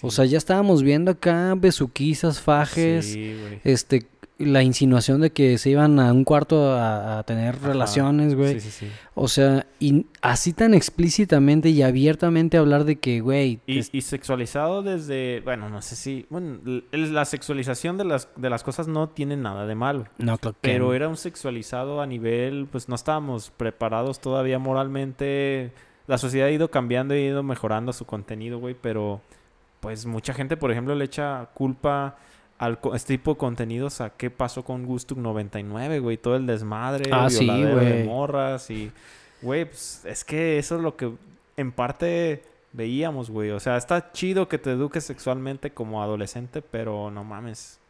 O 0.00 0.12
sea, 0.12 0.24
ya 0.24 0.38
estábamos 0.38 0.84
viendo 0.84 1.10
acá 1.10 1.54
besuquizas, 1.56 2.40
fajes, 2.40 3.06
Sí, 3.06 3.34
este, 3.64 4.06
la 4.38 4.62
insinuación 4.62 5.20
de 5.20 5.30
que 5.30 5.56
se 5.58 5.70
iban 5.70 6.00
a 6.00 6.12
un 6.12 6.24
cuarto 6.24 6.72
a, 6.72 7.18
a 7.18 7.22
tener 7.22 7.54
Ajá. 7.56 7.68
relaciones, 7.68 8.34
güey. 8.34 8.54
Sí, 8.54 8.60
sí, 8.60 8.86
sí. 8.86 8.92
O 9.14 9.28
sea, 9.28 9.66
y 9.78 10.06
así 10.20 10.52
tan 10.52 10.74
explícitamente 10.74 11.68
y 11.68 11.82
abiertamente 11.82 12.56
hablar 12.56 12.84
de 12.84 12.96
que, 12.96 13.20
güey, 13.20 13.60
Y, 13.66 13.78
es- 13.78 13.90
y 13.92 14.00
sexualizado 14.00 14.82
desde, 14.82 15.40
bueno, 15.44 15.68
no 15.68 15.80
sé 15.82 15.94
si, 15.96 16.26
bueno, 16.30 16.58
la 16.92 17.24
sexualización 17.24 17.98
de 17.98 18.04
las, 18.04 18.28
de 18.36 18.50
las 18.50 18.64
cosas 18.64 18.88
no 18.88 19.08
tiene 19.10 19.36
nada 19.36 19.66
de 19.66 19.74
malo. 19.74 20.06
no, 20.18 20.38
claro 20.38 20.54
que 20.60 20.68
Pero 20.68 20.94
era 20.94 21.08
un 21.08 21.16
sexualizado 21.16 22.00
a 22.00 22.06
nivel, 22.06 22.66
pues 22.72 22.88
no 22.88 22.94
estábamos 22.96 23.50
preparados 23.56 24.20
todavía 24.20 24.58
moralmente. 24.58 25.72
La 26.08 26.18
sociedad 26.18 26.48
ha 26.48 26.50
ido 26.50 26.70
cambiando 26.70 27.14
y 27.14 27.18
ha 27.18 27.26
ido 27.28 27.42
mejorando 27.42 27.92
su 27.92 28.06
contenido, 28.06 28.58
güey, 28.58 28.74
pero 28.80 29.20
pues 29.80 30.06
mucha 30.06 30.32
gente, 30.34 30.56
por 30.56 30.70
ejemplo, 30.72 30.94
le 30.94 31.04
echa 31.04 31.48
culpa 31.54 32.16
al 32.62 32.78
este 32.94 33.14
tipo 33.18 33.32
de 33.32 33.38
contenidos 33.38 34.00
a 34.00 34.10
qué 34.10 34.30
pasó 34.30 34.64
con 34.64 34.86
Gustuk 34.86 35.18
99, 35.18 35.98
güey, 35.98 36.16
todo 36.16 36.36
el 36.36 36.46
desmadre, 36.46 37.10
Ah, 37.12 37.28
sí, 37.28 37.46
güey. 37.46 38.04
morras 38.04 38.70
y 38.70 38.92
güey, 39.42 39.64
pues 39.64 40.02
es 40.04 40.24
que 40.24 40.58
eso 40.58 40.76
es 40.76 40.82
lo 40.82 40.96
que 40.96 41.10
en 41.56 41.72
parte 41.72 42.42
veíamos, 42.72 43.30
güey. 43.30 43.50
O 43.50 43.58
sea, 43.60 43.76
está 43.76 44.12
chido 44.12 44.48
que 44.48 44.58
te 44.58 44.70
eduques 44.70 45.02
sexualmente 45.04 45.70
como 45.72 46.02
adolescente, 46.02 46.62
pero 46.62 47.10
no 47.10 47.24
mames. 47.24 47.80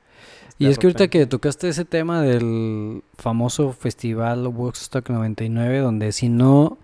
Y 0.58 0.66
es 0.66 0.78
que 0.78 0.86
ahorita 0.86 1.08
que 1.08 1.26
tocaste 1.26 1.68
ese 1.68 1.84
tema 1.84 2.22
del 2.22 3.02
famoso 3.18 3.72
festival 3.72 4.46
Woodstock 4.46 5.10
99, 5.10 5.78
donde 5.80 6.12
si 6.12 6.28
no 6.28 6.78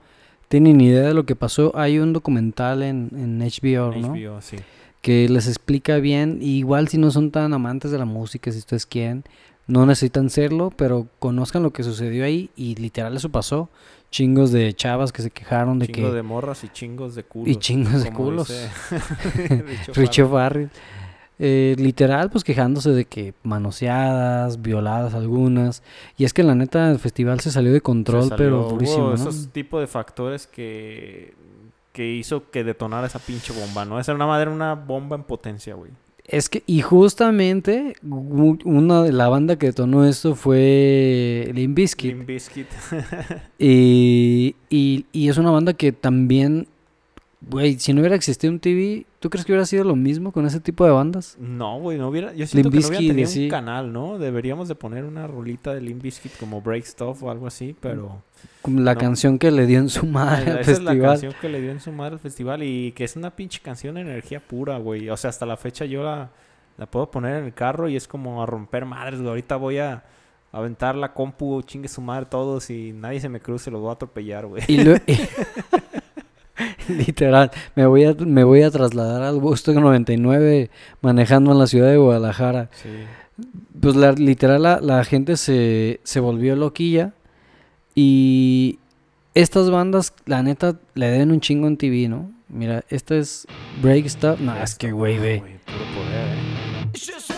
tienen 0.49 0.81
idea 0.81 1.03
de 1.09 1.15
lo 1.15 1.25
que 1.25 1.37
pasó, 1.37 1.73
hay 1.75 1.99
un 1.99 2.13
documental 2.13 2.83
en, 2.83 3.11
en 3.15 3.39
HBO, 3.39 3.95
¿no? 3.95 4.15
HBO, 4.15 4.41
sí. 4.43 4.57
Que 5.03 5.29
les 5.29 5.47
explica 5.47 5.97
bien, 5.99 6.39
y 6.41 6.59
igual 6.59 6.89
si 6.89 6.99
no 6.99 7.11
son 7.11 7.31
tan 7.31 7.53
amantes 7.55 7.91
de 7.91 7.99
la 7.99 8.05
música, 8.05 8.51
si 8.51 8.59
ustedes 8.59 8.85
quieren, 8.85 9.25
no 9.67 9.87
necesitan 9.87 10.29
serlo, 10.31 10.71
pero 10.75 11.07
conozcan 11.19 11.63
lo 11.63 11.73
que 11.73 11.83
sucedió 11.85 12.25
ahí 12.25 12.51
y 12.57 12.75
literal 12.77 13.17
eso 13.17 13.29
pasó. 13.31 13.69
Chingos 14.11 14.51
de 14.53 14.73
chavas 14.73 15.13
que 15.13 15.21
se 15.21 15.31
quejaron 15.31 15.79
de 15.79 15.87
Chingo 15.87 16.09
que... 16.09 16.15
de 16.15 16.23
morras 16.23 16.65
y 16.65 16.69
chingos 16.71 17.15
de 17.15 17.25
culos. 17.25 17.49
y 17.49 17.57
chingos 17.57 18.03
de 18.03 18.11
culos. 18.11 18.51
Richo 19.95 20.29
Farrell. 20.29 20.71
Eh, 21.41 21.77
literal, 21.79 22.31
pues 22.31 22.43
quejándose 22.43 22.91
de 22.91 23.05
que 23.05 23.33
manoseadas, 23.45 24.61
violadas 24.61 25.15
algunas. 25.15 25.83
Y 26.17 26.25
es 26.25 26.33
que 26.33 26.43
la 26.43 26.55
neta 26.55 26.91
el 26.91 26.99
festival 26.99 27.39
se 27.41 27.51
salió 27.53 27.73
de 27.73 27.81
control, 27.81 28.25
salió- 28.25 28.37
pero 28.37 28.69
durísimo, 28.71 29.09
¿no? 29.11 29.15
esos 29.15 29.49
tipos 29.53 29.81
de 29.81 29.87
factores 29.87 30.47
que, 30.49 31.35
que 31.99 32.15
hizo 32.15 32.49
que 32.53 32.63
detonara 32.63 33.09
esa 33.09 33.19
pinche 33.19 33.53
bomba, 33.53 33.85
¿no? 33.85 33.99
Esa 33.99 34.13
era 34.13 34.17
una 34.17 34.29
madre, 34.29 34.51
una 34.51 34.75
bomba 34.75 35.17
en 35.17 35.25
potencia, 35.25 35.75
güey. 35.75 35.91
Es 36.25 36.49
que, 36.49 36.63
y 36.65 36.81
justamente, 36.81 37.95
una 38.05 39.03
de 39.03 39.11
la 39.11 39.29
banda 39.29 39.57
que 39.57 39.67
detonó 39.67 40.07
esto 40.07 40.37
fue 40.37 41.51
Limp 41.53 41.75
Bizkit. 41.75 42.15
Limp 42.15 42.29
Bizkit. 42.29 42.69
Y, 43.59 44.55
y, 44.71 45.07
y 45.11 45.29
es 45.29 45.39
una 45.39 45.51
banda 45.51 45.73
que 45.73 45.91
también, 45.91 46.69
güey, 47.41 47.81
si 47.81 47.93
no 47.93 47.99
hubiera 48.01 48.15
existido 48.15 48.53
un 48.53 48.61
TV, 48.61 49.05
¿tú 49.21 49.31
crees 49.31 49.45
que 49.45 49.53
hubiera 49.53 49.67
sido 49.67 49.85
lo 49.85 49.97
mismo 49.97 50.33
con 50.33 50.47
ese 50.47 50.61
tipo 50.61 50.85
de 50.85 50.91
bandas? 50.91 51.37
No, 51.41 51.79
güey, 51.81 51.99
no 51.99 52.09
hubiera... 52.09 52.33
Yo 52.35 52.47
siento 52.47 52.71
Limp 52.71 52.75
que 52.75 52.81
no 52.81 52.89
hubiera 52.99 53.13
tenido 53.15 53.29
sí. 53.29 53.45
un 53.45 53.51
canal, 53.51 53.93
¿no? 53.93 54.19
Deberíamos 54.19 54.69
de 54.69 54.75
poner 54.75 55.05
una 55.05 55.27
rolita 55.27 55.75
de 55.75 55.81
Limp 55.81 56.03
Bizkit 56.03 56.37
como 56.39 56.61
Break 56.63 56.85
Stuff 56.85 57.23
o 57.23 57.31
algo 57.31 57.47
así, 57.47 57.75
pero... 57.81 58.23
La 58.67 58.95
No. 58.95 59.01
canción 59.01 59.39
que 59.39 59.51
le 59.51 59.67
dio 59.67 59.79
en 59.79 59.89
su 59.89 60.07
madre 60.07 60.53
al 60.53 60.59
Esa 60.61 60.71
es 60.73 60.81
la 60.83 60.91
festival. 60.93 61.11
canción 61.11 61.35
que 61.41 61.49
le 61.49 61.61
dio 61.61 61.71
en 61.73 61.81
su 61.81 61.91
madre 61.93 62.15
al 62.15 62.21
festival 62.21 62.63
y 62.63 62.93
que 62.93 63.05
es 63.05 63.17
una 63.17 63.35
pinche 63.35 63.61
canción 63.61 63.95
de 63.97 64.03
energía 64.03 64.41
pura, 64.41 64.79
güey. 64.79 65.09
O 65.11 65.17
sea, 65.17 65.31
hasta 65.31 65.47
la 65.47 65.57
fecha 65.57 65.85
yo 65.87 66.03
la, 66.05 66.31
la 66.77 66.87
puedo 66.87 67.11
poner 67.11 67.37
en 67.39 67.45
el 67.47 67.55
carro 67.55 67.89
y 67.89 67.97
es 67.97 68.07
como 68.07 68.43
a 68.43 68.47
romper 68.47 68.85
madres, 68.85 69.19
güey. 69.21 69.29
Ahorita 69.31 69.57
voy 69.57 69.79
a 69.79 70.05
aventar 70.53 70.95
la 70.95 71.13
compu, 71.13 71.61
chingue 71.63 71.89
su 71.89 72.01
madre 72.01 72.27
todos 72.27 72.71
y 72.71 72.93
nadie 72.93 73.21
se 73.21 73.29
me 73.29 73.41
cruce, 73.41 73.71
los 73.71 73.81
voy 73.81 73.91
a 73.91 73.95
atropellar, 73.95 74.47
güey. 74.47 74.63
Y 74.69 74.83
lo- 74.85 74.95
Literal, 77.07 77.51
me 77.75 77.87
voy, 77.87 78.05
a, 78.05 78.15
me 78.15 78.45
voy 78.45 78.63
a 78.63 78.71
trasladar 78.71 79.23
al 79.23 79.37
Woodstock 79.37 79.77
99 79.77 80.71
manejando 81.01 81.53
en 81.53 81.59
la 81.59 81.67
ciudad 81.67 81.91
de 81.91 81.97
Guadalajara. 81.97 82.71
Sí. 82.73 82.89
Pues 83.81 83.95
la, 83.95 84.13
literal 84.13 84.63
la, 84.63 84.81
la 84.81 85.05
gente 85.05 85.37
se, 85.37 86.01
se 86.03 86.21
volvió 86.21 86.57
loquilla 86.57 87.13
y 87.95 88.79
estas 89.35 89.71
bandas, 89.71 90.15
la 90.27 90.43
neta, 90.43 90.81
le 90.95 91.11
deben 91.11 91.31
un 91.31 91.41
chingo 91.41 91.69
en 91.69 91.77
TV, 91.77 92.09
¿no? 92.09 92.31
Mira, 92.49 92.85
esta 92.89 93.15
es 93.17 93.47
Break 93.83 94.09
Stuff. 94.09 94.41
No, 94.41 94.57
es 94.61 94.75
que 94.75 94.91
güey. 94.91 95.19
Güey, 95.19 95.41
puro 95.41 95.85
poder, 95.95 96.29
¿eh? 96.29 97.38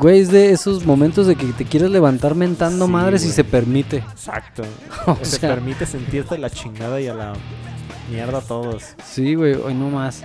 Güey, 0.00 0.20
es 0.20 0.30
de 0.30 0.50
esos 0.50 0.84
momentos 0.86 1.26
de 1.26 1.36
que 1.36 1.46
te 1.52 1.64
quieres 1.64 1.90
levantar 1.90 2.34
mentando 2.34 2.86
Sí, 2.86 2.92
madres 2.92 3.24
y 3.24 3.30
se 3.30 3.44
permite. 3.44 3.98
Exacto. 3.98 4.62
O 5.06 5.16
Se 5.22 5.38
sea, 5.38 5.50
permite 5.54 5.86
sentirte 5.86 6.36
la 6.38 6.50
chingada 6.50 7.00
y 7.00 7.08
a 7.08 7.14
la 7.14 7.32
mierda 8.10 8.38
a 8.38 8.40
todos. 8.42 8.82
sí, 9.04 9.34
güey, 9.34 9.54
hoy 9.54 9.74
no 9.74 9.90
más. 9.90 10.22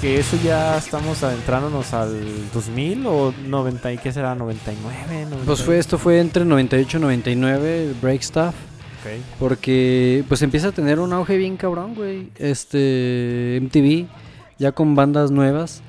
Que 0.00 0.18
eso 0.18 0.36
ya 0.44 0.76
estamos 0.76 1.22
adentrándonos 1.22 1.94
al 1.94 2.20
2000 2.52 3.06
o 3.06 3.32
90 3.46 3.92
y 3.92 3.98
qué 3.98 4.12
será 4.12 4.34
99, 4.34 5.24
90. 5.30 5.46
Pues 5.46 5.62
fue 5.62 5.78
esto 5.78 5.96
fue 5.96 6.20
entre 6.20 6.44
98 6.44 6.98
y 6.98 7.00
99 7.00 7.94
Break 8.02 8.22
Stuff. 8.22 8.54
Porque 9.38 10.24
pues 10.28 10.42
empieza 10.42 10.68
a 10.68 10.72
tener 10.72 10.98
un 10.98 11.12
auge 11.12 11.36
bien 11.36 11.56
cabrón, 11.56 11.94
güey. 11.94 12.30
Este 12.38 13.58
MTV, 13.62 14.06
ya 14.58 14.72
con 14.72 14.94
bandas 14.94 15.30
nuevas. 15.30 15.82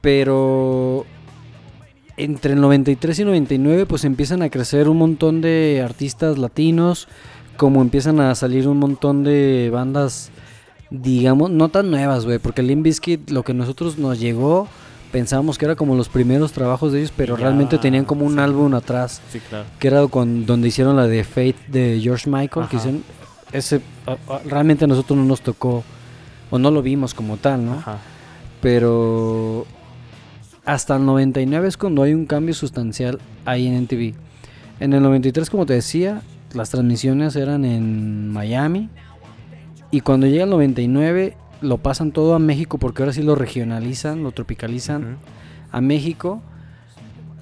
Pero 0.00 1.04
entre 2.16 2.54
el 2.54 2.60
93 2.60 3.18
y 3.18 3.24
99 3.24 3.86
pues 3.86 4.04
empiezan 4.04 4.42
a 4.42 4.50
crecer 4.50 4.88
un 4.88 4.98
montón 4.98 5.40
de 5.40 5.82
artistas 5.84 6.38
latinos. 6.38 7.08
Como 7.56 7.82
empiezan 7.82 8.20
a 8.20 8.34
salir 8.34 8.66
un 8.68 8.78
montón 8.78 9.22
de 9.22 9.68
bandas, 9.70 10.30
digamos, 10.90 11.50
no 11.50 11.68
tan 11.68 11.90
nuevas, 11.90 12.24
güey. 12.24 12.38
Porque 12.38 12.62
Limp 12.62 12.84
Bizkit, 12.84 13.30
lo 13.30 13.42
que 13.42 13.52
nosotros 13.52 13.98
nos 13.98 14.18
llegó, 14.18 14.66
pensábamos 15.12 15.58
que 15.58 15.64
era 15.64 15.76
como 15.76 15.94
los 15.94 16.08
primeros 16.08 16.52
trabajos 16.52 16.92
de 16.92 17.00
ellos. 17.00 17.12
Pero 17.16 17.36
realmente 17.36 17.78
tenían 17.78 18.04
como 18.04 18.24
un 18.24 18.34
sí. 18.34 18.40
álbum 18.40 18.74
atrás 18.74 19.20
Sí, 19.30 19.40
claro. 19.40 19.64
que 19.78 19.88
era 19.88 20.06
con 20.08 20.46
donde 20.46 20.68
hicieron 20.68 20.96
la 20.96 21.06
de 21.06 21.24
Faith 21.24 21.56
de 21.68 21.98
George 22.02 22.28
Michael, 22.30 22.66
que 22.68 22.76
hicieron 22.76 23.02
ese 23.52 23.80
realmente 24.46 24.84
a 24.84 24.88
nosotros 24.88 25.18
no 25.18 25.24
nos 25.24 25.40
tocó 25.40 25.82
o 26.50 26.58
no 26.58 26.70
lo 26.70 26.82
vimos 26.82 27.14
como 27.14 27.36
tal, 27.36 27.64
¿no? 27.64 27.74
Ajá. 27.74 27.98
Pero 28.60 29.66
hasta 30.64 30.96
el 30.96 31.06
99 31.06 31.68
es 31.68 31.76
cuando 31.76 32.02
hay 32.02 32.14
un 32.14 32.26
cambio 32.26 32.54
sustancial 32.54 33.18
ahí 33.44 33.66
en 33.66 33.74
NTV. 33.74 34.14
En 34.80 34.92
el 34.92 35.02
93, 35.02 35.50
como 35.50 35.66
te 35.66 35.74
decía, 35.74 36.22
las 36.54 36.70
transmisiones 36.70 37.36
eran 37.36 37.64
en 37.64 38.30
Miami 38.32 38.88
y 39.90 40.00
cuando 40.00 40.26
llega 40.26 40.44
el 40.44 40.50
99 40.50 41.36
lo 41.60 41.78
pasan 41.78 42.12
todo 42.12 42.34
a 42.34 42.38
México 42.38 42.78
porque 42.78 43.02
ahora 43.02 43.12
sí 43.12 43.22
lo 43.22 43.34
regionalizan, 43.34 44.22
lo 44.22 44.32
tropicalizan 44.32 45.18
a 45.70 45.80
México. 45.80 46.42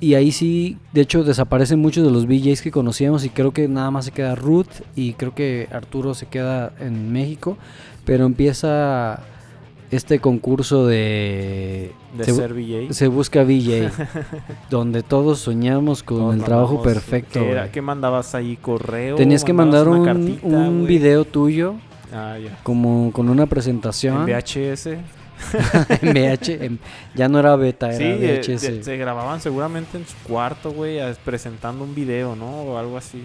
Y 0.01 0.15
ahí 0.15 0.31
sí, 0.31 0.79
de 0.93 1.01
hecho, 1.01 1.25
desaparecen 1.25 1.81
muchos 1.81 2.05
de 2.05 2.11
los 2.11 2.27
VJs 2.27 2.63
que 2.63 2.71
conocíamos 2.71 3.25
y 3.25 3.31
creo 3.31 3.53
que 3.53 3.67
nada 3.67 3.91
más 3.91 4.05
se 4.05 4.13
queda 4.13 4.37
Ruth 4.37 4.83
y 4.95 5.15
creo 5.15 5.35
que 5.35 5.69
Arturo 5.73 6.15
se 6.15 6.27
queda 6.27 6.73
en 6.79 7.13
México. 7.13 7.59
Pero 8.05 8.25
empieza 8.25 9.21
este 9.91 10.21
concurso 10.21 10.87
de... 10.87 11.93
De 12.17 12.25
se, 12.25 12.33
ser 12.33 12.55
VJ. 12.55 12.93
se 12.93 13.09
busca 13.09 13.43
VJ, 13.43 13.91
donde 14.71 15.03
todos 15.03 15.41
soñamos 15.41 16.03
con 16.03 16.19
Todos 16.19 16.35
el 16.37 16.45
trabajo 16.45 16.83
perfecto. 16.83 17.41
¿Qué, 17.41 17.51
era? 17.51 17.63
güey. 17.63 17.73
¿Qué 17.73 17.83
mandabas 17.83 18.35
ahí? 18.35 18.57
¿Correo? 18.57 19.17
Tenías 19.17 19.45
que 19.45 19.53
¿Mandabas 19.53 19.87
mandar 19.89 20.15
un, 20.15 20.27
cartita, 20.27 20.47
un 20.47 20.81
güey? 20.81 20.87
video 20.87 21.25
tuyo 21.25 21.75
Ah, 22.13 22.37
ya. 22.39 22.59
como 22.63 23.13
con 23.13 23.29
una 23.29 23.47
presentación 23.47 24.29
En 24.29 24.37
VHS. 24.37 24.87
en 26.03 26.09
VH, 26.15 26.65
en- 26.65 26.79
ya 27.15 27.29
no 27.29 27.39
era 27.39 27.55
beta, 27.57 27.93
era 27.93 28.05
eh, 28.05 28.41
VHS. 28.43 28.61
de- 28.63 28.83
se 28.85 28.97
grababan 28.97 29.41
seguramente 29.41 29.97
en 29.99 30.07
su 30.07 30.17
cuarto, 30.27 30.73
güey, 30.73 30.99
presentando 31.25 31.85
un 31.85 31.95
video, 31.95 32.35
¿no? 32.35 32.47
O 32.63 32.79
algo 32.79 32.97
así. 32.97 33.23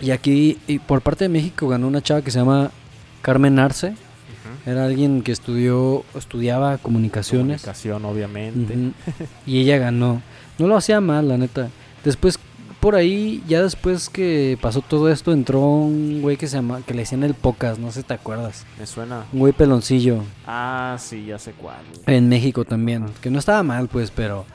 Y 0.00 0.10
aquí, 0.10 0.58
y 0.66 0.78
por 0.78 1.00
parte 1.02 1.24
de 1.24 1.28
México, 1.28 1.68
ganó 1.68 1.86
una 1.86 2.00
chava 2.02 2.22
que 2.22 2.30
se 2.30 2.38
llama 2.38 2.70
Carmen 3.20 3.58
Arce. 3.58 3.94
Era 4.66 4.84
alguien 4.84 5.22
que 5.22 5.32
estudió, 5.32 6.04
estudiaba 6.16 6.78
comunicaciones. 6.78 7.62
Comunicación, 7.62 8.04
obviamente. 8.04 8.74
Y 9.46 9.60
ella 9.60 9.78
ganó. 9.78 10.22
No 10.58 10.66
lo 10.66 10.76
hacía 10.76 11.00
mal, 11.00 11.28
la 11.28 11.36
neta. 11.36 11.68
Después, 12.04 12.38
por 12.82 12.96
ahí, 12.96 13.44
ya 13.46 13.62
después 13.62 14.10
que 14.10 14.58
pasó 14.60 14.80
todo 14.80 15.08
esto, 15.08 15.32
entró 15.32 15.60
un 15.60 16.20
güey 16.20 16.36
que 16.36 16.48
se 16.48 16.56
llama, 16.56 16.82
que 16.84 16.94
le 16.94 17.02
decían 17.02 17.22
el 17.22 17.34
Pocas, 17.34 17.78
no 17.78 17.92
sé 17.92 18.00
si 18.00 18.08
te 18.08 18.14
acuerdas. 18.14 18.66
Me 18.76 18.86
suena. 18.86 19.24
Un 19.32 19.38
güey 19.38 19.52
peloncillo. 19.52 20.24
Ah, 20.48 20.96
sí, 20.98 21.26
ya 21.26 21.38
sé 21.38 21.52
cuál. 21.52 21.78
En 22.06 22.28
México 22.28 22.64
también. 22.64 23.06
Que 23.20 23.30
no 23.30 23.38
estaba 23.38 23.62
mal, 23.62 23.86
pues, 23.86 24.10
pero 24.10 24.46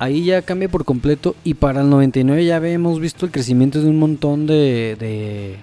ahí 0.00 0.24
ya 0.24 0.42
cambia 0.42 0.68
por 0.68 0.84
completo. 0.84 1.36
Y 1.44 1.54
para 1.54 1.82
el 1.82 1.88
99 1.88 2.44
ya 2.44 2.56
hemos 2.56 2.98
visto 2.98 3.26
el 3.26 3.30
crecimiento 3.30 3.80
de 3.80 3.88
un 3.88 4.00
montón 4.00 4.48
de, 4.48 4.96
de, 4.98 5.56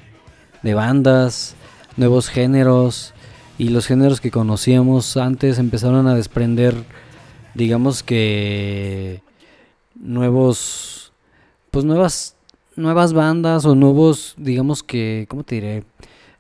de 0.64 0.74
bandas, 0.74 1.56
nuevos 1.98 2.30
géneros. 2.30 3.14
Y 3.58 3.70
los 3.70 3.88
géneros 3.88 4.22
que 4.22 4.32
conocíamos 4.32 5.18
antes 5.18 5.60
empezaron 5.60 6.08
a 6.08 6.16
desprender, 6.16 6.76
digamos 7.56 8.04
que 8.04 9.22
nuevos, 10.00 10.99
pues 11.72 11.86
nuevas, 11.86 12.36
nuevas 12.76 13.14
bandas 13.14 13.66
o 13.66 13.76
nuevos, 13.76 14.34
digamos 14.38 14.84
que, 14.84 15.26
¿cómo 15.30 15.44
te 15.44 15.56
diré? 15.56 15.84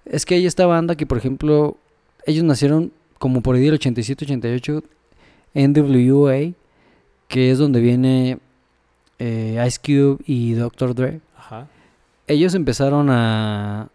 Es 0.05 0.25
que 0.25 0.36
hay 0.36 0.45
esta 0.45 0.65
banda 0.65 0.95
que, 0.95 1.05
por 1.05 1.17
ejemplo, 1.17 1.77
ellos 2.25 2.43
nacieron 2.43 2.91
como 3.17 3.41
por 3.41 3.55
ahí 3.55 3.63
del 3.63 3.80
87-88, 3.80 4.84
NWA, 5.53 6.53
que 7.27 7.51
es 7.51 7.57
donde 7.57 7.82
viene 7.82 8.39
eh, 9.19 9.63
Ice 9.67 9.80
Cube 9.84 10.23
y 10.25 10.53
Dr. 10.53 10.95
Dre. 10.95 11.21
Ajá. 11.38 11.67
Ellos 12.27 12.55
empezaron 12.55 13.09
a, 13.09 13.89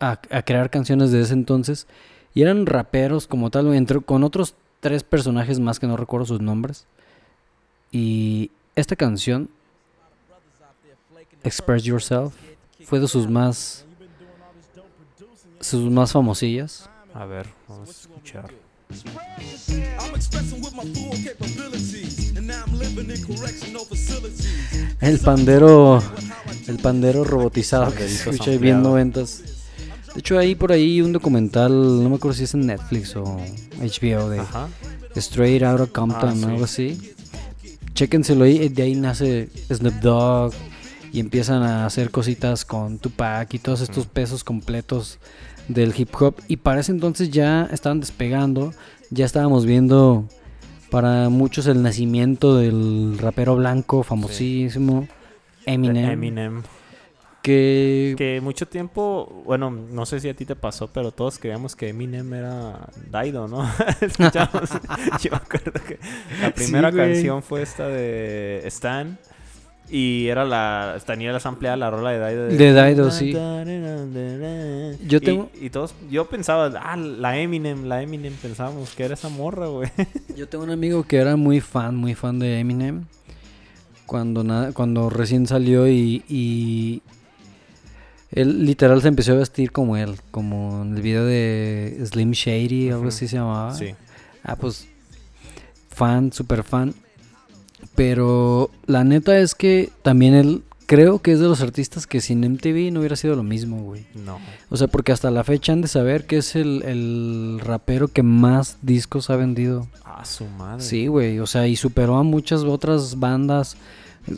a, 0.00 0.20
a 0.30 0.42
crear 0.42 0.70
canciones 0.70 1.10
desde 1.10 1.24
ese 1.24 1.34
entonces 1.34 1.86
y 2.34 2.42
eran 2.42 2.66
raperos 2.66 3.26
como 3.26 3.50
tal, 3.50 3.72
entre, 3.74 4.00
con 4.00 4.22
otros 4.22 4.54
tres 4.80 5.02
personajes 5.02 5.58
más 5.58 5.80
que 5.80 5.86
no 5.86 5.96
recuerdo 5.96 6.26
sus 6.26 6.40
nombres. 6.40 6.86
Y 7.90 8.50
esta 8.74 8.94
canción, 8.94 9.48
Express 11.46 11.84
Yourself, 11.84 12.34
fue 12.84 12.98
de 13.00 13.08
sus 13.08 13.28
más, 13.28 13.84
sus 15.60 15.90
más 15.90 16.12
famosillas. 16.12 16.88
A 17.14 17.24
ver, 17.24 17.46
vamos 17.68 17.88
a 17.88 17.92
escuchar. 17.92 18.50
El 25.00 25.18
pandero, 25.20 26.02
el 26.66 26.78
pandero 26.78 27.24
robotizado 27.24 27.92
que 27.94 28.08
se 28.08 28.24
Panderito 28.24 28.30
escucha 28.30 28.50
ahí 28.50 28.58
bien 28.58 28.82
noventas. 28.82 29.42
De 30.14 30.20
hecho, 30.20 30.38
hay 30.38 30.54
por 30.54 30.72
ahí 30.72 31.00
un 31.00 31.12
documental, 31.12 31.72
no 32.02 32.08
me 32.08 32.16
acuerdo 32.16 32.36
si 32.36 32.44
es 32.44 32.54
en 32.54 32.66
Netflix 32.66 33.14
o 33.16 33.22
HBO, 33.78 34.30
de 34.30 34.40
Ajá. 34.40 34.68
Straight 35.14 35.62
Outta 35.62 35.86
Compton, 35.86 36.30
Ah, 36.30 36.34
sí. 36.34 36.44
algo 36.44 36.64
así. 36.64 37.14
Chéquenselo 37.94 38.44
ahí, 38.44 38.68
de 38.68 38.82
ahí 38.82 38.94
nace 38.94 39.48
Snoop 39.72 39.94
Dogg 40.00 40.54
y 41.16 41.20
empiezan 41.20 41.62
a 41.62 41.86
hacer 41.86 42.10
cositas 42.10 42.66
con 42.66 42.98
Tupac 42.98 43.54
y 43.54 43.58
todos 43.58 43.80
estos 43.80 44.06
pesos 44.06 44.44
completos 44.44 45.18
del 45.66 45.94
hip 45.96 46.10
hop. 46.20 46.34
Y 46.46 46.58
para 46.58 46.80
ese 46.80 46.92
entonces 46.92 47.30
ya 47.30 47.66
estaban 47.72 48.00
despegando, 48.00 48.74
ya 49.08 49.24
estábamos 49.24 49.64
viendo 49.64 50.28
para 50.90 51.30
muchos 51.30 51.68
el 51.68 51.82
nacimiento 51.82 52.58
del 52.58 53.16
rapero 53.16 53.56
blanco 53.56 54.02
famosísimo, 54.02 55.08
Eminem, 55.64 56.10
Eminem. 56.10 56.62
que 57.40 58.14
Que 58.18 58.42
mucho 58.42 58.68
tiempo, 58.68 59.42
bueno, 59.46 59.70
no 59.70 60.04
sé 60.04 60.20
si 60.20 60.28
a 60.28 60.36
ti 60.36 60.44
te 60.44 60.54
pasó, 60.54 60.92
pero 60.92 61.12
todos 61.12 61.38
creíamos 61.38 61.74
que 61.74 61.88
Eminem 61.88 62.30
era 62.34 62.90
Daido, 63.10 63.48
¿no? 63.48 63.66
Escuchamos, 64.02 64.68
yo 65.22 65.30
me 65.30 65.36
acuerdo 65.38 65.72
que 65.88 65.98
la 66.42 66.50
primera 66.50 66.92
canción 66.92 67.42
fue 67.42 67.62
esta 67.62 67.88
de 67.88 68.60
Stan. 68.66 69.18
Y 69.88 70.26
era 70.26 70.44
la. 70.44 70.96
Tenía 71.06 71.30
la 71.32 71.40
ampliada 71.44 71.76
la 71.76 71.90
rola 71.90 72.10
de 72.10 72.18
Daido. 72.18 72.44
De 72.46 72.72
Daido, 72.72 73.10
sí. 73.12 73.32
Yo 75.06 75.20
tengo- 75.20 75.50
Y, 75.60 75.70
todos. 75.70 75.94
Yo 76.10 76.28
pensaba, 76.28 76.72
ah, 76.82 76.96
la 76.96 77.38
Eminem, 77.38 77.84
la 77.84 78.02
Eminem. 78.02 78.32
Pensábamos 78.34 78.94
que 78.94 79.04
era 79.04 79.14
esa 79.14 79.28
morra, 79.28 79.66
güey. 79.68 79.88
Yo 80.36 80.48
tengo 80.48 80.64
un 80.64 80.70
amigo 80.70 81.04
que 81.04 81.16
era 81.18 81.36
muy 81.36 81.60
fan, 81.60 81.94
muy 81.96 82.14
fan 82.14 82.38
de 82.40 82.58
Eminem. 82.58 83.04
Cuando, 84.06 84.42
na- 84.44 84.72
cuando 84.72 85.08
recién 85.10 85.46
salió 85.46 85.88
y, 85.88 86.24
y 86.28 87.02
él 88.32 88.64
literal 88.66 89.02
se 89.02 89.08
empezó 89.08 89.32
a 89.32 89.36
vestir 89.36 89.72
como 89.72 89.96
él, 89.96 90.16
como 90.30 90.82
en 90.82 90.96
el 90.96 91.02
video 91.02 91.24
de 91.24 92.00
Slim 92.06 92.32
Shady, 92.32 92.90
algo 92.90 93.08
así 93.08 93.26
se 93.28 93.36
llamaba. 93.36 93.74
Sí. 93.74 93.94
Ah, 94.44 94.56
pues 94.56 94.88
fan, 95.90 96.32
super 96.32 96.62
fan. 96.62 96.94
Pero 97.96 98.70
la 98.86 99.02
neta 99.04 99.38
es 99.38 99.54
que 99.54 99.90
también 100.02 100.34
él 100.34 100.62
creo 100.86 101.18
que 101.20 101.32
es 101.32 101.40
de 101.40 101.46
los 101.48 101.62
artistas 101.62 102.06
que 102.06 102.20
sin 102.20 102.40
MTV 102.48 102.92
no 102.92 103.00
hubiera 103.00 103.16
sido 103.16 103.34
lo 103.34 103.42
mismo, 103.42 103.82
güey. 103.82 104.06
No. 104.14 104.38
O 104.70 104.76
sea, 104.76 104.86
porque 104.86 105.10
hasta 105.12 105.30
la 105.32 105.42
fecha 105.42 105.72
han 105.72 105.80
de 105.80 105.88
saber 105.88 106.26
que 106.26 106.36
es 106.38 106.54
el, 106.54 106.82
el 106.84 107.60
rapero 107.60 108.06
que 108.08 108.22
más 108.22 108.76
discos 108.82 109.28
ha 109.30 109.36
vendido. 109.36 109.88
Ah, 110.04 110.24
su 110.24 110.44
madre. 110.46 110.84
Sí, 110.84 111.08
güey, 111.08 111.40
o 111.40 111.46
sea, 111.46 111.66
y 111.66 111.74
superó 111.76 112.16
a 112.18 112.22
muchas 112.22 112.62
otras 112.62 113.18
bandas. 113.18 113.76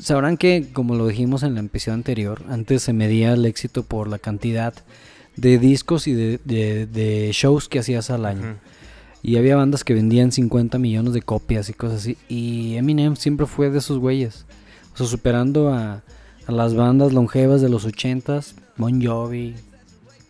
Sabrán 0.01 0.37
que, 0.37 0.69
como 0.73 0.95
lo 0.95 1.07
dijimos 1.07 1.43
en 1.43 1.59
el 1.59 1.67
episodio 1.67 1.95
anterior, 1.95 2.43
antes 2.49 2.83
se 2.83 2.93
medía 2.93 3.33
el 3.35 3.45
éxito 3.45 3.83
por 3.83 4.09
la 4.09 4.19
cantidad 4.19 4.75
de 5.37 5.59
discos 5.59 6.07
y 6.09 6.13
de, 6.15 6.41
de- 6.45 6.87
de 6.87 7.31
shows 7.33 7.69
que 7.69 7.79
hacías 7.79 8.11
al 8.11 8.25
año. 8.27 8.41
Ujú. 8.53 8.59
Y 9.23 9.37
había 9.37 9.57
bandas 9.57 9.85
que 9.85 9.95
vendían 9.95 10.33
50 10.33 10.79
millones 10.79 11.13
de 11.13 11.23
copias 11.23 11.69
y 11.69 11.75
cosas 11.75 12.01
así. 12.01 12.17
Y 12.29 12.77
Eminem 12.77 13.17
siempre 13.17 13.47
fue 13.47 13.71
de 13.71 13.79
esos 13.79 13.99
güeyes. 13.99 14.47
O 14.95 14.97
sea, 14.97 15.07
superando 15.07 15.73
a, 15.73 16.03
las 16.47 16.75
bandas 16.75 17.13
longevas 17.13 17.61
de 17.61 17.69
los 17.69 17.87
80s, 17.87 18.55
Bon 18.77 19.05
Jovi, 19.05 19.55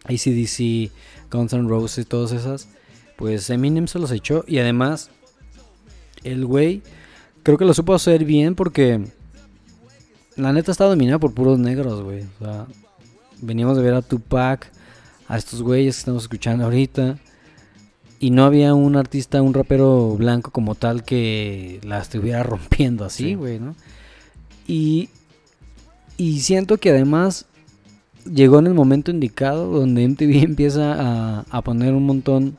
ACDC, 0.04 0.90
Guns 1.30 1.52
N' 1.52 1.68
Roses, 1.68 2.06
todas 2.06 2.32
esas. 2.32 2.68
Pues 3.16 3.50
Eminem 3.50 3.86
se 3.86 3.98
los 3.98 4.10
echó. 4.10 4.44
Y 4.48 4.58
además, 4.58 5.10
el 6.24 6.46
güey 6.46 6.82
creo 7.42 7.58
que 7.58 7.64
lo 7.64 7.74
supo 7.74 7.94
hacer 7.94 8.24
bien 8.24 8.54
porque 8.54 9.04
la 10.36 10.52
neta 10.52 10.72
está 10.72 10.84
dominada 10.84 11.18
por 11.18 11.34
puros 11.34 11.58
negros, 11.58 12.02
güey. 12.02 12.22
O 12.40 12.44
sea, 12.44 12.66
veníamos 13.40 13.76
de 13.76 13.82
ver 13.82 13.94
a 13.94 14.02
Tupac, 14.02 14.70
a 15.26 15.36
estos 15.36 15.62
güeyes 15.62 15.96
que 15.96 16.00
estamos 16.00 16.22
escuchando 16.22 16.64
ahorita. 16.64 17.18
Y 18.20 18.30
no 18.30 18.44
había 18.44 18.74
un 18.74 18.96
artista, 18.96 19.40
un 19.42 19.54
rapero 19.54 20.16
blanco 20.16 20.50
como 20.50 20.74
tal 20.74 21.04
que 21.04 21.80
la 21.84 22.00
estuviera 22.00 22.42
rompiendo 22.44 23.04
así, 23.04 23.24
Sí. 23.28 23.34
güey, 23.34 23.58
¿no? 23.60 23.74
Y, 24.66 25.08
y 26.16 26.40
siento 26.40 26.78
que 26.78 26.90
además 26.90 27.46
llegó 28.30 28.58
en 28.58 28.66
el 28.66 28.74
momento 28.74 29.10
indicado 29.10 29.66
donde 29.70 30.06
MTV 30.06 30.42
empieza 30.44 30.94
a, 30.98 31.44
a 31.50 31.62
poner 31.62 31.94
un 31.94 32.04
montón 32.06 32.56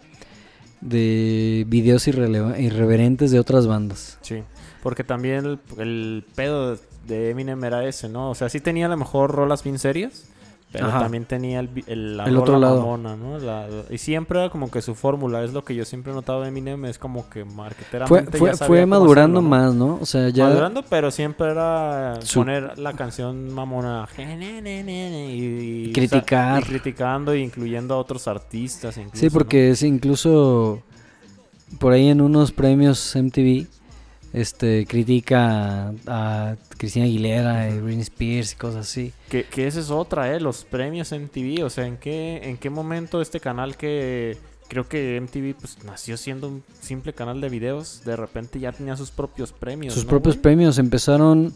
de 0.82 1.66
videos 1.68 2.08
irreverentes 2.08 3.32
de 3.32 3.40
otras 3.40 3.68
bandas. 3.68 4.18
Sí, 4.22 4.44
porque 4.82 5.04
también 5.04 5.46
el, 5.46 5.60
el 5.78 6.26
pedo 6.36 6.78
de 7.08 7.32
Eminem 7.32 7.62
era 7.66 7.86
ese, 7.86 8.08
¿no? 8.08 8.30
O 8.32 8.36
sea, 8.36 8.50
sí 8.50 8.60
tenía 8.62 8.86
a 8.86 8.90
lo 8.90 8.98
mejor 8.98 9.32
rolas 9.32 9.64
bien 9.64 9.78
serias, 9.78 10.24
pero 10.72 10.86
Ajá. 10.88 11.00
también 11.00 11.26
tenía 11.26 11.62
el, 11.62 11.70
el, 11.88 12.18
la 12.18 12.26
El 12.26 12.38
otro 12.38 12.60
lado. 12.60 12.78
mamona, 12.82 13.16
¿no? 13.16 13.40
La- 13.40 13.68
y 13.90 13.98
siempre 13.98 14.40
era 14.40 14.50
como 14.52 14.70
que 14.70 14.82
su 14.84 14.94
fórmula, 14.94 15.44
es 15.44 15.52
lo 15.52 15.64
que 15.64 15.74
yo 15.74 15.84
siempre 15.84 16.12
he 16.12 16.16
notado 16.16 16.42
de 16.44 16.50
Eminem, 16.50 16.86
es 16.86 17.00
como 17.00 17.28
que 17.28 17.44
Fue, 17.44 17.54
marketeramente 17.56 18.38
fue, 18.38 18.50
ya 18.52 18.56
sabía 18.56 18.68
fue 18.68 18.86
madurando 18.86 19.40
hacerlo, 19.40 19.42
¿no? 19.42 19.64
más, 19.66 19.74
¿no? 19.74 19.98
O 20.00 20.06
sea, 20.06 20.30
ya... 20.30 20.46
Madurando, 20.46 20.84
pero 20.88 21.10
siempre 21.10 21.50
era 21.50 22.20
Su- 22.22 22.42
poner 22.42 22.78
la 22.78 22.94
canción 22.94 23.52
mamona 23.52 24.08
y, 24.18 25.88
y- 25.90 25.92
Criticar. 25.94 26.62
y 26.62 26.66
criticando 26.66 27.32
e 27.34 27.40
incluyendo 27.40 27.96
a 27.96 27.98
otros 27.98 28.28
artistas. 28.28 28.98
Incluso, 28.98 29.18
Sí, 29.20 29.26
¿no? 29.26 29.32
porque 29.32 29.72
es 29.72 29.84
incluso 29.84 30.82
por 31.80 31.94
ahí 31.94 32.10
en 32.10 32.22
unos 32.22 32.52
premios 32.52 33.16
MTV 33.16 33.68
este 34.34 34.86
critica 34.86 35.90
a, 35.90 36.52
a 36.52 36.58
Cristina 36.78 37.06
Aguilera 37.06 37.70
y 37.70 37.80
Britney 37.80 38.02
Spears 38.02 38.54
y 38.54 38.56
cosas 38.56 38.88
así. 38.88 39.14
Que, 39.30 39.44
que 39.44 39.68
esa 39.68 39.80
es 39.80 39.92
otra, 39.92 40.34
¿eh? 40.34 40.40
Los 40.40 40.66
premios 40.66 41.12
MTV. 41.12 41.64
O 41.66 41.70
sea, 41.70 41.86
¿en 41.86 41.98
qué, 41.98 42.42
¿en 42.44 42.58
qué 42.58 42.70
momento 42.70 43.22
este 43.22 43.40
canal 43.40 43.78
que 43.78 44.38
creo 44.70 44.88
que 44.88 45.20
MTV 45.20 45.56
pues 45.60 45.84
nació 45.84 46.16
siendo 46.16 46.48
un 46.48 46.64
simple 46.80 47.14
canal 47.14 47.42
de 47.42 47.50
videos, 47.50 48.04
de 48.06 48.16
repente 48.16 48.60
ya 48.60 48.72
tenía 48.72 48.96
sus 48.96 49.12
propios 49.12 49.52
premios? 49.52 49.94
Sus 49.94 50.06
¿no, 50.06 50.10
propios 50.10 50.36
güey? 50.36 50.44
premios 50.44 50.78
empezaron, 50.78 51.54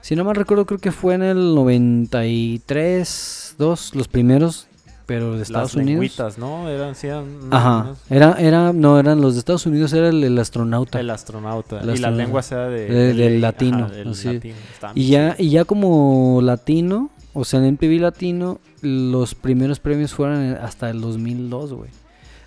si 0.00 0.16
no 0.16 0.24
mal 0.24 0.36
recuerdo, 0.36 0.64
creo 0.64 0.78
que 0.78 0.92
fue 0.92 1.14
en 1.14 1.22
el 1.22 1.54
93, 1.54 3.56
dos, 3.58 3.94
los 3.94 4.08
primeros, 4.08 4.68
pero 5.12 5.36
de 5.36 5.42
Estados 5.42 5.74
Las 5.74 5.84
Unidos. 5.84 6.38
¿no? 6.38 6.68
Eran, 6.68 6.94
sí, 6.94 7.06
eran 7.08 7.24
Ajá, 7.50 7.80
unos- 7.82 7.98
era, 8.08 8.32
era, 8.38 8.72
no, 8.72 8.98
eran 8.98 9.20
los 9.20 9.34
de 9.34 9.40
Estados 9.40 9.66
Unidos, 9.66 9.92
era 9.92 10.08
el, 10.08 10.24
el 10.24 10.38
astronauta. 10.38 10.98
El 11.00 11.10
astronauta. 11.10 11.80
El 11.80 11.88
y 11.90 11.92
astronauta. 11.92 12.22
lenguas 12.24 12.52
era 12.52 12.68
de, 12.68 12.86
De- 12.88 13.14
del 13.14 13.40
latino, 13.42 13.90
del 13.90 14.08
así. 14.08 14.32
latino. 14.34 14.54
Estaban 14.72 14.98
Y 14.98 15.08
ya, 15.08 15.34
y 15.38 15.50
ya 15.50 15.64
como 15.66 16.40
latino, 16.42 17.10
o 17.34 17.44
sea, 17.44 17.60
en 17.60 17.66
MTV 17.74 18.00
Latino, 18.00 18.58
los 18.80 19.34
primeros 19.34 19.80
premios 19.80 20.14
fueron 20.14 20.56
hasta 20.56 20.88
el 20.90 21.00
2002, 21.00 21.72
güey. 21.74 21.90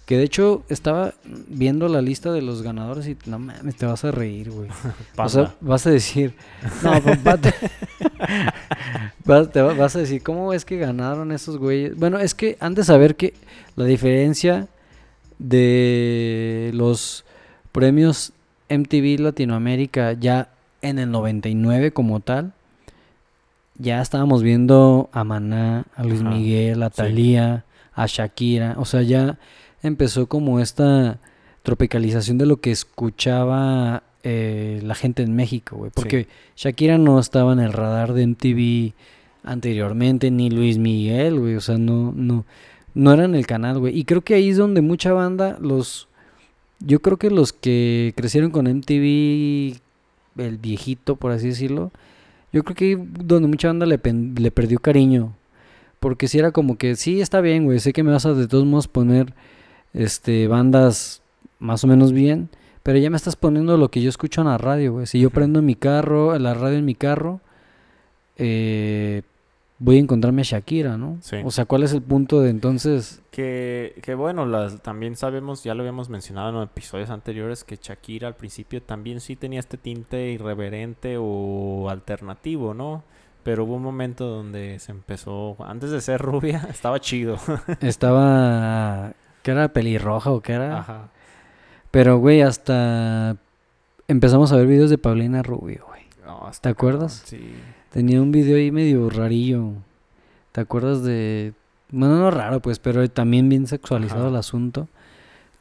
Que 0.05 0.17
de 0.17 0.23
hecho 0.23 0.63
estaba 0.69 1.15
viendo 1.47 1.87
la 1.87 1.99
lista 2.01 2.31
de 2.31 2.43
los 2.43 2.61
ganadores 2.61 3.07
y 3.07 3.17
no 3.25 3.39
mames, 3.39 3.75
te 3.75 3.87
vas 3.87 4.05
a 4.05 4.11
reír, 4.11 4.51
güey. 4.51 4.69
O 5.17 5.29
sea, 5.29 5.55
vas 5.61 5.87
a 5.87 5.89
decir, 5.89 6.35
no, 6.83 7.01
papá, 7.03 7.37
te- 7.37 7.53
vas, 9.25 9.51
te 9.51 9.61
va- 9.61 9.73
vas 9.73 9.95
a 9.95 9.99
decir, 9.99 10.21
¿cómo 10.21 10.53
es 10.53 10.63
que 10.65 10.77
ganaron 10.77 11.31
esos 11.31 11.57
güeyes? 11.57 11.97
Bueno, 11.97 12.19
es 12.19 12.35
que 12.35 12.55
han 12.59 12.75
de 12.75 12.83
saber 12.83 13.15
que 13.15 13.33
la 13.75 13.85
diferencia 13.85 14.67
de 15.39 16.71
los 16.73 17.25
premios 17.71 18.31
MTV 18.69 19.19
Latinoamérica 19.19 20.13
ya 20.13 20.49
en 20.81 20.99
el 20.99 21.11
99 21.11 21.91
como 21.91 22.19
tal, 22.19 22.53
ya 23.77 24.01
estábamos 24.01 24.43
viendo 24.43 25.09
a 25.11 25.23
Maná, 25.23 25.85
a 25.95 26.03
Luis 26.03 26.21
Ajá, 26.21 26.29
Miguel, 26.29 26.83
a 26.83 26.89
sí. 26.89 26.95
Thalía, 26.97 27.65
a 27.93 28.05
Shakira, 28.05 28.75
o 28.77 28.85
sea, 28.85 29.01
ya 29.01 29.37
empezó 29.88 30.27
como 30.27 30.59
esta 30.59 31.19
tropicalización 31.63 32.38
de 32.38 32.45
lo 32.45 32.57
que 32.57 32.71
escuchaba 32.71 34.03
eh, 34.23 34.79
la 34.83 34.95
gente 34.95 35.23
en 35.23 35.36
México, 35.36 35.77
güey. 35.77 35.91
Porque 35.93 36.27
Shakira 36.55 36.97
no 36.97 37.19
estaba 37.19 37.53
en 37.53 37.59
el 37.59 37.73
radar 37.73 38.13
de 38.13 38.27
MTV 38.27 38.93
anteriormente, 39.43 40.31
ni 40.31 40.49
Luis 40.49 40.77
Miguel, 40.77 41.39
güey. 41.39 41.55
O 41.55 41.61
sea, 41.61 41.77
no, 41.77 42.13
no, 42.15 42.45
no 42.93 43.13
eran 43.13 43.36
el 43.36 43.45
canal, 43.45 43.79
güey. 43.79 43.97
Y 43.97 44.05
creo 44.05 44.21
que 44.21 44.36
ahí 44.36 44.49
es 44.49 44.57
donde 44.57 44.81
mucha 44.81 45.13
banda, 45.13 45.57
los... 45.59 46.07
Yo 46.79 47.01
creo 47.01 47.17
que 47.17 47.29
los 47.29 47.53
que 47.53 48.13
crecieron 48.17 48.51
con 48.51 48.67
MTV, 48.67 49.79
el 50.38 50.57
viejito, 50.57 51.15
por 51.15 51.31
así 51.31 51.47
decirlo, 51.47 51.91
yo 52.51 52.63
creo 52.63 52.75
que 52.75 52.86
ahí 52.86 52.95
donde 52.95 53.47
mucha 53.47 53.69
banda 53.69 53.86
le 53.86 53.97
perdió 54.51 54.79
cariño. 54.79 55.33
Porque 55.99 56.27
si 56.27 56.38
era 56.38 56.51
como 56.51 56.77
que, 56.77 56.95
sí, 56.95 57.21
está 57.21 57.41
bien, 57.41 57.65
güey, 57.65 57.79
sé 57.79 57.93
que 57.93 58.03
me 58.03 58.11
vas 58.11 58.25
a 58.25 58.33
de 58.33 58.47
todos 58.47 58.65
modos 58.65 58.88
poner 58.88 59.33
este 59.95 60.47
bandas 60.47 61.21
más 61.59 61.83
o 61.83 61.87
menos 61.87 62.11
bien, 62.11 62.49
pero 62.83 62.99
ya 62.99 63.09
me 63.09 63.17
estás 63.17 63.35
poniendo 63.35 63.77
lo 63.77 63.89
que 63.89 64.01
yo 64.01 64.09
escucho 64.09 64.41
en 64.41 64.47
la 64.47 64.57
radio, 64.57 64.93
güey. 64.93 65.07
Si 65.07 65.19
yo 65.19 65.29
prendo 65.31 65.61
mi 65.61 65.75
carro, 65.75 66.37
la 66.37 66.53
radio 66.53 66.77
en 66.77 66.85
mi 66.85 66.95
carro, 66.95 67.41
eh, 68.37 69.23
voy 69.79 69.97
a 69.97 69.99
encontrarme 69.99 70.41
a 70.41 70.45
Shakira, 70.45 70.97
¿no? 70.97 71.17
Sí. 71.21 71.37
O 71.43 71.51
sea, 71.51 71.65
¿cuál 71.65 71.83
es 71.83 71.93
el 71.93 72.01
punto 72.01 72.41
de 72.41 72.49
entonces? 72.49 73.21
Que, 73.31 73.95
que 74.01 74.15
bueno, 74.15 74.45
las, 74.45 74.81
también 74.81 75.15
sabemos, 75.15 75.63
ya 75.63 75.73
lo 75.73 75.81
habíamos 75.81 76.09
mencionado 76.09 76.49
en 76.49 76.55
los 76.55 76.65
episodios 76.65 77.09
anteriores, 77.09 77.63
que 77.63 77.77
Shakira 77.81 78.27
al 78.27 78.35
principio 78.35 78.81
también 78.81 79.19
sí 79.19 79.35
tenía 79.35 79.59
este 79.59 79.77
tinte 79.77 80.29
irreverente 80.31 81.17
o 81.19 81.89
alternativo, 81.89 82.73
¿no? 82.73 83.03
Pero 83.43 83.65
hubo 83.65 83.75
un 83.75 83.83
momento 83.83 84.25
donde 84.25 84.79
se 84.79 84.91
empezó, 84.91 85.55
antes 85.59 85.91
de 85.91 86.01
ser 86.01 86.21
rubia, 86.21 86.67
estaba 86.69 86.99
chido. 86.99 87.37
Estaba, 87.81 89.13
¿qué 89.45 89.51
era? 89.51 89.67
Pelirroja 89.71 90.31
o 90.31 90.41
qué 90.41 90.53
era? 90.53 90.79
Ajá. 90.79 91.09
Pero, 91.91 92.17
güey, 92.17 92.41
hasta 92.41 93.37
empezamos 94.07 94.51
a 94.51 94.55
ver 94.55 94.65
videos 94.65 94.89
de 94.89 94.97
Paulina 94.97 95.43
Rubio, 95.43 95.85
güey. 95.87 96.01
No, 96.25 96.49
¿Te 96.59 96.69
acuerdas? 96.69 97.21
Sí. 97.25 97.53
Tenía 97.91 98.23
un 98.23 98.31
video 98.31 98.57
ahí 98.57 98.71
medio 98.71 99.07
rarillo. 99.11 99.73
¿Te 100.51 100.61
acuerdas 100.61 101.03
de...? 101.03 101.53
Bueno, 101.91 102.17
no 102.17 102.31
raro, 102.31 102.59
pues, 102.59 102.79
pero 102.79 103.07
también 103.07 103.47
bien 103.47 103.67
sexualizado 103.67 104.21
Ajá. 104.21 104.29
el 104.29 104.35
asunto. 104.35 104.87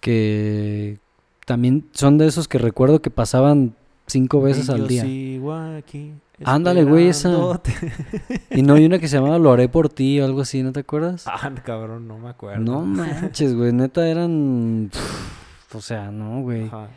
Que 0.00 0.98
también 1.44 1.86
son 1.92 2.16
de 2.16 2.26
esos 2.26 2.48
que 2.48 2.56
recuerdo 2.56 3.02
que 3.02 3.10
pasaban 3.10 3.74
cinco 4.06 4.40
veces 4.40 4.68
Y 4.68 4.72
al 4.72 4.78
yo 4.78 4.86
día. 4.86 5.02
sigo 5.02 5.52
aquí 5.52 6.14
Ándale, 6.44 6.84
güey, 6.84 7.08
esa. 7.08 7.60
Y 8.50 8.62
no 8.62 8.74
hay 8.74 8.86
una 8.86 8.98
que 8.98 9.06
se 9.06 9.16
llamaba 9.16 9.38
Lo 9.38 9.52
haré 9.52 9.68
por 9.68 9.88
ti 9.88 10.20
o 10.20 10.24
algo 10.24 10.40
así, 10.40 10.62
¿no 10.62 10.72
te 10.72 10.80
acuerdas? 10.80 11.24
Ah, 11.28 11.52
cabrón, 11.64 12.08
no 12.08 12.18
me 12.18 12.28
acuerdo. 12.30 12.60
No 12.62 12.80
manches, 12.84 13.54
güey, 13.54 13.72
neta 13.72 14.06
eran... 14.08 14.90
O 15.72 15.80
sea, 15.80 16.10
no, 16.10 16.42
güey. 16.42 16.66
Ajá. 16.66 16.88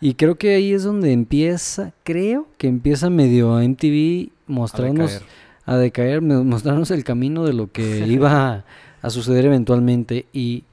Y 0.00 0.14
creo 0.14 0.36
que 0.36 0.54
ahí 0.54 0.72
es 0.72 0.84
donde 0.84 1.12
empieza, 1.12 1.92
creo 2.02 2.48
que 2.58 2.68
empieza 2.68 3.08
medio 3.08 3.56
a 3.56 3.62
MTV 3.62 4.28
A 4.28 4.52
mostrarnos 4.52 5.12
decaer. 5.12 5.30
a 5.64 5.76
decaer, 5.76 6.22
mostrarnos 6.22 6.90
el 6.90 7.02
camino 7.02 7.44
de 7.44 7.54
lo 7.54 7.72
que 7.72 8.06
iba 8.06 8.52
a, 8.52 8.64
a 9.00 9.10
suceder 9.10 9.46
eventualmente. 9.46 10.26
Y 10.34 10.64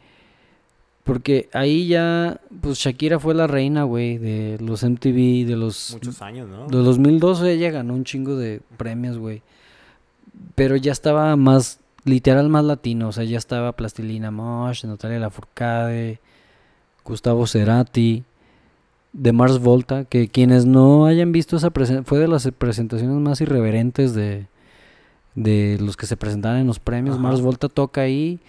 porque 1.03 1.49
ahí 1.51 1.87
ya, 1.87 2.39
pues 2.61 2.77
Shakira 2.77 3.19
fue 3.19 3.33
la 3.33 3.45
reina, 3.45 3.83
güey, 3.83 4.17
de 4.17 4.57
los 4.61 4.83
MTV, 4.83 5.45
de 5.45 5.55
los... 5.57 5.91
Muchos 5.93 6.21
años, 6.21 6.47
¿no? 6.47 6.67
De 6.67 6.77
2012 6.77 7.51
ella 7.51 7.71
ganó 7.71 7.93
un 7.93 8.05
chingo 8.05 8.37
de 8.37 8.61
premios, 8.77 9.17
güey. 9.17 9.41
Pero 10.55 10.77
ya 10.77 10.93
estaba 10.93 11.35
más, 11.35 11.81
literal 12.05 12.47
más 12.47 12.63
latino. 12.63 13.09
O 13.09 13.11
sea, 13.11 13.25
ya 13.25 13.37
estaba 13.37 13.73
Plastilina 13.73 14.31
Mosh, 14.31 14.85
Natalia 14.85 15.19
Lafourcade, 15.19 16.21
Gustavo 17.03 17.47
Cerati, 17.47 18.23
de 19.11 19.33
Mars 19.33 19.59
Volta, 19.59 20.05
que 20.05 20.29
quienes 20.29 20.65
no 20.65 21.05
hayan 21.05 21.33
visto 21.33 21.57
esa 21.57 21.71
presentación, 21.71 22.05
fue 22.05 22.19
de 22.19 22.29
las 22.29 22.49
presentaciones 22.57 23.17
más 23.17 23.41
irreverentes 23.41 24.13
de, 24.15 24.47
de 25.35 25.77
los 25.81 25.97
que 25.97 26.05
se 26.05 26.15
presentaban 26.15 26.59
en 26.59 26.67
los 26.67 26.79
premios. 26.79 27.15
Ajá. 27.15 27.23
Mars 27.23 27.41
Volta 27.41 27.67
toca 27.67 28.01
ahí 28.01 28.39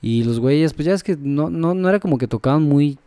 y 0.00 0.24
los 0.24 0.38
güeyes, 0.40 0.74
pues 0.74 0.86
ya 0.86 0.94
es 0.94 1.02
que 1.02 1.16
no, 1.20 1.50
no, 1.50 1.74
no 1.74 1.88
era 1.88 1.98
como 2.00 2.18
que 2.18 2.28
tocaban 2.28 2.62
muy 2.62 2.98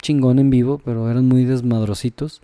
chingón 0.00 0.38
en 0.38 0.50
vivo, 0.50 0.80
pero 0.84 1.10
eran 1.10 1.26
muy 1.26 1.44
desmadrositos. 1.44 2.40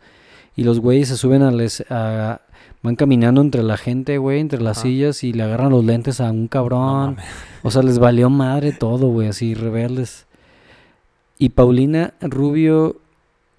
Y 0.57 0.64
los 0.64 0.78
güeyes 0.80 1.09
se 1.09 1.16
suben 1.16 1.42
a 1.42 1.50
les, 1.50 1.84
a- 1.90 2.40
van 2.82 2.96
caminando 2.96 3.40
entre 3.40 3.62
la 3.62 3.76
gente, 3.76 4.18
güey, 4.18 4.40
entre 4.40 4.61
las 4.61 4.82
sillas 4.82 5.24
y 5.24 5.32
le 5.32 5.42
agarran 5.42 5.70
los 5.70 5.84
lentes 5.84 6.20
a 6.20 6.30
un 6.30 6.48
cabrón. 6.48 7.16
o 7.62 7.70
sea, 7.70 7.82
les 7.82 7.98
valió 7.98 8.28
madre 8.30 8.72
todo, 8.72 9.09
güey, 9.09 9.28
así 9.28 9.55
rebeldes. 9.55 10.26
Y 11.38 11.48
Paulina 11.50 12.14
Rubio 12.20 12.96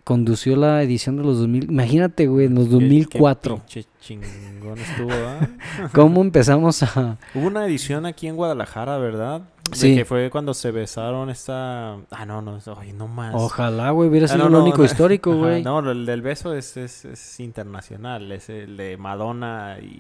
condució 0.06 0.56
la 0.56 0.82
edición 0.82 1.18
de 1.18 1.24
los 1.24 1.40
2000. 1.40 1.70
Imagínate, 1.72 2.28
güey, 2.28 2.46
en 2.46 2.56
los 2.56 2.66
Qué- 2.66 2.72
2004. 2.72 3.56
Qué 3.56 3.62
pinche 3.84 3.90
chingón 4.00 4.78
estuvo, 4.80 5.12
¿ah? 5.12 5.50
¿Cómo 5.94 6.22
empezamos 6.22 6.82
a...? 6.84 7.18
Hubo 7.34 7.48
una 7.48 7.66
edición 7.66 8.06
aquí 8.06 8.28
en 8.28 8.36
Guadalajara, 8.38 8.98
¿verdad? 9.00 9.42
De 9.72 9.76
Sí. 9.76 9.96
Que 9.96 10.06
fue 10.06 10.30
cuando 10.30 10.54
se 10.54 10.70
besaron 10.72 11.30
esta... 11.32 11.96
Ah, 12.12 12.26
no, 12.26 12.42
no. 12.42 12.60
Ay, 12.78 12.94
no 12.94 13.08
más. 13.08 13.34
Ojalá, 13.36 13.90
güey, 13.92 14.08
hubiera 14.10 14.26
Ah, 14.28 14.30
sido 14.30 14.44
no, 14.46 14.50
lo 14.52 14.58
no, 14.60 14.64
único 14.64 14.78
no. 14.78 14.86
histórico, 14.86 15.36
güey. 15.36 15.64
No, 15.64 15.80
el 15.92 16.06
del 16.06 16.22
beso 16.22 16.54
es, 16.54 16.78
es, 16.78 17.04
es 17.04 17.40
internacional. 17.40 18.32
Es 18.32 18.48
el 18.50 18.78
de 18.78 18.96
Madonna 18.98 19.78
y 19.82 20.00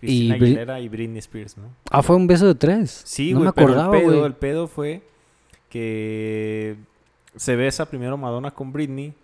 Cristina 0.00 0.36
Bri- 0.36 0.42
Aguilera 0.42 0.80
y 0.80 0.88
Britney 0.90 1.18
Spears, 1.20 1.56
¿no? 1.56 1.68
Ah, 1.90 2.02
fue 2.02 2.14
un 2.14 2.26
beso 2.26 2.46
de 2.46 2.54
tres. 2.56 3.00
Sí, 3.06 3.32
no 3.32 3.38
güey, 3.38 3.46
me 3.48 3.52
pero 3.54 3.68
acordaba, 3.68 3.96
el 3.96 4.02
pedo, 4.02 4.12
güey. 4.16 4.26
el 4.26 4.34
pedo 4.34 4.68
fue 4.68 5.02
que 5.70 6.76
se 7.36 7.56
besa 7.56 7.86
primero 7.86 8.16
Madonna 8.16 8.50
con 8.50 8.72
Britney 8.72 9.14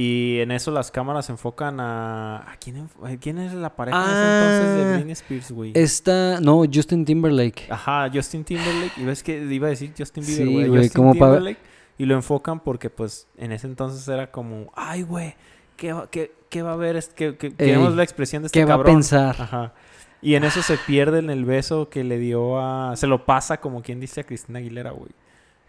y 0.00 0.38
en 0.40 0.50
eso 0.52 0.70
las 0.70 0.90
cámaras 0.92 1.28
enfocan 1.28 1.80
a... 1.80 2.50
¿A 2.52 2.56
quién, 2.60 2.88
a 3.02 3.16
quién 3.16 3.38
es 3.38 3.52
la 3.52 3.74
pareja 3.74 3.98
ese 4.04 4.12
entonces 4.12 4.76
de 4.76 4.82
Ah, 4.92 4.96
Britney 4.96 5.12
Spears, 5.12 5.50
güey? 5.50 5.72
Esta, 5.74 6.40
no, 6.40 6.62
Justin 6.72 7.04
Timberlake. 7.04 7.66
Ajá, 7.70 8.08
Justin 8.12 8.44
Timberlake. 8.44 8.92
Y 8.96 9.04
ves 9.04 9.22
que 9.22 9.38
iba 9.42 9.66
a 9.66 9.70
decir 9.70 9.92
Justin 9.98 10.24
Bieber, 10.24 10.46
Sí, 10.46 10.54
güey. 10.68 10.82
Justin 10.82 10.90
como 11.02 11.14
pa- 11.14 11.26
Timberlake. 11.26 11.58
Y 11.98 12.04
lo 12.06 12.14
enfocan 12.14 12.60
porque, 12.60 12.90
pues, 12.90 13.26
en 13.36 13.50
ese 13.50 13.66
entonces 13.66 14.06
era 14.06 14.30
como, 14.30 14.70
ay, 14.76 15.02
güey, 15.02 15.34
¿qué, 15.76 15.92
va- 15.92 16.08
qué, 16.08 16.32
qué 16.48 16.62
va 16.62 16.70
a 16.70 16.74
haber? 16.74 16.94
Es 16.94 17.08
que, 17.08 17.36
que- 17.36 17.52
queremos 17.54 17.96
la 17.96 18.04
expresión 18.04 18.42
de 18.42 18.46
este 18.46 18.60
¿Qué 18.60 18.64
va 18.64 18.74
a 18.74 18.76
cabrón. 18.76 18.94
pensar? 18.96 19.34
Ajá. 19.40 19.74
Y 20.22 20.34
en 20.36 20.44
eso 20.44 20.62
se 20.62 20.76
pierde 20.78 21.18
en 21.18 21.30
el 21.30 21.44
beso 21.44 21.88
que 21.88 22.04
le 22.04 22.18
dio 22.18 22.60
a... 22.60 22.94
Se 22.96 23.06
lo 23.08 23.24
pasa 23.24 23.56
como 23.60 23.82
quien 23.82 23.98
dice 23.98 24.20
a 24.20 24.24
Cristina 24.24 24.60
Aguilera, 24.60 24.90
güey. 24.92 25.10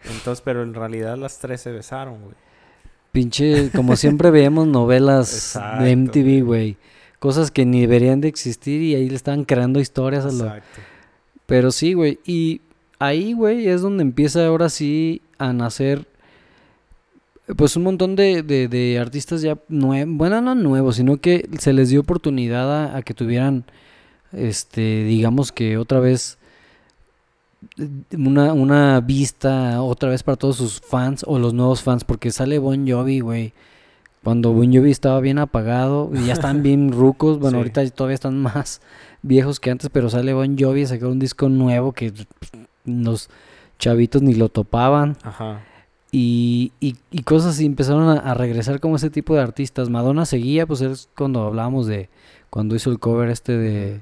Entonces, 0.05 0.41
pero 0.41 0.61
en 0.63 0.73
realidad 0.75 1.17
las 1.17 1.39
tres 1.39 1.61
se 1.61 1.71
besaron, 1.71 2.21
güey. 2.21 2.36
Pinche, 3.12 3.72
como 3.72 3.95
siempre 3.95 4.32
veíamos 4.32 4.68
novelas 4.68 5.34
Exacto, 5.34 5.84
de 5.84 5.95
MTV, 5.95 6.45
güey. 6.45 6.78
Cosas 7.20 7.51
que 7.51 7.66
ni 7.66 7.82
deberían 7.82 8.22
de 8.22 8.28
existir 8.28 8.82
y 8.82 8.95
ahí 8.95 9.10
le 9.10 9.16
estaban 9.16 9.45
creando 9.45 9.80
historias 9.80 10.26
a 10.26 10.32
lo... 10.32 10.45
Exacto. 10.45 10.82
Pero 11.45 11.72
sí, 11.72 11.93
güey. 11.93 12.20
Y 12.26 12.62
ahí, 12.99 13.34
güey, 13.34 13.68
es 13.68 13.82
donde 13.82 14.03
empieza 14.03 14.45
ahora 14.45 14.70
sí 14.70 15.22
a 15.38 15.51
nacer. 15.51 16.05
Pues 17.55 17.76
un 17.76 17.84
montón 17.84 18.16
de, 18.16 18.43
de, 18.43 18.68
de 18.68 18.99
artistas 18.99 19.41
ya 19.41 19.57
nuevos. 19.68 20.16
Bueno, 20.16 20.41
no 20.41 20.53
nuevos, 20.53 20.97
sino 20.97 21.18
que 21.18 21.49
se 21.57 21.74
les 21.74 21.89
dio 21.89 22.01
oportunidad 22.01 22.72
a, 22.72 22.97
a 22.97 23.01
que 23.01 23.14
tuvieran. 23.14 23.66
Este, 24.32 25.03
digamos 25.03 25.51
que 25.51 25.78
otra 25.78 25.99
vez. 25.99 26.39
Una, 28.18 28.53
una 28.53 28.99
vista 29.01 29.82
otra 29.82 30.10
vez 30.10 30.24
para 30.24 30.36
todos 30.38 30.57
sus 30.57 30.80
fans 30.82 31.24
o 31.28 31.39
los 31.39 31.53
nuevos 31.53 31.82
fans. 31.82 32.03
Porque 32.03 32.32
sale 32.32 32.60
Bon 32.60 32.88
Jovi, 32.89 33.20
güey. 33.20 33.53
Cuando 34.24 34.51
Bon 34.53 34.72
Jovi 34.74 34.91
estaba 34.91 35.20
bien 35.22 35.39
apagado 35.39 36.12
y 36.14 36.26
ya 36.26 36.34
están 36.34 36.64
bien 36.64 36.91
rucos. 36.93 37.39
Bueno, 37.39 37.57
Sí. 37.57 37.57
ahorita 37.57 37.89
todavía 37.91 38.16
están 38.16 38.41
más 38.41 38.82
viejos 39.22 39.60
que 39.60 39.72
antes, 39.72 39.89
pero 39.91 40.10
sale 40.10 40.34
Bon 40.34 40.57
Jovi 40.57 40.84
a 40.84 40.88
sacar 40.88 41.07
un 41.10 41.20
disco 41.20 41.49
nuevo 41.49 41.91
que 41.93 42.14
los 42.86 43.30
chavitos 43.78 44.22
ni 44.22 44.34
lo 44.34 44.49
topaban. 44.49 45.18
Ajá. 45.24 45.62
Y, 46.12 46.72
y, 46.80 46.95
y 47.12 47.22
cosas 47.24 47.51
así 47.53 47.66
empezaron 47.66 48.10
a, 48.10 48.14
a 48.20 48.34
regresar 48.34 48.80
como 48.80 48.95
ese 48.95 49.10
tipo 49.10 49.36
de 49.36 49.41
artistas. 49.41 49.89
Madonna 49.89 50.26
seguía, 50.26 50.66
pues 50.66 50.82
es 50.82 51.07
cuando 51.16 51.45
hablábamos 51.45 51.86
de 51.88 52.10
cuando 52.49 52.76
hizo 52.76 52.89
el 52.91 52.99
cover 52.99 53.30
este 53.30 53.55
de... 53.57 54.01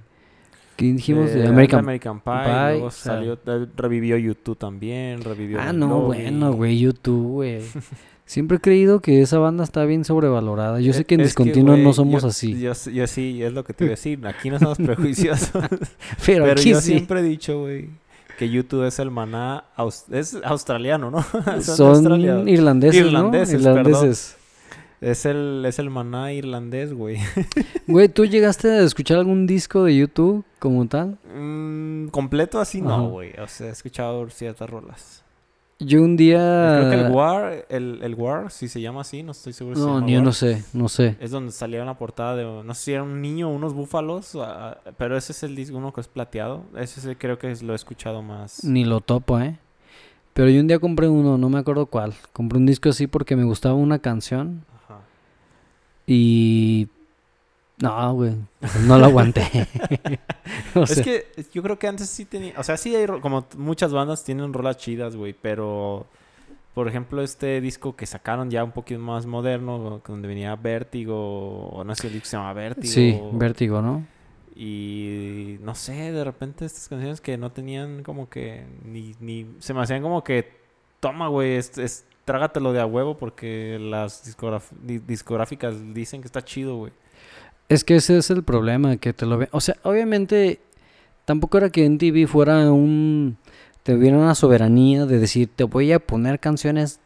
¿Qué 0.77 0.85
dijimos? 0.85 1.33
De 1.33 1.43
Eh, 1.43 1.47
American... 1.47 1.79
American 1.79 2.19
Pie. 2.21 2.33
Pie, 2.45 2.53
luego 2.71 2.85
o 2.85 2.91
sea- 2.91 3.21
eh, 3.23 3.67
revivió 3.75 4.15
YouTube 4.17 4.57
también. 4.57 5.21
Revivió 5.23 5.59
Ah, 5.59 5.73
no, 5.73 5.89
Jovi. 5.89 6.05
bueno, 6.21 6.53
güey, 6.53 6.79
YouTube, 6.79 7.27
güey. 7.33 7.61
Siempre 8.25 8.57
he 8.57 8.59
creído 8.59 8.99
que 8.99 9.21
esa 9.21 9.39
banda 9.39 9.63
está 9.63 9.85
bien 9.85 10.03
sobrevalorada. 10.03 10.81
Yo 10.81 10.91
sé 10.93 11.05
que 11.05 11.15
en 11.15 11.21
Es 11.21 11.27
Discontinuo 11.27 11.71
güey, 11.75 11.83
no 11.83 11.93
somos 11.93 12.23
yo- 12.23 12.27
así. 12.27 12.59
Yo, 12.59 12.73
yo 12.91 13.07
sí, 13.07 13.41
es 13.41 13.53
lo 13.53 13.63
que 13.63 13.73
te 13.73 13.85
iba 13.85 13.91
a 13.91 13.95
decir. 13.95 14.25
Aquí 14.27 14.49
no 14.49 14.59
somos 14.59 14.77
prejuiciosos. 14.85 15.49
pero, 16.25 16.43
pero 16.45 16.61
yo 16.61 16.79
sí. 16.81 16.91
siempre 16.91 17.21
he 17.21 17.23
dicho, 17.23 17.61
güey, 17.61 17.89
que 18.37 18.49
YouTube 18.49 18.85
es 18.85 18.99
el 18.99 19.09
maná. 19.11 19.63
aus- 19.77 20.05
es 20.11 20.37
australiano, 20.43 21.09
¿no? 21.09 21.25
de 21.55 21.61
Son 21.63 21.87
Australia. 21.95 22.43
irlandeses, 22.45 23.01
¿no? 23.01 23.07
Irlandeses, 23.07 23.63
perdón. 23.63 24.13
Es 24.99 25.25
el, 25.25 25.63
es 25.67 25.77
el 25.79 25.89
maná 25.89 26.33
irlandés, 26.33 26.93
güey. 26.93 27.17
Güey, 27.87 28.09
¿tú 28.09 28.25
llegaste 28.25 28.69
a 28.69 28.81
escuchar 28.81 29.17
algún 29.19 29.45
disco 29.47 29.83
de 29.83 29.95
YouTube 29.95 30.43
como 30.59 30.87
tal? 30.87 31.17
Mm, 31.33 32.07
completo 32.07 32.59
así 32.59 32.79
Ajá. 32.79 32.87
no, 32.89 33.09
güey. 33.09 33.31
O 33.39 33.47
sea, 33.47 33.67
he 33.67 33.71
escuchado 33.71 34.29
ciertas 34.29 34.69
rolas. 34.69 35.23
Yo 35.79 36.01
un 36.01 36.17
día... 36.17 36.39
Creo 36.79 36.89
que 36.89 37.05
el 37.05 37.11
War, 37.11 37.65
el, 37.69 37.99
el 38.01 38.15
War, 38.15 38.49
si 38.49 38.67
se 38.67 38.81
llama 38.81 39.01
así, 39.01 39.21
no 39.21 39.31
estoy 39.31 39.53
seguro 39.53 39.75
si 39.75 39.81
No, 39.83 40.01
ni 40.01 40.13
yo 40.13 40.23
no 40.23 40.33
sé, 40.33 40.63
no 40.73 40.89
sé. 40.89 41.15
Es 41.19 41.29
donde 41.29 41.51
salía 41.51 41.83
una 41.83 41.99
portada 41.99 42.35
de, 42.35 42.43
no 42.43 42.73
sé 42.73 42.81
si 42.81 42.91
era 42.93 43.03
un 43.03 43.21
niño 43.21 43.47
o 43.49 43.53
unos 43.53 43.75
búfalos, 43.75 44.35
pero 44.97 45.15
ese 45.15 45.33
es 45.33 45.43
el 45.43 45.55
disco, 45.55 45.77
uno 45.77 45.93
que 45.93 46.01
es 46.01 46.07
plateado. 46.07 46.63
Ese 46.75 46.99
sí 46.99 47.15
creo 47.15 47.37
que 47.37 47.51
es- 47.51 47.61
lo 47.61 47.73
he 47.73 47.75
escuchado 47.75 48.23
más. 48.23 48.63
Ni 48.63 48.85
lo 48.85 49.01
topo, 49.01 49.39
¿eh? 49.39 49.59
Pero 50.33 50.49
yo 50.49 50.59
un 50.61 50.67
día 50.67 50.79
compré 50.79 51.07
uno, 51.07 51.37
no 51.37 51.49
me 51.49 51.59
acuerdo 51.59 51.85
cuál. 51.85 52.15
Compré 52.33 52.57
un 52.57 52.65
disco 52.65 52.89
así 52.89 53.05
porque 53.05 53.35
me 53.35 53.43
gustaba 53.43 53.75
una 53.75 53.99
canción. 53.99 54.65
Y... 56.07 56.87
No, 57.79 58.13
güey, 58.15 58.33
no 58.87 58.97
lo 58.97 59.05
aguanté. 59.05 59.43
O 60.75 60.83
es 60.83 61.01
que 61.01 61.27
yo 61.53 61.61
creo 61.61 61.77
que 61.77 61.87
antes 61.87 62.09
sí 62.09 62.25
tenía, 62.25 62.53
o 62.57 62.63
sea, 62.63 62.77
sí 62.77 62.95
hay, 62.95 63.05
como 63.21 63.45
muchas 63.57 63.91
bandas 63.93 64.23
tienen 64.23 64.51
rolas 64.53 64.77
chidas, 64.77 65.15
güey, 65.15 65.33
pero 65.33 66.07
por 66.73 66.87
ejemplo 66.87 67.21
este 67.21 67.61
disco 67.61 67.95
que 67.95 68.05
sacaron 68.05 68.49
ya 68.49 68.63
un 68.63 68.71
poquito 68.71 68.99
más 68.99 69.25
moderno, 69.27 70.01
donde 70.07 70.27
venía 70.27 70.55
Vértigo, 70.55 71.67
o 71.69 71.83
no 71.83 71.93
sé 71.95 72.07
el 72.07 72.13
disco 72.13 72.29
se 72.29 72.37
llama 72.37 72.53
Vértigo. 72.53 72.91
Sí, 72.93 73.19
vértigo, 73.33 73.81
¿no? 73.81 74.05
Y 74.55 75.57
no 75.61 75.75
sé, 75.75 76.11
de 76.11 76.23
repente 76.23 76.65
estas 76.65 76.87
canciones 76.89 77.21
que 77.21 77.37
no 77.37 77.51
tenían 77.51 78.01
como 78.01 78.27
que 78.27 78.65
ni, 78.83 79.13
ni 79.19 79.45
se 79.59 79.73
me 79.75 79.81
hacían 79.81 80.01
como 80.01 80.23
que 80.23 80.49
toma, 80.99 81.27
güey, 81.27 81.57
es, 81.57 81.77
es- 81.77 82.05
trágatelo 82.27 82.73
de 82.73 82.81
a 82.81 82.85
huevo 82.85 83.17
porque 83.17 83.79
las 83.79 84.35
discográficas 85.07 85.93
dicen 85.93 86.19
que 86.19 86.27
está 86.27 86.43
chido, 86.43 86.75
güey. 86.75 86.91
Es 87.69 87.85
que 87.85 87.95
ese 87.95 88.17
es 88.17 88.29
el 88.29 88.43
problema, 88.43 88.97
que 88.97 89.13
te 89.13 89.25
lo 89.25 89.37
ve. 89.37 89.47
O 89.51 89.61
sea, 89.61 89.77
obviamente 89.83 90.59
tampoco 91.23 91.57
era 91.57 91.69
que 91.69 91.85
en 91.85 91.97
TV 91.97 92.27
fuera 92.27 92.69
un... 92.71 93.37
Te 93.83 93.95
hubiera 93.95 94.17
una 94.17 94.35
soberanía 94.35 95.05
de 95.05 95.19
decir, 95.19 95.49
te 95.55 95.63
voy 95.63 95.93
a 95.93 95.99
poner 95.99 96.41
canciones 96.41 96.99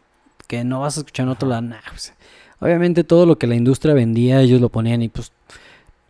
que 0.47 0.63
no 0.63 0.79
vas 0.79 0.97
a 0.97 1.01
escuchar 1.01 1.27
en 1.27 1.33
otro 1.33 1.47
lado. 1.47 1.61
Nah, 1.61 1.77
pues, 1.87 2.15
obviamente 2.59 3.03
todo 3.03 3.27
lo 3.27 3.37
que 3.37 3.45
la 3.45 3.53
industria 3.53 3.93
vendía, 3.93 4.41
ellos 4.41 4.59
lo 4.59 4.69
ponían 4.69 5.03
y 5.03 5.09
pues 5.09 5.31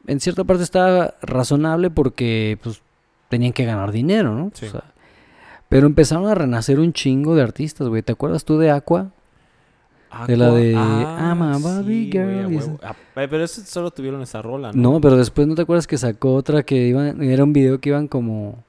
en 0.07 0.21
cierta 0.21 0.45
parte 0.45 0.63
estaba 0.63 1.15
razonable 1.21 1.89
porque 1.89 2.57
pues 2.63 2.81
tenían 3.27 3.51
que 3.51 3.65
ganar 3.65 3.91
dinero, 3.91 4.33
¿no? 4.33 4.51
Sí. 4.53 4.67
O 4.67 4.71
sea, 4.71 4.85
pero 5.71 5.87
empezaron 5.87 6.27
a 6.27 6.35
renacer 6.35 6.81
un 6.81 6.91
chingo 6.91 7.33
de 7.33 7.43
artistas, 7.43 7.87
güey. 7.87 8.01
¿Te 8.03 8.11
acuerdas 8.11 8.43
tú 8.43 8.57
de 8.57 8.71
Aqua? 8.71 9.11
De 10.27 10.35
la 10.35 10.47
Aqua- 10.47 10.55
de 10.57 10.71
I'm 10.73 11.41
a 11.41 11.83
girl. 11.83 12.77
Ah, 12.83 12.93
pero 13.13 13.41
eso 13.41 13.61
solo 13.63 13.89
tuvieron 13.91 14.21
esa 14.21 14.41
rola, 14.41 14.73
¿no? 14.73 14.91
No, 14.95 14.99
pero 15.01 15.15
después 15.15 15.47
no 15.47 15.55
te 15.55 15.61
acuerdas 15.61 15.87
que 15.87 15.97
sacó 15.97 16.33
otra 16.35 16.63
que 16.63 16.75
iban, 16.87 17.23
era 17.23 17.45
un 17.45 17.53
video 17.53 17.79
que 17.79 17.87
iban 17.87 18.09
como 18.09 18.61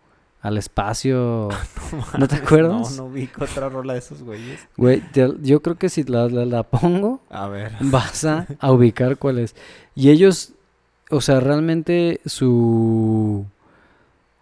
al 0.42 0.58
espacio. 0.58 1.48
¿No 2.18 2.28
te 2.28 2.36
acuerdas? 2.36 2.96
No, 2.96 3.04
no 3.08 3.10
vi 3.10 3.28
otra 3.36 3.68
rola 3.68 3.94
de 3.94 3.98
esos 3.98 4.22
güeyes. 4.22 4.60
Güey, 4.76 5.02
yo 5.42 5.60
creo 5.60 5.76
que 5.76 5.88
si 5.88 6.04
la, 6.04 6.28
la, 6.28 6.44
la 6.46 6.62
pongo, 6.62 7.20
A 7.30 7.48
ver. 7.48 7.72
vas 7.80 8.24
a, 8.24 8.46
a 8.60 8.70
ubicar 8.70 9.16
cuál 9.16 9.40
es. 9.40 9.56
Y 9.96 10.10
ellos, 10.10 10.52
o 11.10 11.20
sea, 11.20 11.40
realmente 11.40 12.20
su, 12.26 13.44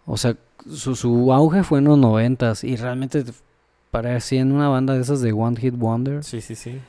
o 0.05 0.17
sea, 0.17 0.35
su, 0.69 0.95
su 0.95 1.31
auge 1.33 1.63
fue 1.63 1.79
en 1.79 1.85
los 1.85 1.97
noventas 1.97 2.63
y 2.63 2.75
realmente 2.75 3.23
parecían 3.91 4.51
una 4.51 4.69
banda 4.69 4.93
de 4.93 5.01
esas 5.01 5.21
de 5.21 5.33
One 5.33 5.59
Hit 5.59 5.75
Wonder. 5.75 6.23
Sí, 6.23 6.41
sí, 6.41 6.55
sí. 6.55 6.79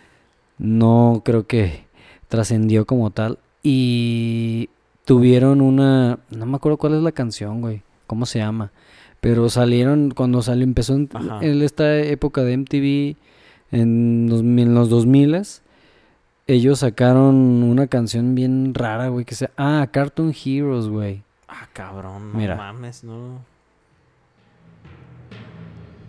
No 0.59 1.23
creo 1.25 1.47
que 1.47 1.85
trascendió 2.29 2.87
como 2.87 3.11
tal. 3.11 3.39
Y 3.63 4.71
tuvieron 5.05 5.61
una, 5.61 6.19
no 6.31 6.47
me 6.47 6.57
acuerdo 6.57 6.79
cuál 6.79 6.95
es 6.95 7.03
la 7.03 7.13
canción, 7.13 7.61
güey, 7.61 7.83
cómo 8.07 8.27
se 8.27 8.39
llama. 8.39 8.73
Pero 9.21 9.49
salieron 9.49 10.11
cuando 10.11 10.43
salió, 10.43 10.65
empezó 10.65 10.95
en, 10.95 11.09
en 11.41 11.63
esta 11.63 11.97
época 11.99 12.43
de 12.43 12.57
MTV 12.57 13.17
en 13.73 14.27
los, 14.29 14.41
en 14.41 14.75
los 14.75 14.91
2000 14.91 15.43
ellos 16.47 16.81
sacaron 16.81 17.63
una 17.63 17.87
canción 17.87 18.35
bien 18.35 18.75
rara, 18.75 19.09
güey, 19.09 19.25
que 19.25 19.35
se 19.35 19.51
ah, 19.57 19.87
Cartoon 19.91 20.35
Heroes, 20.35 20.89
güey. 20.89 21.23
Ah, 21.49 21.69
cabrón, 21.73 22.33
no 22.33 22.39
Mira. 22.39 22.57
mames, 22.57 23.05
no. 23.05 23.41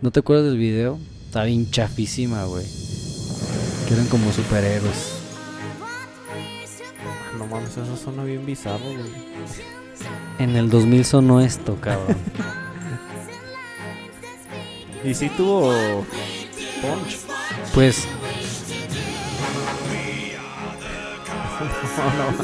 ¿No 0.03 0.11
te 0.11 0.19
acuerdas 0.19 0.47
del 0.47 0.57
video? 0.57 0.99
Está 1.27 1.45
bien 1.45 1.71
chafísima, 1.71 2.43
güey. 2.43 2.65
Que 3.87 3.93
eran 3.93 4.05
como 4.07 4.33
superhéroes. 4.33 5.13
No 7.37 7.47
mames, 7.47 7.77
eso 7.77 7.95
suena 7.95 8.25
bien 8.25 8.45
bizarro, 8.45 8.83
güey. 8.83 9.09
En 10.39 10.57
el 10.57 10.69
2000 10.69 11.05
sonó 11.05 11.39
esto, 11.39 11.77
cabrón. 11.79 12.17
Y 15.05 15.13
sí 15.13 15.29
tuvo 15.37 15.71
punch. 16.81 17.19
Pues 17.73 18.05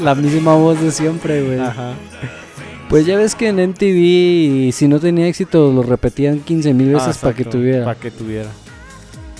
la 0.00 0.14
misma 0.14 0.54
voz 0.54 0.80
de 0.80 0.90
siempre, 0.90 1.42
güey. 1.42 1.60
Ajá. 1.60 1.92
Pues 2.90 3.06
ya 3.06 3.16
ves 3.16 3.36
que 3.36 3.46
en 3.46 3.60
MTV, 3.60 4.72
si 4.72 4.88
no 4.88 4.98
tenía 4.98 5.28
éxito, 5.28 5.72
lo 5.72 5.84
repetían 5.84 6.40
15 6.40 6.74
mil 6.74 6.92
veces 6.92 7.18
para 7.18 7.36
que 7.36 7.44
tuviera. 7.44 7.84
Para 7.84 8.00
que 8.00 8.10
tuviera. 8.10 8.50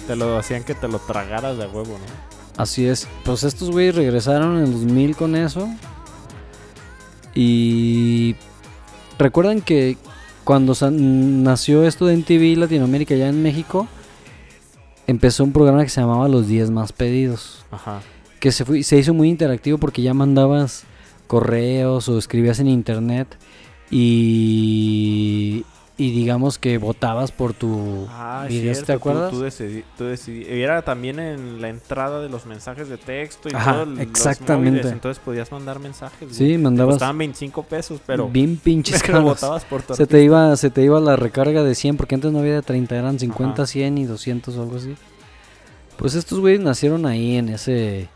Te 0.06 0.14
lo 0.14 0.38
hacían 0.38 0.62
que 0.62 0.76
te 0.76 0.86
lo 0.86 1.00
tragaras 1.00 1.58
de 1.58 1.66
huevo, 1.66 1.98
¿no? 1.98 2.62
Así 2.62 2.86
es. 2.86 3.08
Pues 3.24 3.42
estos 3.42 3.72
güeyes 3.72 3.96
regresaron 3.96 4.58
en 4.58 4.64
el 4.66 4.72
2000 4.72 5.16
con 5.16 5.34
eso. 5.34 5.68
Y 7.34 8.36
recuerdan 9.18 9.62
que 9.62 9.96
cuando 10.44 10.76
nació 10.92 11.82
esto 11.82 12.06
de 12.06 12.18
MTV 12.18 12.56
Latinoamérica 12.56 13.16
ya 13.16 13.28
en 13.28 13.42
México, 13.42 13.88
empezó 15.08 15.42
un 15.42 15.52
programa 15.52 15.82
que 15.82 15.90
se 15.90 16.00
llamaba 16.00 16.28
Los 16.28 16.46
10 16.46 16.70
más 16.70 16.92
pedidos. 16.92 17.64
Ajá. 17.72 18.00
que 18.38 18.52
se, 18.52 18.64
fue, 18.64 18.84
se 18.84 18.96
hizo 18.96 19.12
muy 19.12 19.28
interactivo 19.28 19.76
porque 19.78 20.02
ya 20.02 20.14
mandabas 20.14 20.84
correos 21.30 22.08
o 22.08 22.18
escribías 22.18 22.58
en 22.58 22.66
internet 22.66 23.36
y, 23.90 25.64
y 25.96 26.10
digamos 26.10 26.58
que 26.58 26.78
votabas 26.78 27.30
por 27.30 27.52
tu 27.54 28.06
Ah, 28.08 28.46
video, 28.48 28.74
cierto, 28.74 28.80
¿te 28.86 28.92
tú- 28.92 28.98
acuerdas? 28.98 29.30
Tú, 29.30 29.40
decidí, 29.40 29.84
tú 29.96 30.04
decidí- 30.04 30.44
y 30.48 30.60
Era 30.60 30.82
también 30.82 31.20
en 31.20 31.60
la 31.60 31.68
entrada 31.68 32.20
de 32.20 32.28
los 32.28 32.46
mensajes 32.46 32.88
de 32.88 32.96
texto 32.96 33.48
y 33.48 33.54
Ajá, 33.54 33.74
todo. 33.74 33.84
los 33.86 34.00
exactamente. 34.00 34.70
móviles, 34.78 34.92
entonces 34.92 35.22
podías 35.24 35.52
mandar 35.52 35.78
mensajes. 35.78 36.34
Sí, 36.34 36.58
mandabas 36.58 36.94
costaban 36.94 37.18
25 37.18 37.62
pesos, 37.62 38.00
pero. 38.04 38.28
bien 38.28 38.56
pinches 38.56 39.00
pero 39.06 39.22
votabas 39.22 39.64
por 39.64 39.82
tu 39.82 39.94
Se 39.94 40.06
te 40.08 40.22
iba 40.24 40.56
se 40.56 40.70
te 40.70 40.82
iba 40.82 40.98
la 40.98 41.14
recarga 41.14 41.62
de 41.62 41.74
100 41.76 41.96
porque 41.96 42.16
antes 42.16 42.32
no 42.32 42.40
había 42.40 42.54
de 42.54 42.62
30, 42.62 42.96
eran 42.96 43.18
50, 43.20 43.62
Ajá. 43.62 43.66
100 43.66 43.98
y 43.98 44.04
200 44.04 44.56
o 44.56 44.62
algo 44.62 44.78
así. 44.78 44.94
Pues 45.96 46.14
estos 46.16 46.40
güeyes 46.40 46.60
nacieron 46.60 47.06
ahí 47.06 47.36
en 47.36 47.50
ese 47.50 48.08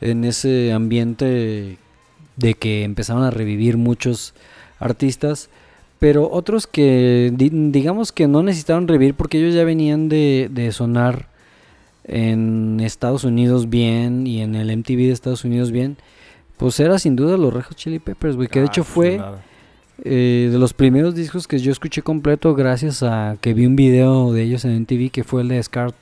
en 0.00 0.24
ese 0.24 0.72
ambiente 0.72 1.78
de 2.36 2.54
que 2.54 2.84
empezaron 2.84 3.22
a 3.22 3.30
revivir 3.30 3.76
muchos 3.76 4.34
artistas, 4.78 5.48
pero 5.98 6.30
otros 6.30 6.66
que 6.66 7.32
di- 7.34 7.50
digamos 7.70 8.12
que 8.12 8.28
no 8.28 8.42
necesitaron 8.42 8.86
revivir 8.88 9.14
porque 9.14 9.38
ellos 9.38 9.54
ya 9.54 9.64
venían 9.64 10.08
de, 10.08 10.48
de 10.52 10.70
sonar 10.72 11.28
en 12.04 12.78
Estados 12.80 13.24
Unidos 13.24 13.68
bien 13.68 14.26
y 14.26 14.40
en 14.42 14.54
el 14.54 14.70
MTV 14.76 14.96
de 14.98 15.12
Estados 15.12 15.44
Unidos 15.44 15.72
bien, 15.72 15.96
pues 16.56 16.78
era 16.80 16.98
sin 16.98 17.16
duda 17.16 17.36
los 17.36 17.52
Red 17.52 17.62
Hot 17.64 17.76
Chili 17.76 17.98
Peppers, 17.98 18.36
güey, 18.36 18.48
que 18.48 18.60
de 18.60 18.66
Ah, 18.66 18.68
hecho 18.68 18.84
fue 18.84 19.12
chulada. 19.16 19.42
eh, 20.04 20.48
de 20.52 20.58
los 20.58 20.72
primeros 20.74 21.14
discos 21.14 21.48
que 21.48 21.58
yo 21.58 21.72
escuché 21.72 22.02
completo 22.02 22.54
gracias 22.54 23.02
a 23.02 23.36
que 23.40 23.54
vi 23.54 23.66
un 23.66 23.76
video 23.76 24.32
de 24.32 24.42
ellos 24.42 24.64
en 24.64 24.76
MTV 24.82 25.10
que 25.10 25.24
fue 25.24 25.42
el 25.42 25.48
de 25.48 25.62
Scar, 25.62 25.94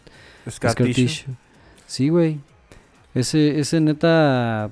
Scar 0.50 0.72
Scar 0.72 0.86
Tissue. 0.88 1.04
Tissue. 1.06 1.34
Sí, 1.86 2.08
güey. 2.08 2.38
Ese, 3.14 3.60
ese 3.60 3.80
neta, 3.80 4.70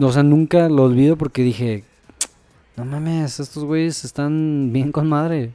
o 0.00 0.12
sea, 0.12 0.22
nunca 0.22 0.68
lo 0.68 0.84
olvido 0.84 1.16
porque 1.16 1.42
dije, 1.42 1.84
no 2.76 2.84
mames, 2.84 3.40
estos 3.40 3.64
güeyes 3.64 4.04
están 4.04 4.70
bien 4.72 4.92
con 4.92 5.08
madre. 5.08 5.50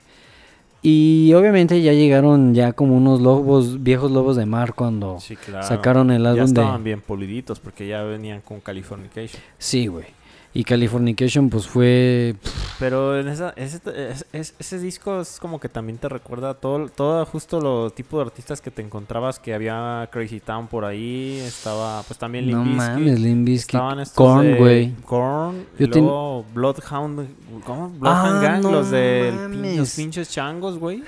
Y 0.81 1.33
obviamente 1.33 1.81
ya 1.81 1.91
llegaron 1.91 2.53
ya 2.55 2.71
como 2.71 2.95
unos 2.95 3.19
lobos, 3.19 3.83
viejos 3.83 4.11
lobos 4.11 4.37
de 4.37 4.45
mar 4.45 4.73
cuando 4.73 5.19
Sí, 5.19 5.35
claro. 5.35 5.67
sacaron 5.67 6.09
el 6.09 6.23
Ya 6.23 6.29
álbum 6.29 6.45
de... 6.45 6.61
estaban 6.61 6.83
bien 6.85 7.01
poliditos 7.01 7.59
porque 7.59 7.85
ya 7.85 8.03
venían 8.03 8.39
con 8.39 8.61
Californication. 8.61 9.41
Sí, 9.57 9.87
güey. 9.87 10.05
Y 10.51 10.63
Californication 10.63 11.49
pues 11.49 11.67
fue... 11.67 12.35
Pero 12.79 13.19
en 13.19 13.27
esa, 13.27 13.49
ese, 13.55 13.79
es- 13.95 14.25
es- 14.33 14.55
ese 14.57 14.79
disco 14.79 15.21
es 15.21 15.37
como 15.39 15.59
que 15.59 15.69
también 15.69 15.97
te 15.99 16.09
recuerda 16.09 16.53
todo, 16.55 16.87
todo 16.89 17.23
justo 17.25 17.59
lo 17.61 17.91
tipo 17.91 18.17
de 18.17 18.23
artistas 18.25 18.59
que 18.61 18.71
te 18.71 18.81
encontrabas, 18.81 19.37
que 19.37 19.53
había 19.53 20.09
Crazy 20.11 20.39
Town 20.39 20.65
por 20.67 20.85
ahí, 20.85 21.39
estaba 21.45 22.01
pues 22.03 22.17
también 22.17 22.47
Limp 22.47 22.57
No 22.57 22.65
mames, 22.65 23.19
Limp 23.19 23.45
Bizkit. 23.45 23.75
estaban 23.75 23.99
estos 23.99 24.15
Korn, 24.15 24.55
güey. 24.57 24.91
Korn, 25.05 25.65
y 25.77 25.83
Yo 25.85 25.89
ten- 25.91 26.03
luego 26.05 26.45
Bloodhound, 26.53 27.27
¿cómo? 27.65 27.89
Bloodhound 27.89 28.37
Ah, 28.37 28.41
Gang, 28.41 28.61
no 28.63 28.71
los 28.71 28.89
de 28.89 29.31
mames. 29.35 29.77
los 29.77 29.93
pinches 29.95 30.29
changos, 30.29 30.79
güey, 30.79 31.03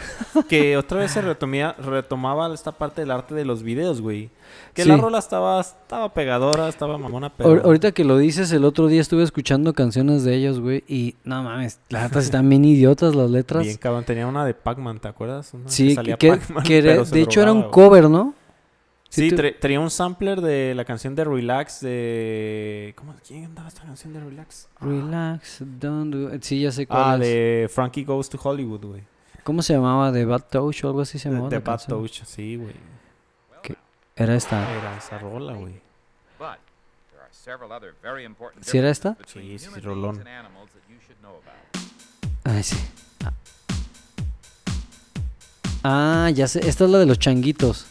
que 0.50 0.78
otra 0.78 1.00
vez 1.00 1.12
se 1.12 1.22
retomía, 1.22 1.72
retomaba 1.80 2.54
esta 2.54 2.74
parte 2.74 3.02
del 3.02 3.12
arte 3.12 3.34
de 3.34 3.46
los 3.46 3.64
videos, 3.64 4.02
güey. 4.02 4.30
Que 4.74 4.86
la 4.86 4.96
Sí. 4.96 5.02
rola 5.02 5.20
estaba, 5.20 5.60
estaba 5.60 6.14
pegadora, 6.14 6.70
estaba 6.70 6.98
mamona, 6.98 7.30
pero... 7.30 7.50
Ahor- 7.50 7.62
Ahorita 7.66 7.92
que 7.92 8.04
lo 8.06 8.18
dices, 8.18 8.52
el 8.54 8.64
otro 8.64 8.88
día 8.88 9.02
estuve 9.02 9.24
escuchando 9.24 9.74
canciones 9.74 10.24
de 10.24 10.36
ellos, 10.36 10.60
güey, 10.60 10.84
y 10.88 11.16
no 11.26 11.44
mames, 11.44 11.80
la 11.90 12.04
neta 12.04 12.20
están 12.20 12.48
bien 12.48 12.64
idiotas 12.64 13.14
las 13.16 13.30
letras. 13.30 13.64
Bien 13.64 13.78
cabrón, 13.78 14.06
tenía 14.06 14.28
una 14.28 14.46
de 14.46 14.54
Pac-Man, 14.54 15.00
¿te 15.00 15.08
acuerdas? 15.10 15.54
Una 15.54 15.68
sí, 15.70 15.94
salía 15.94 16.16
que, 16.18 16.30
Pac-Man, 16.30 16.64
que 16.64 16.82
se 16.82 17.14
de 17.16 17.22
hecho 17.22 17.42
era 17.42 17.52
un 17.52 17.64
drogaba, 17.64 17.76
güey. 17.88 18.02
cover, 18.02 18.10
¿no? 18.10 18.34
Sí, 19.10 19.30
tra- 19.32 19.54
traía 19.60 19.82
un 19.82 19.90
sampler 19.90 20.40
de 20.40 20.74
la 20.74 20.86
canción 20.86 21.16
de 21.16 21.26
Relax 21.26 21.82
de... 21.82 22.94
¿Cómo? 22.96 23.14
¿Quién 23.28 23.44
andaba 23.44 23.68
esta 23.68 23.82
canción 23.82 24.14
de 24.14 24.22
Relax? 24.22 24.70
Relax, 24.80 25.58
don't 25.82 26.14
do. 26.16 26.30
Sí, 26.40 26.62
ya 26.62 26.72
sé 26.72 26.88
cuál 26.88 27.02
Ah, 27.06 27.14
es. 27.16 27.20
de 27.20 27.70
Frankie 27.70 28.06
Goes 28.06 28.30
to 28.30 28.40
Hollywood, 28.42 28.86
güey. 28.86 29.02
¿Cómo 29.44 29.62
se 29.64 29.74
llamaba? 29.74 30.14
¿De 30.14 30.24
Bad 30.24 30.44
Touch 30.50 30.86
o 30.86 30.88
algo 30.88 31.02
así 31.02 31.20
se 31.20 31.28
llamaba? 31.30 31.50
de 31.50 31.56
la 31.58 31.60
Bad 31.60 31.66
canción? 31.80 32.00
Touch, 32.00 32.24
sí, 32.24 32.56
güey. 32.56 32.74
Era 34.16 34.36
esta. 34.36 34.72
Era 34.78 34.98
esa 34.98 35.18
rola, 35.18 35.54
güey. 35.54 35.82
¿Sí 38.62 38.78
era 38.78 38.90
esta? 38.90 39.18
Sí, 39.26 39.58
sí, 39.58 39.68
rolón. 39.80 40.24
Ay, 42.44 42.64
sí. 42.64 42.78
Ah, 45.84 46.30
ya 46.34 46.48
sé. 46.48 46.68
Esta 46.68 46.84
es 46.86 46.90
la 46.90 47.00
de 47.00 47.06
los 47.08 47.18
changuitos. 47.18 47.88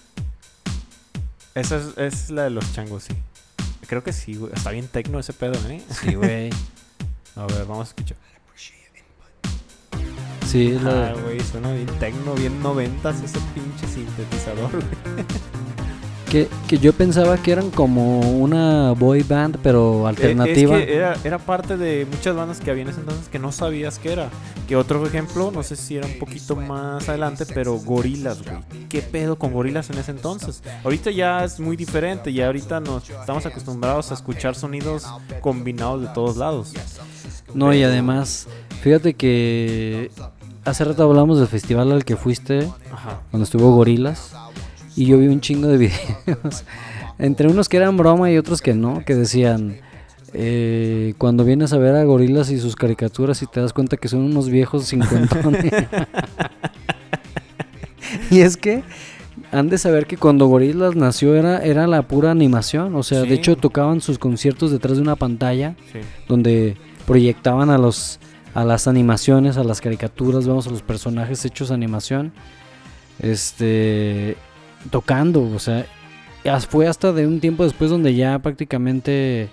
Esa 1.55 1.77
es, 1.77 1.99
es 1.99 2.31
la 2.31 2.45
de 2.45 2.51
los 2.51 2.73
changos, 2.73 3.05
sí. 3.05 3.15
Creo 3.89 4.05
que 4.05 4.13
sí, 4.13 4.37
güey. 4.37 4.53
Está 4.55 4.71
bien 4.71 4.87
tecno 4.87 5.19
ese 5.19 5.33
pedo, 5.33 5.55
¿eh? 5.69 5.83
Sí, 5.91 6.15
güey. 6.15 6.51
A 7.37 7.47
ver, 7.47 7.65
vamos 7.67 7.89
a 7.89 7.91
escuchar. 7.91 8.17
Sí, 10.47 10.73
es 10.73 10.83
la 10.83 11.11
Ah, 11.11 11.15
güey, 11.15 11.41
suena 11.41 11.73
bien 11.73 11.87
tecno, 12.01 12.35
bien 12.35 12.61
noventas 12.61 13.21
ese 13.23 13.39
pinche 13.55 13.87
sintetizador, 13.87 14.71
güey. 14.71 15.27
Que, 16.31 16.49
que 16.69 16.79
yo 16.79 16.93
pensaba 16.93 17.37
que 17.39 17.51
eran 17.51 17.71
como 17.71 18.21
una 18.21 18.93
boy 18.93 19.25
band, 19.25 19.59
pero 19.65 20.05
Eh, 20.05 20.09
alternativa. 20.11 20.79
Es 20.79 20.87
que 20.87 20.95
era, 20.95 21.17
era 21.25 21.39
parte 21.39 21.77
de 21.77 22.07
muchas 22.09 22.37
bandas 22.37 22.61
que 22.61 22.71
había 22.71 22.85
en 22.85 22.91
ese 22.91 23.01
entonces 23.01 23.29
que 23.29 23.41
no 23.41 23.51
sabías 23.51 23.99
qué 23.99 24.13
era. 24.13 24.31
Que 24.69 24.77
otro 24.77 25.05
ejemplo, 25.05 25.51
no 25.53 25.65
sé 25.65 25.75
si 25.75 25.97
era 25.97 26.07
un 26.07 26.21
poquito 26.21 26.55
más 26.55 27.09
adelante, 27.09 27.47
pero 27.53 27.75
Gorilas, 27.79 28.43
güey. 28.45 28.59
¿Qué 28.89 29.03
pedo 29.03 29.37
con 29.37 29.53
Gorilas 29.53 29.91
en 29.91 29.99
ese 29.99 30.13
entonces? 30.13 30.63
Ahorita 30.85 31.11
ya 31.11 31.43
es 31.45 31.59
muy 31.59 31.77
diferente, 31.77 32.33
ya 32.33 32.47
ahorita 32.47 32.79
nos 32.79 33.11
estamos 33.11 33.45
acostumbrados 33.47 34.13
a 34.13 34.15
escuchar 34.15 34.55
sonidos 34.55 35.09
combinados 35.41 36.01
de 36.03 36.09
todos 36.15 36.37
lados. 36.37 36.73
No, 37.55 37.75
y 37.75 37.83
además, 37.83 38.47
fíjate 38.83 39.15
que 39.15 40.13
hace 40.65 40.85
rato 40.85 41.03
hablamos 41.03 41.41
del 41.41 41.49
festival 41.49 41.91
al 41.91 42.05
que 42.05 42.17
fuiste, 42.17 42.69
Ajá. 42.93 43.21
cuando 43.33 43.43
estuvo 43.43 43.75
Gorilas, 43.75 44.31
y 44.97 45.07
yo 45.07 45.19
vi 45.19 45.29
un 45.29 45.41
chingo 45.41 45.69
de 45.69 45.79
videos, 45.79 46.65
entre 47.19 47.49
unos 47.49 47.69
que 47.69 47.77
eran 47.77 47.97
broma 47.97 48.31
y 48.31 48.39
otros 48.39 48.61
que 48.63 48.75
no, 48.75 49.05
que 49.05 49.15
decían, 49.15 49.77
eh, 50.33 51.15
cuando 51.19 51.45
vienes 51.45 51.73
a 51.73 51.79
ver 51.79 51.95
a 51.97 52.05
Gorilas 52.05 52.51
y 52.51 52.59
sus 52.59 52.77
caricaturas 52.77 53.43
y 53.43 53.47
te 53.47 53.61
das 53.61 53.73
cuenta 53.73 53.97
que 53.97 54.09
son 54.09 54.21
unos 54.21 54.49
viejos 54.49 54.87
cincuentones. 54.87 55.73
y 58.31 58.41
es 58.41 58.57
que 58.57 58.83
han 59.53 59.69
de 59.69 59.79
saber 59.79 60.07
que 60.07 60.17
cuando 60.17 60.47
Gorilas 60.47 60.95
nació 60.95 61.35
era, 61.35 61.59
era 61.65 61.87
la 61.89 62.03
pura 62.03 62.31
animación, 62.31 62.95
o 62.95 63.03
sea, 63.03 63.23
Sí. 63.23 63.29
de 63.29 63.35
hecho 63.35 63.57
tocaban 63.57 64.01
sus 64.01 64.19
conciertos 64.19 64.71
detrás 64.71 64.97
de 64.97 65.03
una 65.03 65.17
pantalla 65.17 65.75
Sí. 65.93 65.99
donde 66.29 66.77
proyectaban 67.07 67.71
a 67.71 67.79
los 67.79 68.19
a 68.53 68.65
las 68.65 68.89
animaciones, 68.89 69.57
a 69.59 69.63
las 69.65 69.81
caricaturas, 69.81 70.49
vamos 70.49 70.67
a 70.67 70.71
los 70.71 70.83
personajes 70.83 71.45
hechos 71.45 71.71
animación, 71.71 72.33
este 73.21 74.37
tocando, 74.91 75.43
o 75.43 75.59
sea, 75.59 75.87
fue 76.69 76.87
hasta 76.89 77.13
de 77.13 77.27
un 77.27 77.41
tiempo 77.41 77.65
después 77.65 77.91
donde 77.91 78.15
ya 78.15 78.39
prácticamente 78.39 79.49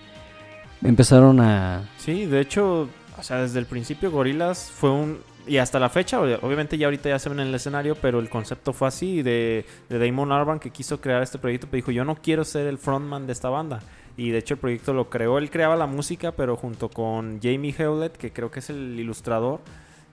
empezaron 0.84 1.40
a 1.42 1.90
Sí, 1.98 2.26
de 2.26 2.40
hecho, 2.42 2.88
o 3.18 3.24
sea, 3.24 3.42
desde 3.42 3.60
el 3.60 3.66
principio 3.66 4.12
Gorilas 4.12 4.72
fue 4.74 4.92
un... 4.92 5.20
Y 5.48 5.58
hasta 5.60 5.80
la 5.80 5.88
fecha, 5.90 6.20
ob- 6.20 6.40
obviamente 6.42 6.78
ya 6.78 6.88
ahorita 6.88 7.08
ya 7.08 7.20
se 7.20 7.30
ven 7.30 7.40
en 7.40 7.48
el 7.48 7.56
escenario, 7.56 7.96
pero 7.96 8.20
el 8.20 8.30
concepto 8.30 8.74
fue 8.74 8.90
así 8.90 9.22
de, 9.22 9.66
de 9.88 9.98
Damon 9.98 10.34
Albarn 10.34 10.60
que 10.60 10.72
quiso 10.72 11.00
crear 11.00 11.24
este 11.24 11.38
proyecto, 11.38 11.68
pero 11.72 11.78
dijo, 11.78 11.92
yo 11.92 12.04
no 12.04 12.16
quiero 12.16 12.44
ser 12.44 12.68
el 12.68 12.78
frontman 12.78 13.28
de 13.28 13.32
esta 13.34 13.48
banda. 13.50 13.80
Y 14.18 14.32
de 14.32 14.40
hecho 14.40 14.56
el 14.56 14.60
proyecto 14.60 14.94
lo 14.94 15.10
creó, 15.10 15.38
él 15.38 15.50
creaba 15.50 15.78
la 15.78 15.88
música, 15.88 16.34
pero 16.34 16.58
junto 16.58 16.90
con 16.90 17.40
Jamie 17.42 17.74
Hewlett, 17.78 18.18
que 18.18 18.32
creo 18.34 18.52
que 18.52 18.60
es 18.60 18.70
el 18.70 19.00
ilustrador, 19.00 19.62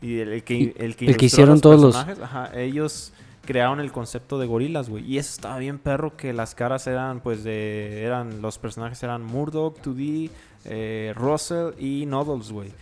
y 0.00 0.20
el, 0.20 0.28
el 0.34 0.44
que, 0.44 0.62
el 0.62 0.72
que, 0.72 0.80
el 0.84 0.94
que 0.96 1.04
ilustró 1.06 1.26
hicieron 1.26 1.54
los 1.54 1.60
todos 1.62 1.80
los- 1.82 1.96
personajes, 1.96 2.22
ajá, 2.22 2.50
ellos 2.56 3.12
crearon 3.44 3.80
el 3.80 3.92
concepto 3.92 4.38
de 4.38 4.46
gorilas, 4.46 4.88
güey. 4.88 5.04
Y 5.04 5.18
eso 5.18 5.30
estaba 5.30 5.58
bien 5.58 5.78
perro 5.78 6.16
que 6.16 6.32
las 6.32 6.54
caras 6.54 6.86
eran, 6.86 7.20
pues, 7.20 7.44
de... 7.44 8.02
Eran, 8.02 8.42
los 8.42 8.58
personajes 8.58 9.02
eran 9.02 9.22
Murdoch, 9.22 9.76
2D, 9.82 10.30
eh, 10.64 11.12
Russell 11.16 11.72
y 11.78 12.06
Noodles, 12.06 12.50
güey. 12.52 12.72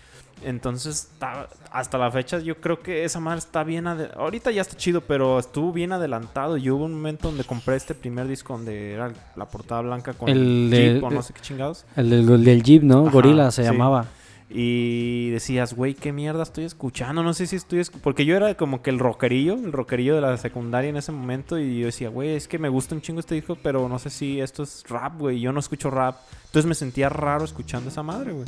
Entonces, 0.44 1.08
ta- 1.18 1.48
hasta 1.70 1.98
la 1.98 2.10
fecha 2.10 2.40
yo 2.40 2.56
creo 2.56 2.80
que 2.80 3.04
esa 3.04 3.20
madre 3.20 3.38
está 3.38 3.62
bien... 3.62 3.86
Ahorita 3.86 4.50
ya 4.50 4.62
está 4.62 4.76
chido, 4.76 5.00
pero 5.00 5.38
estuvo 5.38 5.72
bien 5.72 5.92
adelantado. 5.92 6.56
Y 6.56 6.68
hubo 6.70 6.84
un 6.84 6.94
momento 6.94 7.28
donde 7.28 7.44
compré 7.44 7.76
este 7.76 7.94
primer 7.94 8.26
disco 8.26 8.52
donde 8.54 8.92
era 8.92 9.12
la 9.36 9.44
portada 9.46 9.82
blanca 9.82 10.14
con 10.14 10.28
El 10.28 10.68
Jeep 10.70 11.00
de- 11.00 11.06
o 11.06 11.10
no 11.10 11.22
sé 11.22 11.32
qué 11.32 11.40
chingados. 11.42 11.84
el 11.96 12.10
del, 12.10 12.28
el 12.30 12.44
del 12.44 12.62
Jeep, 12.62 12.82
¿no? 12.82 13.02
Ajá, 13.02 13.10
Gorila 13.12 13.50
se 13.52 13.62
sí. 13.62 13.70
llamaba. 13.70 14.06
Y 14.54 15.30
decías, 15.30 15.74
güey, 15.74 15.94
qué 15.94 16.12
mierda 16.12 16.42
estoy 16.42 16.64
escuchando. 16.64 17.22
No 17.22 17.32
sé 17.34 17.46
si 17.46 17.56
estoy 17.56 17.82
Porque 18.02 18.24
yo 18.24 18.36
era 18.36 18.54
como 18.56 18.82
que 18.82 18.90
el 18.90 18.98
rockerillo, 18.98 19.54
el 19.54 19.72
rockerillo 19.72 20.14
de 20.14 20.20
la 20.20 20.36
secundaria 20.36 20.90
en 20.90 20.96
ese 20.96 21.12
momento. 21.12 21.58
Y 21.58 21.78
yo 21.80 21.86
decía, 21.86 22.08
güey, 22.08 22.30
es 22.36 22.48
que 22.48 22.58
me 22.58 22.68
gusta 22.68 22.94
un 22.94 23.00
chingo 23.00 23.20
este 23.20 23.34
disco, 23.34 23.56
pero 23.62 23.88
no 23.88 23.98
sé 23.98 24.10
si 24.10 24.40
esto 24.40 24.62
es 24.62 24.84
rap, 24.88 25.18
güey. 25.18 25.40
Yo 25.40 25.52
no 25.52 25.60
escucho 25.60 25.90
rap. 25.90 26.16
Entonces 26.46 26.66
me 26.68 26.74
sentía 26.74 27.08
raro 27.08 27.44
escuchando 27.44 27.88
esa 27.88 28.02
madre, 28.02 28.32
güey. 28.32 28.44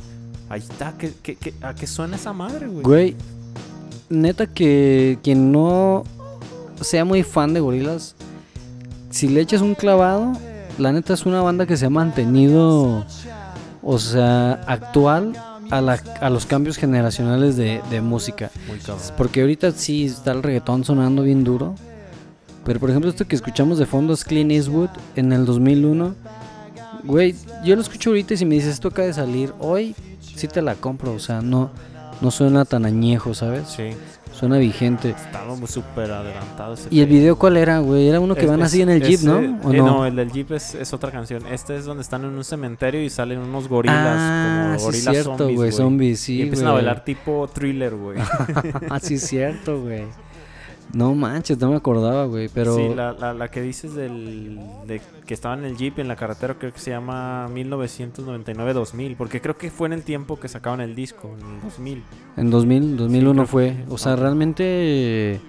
Ahí 0.48 0.61
está, 0.61 0.94
¿qué, 0.98 1.12
qué, 1.22 1.36
qué- 1.36 1.55
a 1.62 1.74
qué 1.74 1.86
suena 1.86 2.16
esa 2.16 2.32
madre, 2.34 2.66
güey? 2.66 2.82
Güey, 2.82 3.16
neta 4.11 4.46
que 4.46 5.18
quien 5.22 5.50
no 5.52 6.05
sea 6.80 7.05
muy 7.07 7.22
fan 7.22 7.55
de 7.55 7.61
Gorilas, 7.61 8.14
si 9.11 9.28
le 9.28 9.40
echas 9.40 9.62
un 9.62 9.74
clavado, 9.74 10.32
la 10.76 10.92
neta 10.92 11.14
es 11.14 11.24
una 11.24 11.40
banda 11.40 11.66
que 11.66 11.76
se 11.78 11.86
ha 11.86 11.90
mantenido, 11.90 13.07
o 13.82 13.98
sea, 13.98 14.61
actual 14.66 15.32
a, 15.71 15.81
la- 15.81 16.03
a 16.21 16.31
los 16.31 16.47
cambios 16.47 16.77
generacionales 16.77 17.57
de, 17.57 17.81
de 17.91 18.01
música. 18.01 18.51
Muy. 18.69 18.79
Porque 19.17 19.41
ahorita 19.41 19.71
sí 19.73 20.05
está 20.07 20.33
el 20.33 20.43
reggaetón 20.43 20.85
sonando 20.85 21.23
bien 21.23 21.45
duro. 21.45 21.75
Pero 22.65 22.81
por 22.81 22.89
ejemplo, 22.91 23.11
esto 23.11 23.27
que 23.27 23.37
escuchamos 23.37 23.79
de 23.79 23.87
fondo 23.87 24.15
es 24.15 24.25
Clean 24.25 24.51
Eastwood 24.51 24.89
en 25.17 25.33
el 25.33 25.45
2001. 25.45 26.15
Güey, 27.05 27.35
yo 27.65 27.77
lo 27.77 27.83
escucho 27.83 28.11
ahorita 28.11 28.35
y 28.35 28.37
si 28.39 28.47
me 28.47 28.55
dices 28.55 28.71
esto 28.75 28.89
acaba 28.89 29.07
de 29.07 29.12
salir 29.15 29.53
hoy, 29.59 29.95
sí 30.23 30.49
te 30.49 30.62
la 30.62 30.75
compro. 30.75 31.12
O 31.12 31.19
sea, 31.19 31.43
no, 31.43 31.71
no 32.23 32.31
suena 32.31 32.65
tan 32.65 32.87
añejo, 32.87 33.35
¿sabes? 33.35 33.69
Sí, 33.69 33.91
Suena 34.39 34.59
vigente. 34.59 35.11
estaba 35.11 35.55
muy 35.55 35.68
súper 35.68 36.11
adelantado 36.11 36.74
ese 36.74 36.89
¿Y 36.91 37.01
el 37.01 37.07
video 37.09 37.37
cuál 37.39 37.57
era, 37.57 37.78
güey? 37.78 38.09
Era 38.09 38.18
uno 38.20 38.35
que 38.35 38.43
Es- 38.43 38.51
van 38.51 38.61
es- 38.61 38.66
así 38.66 38.82
en 38.82 38.91
el 38.91 39.01
Jeep, 39.03 39.14
ese- 39.14 39.26
¿no? 39.26 39.37
¿O 39.62 39.72
eh, 39.72 39.76
no? 39.78 40.05
el 40.07 40.16
del 40.16 40.32
Jeep 40.32 40.51
es, 40.53 40.74
es 40.74 40.93
otra 40.93 41.11
canción. 41.11 41.47
Este 41.47 41.76
es 41.76 41.85
donde 41.85 42.03
están 42.03 42.24
en 42.24 42.30
un 42.30 42.45
cementerio 42.45 43.03
y 43.03 43.11
salen 43.11 43.39
unos 43.39 43.68
gorilas. 43.68 43.97
ah, 44.18 44.62
como 44.76 44.78
sí, 44.78 44.85
gorilas 44.87 45.14
cierto, 45.14 45.37
zombies, 45.39 45.57
güey. 45.57 45.72
Zombies, 45.72 46.20
sí, 46.20 46.37
y 46.39 46.43
empiezan 46.43 46.68
a 46.68 46.72
bailar 46.72 47.05
tipo 47.05 47.49
thriller, 47.53 47.95
güey. 47.95 48.18
ah, 48.91 48.99
sí, 49.01 49.14
es 49.14 49.26
cierto, 49.26 49.80
güey. 49.82 50.03
No 50.95 51.14
manches, 51.14 51.59
no 51.59 51.70
me 51.70 51.76
acordaba, 51.76 52.26
güey. 52.26 52.49
Pero 52.53 52.76
Sí, 52.76 52.95
la, 52.95 53.12
la, 53.12 53.34
la 53.34 53.49
que 53.51 53.61
dices 53.61 53.95
del 53.95 54.61
de 54.86 55.01
que 55.26 55.34
estaba 55.34 55.55
en 55.57 55.64
el 55.64 55.76
Jeep 55.76 55.99
en 55.99 56.07
la 56.09 56.16
carretera 56.16 56.55
creo 56.55 56.72
que 56.72 56.78
se 56.78 56.90
llama 56.90 57.49
1999-2000, 57.49 59.16
porque 59.16 59.40
creo 59.40 59.57
que 59.57 59.70
fue 59.70 59.88
en 59.88 59.92
el 59.95 60.03
tiempo 60.03 60.38
que 60.38 60.49
sacaban 60.49 60.80
el 60.80 60.95
disco, 60.95 61.34
en 61.38 61.55
el 61.57 61.61
2000. 61.62 62.03
En 62.36 62.51
2000, 62.51 62.97
2001 62.97 63.32
creo 63.34 63.47
fue. 63.47 63.76
que- 63.76 63.84
O 63.92 63.99
sea, 63.99 64.16
realmente, 64.16 65.40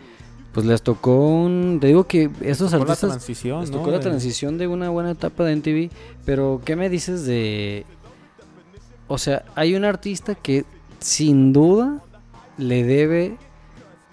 pues 0.54 0.66
les 0.66 0.82
tocó 0.82 1.28
un... 1.28 1.78
Te 1.80 1.88
digo 1.88 2.06
que 2.06 2.30
Fue 2.30 2.46
la 2.48 2.52
artistas... 2.78 3.00
transición, 3.00 3.62
Les 3.62 3.72
¿no? 3.72 3.78
tocó 3.78 3.92
la 3.92 3.98
De- 3.98 4.04
transición 4.04 4.58
de 4.58 4.68
una 4.68 4.90
buena 4.90 5.12
etapa 5.12 5.44
de 5.44 5.56
MTV. 5.58 5.90
Pero, 6.26 6.62
¿qué 6.66 6.76
me 6.76 6.90
dices 6.90 7.26
de...? 7.26 7.86
O 9.08 9.18
sea, 9.20 9.46
hay 9.56 9.76
un 9.76 9.86
artista 9.86 10.34
que 10.34 10.66
sin 11.00 11.54
duda 11.54 12.02
le 12.58 12.84
debe 12.84 13.38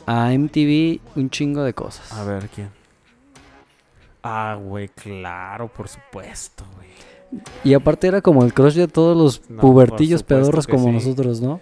a 0.07 0.31
MTV 0.33 1.01
un 1.17 1.31
chingo 1.31 1.63
de 1.63 1.75
cosas. 1.75 2.13
A 2.13 2.25
ver, 2.25 2.49
¿quién? 2.49 2.71
Ah, 4.23 4.57
güey, 4.61 4.89
claro, 4.89 5.69
por 5.69 5.89
supuesto, 5.89 6.65
güey. 6.77 6.89
Y 7.65 7.75
aparte 7.75 8.07
era 8.07 8.21
como 8.21 8.45
el 8.45 8.53
crush 8.53 8.75
de 8.75 8.89
todos 8.89 9.17
los 9.17 9.51
No, 9.51 9.61
pubertillos 9.61 10.23
pedorros 10.23 10.67
como 10.67 10.87
sí. 10.87 10.93
nosotros, 10.93 11.41
¿no? 11.41 11.61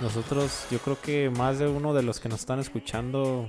Nosotros, 0.00 0.66
yo 0.70 0.78
creo 0.80 1.00
que 1.00 1.30
más 1.30 1.58
de 1.58 1.68
uno 1.68 1.94
de 1.94 2.02
los 2.02 2.18
que 2.18 2.28
nos 2.28 2.40
están 2.40 2.58
escuchando 2.58 3.48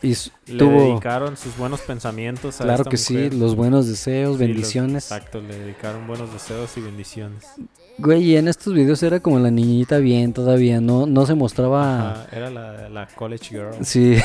Y 0.00 0.14
le 0.46 0.58
tuvo... 0.58 0.80
dedicaron 0.92 1.36
sus 1.36 1.56
buenos 1.56 1.80
pensamientos 1.80 2.60
a 2.60 2.64
Claro 2.64 2.82
esta 2.82 2.90
que 2.90 2.96
sí, 2.96 3.30
los 3.30 3.56
buenos 3.56 3.88
deseos, 3.88 4.36
Sí, 4.36 4.38
los- 4.44 4.48
bendiciones. 4.48 5.04
exacto, 5.10 5.40
le 5.40 5.58
dedicaron 5.58 6.06
buenos 6.06 6.32
deseos 6.32 6.76
y 6.76 6.80
bendiciones. 6.80 7.44
Güey, 8.00 8.22
y 8.22 8.36
en 8.36 8.46
estos 8.46 8.74
videos 8.74 9.02
era 9.02 9.18
como 9.18 9.40
la 9.40 9.50
niñita 9.50 9.98
bien 9.98 10.32
todavía, 10.32 10.80
no, 10.80 11.06
no 11.06 11.26
se 11.26 11.34
mostraba... 11.34 12.12
Ajá, 12.12 12.26
era 12.30 12.48
la, 12.48 12.88
la 12.88 13.08
college 13.08 13.46
girl. 13.48 13.84
Sí. 13.84 14.16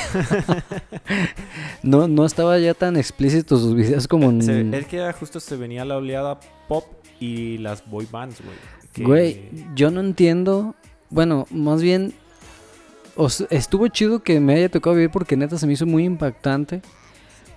no, 1.84 2.08
no 2.08 2.26
estaba 2.26 2.58
ya 2.60 2.74
tan 2.74 2.98
explícito 2.98 3.58
sus 3.58 3.76
videos 3.76 4.08
como 4.08 4.30
en... 4.30 4.42
Se- 4.42 4.78
es 4.78 4.86
que 4.88 5.12
justo 5.14 5.40
se 5.40 5.56
venía 5.56 5.86
la 5.86 5.98
oleada 5.98 6.40
pop 6.68 6.86
y 7.20 7.58
las 7.58 7.84
boy 7.90 8.08
bands, 8.12 8.42
güey. 8.44 8.56
que- 8.94 9.04
Güey, 9.04 9.50
yo 9.76 9.92
no 9.92 10.02
entiendo. 10.02 10.76
Bueno, 11.10 11.48
más 11.52 11.82
bien... 11.82 12.14
os- 13.16 13.46
estuvo 13.50 13.88
chido 13.88 14.20
que 14.22 14.40
me 14.40 14.56
haya 14.56 14.70
tocado 14.70 14.96
vivir 14.96 15.10
porque 15.12 15.36
neta 15.38 15.58
se 15.58 15.68
me 15.68 15.74
hizo 15.74 15.86
muy 15.86 16.04
impactante. 16.06 16.82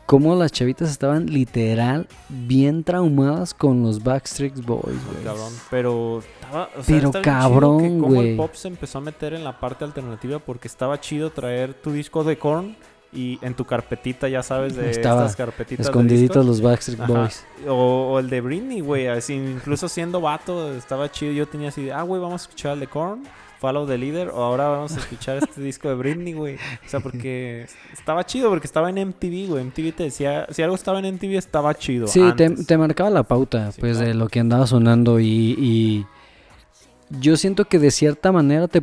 Cómo 0.06 0.36
las 0.36 0.52
chavitas 0.52 0.88
estaban 0.88 1.26
literal 1.26 2.06
bien 2.28 2.84
traumadas 2.84 3.52
con 3.54 3.82
los 3.82 4.04
Backstreet 4.04 4.54
Boys, 4.64 4.84
güey. 4.84 5.24
Cabrón, 5.24 5.52
pero 5.68 6.20
estaba, 6.20 6.68
o 6.78 6.82
sea, 6.84 7.00
Pero 7.00 7.10
cabrón, 7.22 7.82
que 7.82 7.88
cómo 8.00 8.14
güey. 8.14 8.30
el 8.30 8.36
pop 8.36 8.54
se 8.54 8.68
empezó 8.68 8.98
a 8.98 9.00
meter 9.00 9.34
en 9.34 9.42
la 9.42 9.58
parte 9.58 9.84
alternativa 9.84 10.38
porque 10.38 10.68
estaba 10.68 11.00
chido 11.00 11.30
traer 11.30 11.74
tu 11.74 11.90
disco 11.90 12.22
de 12.22 12.38
Korn 12.38 12.76
y 13.12 13.40
en 13.42 13.54
tu 13.54 13.64
carpetita, 13.64 14.28
ya 14.28 14.44
sabes, 14.44 14.76
de 14.76 14.90
Estaba 14.90 15.22
estas 15.22 15.34
carpetitas 15.34 15.86
Escondiditos 15.86 16.46
los 16.46 16.60
Backstreet. 16.60 17.04
Boys. 17.04 17.44
O, 17.66 18.12
o 18.12 18.18
el 18.20 18.30
de 18.30 18.40
Britney, 18.40 18.82
güey, 18.82 19.08
así 19.08 19.34
incluso 19.34 19.88
siendo 19.88 20.20
vato 20.20 20.72
estaba 20.76 21.10
chido. 21.10 21.32
Yo 21.32 21.48
tenía 21.48 21.70
así 21.70 21.82
de, 21.82 21.92
ah, 21.92 22.02
güey, 22.02 22.22
vamos 22.22 22.42
a 22.42 22.44
escuchar 22.44 22.74
el 22.74 22.80
de 22.80 22.86
Korn, 22.86 23.24
Follow 23.58 23.86
the 23.86 23.96
Leader, 23.96 24.28
o 24.28 24.42
ahora 24.42 24.68
vamos 24.68 24.96
a 24.96 25.00
escuchar 25.00 25.38
este 25.38 25.60
disco 25.60 25.88
de 25.88 25.94
Britney, 25.94 26.34
güey. 26.34 26.56
O 26.56 26.88
sea, 26.88 27.00
porque 27.00 27.66
estaba 27.92 28.24
chido, 28.24 28.50
porque 28.50 28.66
estaba 28.66 28.90
en 28.90 29.08
MTV, 29.08 29.48
güey. 29.48 29.64
MTV 29.64 29.92
te 29.94 30.02
decía, 30.04 30.46
si 30.50 30.62
algo 30.62 30.74
estaba 30.74 30.98
en 30.98 31.14
MTV 31.14 31.36
estaba 31.36 31.74
chido. 31.74 32.06
Sí, 32.06 32.20
te, 32.36 32.46
antes. 32.46 32.66
te 32.66 32.78
marcaba 32.78 33.10
la 33.10 33.22
pauta, 33.22 33.72
Sí, 33.72 33.80
pues, 33.80 33.98
de 33.98 34.14
lo 34.14 34.28
que 34.28 34.40
andaba 34.40 34.66
sonando 34.66 35.20
y, 35.20 35.56
y 35.58 36.06
yo 37.10 37.36
siento 37.36 37.64
que 37.66 37.78
de 37.78 37.90
cierta 37.90 38.32
manera 38.32 38.68
te, 38.68 38.82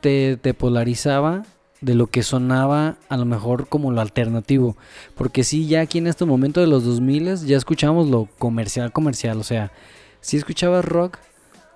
te, 0.00 0.36
te 0.36 0.54
polarizaba 0.54 1.42
de 1.80 1.94
lo 1.94 2.08
que 2.08 2.22
sonaba 2.22 2.96
a 3.08 3.16
lo 3.16 3.24
mejor 3.24 3.68
como 3.68 3.92
lo 3.92 4.00
alternativo. 4.00 4.76
Porque 5.14 5.44
sí, 5.44 5.66
ya 5.66 5.82
aquí 5.82 5.98
en 5.98 6.06
este 6.06 6.24
momento 6.24 6.60
de 6.60 6.66
los 6.66 6.84
2000 6.84 7.46
ya 7.46 7.56
escuchamos 7.56 8.08
lo 8.08 8.28
comercial, 8.38 8.92
comercial. 8.92 9.38
O 9.38 9.44
sea, 9.44 9.72
sí 10.20 10.36
escuchabas 10.36 10.84
rock 10.84 11.18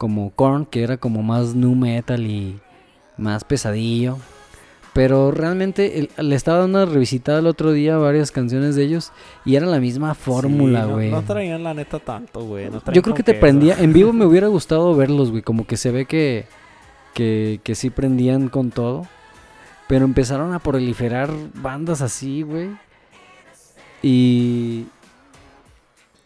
como 0.03 0.31
Korn, 0.33 0.67
que 0.67 0.83
era 0.83 0.97
como 0.97 1.23
más 1.23 1.55
nu 1.55 1.77
metal 1.77 2.27
y 2.27 2.59
más 3.17 3.45
pesadillo. 3.45 4.19
Pero 4.95 5.31
realmente 5.31 6.09
le 6.19 6.35
estaba 6.35 6.59
dando 6.59 6.83
una 6.83 6.93
revisitada 6.93 7.39
el 7.39 7.47
otro 7.47 7.71
día 7.71 7.95
a 7.95 7.99
varias 7.99 8.33
canciones 8.33 8.75
de 8.75 8.83
ellos 8.83 9.13
y 9.45 9.55
era 9.55 9.67
la 9.67 9.79
misma 9.79 10.15
fórmula, 10.17 10.83
Sí, 10.83 10.89
no- 10.89 10.95
güey. 10.95 11.11
No, 11.13 11.23
traían 11.23 11.63
la 11.63 11.73
neta 11.73 12.01
tanto, 12.01 12.41
güey. 12.45 12.69
no 12.69 12.83
Yo 12.93 13.01
creo 13.01 13.15
que 13.15 13.23
te 13.23 13.35
prendía. 13.35 13.77
En 13.79 13.93
vivo 13.93 14.13
me 14.13 14.27
hubiera 14.27 14.49
gustado 14.49 14.93
verlos, 14.97 15.31
güey. 15.31 15.43
Como 15.43 15.69
que 15.69 15.77
se 15.77 15.93
ve 15.93 16.05
que, 16.07 16.47
que, 17.15 17.61
que 17.63 17.77
sí 17.77 17.91
prendían 17.91 18.49
con 18.49 18.71
todo. 18.73 19.07
Pero 19.87 20.05
empezaron 20.05 20.53
a 20.53 20.59
proliferar 20.59 21.31
bandas 21.55 22.03
así, 22.03 22.43
güey. 22.43 22.71
Y. 24.03 24.87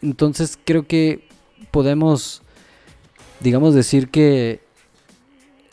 Entonces 0.01 0.57
creo 0.65 0.87
que 0.87 1.27
podemos, 1.71 2.41
digamos, 3.39 3.73
decir 3.73 4.09
que 4.09 4.61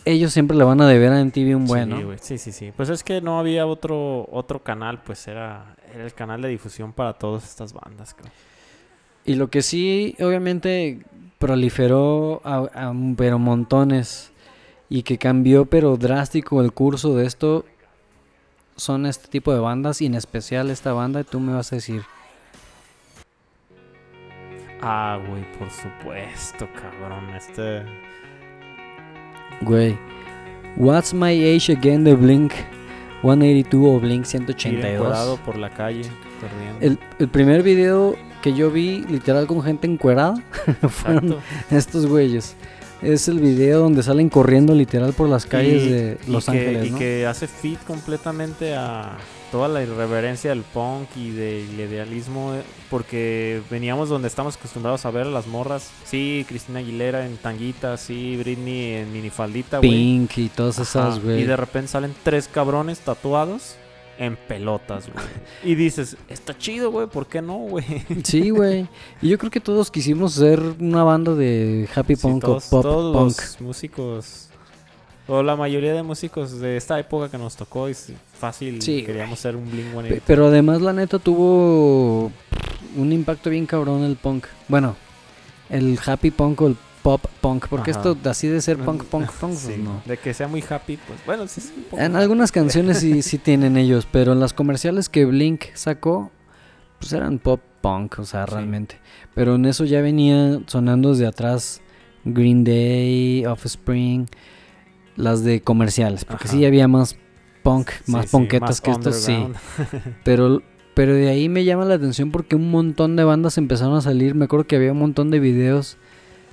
ellos 0.05 0.33
siempre 0.33 0.57
le 0.57 0.65
van 0.65 0.81
a 0.81 0.87
deber 0.89 1.13
a 1.13 1.21
MTV 1.21 1.57
un 1.57 1.67
bueno. 1.67 1.97
Sí, 2.21 2.39
sí, 2.39 2.39
sí, 2.39 2.53
sí. 2.53 2.73
Pues 2.77 2.89
es 2.91 3.03
que 3.03 3.21
no 3.23 3.39
había 3.39 3.67
otro 3.67 4.29
otro 4.31 4.63
canal, 4.63 5.03
pues 5.03 5.27
era, 5.29 5.77
era 5.95 6.05
el 6.05 6.13
canal 6.13 6.43
de 6.43 6.49
difusión 6.49 6.93
para 6.93 7.15
todas 7.15 7.45
estas 7.45 7.73
bandas, 7.73 8.15
creo. 8.15 8.31
Y 9.25 9.37
lo 9.37 9.49
que 9.49 9.63
sí, 9.63 10.15
obviamente, 10.21 11.01
proliferó 11.39 12.43
a, 12.45 12.57
a 12.75 12.91
un- 12.91 13.17
pero 13.17 13.39
montones 13.39 14.31
y 14.91 15.03
que 15.03 15.17
cambió 15.17 15.65
pero 15.65 15.97
drástico 15.97 16.61
el 16.61 16.73
curso 16.73 17.17
de 17.17 17.25
esto 17.27 17.65
son 18.77 19.07
este 19.07 19.29
tipo 19.29 19.53
de 19.55 19.61
bandas 19.61 20.03
y 20.03 20.07
en 20.07 20.15
especial 20.15 20.69
esta 20.71 20.93
banda 20.93 21.21
y 21.21 21.25
tú 21.25 21.41
me 21.41 21.55
vas 21.55 21.73
a 21.73 21.77
decir 21.77 22.03
Ah, 24.85 25.19
güey, 25.29 25.43
por 25.59 25.71
supuesto, 25.71 26.69
cabrón. 26.75 27.31
Este. 27.37 27.83
güey 29.63 29.97
What's 30.77 31.15
My 31.15 31.33
Age 31.57 31.73
Again 31.77 32.05
de 32.05 32.15
Blink 32.15 32.53
182 33.23 33.87
o 33.87 34.01
Blink 34.01 34.21
ir 34.21 34.27
182 34.27 34.85
encuerado 34.95 35.37
por 35.39 35.57
la 35.57 35.71
calle, 35.71 36.03
el, 36.81 36.99
el 37.19 37.29
primer 37.29 37.63
video 37.63 38.17
que 38.43 38.53
yo 38.53 38.71
vi 38.71 39.03
literal 39.09 39.47
con 39.47 39.63
gente 39.63 39.87
encuerada 39.87 40.35
fueron 40.89 41.37
estos 41.71 42.07
güeyes 42.07 42.55
es 43.01 43.29
el 43.29 43.39
video 43.39 43.81
donde 43.81 44.03
salen 44.03 44.29
corriendo 44.29 44.75
literal 44.75 45.13
por 45.15 45.29
las 45.29 45.47
calles 45.47 45.83
Y- 45.85 45.89
de 45.91 46.19
y 46.27 46.31
Los 46.31 46.45
que- 46.47 46.51
Ángeles 46.51 46.87
Y 46.87 46.91
¿no? 46.91 46.99
que 46.99 47.27
hace 47.27 47.47
fit 47.47 47.79
completamente 47.85 48.75
a 48.75 49.17
toda 49.55 49.69
la 49.69 49.85
irreverencia 49.85 50.51
del 50.51 50.63
punk 50.63 51.07
y 51.15 51.31
del 51.31 51.79
idealismo, 51.79 52.55
eh, 52.55 52.63
porque 52.91 53.63
veníamos 53.71 54.09
donde 54.09 54.27
estamos 54.27 54.57
acostumbrados 54.57 55.07
a 55.07 55.13
ver 55.13 55.29
a 55.29 55.31
las 55.31 55.47
morras. 55.47 55.93
Sí, 56.05 56.45
Cristina 56.49 56.81
Aguilera 56.81 57.25
en 57.25 57.37
tanguita, 57.37 57.97
sí, 57.97 58.37
Britney 58.37 58.95
en 58.95 59.13
minifaldita, 59.13 59.79
güey. 59.79 59.91
Pink 59.91 60.39
y 60.39 60.49
todas 60.49 60.81
esas, 60.81 61.23
güey. 61.23 61.43
Y 61.43 61.45
de 61.45 61.57
repente 61.57 61.87
salen 61.87 62.13
tres 62.25 62.49
cabrones 62.49 62.99
tatuados 62.99 63.77
en 64.19 64.35
pelotas, 64.35 65.09
güey. 65.13 65.25
y 65.63 65.77
dices, 65.77 66.17
está 66.29 66.59
chido, 66.59 66.91
güey, 66.91 67.07
¿por 67.07 67.29
qué 67.29 67.41
no, 67.41 67.59
güey? 67.59 67.85
Sí, 68.25 68.51
güey. 68.51 68.89
Y 69.23 69.29
yo 69.29 69.39
creo 69.39 69.53
que 69.53 69.61
todos 69.61 69.89
quisimos 69.89 70.33
ser 70.33 70.59
una 70.81 71.05
banda 71.05 71.33
de 71.37 71.89
happy 71.95 72.17
Sí, 72.17 72.23
punk 72.23 72.43
todos, 72.43 72.67
o 72.67 72.71
pop 72.71 72.83
todos 72.83 73.17
punk. 73.17 73.41
los 73.41 73.61
músicos, 73.61 74.49
o 75.27 75.43
la 75.43 75.57
mayoría 75.57 75.93
de 75.95 76.03
músicos 76.03 76.61
de 76.61 76.77
esta 76.77 76.99
época 76.99 77.31
que 77.31 77.39
nos 77.39 77.57
tocó, 77.57 77.89
es 77.89 78.13
fácil, 78.39 78.83
Sí, 78.83 79.03
queríamos 79.03 79.39
ser 79.39 79.57
un 79.57 79.71
Blink 79.71 79.93
Pe- 80.09 80.23
Pero 80.27 80.47
además, 80.49 80.81
la 80.83 80.93
neta, 80.93 81.19
tuvo 81.19 82.31
un 82.97 83.13
impacto 83.13 83.51
bien 83.51 83.67
cabrón 83.67 84.03
el 84.05 84.17
punk. 84.17 84.47
Bueno, 84.69 84.97
el 85.71 85.99
happy 86.05 86.31
punk 86.31 86.61
o 86.63 86.67
el 86.69 86.77
pop 87.03 87.25
punk. 87.41 87.67
Porque 87.69 87.91
Ajá. 87.93 88.01
esto, 88.01 88.17
así 88.29 88.49
de 88.49 88.61
ser 88.61 88.77
punk, 88.79 89.05
punk, 89.05 89.31
punk, 89.41 89.55
Sí, 89.55 89.67
pues 89.67 89.79
no. 89.79 90.03
De 90.05 90.17
que 90.17 90.35
sea 90.35 90.49
muy 90.49 90.63
happy, 90.69 90.99
pues 90.99 91.19
bueno, 91.27 91.47
sí, 91.49 91.61
poco 91.91 92.03
En 92.03 92.17
algunas 92.17 92.53
canciones 92.53 92.99
sí, 92.99 93.23
sí 93.23 93.39
tienen 93.39 93.77
ellos, 93.77 94.07
pero 94.11 94.33
en 94.33 94.41
las 94.41 94.53
comerciales 94.53 95.09
que 95.09 95.25
Blink 95.25 95.65
sacó, 95.75 96.31
pues 96.99 97.13
eran 97.13 97.39
pop 97.39 97.61
punk, 97.81 98.19
o 98.19 98.25
sea, 98.25 98.47
Sí. 98.47 98.53
realmente. 98.53 98.99
Pero 99.35 99.57
en 99.57 99.65
eso 99.65 99.85
ya 99.85 100.01
venía 100.01 100.61
sonando 100.67 101.11
desde 101.11 101.27
atrás 101.27 101.81
Green 102.25 102.65
Day, 102.65 103.45
Offspring, 103.47 104.29
las 105.17 105.45
de 105.45 105.61
comerciales, 105.61 106.25
porque 106.25 106.45
Ajá. 106.45 106.57
sí 106.57 106.65
había 106.65 106.89
más 106.89 107.17
punk, 107.63 107.91
más 108.07 108.27
sí, 108.27 108.31
ponquetas 108.33 108.81
que 108.81 108.91
estas, 108.91 109.17
sí. 109.17 109.37
Pero, 110.25 110.63
pero 110.95 111.15
de 111.15 111.29
ahí 111.29 111.49
me 111.49 111.65
llama 111.65 111.85
la 111.85 111.95
atención 111.95 112.31
porque 112.31 112.55
un 112.55 112.71
montón 112.71 113.17
de 113.17 113.25
bandas 113.25 113.59
empezaron 113.59 113.97
a 113.97 114.01
salir. 114.01 114.35
Me 114.35 114.45
acuerdo 114.45 114.67
que 114.67 114.77
había 114.77 114.93
un 114.93 114.99
montón 114.99 115.31
de 115.31 115.41
videos 115.41 115.97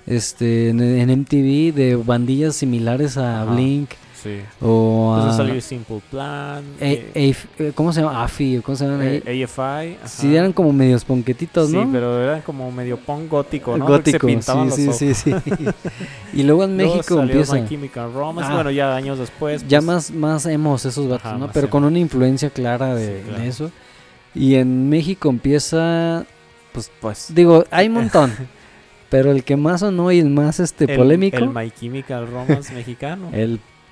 este, 0.08 0.70
en, 0.70 0.82
en 0.82 1.12
MTV 1.22 1.76
de 1.76 2.02
bandillas 2.04 2.56
similares 2.56 3.18
a 3.18 3.44
Ajá. 3.44 3.54
Blink 3.54 3.92
Sí. 4.22 4.40
o 4.62 5.14
Entonces 5.16 5.34
a... 5.34 5.38
salió 5.46 5.62
Simple 5.62 6.02
Plan, 6.12 6.64
A- 6.80 6.86
eh, 6.86 7.12
AF- 7.16 7.48
eh, 7.60 7.72
¿Cómo 7.74 7.92
se 7.92 8.02
llama? 8.02 8.24
AFI, 8.24 8.62
¿cómo 8.64 8.76
se 8.76 8.86
llama? 8.86 9.04
eh, 9.06 9.44
AFI. 9.44 9.96
ajá. 9.98 10.08
Sí, 10.08 10.36
eran 10.36 10.54
como 10.54 10.72
medios 10.74 11.04
ponquetitos, 11.06 11.70
Sí, 11.72 11.76
¿no? 11.76 11.90
pero 11.92 12.22
eran 12.24 12.42
como 12.42 12.72
medio 12.72 12.98
punk 12.98 13.30
gótico, 13.30 13.76
¿no? 13.78 13.86
Gótico, 13.88 14.20
se 14.20 14.28
pintaban 14.28 14.72
sí, 14.72 14.86
los 14.86 14.96
sí, 14.96 15.14
sí, 15.16 15.32
sí. 15.44 15.66
y 16.34 16.44
luego 16.44 16.66
en 16.66 16.78
Luego 16.78 16.94
México 16.96 17.16
salió 17.16 17.32
empieza 17.34 17.56
My 17.56 17.68
Chemical 17.68 18.14
Romance, 18.14 18.52
Ah. 18.52 18.56
bueno, 18.56 18.72
ya 18.72 18.96
años 18.96 19.18
después. 19.18 19.68
ya 19.68 19.80
pues, 19.80 19.86
más, 19.86 20.12
más 20.12 20.46
emos 20.46 20.86
esos 20.86 21.08
vatos, 21.10 21.26
Ajá, 21.26 21.38
¿no? 21.38 21.48
Pero 21.52 21.66
emo. 21.66 21.72
con 21.72 21.84
una 21.86 21.98
influencia 22.00 22.50
clara 22.52 22.94
de, 22.94 23.08
Sí, 23.08 23.14
de 23.14 23.22
claro. 23.22 23.44
eso. 23.44 23.72
Y 24.36 24.56
en 24.56 24.88
México 24.90 25.30
empieza 25.30 26.26
Pues, 26.74 26.92
pues 27.02 27.32
Digo, 27.34 27.66
hay 27.72 27.88
un 27.88 27.94
montón. 27.96 28.32
pero 29.10 29.32
el 29.32 29.44
que 29.44 29.58
más 29.58 29.82
sonó 29.82 30.10
y 30.12 30.20
el 30.20 30.30
más 30.30 30.60
este 30.62 30.86
el, 30.86 30.96
polémico, 30.98 31.36
El 31.38 31.44
el, 31.44 31.50
My 31.50 31.70
Chemical 31.72 32.28
Romance 32.32 32.74
mexicano. 32.74 33.30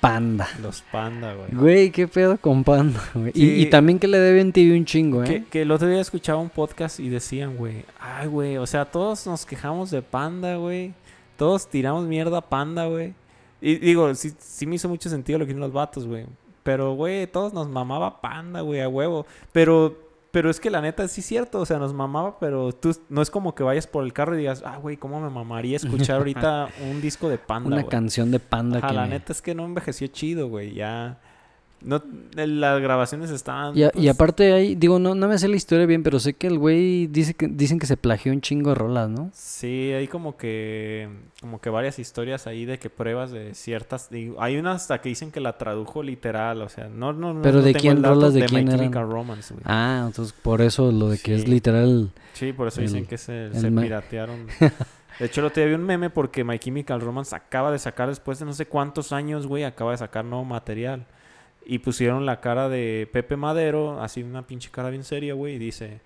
Panda. 0.00 0.48
Los 0.62 0.82
Panda, 0.82 1.34
güey. 1.34 1.50
Güey, 1.52 1.90
qué 1.90 2.08
pedo 2.08 2.38
con 2.38 2.64
Panda, 2.64 3.00
güey. 3.14 3.32
Y, 3.34 3.62
y 3.62 3.66
también 3.66 3.98
que 3.98 4.08
le 4.08 4.18
deben 4.18 4.52
TV 4.52 4.76
un 4.76 4.84
chingo, 4.84 5.22
¿eh? 5.22 5.26
Que, 5.26 5.44
que 5.44 5.62
el 5.62 5.70
otro 5.70 5.88
día 5.88 6.00
escuchaba 6.00 6.40
un 6.40 6.48
podcast 6.50 6.98
y 7.00 7.08
decían, 7.08 7.56
güey, 7.56 7.84
ay, 7.98 8.26
güey, 8.26 8.56
o 8.56 8.66
sea, 8.66 8.86
todos 8.86 9.26
nos 9.26 9.44
quejamos 9.44 9.90
de 9.90 10.02
Panda, 10.02 10.56
güey. 10.56 10.94
Todos 11.36 11.68
tiramos 11.68 12.06
mierda 12.06 12.38
a 12.38 12.48
Panda, 12.48 12.86
güey. 12.86 13.14
Y 13.60 13.76
digo, 13.76 14.14
sí, 14.14 14.32
sí 14.38 14.66
me 14.66 14.76
hizo 14.76 14.88
mucho 14.88 15.10
sentido 15.10 15.38
lo 15.38 15.44
que 15.44 15.50
dicen 15.50 15.60
los 15.60 15.72
vatos, 15.72 16.06
güey. 16.06 16.26
Pero, 16.62 16.94
güey, 16.94 17.26
todos 17.26 17.52
nos 17.52 17.68
mamaba 17.68 18.20
Panda, 18.20 18.62
güey, 18.62 18.80
a 18.80 18.88
huevo. 18.88 19.26
Pero, 19.52 19.96
pero 20.30 20.48
es 20.50 20.60
que 20.60 20.70
la 20.70 20.80
neta 20.80 21.06
sí 21.08 21.20
es 21.20 21.26
cierto, 21.26 21.60
o 21.60 21.66
sea, 21.66 21.78
nos 21.78 21.92
mamaba, 21.92 22.38
pero 22.38 22.72
tú 22.72 22.96
no 23.08 23.20
es 23.22 23.30
como 23.30 23.54
que 23.54 23.62
vayas 23.62 23.86
por 23.86 24.04
el 24.04 24.12
carro 24.12 24.34
y 24.34 24.38
digas, 24.38 24.62
ah, 24.64 24.76
güey, 24.76 24.96
¿cómo 24.96 25.20
me 25.20 25.30
mamaría 25.30 25.76
escuchar 25.76 26.16
ahorita 26.18 26.68
un 26.90 27.00
disco 27.00 27.28
de 27.28 27.38
Panda, 27.38 27.66
Una 27.68 27.76
güey? 27.78 27.88
canción 27.88 28.30
de 28.30 28.38
Panda 28.40 28.78
Ajá, 28.78 28.88
que 28.88 28.94
la 28.94 29.02
me- 29.02 29.08
neta 29.10 29.32
es 29.32 29.42
que 29.42 29.54
no 29.54 29.64
envejeció 29.64 30.06
chido, 30.08 30.48
güey, 30.48 30.74
ya... 30.74 31.20
No, 31.82 32.02
las 32.34 32.80
grabaciones 32.80 33.30
estaban... 33.30 33.76
Y, 33.76 33.84
a- 33.84 33.88
y 33.88 33.90
pues, 33.92 34.08
aparte 34.10 34.52
ahí, 34.52 34.74
digo, 34.74 34.98
no, 34.98 35.14
no 35.14 35.28
me 35.28 35.38
sé 35.38 35.48
la 35.48 35.56
historia 35.56 35.86
bien, 35.86 36.02
pero 36.02 36.18
sé 36.20 36.34
que 36.34 36.46
el 36.46 36.58
güey 36.58 37.06
dice 37.06 37.34
que, 37.34 37.48
dicen 37.48 37.78
que 37.78 37.86
se 37.86 37.96
plagió 37.96 38.32
un 38.32 38.40
chingo 38.40 38.70
de 38.70 38.74
rolas, 38.76 39.08
¿no? 39.08 39.30
Sí, 39.32 39.92
hay 39.92 40.06
como 40.08 40.36
que 40.36 41.08
como 41.40 41.60
que 41.60 41.70
varias 41.70 41.98
historias 41.98 42.46
ahí 42.46 42.66
de 42.66 42.78
que 42.78 42.90
pruebas 42.90 43.30
de 43.30 43.54
ciertas 43.54 44.10
digo, 44.10 44.42
hay 44.42 44.58
una 44.58 44.72
hasta 44.72 45.00
que 45.00 45.08
dicen 45.08 45.30
que 45.30 45.40
la 45.40 45.56
tradujo 45.56 46.02
literal, 46.02 46.60
o 46.60 46.68
sea, 46.68 46.88
no 46.88 47.12
no 47.14 47.32
no 47.32 47.40
Pero 47.42 47.58
no 47.60 47.62
¿de 47.64 47.72
tengo 47.72 47.80
quién 47.82 47.96
el 47.96 48.02
dato, 48.02 48.14
rolas 48.14 48.34
de 48.34 48.44
quién 48.44 48.68
eran? 48.68 48.78
Chemical 48.80 49.10
Romance, 49.10 49.54
güey. 49.54 49.64
Ah, 49.66 50.04
entonces 50.06 50.34
por 50.42 50.60
eso 50.60 50.92
lo 50.92 51.08
de 51.08 51.18
que 51.18 51.34
es 51.34 51.48
literal. 51.48 52.10
Sí, 52.34 52.52
por 52.52 52.68
eso 52.68 52.80
dicen 52.82 53.06
que 53.06 53.16
se, 53.18 53.46
el 53.46 53.54
se 53.54 53.70
piratearon. 53.70 54.46
De 55.18 55.26
hecho, 55.26 55.44
otro 55.44 55.62
día 55.62 55.66
vi 55.68 55.74
un 55.74 55.84
meme 55.84 56.08
porque 56.08 56.44
My 56.44 56.58
Chemical 56.58 57.00
Romance 57.02 57.36
acaba 57.36 57.70
de 57.70 57.78
sacar 57.78 58.08
después 58.08 58.38
de 58.38 58.46
no 58.46 58.54
sé 58.54 58.64
cuántos 58.66 59.12
años, 59.12 59.46
güey, 59.46 59.64
acaba 59.64 59.90
de 59.90 59.98
sacar 59.98 60.24
nuevo 60.24 60.44
material. 60.46 61.04
Y 61.70 61.78
pusieron 61.78 62.26
la 62.26 62.40
cara 62.40 62.68
de 62.68 63.08
Pepe 63.12 63.36
Madero, 63.36 64.02
así 64.02 64.24
una 64.24 64.44
pinche 64.44 64.70
cara 64.72 64.90
bien 64.90 65.04
seria, 65.04 65.34
güey, 65.34 65.54
y 65.54 65.58
dice 65.58 66.00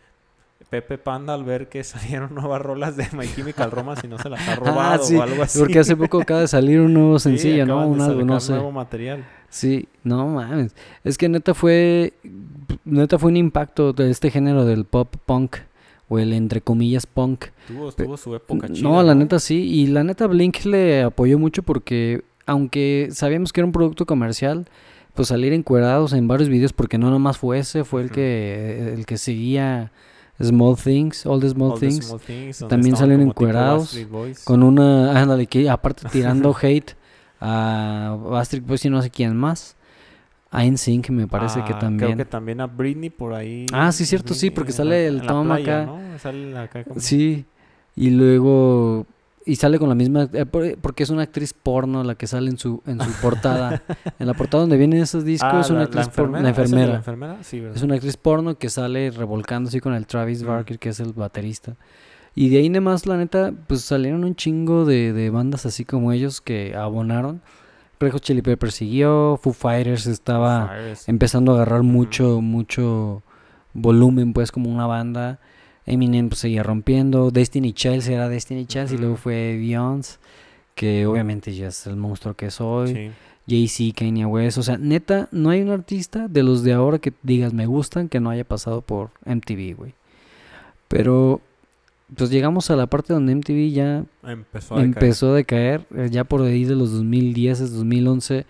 Pepe 0.69 0.99
Panda 0.99 1.33
al 1.33 1.43
ver 1.43 1.71
que 1.71 1.83
salieron 1.85 2.35
nuevas 2.35 2.61
rolas 2.61 2.99
de 2.99 3.07
My 3.17 3.27
Chemical 3.27 3.71
Romance 3.71 4.07
y 4.07 4.11
no 4.11 4.19
se 4.19 4.29
las 4.29 4.47
ha 4.47 4.57
robado 4.57 4.79
ah, 4.79 4.99
sí, 5.03 5.17
o 5.17 5.23
algo 5.23 5.43
así. 5.43 5.59
porque 5.59 5.79
hace 5.79 5.97
poco 5.97 6.21
acaba 6.21 6.41
de 6.41 6.49
salir 6.49 6.81
un 6.81 6.93
nuevo 6.93 7.19
Sí, 7.19 7.31
sencillo, 7.31 7.65
¿no? 7.65 7.89
Un 7.89 7.99
algo, 7.99 8.21
no 8.27 8.35
sacar 8.35 8.41
sé. 8.43 8.53
nuevo 8.53 8.73
material. 8.73 9.25
Sí, 9.49 9.89
no 10.03 10.27
mames. 10.27 10.75
Es 11.03 11.17
que 11.17 11.31
neta 11.31 11.55
fue. 11.55 12.13
Neta 12.85 13.19
fue 13.19 13.31
un 13.31 13.39
impacto 13.39 13.95
de 13.95 14.11
este 14.11 14.31
género 14.31 14.67
del 14.67 14.85
pop 14.85 15.15
punk. 15.25 15.57
O 16.11 16.19
el 16.19 16.35
entre 16.35 16.61
comillas 16.61 17.07
punk. 17.07 17.47
Tuvo, 17.67 17.91
tuvo 17.91 18.19
su 18.19 18.35
época 18.35 18.69
chida. 18.69 18.87
no, 18.87 19.03
la 19.03 19.15
neta 19.15 19.39
sí. 19.39 19.63
Y 19.63 19.87
la 19.87 20.05
neta 20.05 20.27
Blink 20.27 20.67
le 20.67 21.05
apoyó 21.05 21.39
mucho 21.39 21.63
porque. 21.63 22.23
Aunque 22.45 23.09
sabíamos 23.13 23.51
que 23.51 23.61
era 23.61 23.67
un 23.67 23.73
producto 23.73 24.05
comercial. 24.05 24.67
Pues 25.15 25.29
salir 25.29 25.53
encuerados 25.53 26.13
en 26.13 26.27
varios 26.29 26.49
videos. 26.49 26.73
Porque 26.73 26.99
no 26.99 27.11
nomás 27.11 27.39
fue 27.39 27.59
ese. 27.59 27.85
Fue 27.85 28.03
el 28.03 28.11
que. 28.11 28.93
El 28.95 29.07
que 29.07 29.17
seguía. 29.19 29.93
Small 30.43 30.77
Things. 30.77 31.25
All 31.27 31.41
the 31.41 31.49
Small 31.49 31.73
All 31.73 31.79
the 31.81 31.87
Things. 31.89 32.07
Small 32.07 32.21
Things, 32.21 32.65
También 32.69 32.97
salieron 32.97 33.27
encuerados. 33.29 33.97
Con 34.45 34.63
una. 34.63 35.21
Ándale, 35.21 35.47
que 35.47 35.71
aparte 35.71 36.09
tirando 36.13 36.55
hate 36.61 36.97
a 37.41 38.17
Bastard 38.21 38.63
Boys 38.63 38.85
y 38.85 38.91
no 38.91 39.01
sé 39.03 39.11
quién 39.11 39.37
más. 39.37 39.77
Einzync 40.53 41.11
me 41.11 41.27
parece 41.27 41.63
que 41.65 41.73
Ah, 41.73 41.79
también. 41.81 42.13
Creo 42.13 42.17
que 42.27 42.31
también 42.31 42.61
a 42.61 42.67
Britney 42.67 43.11
por 43.11 43.35
ahí. 43.35 43.67
Ah, 43.73 43.91
sí, 43.91 44.07
cierto, 44.07 44.35
sí, 44.35 44.51
porque 44.51 44.71
sale 44.73 45.07
el 45.09 45.15
en 45.19 45.21
la 45.23 45.27
Tom 45.27 45.47
playa, 45.49 45.83
acá. 45.83 45.87
¿no? 45.87 46.19
Sale 46.19 46.57
acá 46.59 46.85
como- 46.85 47.01
Sí, 47.01 47.45
y 47.97 48.11
luego 48.11 49.05
y 49.47 49.57
sale 49.57 49.79
con 49.79 49.89
la 49.89 49.95
misma 49.95 50.29
eh, 50.33 50.47
por- 50.47 50.77
porque 50.79 51.03
es 51.03 51.11
una 51.11 51.23
actriz 51.23 51.53
porno 51.53 52.03
la 52.03 52.15
que 52.15 52.27
sale 52.27 52.49
en 52.51 52.59
su 52.59 52.83
en 52.87 53.01
su 53.01 53.11
portada. 53.21 53.83
en 54.19 54.27
la 54.27 54.35
portada 54.35 54.63
donde 54.63 54.77
vienen 54.77 55.01
esos 55.03 55.25
discos 55.25 55.51
Ah, 55.53 55.61
es 55.61 55.71
una 55.71 55.81
la- 55.81 55.85
actriz 55.85 56.09
porno, 56.09 56.41
la 56.41 56.51
¿Esa 56.51 56.51
es 56.51 56.57
de 56.57 56.63
enfermera. 56.63 56.93
la 56.93 56.99
enfermera? 56.99 57.37
Sí, 57.43 57.61
¿verdad? 57.61 57.77
Es 57.77 57.83
una 57.83 57.95
actriz 57.95 58.17
porno 58.17 58.57
que 58.59 58.71
sale 58.71 59.11
revolcando 59.11 59.69
así 59.69 59.81
con 59.81 59.95
el 59.95 60.07
Travis 60.07 60.43
Mm. 60.43 60.47
Barker, 60.47 60.79
que 60.79 60.89
es 60.91 61.01
el 61.01 61.13
baterista. 61.13 61.77
Y 62.37 62.49
de 62.49 62.59
ahí 62.59 62.67
en 62.67 62.83
más, 62.83 63.07
la 63.07 63.17
neta, 63.17 63.53
pues 63.69 63.83
salieron 63.83 64.25
un 64.25 64.35
chingo 64.35 64.85
de, 64.85 65.13
de 65.13 65.31
bandas 65.31 65.67
así 65.67 65.85
como 65.85 66.11
ellos 66.11 66.41
que 66.41 66.75
abonaron. 66.75 67.41
Red 68.01 68.11
Hot 68.13 68.23
Chili 68.23 68.43
Peppers 68.43 68.75
siguió, 68.75 69.39
Foo 69.41 69.53
Fighters 69.53 70.07
estaba 70.07 70.67
Fires. 70.69 71.09
empezando 71.09 71.53
a 71.53 71.55
agarrar 71.57 71.83
mucho, 71.85 72.41
mucho 72.41 73.23
volumen, 73.73 74.33
pues, 74.33 74.51
como 74.53 74.69
una 74.69 74.87
banda. 74.87 75.39
Eminem 75.87 76.29
pues, 76.29 76.41
seguía 76.41 76.63
rompiendo. 76.63 77.31
Destiny 77.31 77.73
Child 77.73 78.09
era 78.09 78.29
Destiny 78.29 78.67
Child 78.67 78.93
y 78.93 78.99
luego 78.99 79.17
fue 79.17 79.57
Beyoncé, 79.59 80.19
que 80.75 81.07
obviamente 81.07 81.55
ya 81.55 81.69
es 81.69 81.87
el 81.87 81.97
monstruo 81.97 82.35
que 82.35 82.47
es 82.47 82.61
hoy. 82.61 82.95
Sí. 82.95 83.11
Jay-Z, 83.47 83.95
Kanye 83.99 84.25
West. 84.25 84.57
O 84.59 84.63
sea, 84.63 84.79
neta, 84.79 85.29
no 85.31 85.51
hay 85.51 85.61
un 85.61 85.69
artista 85.71 86.29
de 86.29 86.43
los 86.43 86.63
de 86.63 86.73
ahora 86.73 86.99
que 86.99 87.13
digas 87.23 87.53
me 87.53 87.67
gustan 87.67 88.09
que 88.09 88.19
no 88.19 88.31
haya 88.31 88.45
pasado 88.45 88.81
por 88.81 89.11
MTV, 89.27 89.75
güey. 89.77 89.93
Pero, 90.89 91.41
pues 92.17 92.31
llegamos 92.31 92.71
a 92.71 92.77
la 92.77 92.87
parte 92.87 93.13
donde 93.13 93.35
MTV 93.35 93.71
ya 93.73 94.05
Empezó 94.27 94.75
a 94.75 94.79
decaer. 94.79 94.95
empezó 94.95 95.33
a 95.33 95.35
decaer. 95.35 95.87
eh, 95.95 96.09
Ya 96.11 96.25
por 96.25 96.43
ahí 96.43 96.65
de 96.65 96.75
los 96.75 96.93
2010, 96.93 97.73
2011, 97.73 98.47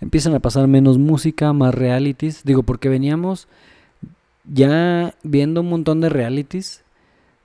empiezan 0.00 0.34
a 0.34 0.40
pasar 0.40 0.68
menos 0.68 0.98
música, 0.98 1.52
más 1.52 1.74
realities. 1.74 2.44
Digo, 2.44 2.62
porque 2.62 2.88
veníamos 2.88 3.48
ya 4.52 5.14
viendo 5.22 5.60
un 5.60 5.68
montón 5.68 6.00
de 6.00 6.08
realities. 6.08 6.82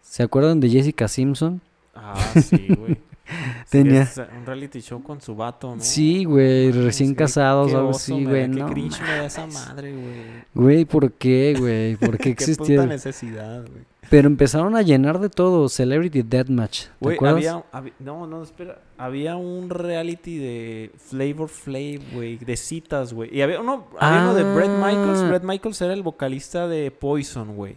¿Se 0.02 0.24
acuerdan 0.24 0.60
de 0.60 0.70
Jessica 0.70 1.08
Simpson? 1.08 1.62
Ah, 1.96 2.16
sí, 2.42 2.68
güey. 2.78 2.98
Tenía- 3.70 4.08
un 4.38 4.46
reality 4.46 4.82
show 4.82 5.02
con 5.02 5.22
su 5.22 5.36
vato, 5.36 5.76
¿no? 5.76 5.82
Sí, 5.82 6.26
güey, 6.26 6.72
recién 6.72 7.16
casados 7.16 7.72
qué 7.72 7.78
algo 7.78 7.92
así, 7.92 8.24
güey. 8.26 8.42
Qué 8.52 8.60
No 8.60 8.70
cringe 8.70 9.02
me 9.02 9.08
da 9.08 9.26
esa 9.26 9.48
madre, 9.48 9.92
güey. 9.94 10.14
Güey, 10.54 10.86
¿por 10.86 11.12
qué, 11.14 11.56
güey? 11.58 11.96
¿Por 11.96 12.18
qué 12.18 12.24
Qué 12.36 12.46
puta 12.46 12.52
existía? 12.52 12.86
necesidad, 12.86 13.62
güey. 13.62 13.84
Pero 14.10 14.28
empezaron 14.28 14.76
a 14.76 14.82
llenar 14.82 15.20
de 15.20 15.30
todo. 15.30 15.70
Celebrity 15.70 16.22
Deathmatch. 16.22 16.86
¿Te 17.00 17.14
acuerdas? 17.14 17.38
había, 17.38 17.64
había- 17.72 17.94
no, 18.00 18.28
no, 18.28 18.44
espera, 18.44 18.80
había 18.98 19.36
un 19.36 19.70
reality 19.70 20.38
de 20.38 20.92
Flavor 20.98 21.50
Flav, 21.50 22.00
güey, 22.14 22.38
de 22.38 22.56
citas, 22.58 23.14
güey. 23.14 23.36
Y 23.36 23.42
había 23.42 23.60
uno, 23.60 23.88
había 24.00 24.22
uno 24.22 24.34
de 24.36 24.44
Brett 24.54 24.70
Michaels. 24.70 25.20
Ah. 25.22 25.28
Brett 25.30 25.44
Michaels 25.44 25.82
era 25.82 25.94
el 25.94 26.04
vocalista 26.04 26.68
de 26.68 26.92
Poison, 26.92 27.56
güey. 27.56 27.76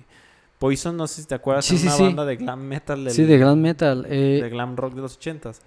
Poison, 0.59 0.97
no 0.97 1.07
sé 1.07 1.23
si 1.23 1.29
te 1.29 1.35
acuerdas, 1.35 1.65
Sí, 1.67 1.77
sí, 1.79 1.87
una 1.87 1.97
sí. 1.97 2.03
banda 2.03 2.25
de 2.25 2.37
glam 2.37 2.61
metal 2.63 3.05
del- 3.05 3.13
Sí, 3.13 3.25
de 3.25 3.39
Grand 3.39 3.61
Metal. 3.61 4.07
eh, 4.09 4.41
de 4.43 4.49
glam 4.49 4.75
rock 4.77 4.95
de 4.95 5.03
los 5.03 5.17
ochentas. 5.17 5.61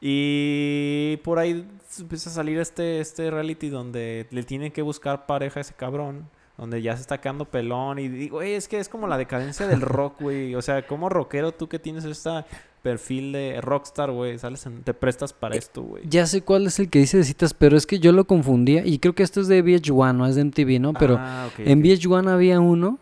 Y 0.00 1.16
por 1.24 1.38
ahí 1.38 1.66
empieza 1.98 2.30
a 2.30 2.32
salir 2.32 2.58
este, 2.58 3.00
este 3.00 3.30
reality 3.30 3.68
donde 3.68 4.26
le 4.30 4.42
tienen 4.44 4.70
que 4.72 4.82
buscar 4.82 5.26
pareja 5.26 5.58
a 5.58 5.62
ese 5.62 5.74
cabrón. 5.74 6.28
Donde 6.58 6.82
ya 6.82 6.94
se 6.96 7.02
está 7.02 7.20
quedando 7.20 7.44
pelón. 7.46 7.98
Y 8.00 8.08
digo, 8.08 8.38
"Güey, 8.38 8.54
es 8.54 8.66
que 8.68 8.78
es 8.80 8.88
como 8.88 9.06
la 9.06 9.16
decadencia 9.16 9.66
del 9.66 9.80
rock, 9.80 10.20
güey. 10.20 10.54
O 10.56 10.60
sea, 10.62 10.86
como 10.86 11.08
rockero 11.08 11.52
tú 11.52 11.68
que 11.68 11.78
tienes 11.78 12.04
este 12.04 12.30
perfil 12.82 13.32
de 13.32 13.60
rockstar, 13.60 14.10
güey. 14.10 14.38
Sales 14.38 14.66
en- 14.66 14.82
te 14.82 14.92
prestas 14.92 15.32
para 15.32 15.54
esto, 15.56 15.82
güey. 15.82 16.02
Ya 16.08 16.26
sé 16.26 16.42
cuál 16.42 16.66
es 16.66 16.78
el 16.80 16.90
que 16.90 16.98
dice 16.98 17.16
de 17.18 17.24
citas, 17.24 17.54
pero 17.54 17.76
es 17.76 17.86
que 17.86 18.00
yo 18.00 18.10
lo 18.12 18.24
confundía. 18.26 18.84
Y 18.84 18.98
creo 18.98 19.14
que 19.14 19.22
esto 19.22 19.40
es 19.40 19.46
de 19.48 19.62
VH1, 19.62 20.12
no 20.14 20.26
es 20.26 20.34
de 20.34 20.42
MTV, 20.44 20.80
¿no? 20.80 20.92
Pero 20.94 21.16
Ah, 21.18 21.48
en 21.58 21.78
ok. 21.78 21.84
VH1 21.84 22.28
había 22.30 22.58
uno. 22.60 22.98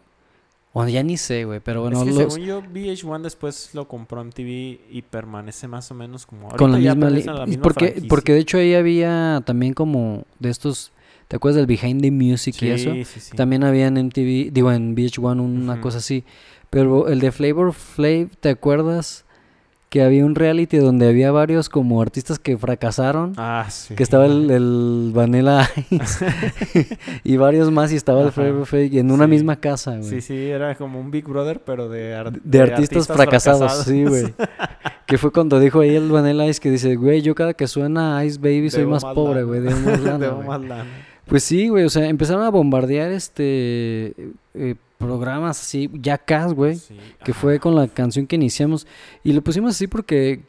O 0.79 0.87
ya 0.87 1.03
ni 1.03 1.17
sé, 1.17 1.47
güey. 1.47 1.61
Pero 1.61 1.81
bueno, 1.81 2.03
es 2.03 2.05
que 2.05 2.11
los- 2.25 2.35
según 2.35 2.47
yo, 2.47 2.61
VH1 2.63 3.23
después 3.23 3.71
lo 3.75 3.89
compró 3.89 4.21
MTV 4.23 4.81
y 4.91 5.03
permanece 5.09 5.67
más 5.69 5.91
o 5.91 5.95
menos 5.95 6.27
como... 6.27 6.51
con 6.51 6.71
la 6.73 6.77
misma, 6.77 7.09
li- 7.09 7.23
la 7.23 7.47
misma 7.47 7.63
porque, 7.63 7.87
franquicia. 7.87 8.09
porque 8.11 8.33
de 8.35 8.39
hecho 8.41 8.59
ahí 8.59 8.75
había 8.75 9.43
también 9.47 9.73
como 9.73 10.25
de 10.39 10.51
estos. 10.51 10.93
¿Te 11.29 11.37
acuerdas 11.37 11.57
del 11.57 11.67
Behind 11.67 12.03
the 12.03 12.11
Music 12.11 12.55
y 12.63 12.71
eso? 12.71 12.93
Sí, 12.93 13.05
sí, 13.05 13.21
sí. 13.21 13.37
También 13.37 13.65
había 13.65 13.87
en 13.89 13.95
MTV, 14.07 14.53
digo 14.53 14.71
en 14.73 14.95
VH1 14.95 15.41
una 15.41 15.81
cosa 15.81 15.99
así. 15.99 16.25
Pero 16.71 17.09
el 17.09 17.21
de 17.21 17.33
Flavor 17.33 17.73
Flav, 17.73 18.29
¿te 18.41 18.49
acuerdas? 18.51 19.25
Que 19.89 20.03
había 20.03 20.25
un 20.27 20.35
reality 20.35 20.79
donde 20.79 21.07
había 21.09 21.31
varios 21.31 21.69
como 21.69 22.03
artistas 22.03 22.39
que 22.41 22.59
fracasaron. 22.59 23.35
Ah, 23.37 23.67
sí. 23.71 23.95
Que 23.95 24.03
estaba 24.03 24.27
el, 24.27 24.51
el 24.51 25.11
Vanilla 25.15 25.69
Ice 25.91 26.27
y 27.25 27.37
varios 27.37 27.71
más 27.71 27.93
y 27.93 27.97
estaba 27.97 28.23
el. 28.23 28.33
Flavor 28.33 28.67
Flav 28.67 28.83
en 28.83 29.11
una 29.13 29.25
Sí. 29.25 29.31
misma 29.31 29.57
casa, 29.57 29.93
güey. 29.97 30.11
Sí, 30.11 30.21
sí, 30.21 30.35
era 30.35 30.75
como 30.75 31.01
un 31.01 31.11
Big 31.13 31.25
Brother, 31.27 31.61
pero 31.65 31.89
de, 31.89 32.15
ar- 32.15 32.33
De, 32.43 32.61
artistas, 32.61 33.07
fracasados, 33.07 33.85
sí, 33.85 34.05
güey. 34.05 34.35
que 35.07 35.19
fue 35.19 35.31
cuando 35.33 35.61
dijo 35.61 35.81
ahí 35.81 35.95
el 35.95 36.11
Vanilla 36.11 36.47
Ice 36.47 36.61
que 36.61 36.71
dice, 36.71 36.97
güey, 36.97 37.23
yo 37.23 37.35
cada 37.37 37.55
que 37.55 37.69
suena 37.69 38.25
Ice 38.25 38.39
Baby 38.41 38.71
soy 38.71 38.81
Debo 38.81 38.91
más 38.93 39.05
más 39.05 39.15
pobre, 39.15 39.45
güey, 39.45 39.61
debo 39.61 39.79
más 39.81 40.01
lana, 40.03 40.19
Debo 40.19 40.37
güey". 40.37 40.49
más 40.49 40.61
lana. 40.63 41.06
Pues 41.27 41.43
sí, 41.43 41.69
güey, 41.69 41.85
o 41.85 41.91
sea, 41.91 42.09
empezaron 42.09 42.45
a 42.45 42.51
bombardear 42.51 43.11
este 43.11 44.15
eh, 44.55 44.75
programas 44.99 45.61
así, 45.61 45.91
Jackass, 46.01 46.55
güey, 46.55 46.77
Sí, 46.77 46.97
que 47.25 47.35
fue 47.35 47.59
con 47.59 47.75
la 47.75 47.89
canción 47.89 48.27
que 48.27 48.37
iniciamos. 48.37 48.87
Y 49.25 49.33
lo 49.33 49.43
pusimos 49.43 49.73
así 49.73 49.87
porque 49.87 50.43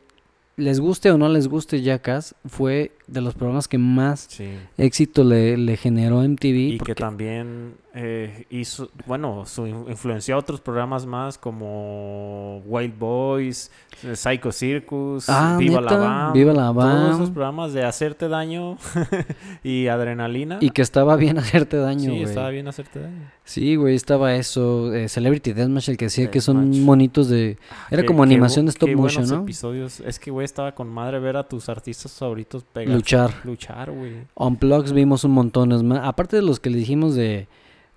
les 0.56 0.80
guste 0.80 1.12
o 1.12 1.18
no 1.18 1.30
les 1.30 1.48
guste 1.48 1.82
Jackass, 1.82 2.36
fue 2.46 2.92
de 3.08 3.22
los 3.22 3.34
programas 3.36 3.68
que 3.68 3.78
más 3.78 4.28
Sí. 4.30 4.50
éxito 4.78 5.24
le, 5.24 5.58
le 5.58 5.78
generó 5.78 6.22
MTV. 6.24 6.74
Y 6.74 6.78
porque- 6.78 6.94
que 6.94 7.00
también 7.02 7.76
eh, 8.00 8.46
hizo, 8.52 8.92
bueno, 9.08 9.46
su, 9.48 9.66
influenció 9.66 10.36
a 10.36 10.38
otros 10.38 10.62
programas 10.62 11.06
más 11.08 11.38
como 11.40 12.60
Wild 12.68 13.00
Boys, 13.00 13.72
eh, 14.04 14.16
Psycho 14.16 14.52
Circus, 14.52 15.28
Ah, 15.30 15.56
Viva 15.60 15.82
la. 15.82 15.98
Bam. 15.98 16.34
Viva 16.34 16.54
la 16.54 16.72
Todos 16.74 17.08
esos 17.08 17.20
Bam. 17.22 17.34
programas 17.34 17.74
de 17.74 17.84
hacerte 17.86 18.28
daño 18.28 18.78
y 19.64 19.88
adrenalina. 19.88 20.58
Y 20.62 20.70
que 20.70 20.82
estaba 20.84 21.16
bien 21.16 21.38
hacerte 21.40 21.78
daño, 21.78 22.02
sí, 22.02 22.10
güey. 22.10 22.22
estaba 22.24 22.50
bien 22.50 22.68
hacerte 22.68 23.00
daño. 23.00 23.32
Sí, 23.44 23.76
güey, 23.76 23.96
estaba 23.96 24.36
eso. 24.36 24.94
eh, 24.94 25.10
Celebrity 25.10 25.54
Deathmatch, 25.54 25.90
el 25.90 25.98
que 25.98 26.06
decía 26.06 26.30
que 26.30 26.42
son 26.42 26.84
monitos 26.84 27.30
de... 27.30 27.58
Era 27.90 28.04
Qué- 28.04 28.08
como 28.08 28.22
animación 28.22 28.66
de 28.66 28.72
stop 28.72 28.90
motion, 28.92 29.28
¿no? 29.28 29.42
episodios. 29.42 30.02
Es 30.02 30.20
que, 30.20 30.30
güey, 30.32 30.46
estaba 30.46 30.74
con 30.76 30.88
madre 30.90 31.20
ver 31.20 31.38
a 31.38 31.48
tus 31.48 31.68
artistas 31.70 32.12
favoritos 32.14 32.64
pegar. 32.64 32.96
Luchar. 32.98 33.32
Luchar, 33.44 33.92
güey. 33.92 34.14
Unplugs 34.36 34.92
vimos 34.94 35.24
un 35.24 35.32
montón. 35.32 35.72
es 35.72 35.84
más, 35.84 36.00
Aparte 36.04 36.36
de 36.36 36.42
los 36.42 36.60
que 36.60 36.70
le 36.70 36.78
dijimos 36.78 37.16
de, 37.16 37.48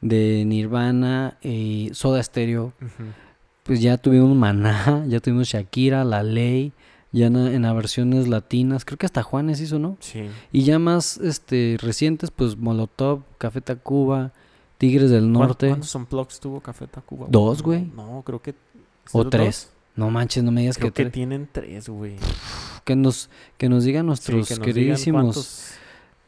de 0.01 0.45
Nirvana 0.47 1.37
y 1.43 1.91
Soda 1.93 2.23
Stereo, 2.23 2.73
pues 3.65 3.81
ya 3.81 3.97
tuvimos 3.99 4.37
Maná, 4.37 5.05
ya 5.09 5.21
tuvimos 5.21 5.49
Shakira, 5.49 6.05
La 6.05 6.23
Ley, 6.23 6.73
ya 7.13 7.27
en, 7.27 7.37
en 7.37 7.63
las 7.63 7.75
versiones 7.75 8.29
latinas. 8.29 8.85
Creo 8.85 8.99
que 8.99 9.07
hasta 9.07 9.23
Juanes 9.23 9.61
hizo, 9.61 9.79
¿no? 9.79 9.97
Sí. 10.01 10.29
Y 10.53 10.63
ya 10.63 10.79
más 10.79 11.17
este 11.19 11.77
recientes, 11.81 12.31
pues 12.31 12.57
Molotov, 12.57 13.23
Café 13.39 13.61
Tacuba, 13.61 14.33
Tigres 14.79 15.11
del 15.11 15.23
¿Cuán- 15.23 15.33
Norte. 15.33 15.69
¿Cuántos 15.69 15.95
unplugs 15.95 16.41
tuvo 16.41 16.61
Café 16.61 16.87
Tacuba? 16.87 17.27
Dos, 17.29 17.63
güey. 17.63 17.85
No, 17.95 18.23
creo 18.25 18.41
que... 18.41 18.51
O 19.13 19.19
¿Solo 19.19 19.31
tres. 19.31 19.45
dos? 19.47 19.77
No 19.97 20.09
manches, 20.11 20.43
no 20.45 20.53
me 20.53 20.63
digas 20.63 20.79
Creo 20.79 20.93
que, 20.93 21.05
que 21.05 21.11
tienen 21.11 21.49
tres, 21.51 21.89
güey. 21.89 22.15
Que 22.85 22.97
nos 22.97 23.31
que 23.59 23.69
nos 23.69 23.85
digan 23.85 24.03
Sí, 24.03 24.07
nuestros 24.07 24.49
que 24.49 24.55
nos 24.57 24.65
digan 24.67 24.75
queridísimos 24.75 25.23
cuántos- 25.23 25.73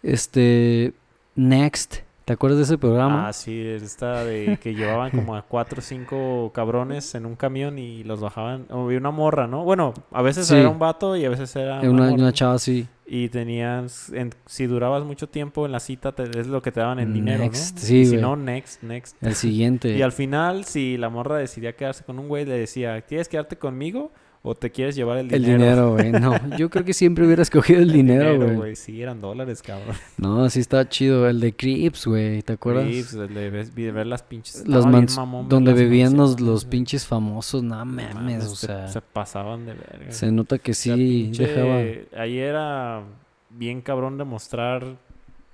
este 0.02 0.92
Next 1.34 1.96
¿te 2.24 2.32
acuerdas 2.34 2.58
de 2.58 2.64
ese 2.64 2.78
programa? 2.78 3.26
Ah, 3.28 3.32
sí, 3.32 3.60
esta 3.60 4.24
de 4.24 4.56
que 4.62 4.74
llevaban 4.76 5.10
como 5.10 5.34
a 5.34 5.42
cuatro 5.42 5.80
o 5.80 5.82
cinco 5.82 6.52
cabrones 6.54 7.14
en 7.16 7.26
un 7.26 7.34
camión 7.34 7.78
y 7.80 8.04
los 8.04 8.20
bajaban. 8.20 8.66
O 8.70 8.84
había 8.84 8.98
una 8.98 9.10
morra, 9.10 9.48
¿no? 9.48 9.64
Bueno, 9.64 9.92
a 10.12 10.22
veces 10.22 10.46
Sí. 10.46 10.54
era 10.54 10.68
un 10.68 10.78
vato 10.78 11.16
y 11.16 11.24
a 11.24 11.30
veces 11.30 11.54
era 11.56 11.80
una, 11.80 11.90
una, 11.90 12.02
morra. 12.10 12.14
una 12.22 12.32
chava 12.32 12.54
así 12.54 12.86
Y 13.06 13.28
tenías, 13.28 14.10
en- 14.10 14.30
si 14.46 14.66
durabas 14.66 15.02
mucho 15.04 15.28
tiempo 15.28 15.66
en 15.66 15.72
la 15.72 15.80
cita, 15.80 16.12
te- 16.12 16.38
es 16.38 16.46
lo 16.46 16.62
que 16.62 16.70
te 16.70 16.78
daban 16.80 17.00
en 17.00 17.12
dinero, 17.12 17.42
Next, 17.42 17.74
¿no? 17.76 17.80
sí, 17.82 18.06
si 18.06 18.16
no, 18.16 18.36
next, 18.36 18.82
next. 18.84 19.16
el 19.22 19.34
siguiente 19.34 19.88
Y 19.98 20.02
al 20.02 20.12
final, 20.12 20.64
si 20.64 20.96
la 20.98 21.08
morra 21.08 21.38
decidía 21.38 21.74
quedarse 21.74 22.04
con 22.04 22.18
un 22.20 22.28
güey, 22.28 22.44
le 22.44 22.54
decía, 22.56 23.00
¿quieres 23.02 23.28
quedarte 23.28 23.56
conmigo 23.56 24.12
o 24.44 24.54
te 24.56 24.70
quieres 24.70 24.96
llevar 24.96 25.18
el 25.18 25.32
el 25.32 25.42
dinero? 25.44 25.58
dinero 25.58 25.92
güey 25.92 26.10
no 26.12 26.34
yo 26.58 26.68
creo 26.68 26.84
que 26.84 26.92
siempre 26.94 27.24
hubiera 27.24 27.42
escogido 27.42 27.80
el 27.80 27.92
dinero 27.92 28.54
güey 28.56 28.74
Sí, 28.76 29.00
eran 29.00 29.20
dólares, 29.20 29.62
cabrón. 29.62 29.94
no 30.18 30.50
sí 30.50 30.58
estaba 30.60 30.88
chido 30.88 31.28
el 31.28 31.38
de 31.40 31.54
Creeps 31.54 32.06
güey 32.06 32.42
¿te 32.42 32.54
acuerdas? 32.54 32.84
Pues, 32.86 33.14
el 33.14 33.34
de 33.34 33.92
ver 33.92 34.06
las 34.06 34.22
pinches. 34.22 34.66
los 34.66 34.84
mans- 34.86 35.16
mamón 35.16 35.48
donde 35.48 35.72
bebían 35.72 36.16
los, 36.16 36.40
los 36.40 36.64
pinches 36.64 37.06
famosos 37.06 37.62
no 37.62 37.76
mames, 37.76 38.14
mames, 38.14 38.44
o 38.44 38.56
se- 38.56 38.66
sea 38.66 38.88
se 38.88 39.00
pasaban 39.00 39.64
de 39.64 39.74
verga. 39.74 40.10
se 40.10 40.32
nota 40.32 40.58
que 40.58 40.72
O 40.72 40.74
sea, 40.74 40.96
sí 40.96 41.30
pinche- 41.32 41.46
dejaba 41.46 42.20
Ahí 42.20 42.38
era 42.38 43.02
bien 43.50 43.80
cabrón 43.80 44.18
de 44.18 44.24
mostrar. 44.24 44.96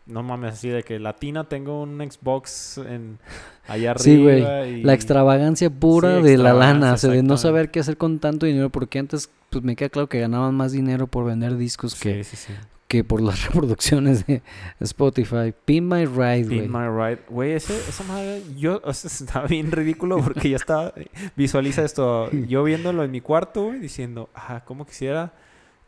No 0.09 0.23
mames, 0.23 0.55
así 0.55 0.69
de 0.69 0.83
que 0.83 0.99
Latina 0.99 1.45
tengo 1.45 1.83
un 1.83 1.99
Xbox 2.01 2.79
en 2.79 3.19
allá 3.67 3.91
arriba. 3.93 4.03
Sí, 4.05 4.23
güey. 4.23 4.81
y- 4.81 4.83
La 4.83 4.95
extravagancia 4.95 5.71
pura 5.71 6.17
Sí, 6.19 6.23
de 6.23 6.39
la 6.39 6.53
lana, 6.55 6.95
o 6.95 6.97
sea, 6.97 7.11
de 7.11 7.23
no 7.23 7.37
saber 7.37 7.71
qué 7.71 7.81
hacer 7.81 7.97
con 7.99 8.19
tanto 8.19 8.47
dinero, 8.47 8.71
porque 8.71 8.99
antes, 8.99 9.31
pues 9.51 9.63
me 9.63 9.77
queda 9.77 9.91
claro 9.91 10.09
que 10.09 10.19
ganaban 10.21 10.55
más 10.55 10.73
dinero 10.73 11.07
por 11.07 11.25
vender 11.27 11.57
discos 11.57 11.95
que 11.95 12.25
Sí, 12.25 12.37
sí, 12.37 12.47
sí. 12.49 12.53
que 12.89 13.05
por 13.05 13.21
las 13.21 13.45
reproducciones 13.53 14.27
de 14.27 14.41
Spotify. 14.81 15.53
Pin 15.67 15.87
My 15.87 16.07
Ride, 16.07 16.45
güey. 16.45 16.61
Pin 16.63 16.73
My 16.73 16.87
Ride. 16.89 17.19
Güey, 17.29 17.53
esa 17.53 18.05
madre, 18.05 18.43
yo, 18.57 18.81
o 18.85 18.95
sea, 18.95 19.11
estaba 19.27 19.47
bien 19.47 19.71
ridículo 19.71 20.23
porque 20.23 20.49
ya 20.49 20.57
estaba, 20.57 20.95
visualiza 21.37 21.85
esto, 21.85 22.31
yo 22.49 22.65
viéndolo 22.65 23.05
en 23.05 23.11
mi 23.11 23.21
cuarto, 23.21 23.65
güey, 23.65 23.79
diciendo, 23.79 24.31
ah, 24.35 24.63
cómo 24.65 24.87
quisiera 24.87 25.35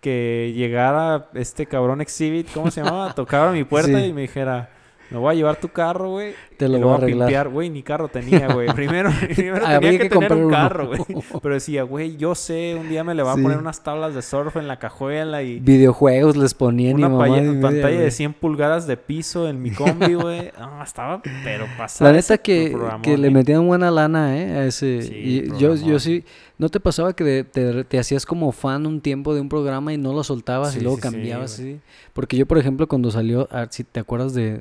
que 0.01 0.53
llegara 0.57 1.29
este 1.35 1.67
cabrón 1.67 2.01
Exhibit, 2.01 2.49
¿cómo 2.53 2.71
se 2.71 2.83
llamaba? 2.83 3.13
Tocara 3.15 3.53
mi 3.53 3.65
puerta 3.65 3.99
Sí. 4.01 4.07
y 4.07 4.13
me 4.13 4.23
dijera, 4.23 4.71
me 5.11 5.19
voy 5.19 5.33
a 5.33 5.35
llevar 5.35 5.57
tu 5.57 5.69
carro, 5.69 6.11
güey. 6.11 6.35
Te 6.57 6.67
y 6.67 6.69
lo 6.69 6.79
lo 6.79 6.87
voy 6.87 6.87
a 6.87 6.87
voy 6.87 6.93
a 6.93 6.97
arreglar. 7.05 7.27
pimpear, 7.29 7.49
güey, 7.49 7.69
ni 7.71 7.83
carro 7.83 8.07
tenía, 8.09 8.47
güey. 8.53 8.69
Primero, 8.75 9.11
primero 9.35 9.67
Había 9.67 9.81
tenía 9.81 9.99
que 9.99 10.09
que, 10.09 10.15
tener 10.15 10.33
un 10.35 10.51
carro, 10.53 10.87
güey. 10.87 11.01
Pero 11.43 11.55
decía, 11.55 11.83
güey, 11.83 12.17
yo 12.17 12.35
sé, 12.37 12.77
un 12.79 12.89
día 12.89 13.03
me 13.03 13.15
le 13.17 13.23
va 13.25 13.35
Sí. 13.35 13.41
a 13.41 13.43
poner 13.43 13.59
unas 13.59 13.83
tablas 13.83 14.15
de 14.15 14.23
surf 14.23 14.57
en 14.57 14.69
la 14.69 14.79
cajuela 14.79 15.43
y 15.43 15.59
Videojuegos 15.59 16.37
les 16.37 16.55
ponían 16.55 16.93
y 16.93 16.95
una 17.03 17.09
mamá 17.09 17.25
paya- 17.27 17.39
y 17.39 17.47
media, 17.47 17.61
pantalla 17.61 17.89
de 17.89 17.97
güey. 17.97 18.11
100 18.13 18.33
pulgadas 18.35 18.87
de 18.87 18.97
piso 18.97 19.49
en 19.49 19.61
mi 19.61 19.71
combi, 19.73 20.15
güey. 20.15 20.53
No, 20.61 20.83
estaba, 20.83 21.21
pero 21.45 21.67
pasada. 21.77 22.11
La 22.13 22.17
neta 22.17 22.39
que, 22.39 22.77
que 23.03 23.19
le 23.19 23.31
metían 23.31 23.67
buena 23.67 23.91
lana, 23.91 24.39
¿eh? 24.39 24.53
A 24.61 24.65
ese. 24.67 25.03
Sí, 25.03 25.13
y 25.15 25.59
yo, 25.59 25.75
yo 25.75 25.99
sí. 25.99 26.25
¿No 26.61 26.69
te 26.69 26.79
pasaba 26.79 27.15
que 27.15 27.43
te, 27.45 27.85
te 27.85 27.99
hacías 27.99 28.27
como 28.27 28.53
fan 28.53 28.87
un 28.87 29.01
tiempo 29.01 29.35
de 29.35 29.41
un 29.41 29.49
programa 29.49 29.93
y 29.93 29.97
no 29.99 30.13
lo 30.13 30.23
soltabas 30.23 30.75
y 30.75 30.79
Sí, 30.79 30.85
luego 30.85 30.97
sí, 30.99 31.03
sí, 31.03 31.09
cambiabas? 31.11 31.59
güey. 31.59 31.73
así? 31.75 31.81
Porque 32.13 32.37
yo, 32.37 32.47
por 32.47 32.59
ejemplo, 32.59 32.87
cuando 32.87 33.11
salió, 33.11 33.49
si 33.71 33.83
te 33.83 33.99
acuerdas 33.99 34.35
de, 34.35 34.61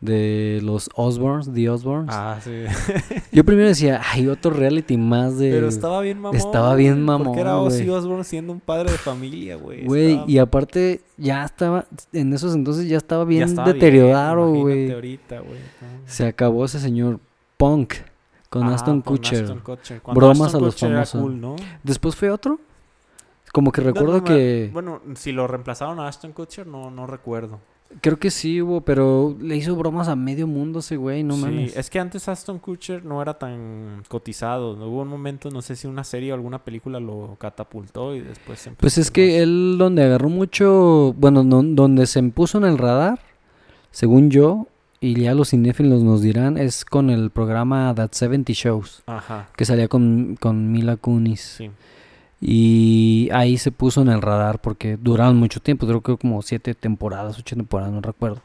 de 0.00 0.60
los 0.62 0.88
Osborns, 0.94 1.52
The 1.52 1.68
Osborns, 1.68 2.08
Ah, 2.10 2.38
sí. 2.42 2.52
yo 3.32 3.44
primero 3.44 3.66
decía, 3.68 4.00
ay, 4.12 4.28
otro 4.28 4.52
reality 4.52 4.96
más 4.96 5.38
de... 5.38 5.50
Pero 5.50 5.68
estaba 5.68 6.00
bien 6.00 6.20
mamón. 6.20 6.36
estaba 6.36 6.74
bien 6.76 7.02
mamón, 7.02 7.26
Porque 7.26 7.40
era 7.40 7.58
Ozzy 7.58 7.84
güey. 7.84 7.98
Osbourne 7.98 8.24
siendo 8.24 8.52
un 8.52 8.60
padre 8.60 8.92
de 8.92 8.98
familia, 8.98 9.56
güey. 9.56 9.84
Güey, 9.84 10.10
Estaba- 10.12 10.30
y 10.30 10.38
aparte 10.38 11.00
ya 11.18 11.44
estaba, 11.44 11.84
en 12.12 12.32
esos 12.32 12.54
entonces 12.54 12.88
ya 12.88 12.96
estaba 12.96 13.24
ya 13.24 13.28
bien 13.28 13.42
estaba 13.48 13.72
deteriorado, 13.72 14.50
güey. 14.54 14.90
ahorita. 14.92 15.42
Se 16.06 16.26
acabó 16.26 16.64
ese 16.64 16.78
señor 16.78 17.18
Punk 17.56 17.94
con 18.50 18.64
Ah, 18.64 18.74
Aston 18.74 19.00
con 19.00 19.16
Kutcher. 19.16 19.44
Ashton 19.44 19.60
Kutcher. 19.60 20.02
Cuando 20.02 20.20
Bromas 20.20 20.54
a 20.54 20.60
los 20.60 20.74
Kutcher 20.74 20.90
famosos. 20.92 21.22
cool, 21.22 21.40
¿no? 21.40 21.56
Después 21.82 22.14
fue 22.16 22.30
otro. 22.30 22.58
Como 23.52 23.72
que 23.72 23.80
recuerdo 23.80 24.12
No, 24.12 24.18
no 24.18 24.22
me- 24.24 24.28
que... 24.28 24.70
Bueno, 24.72 25.00
si 25.14 25.32
lo 25.32 25.46
reemplazaron 25.48 25.98
a 26.00 26.06
Ashton 26.08 26.32
Kutcher, 26.32 26.66
no, 26.66 26.90
no 26.90 27.06
recuerdo. 27.06 27.58
Creo 28.00 28.18
que 28.20 28.30
sí 28.30 28.62
hubo, 28.62 28.82
pero 28.82 29.34
le 29.40 29.56
hizo 29.56 29.74
bromas 29.74 30.06
a 30.06 30.14
medio 30.14 30.46
mundo 30.46 30.78
ese 30.78 30.96
güey, 30.96 31.24
no 31.24 31.34
sí, 31.34 31.40
mames. 31.40 31.76
es 31.76 31.90
que 31.90 31.98
antes 31.98 32.28
Aston 32.28 32.60
Kutcher 32.60 33.04
no 33.04 33.20
era 33.20 33.34
tan 33.36 34.04
cotizado. 34.06 34.74
Hubo 34.74 35.02
un 35.02 35.08
momento, 35.08 35.50
no 35.50 35.60
sé 35.60 35.74
si 35.74 35.88
una 35.88 36.04
serie 36.04 36.30
o 36.30 36.36
alguna 36.36 36.62
película 36.62 37.00
lo 37.00 37.34
catapultó 37.40 38.14
y 38.14 38.20
después 38.20 38.60
se 38.60 38.70
Pues 38.70 38.96
es 38.98 39.10
que 39.10 39.42
él 39.42 39.74
donde 39.76 40.04
agarró 40.04 40.28
mucho, 40.28 41.12
bueno, 41.18 41.42
no- 41.42 41.64
donde 41.64 42.06
se 42.06 42.20
impuso 42.20 42.58
en 42.58 42.64
el 42.64 42.78
radar, 42.78 43.18
según 43.90 44.30
yo, 44.30 44.68
y 45.00 45.14
ya 45.20 45.34
los 45.34 45.50
cinéfilos 45.50 46.02
nos 46.02 46.20
dirán, 46.22 46.58
es 46.58 46.84
con 46.84 47.08
el 47.10 47.30
programa 47.30 47.94
That 47.94 48.10
70 48.12 48.52
Shows. 48.52 49.02
Ajá, 49.06 49.48
que 49.56 49.64
salía 49.64 49.88
con, 49.88 50.36
con 50.40 50.70
Mila 50.72 50.96
Kunis. 50.96 51.40
sí. 51.58 51.70
Y 52.42 53.28
ahí 53.32 53.58
se 53.58 53.70
puso 53.70 54.00
en 54.00 54.08
el 54.08 54.22
radar 54.22 54.60
porque 54.62 54.96
duraron 54.96 55.36
mucho 55.36 55.60
tiempo, 55.60 55.86
creo 55.86 56.00
que 56.00 56.16
como 56.16 56.40
siete 56.40 56.74
temporadas, 56.74 57.38
ocho 57.38 57.54
temporadas, 57.54 57.92
no 57.92 58.00
recuerdo. 58.00 58.40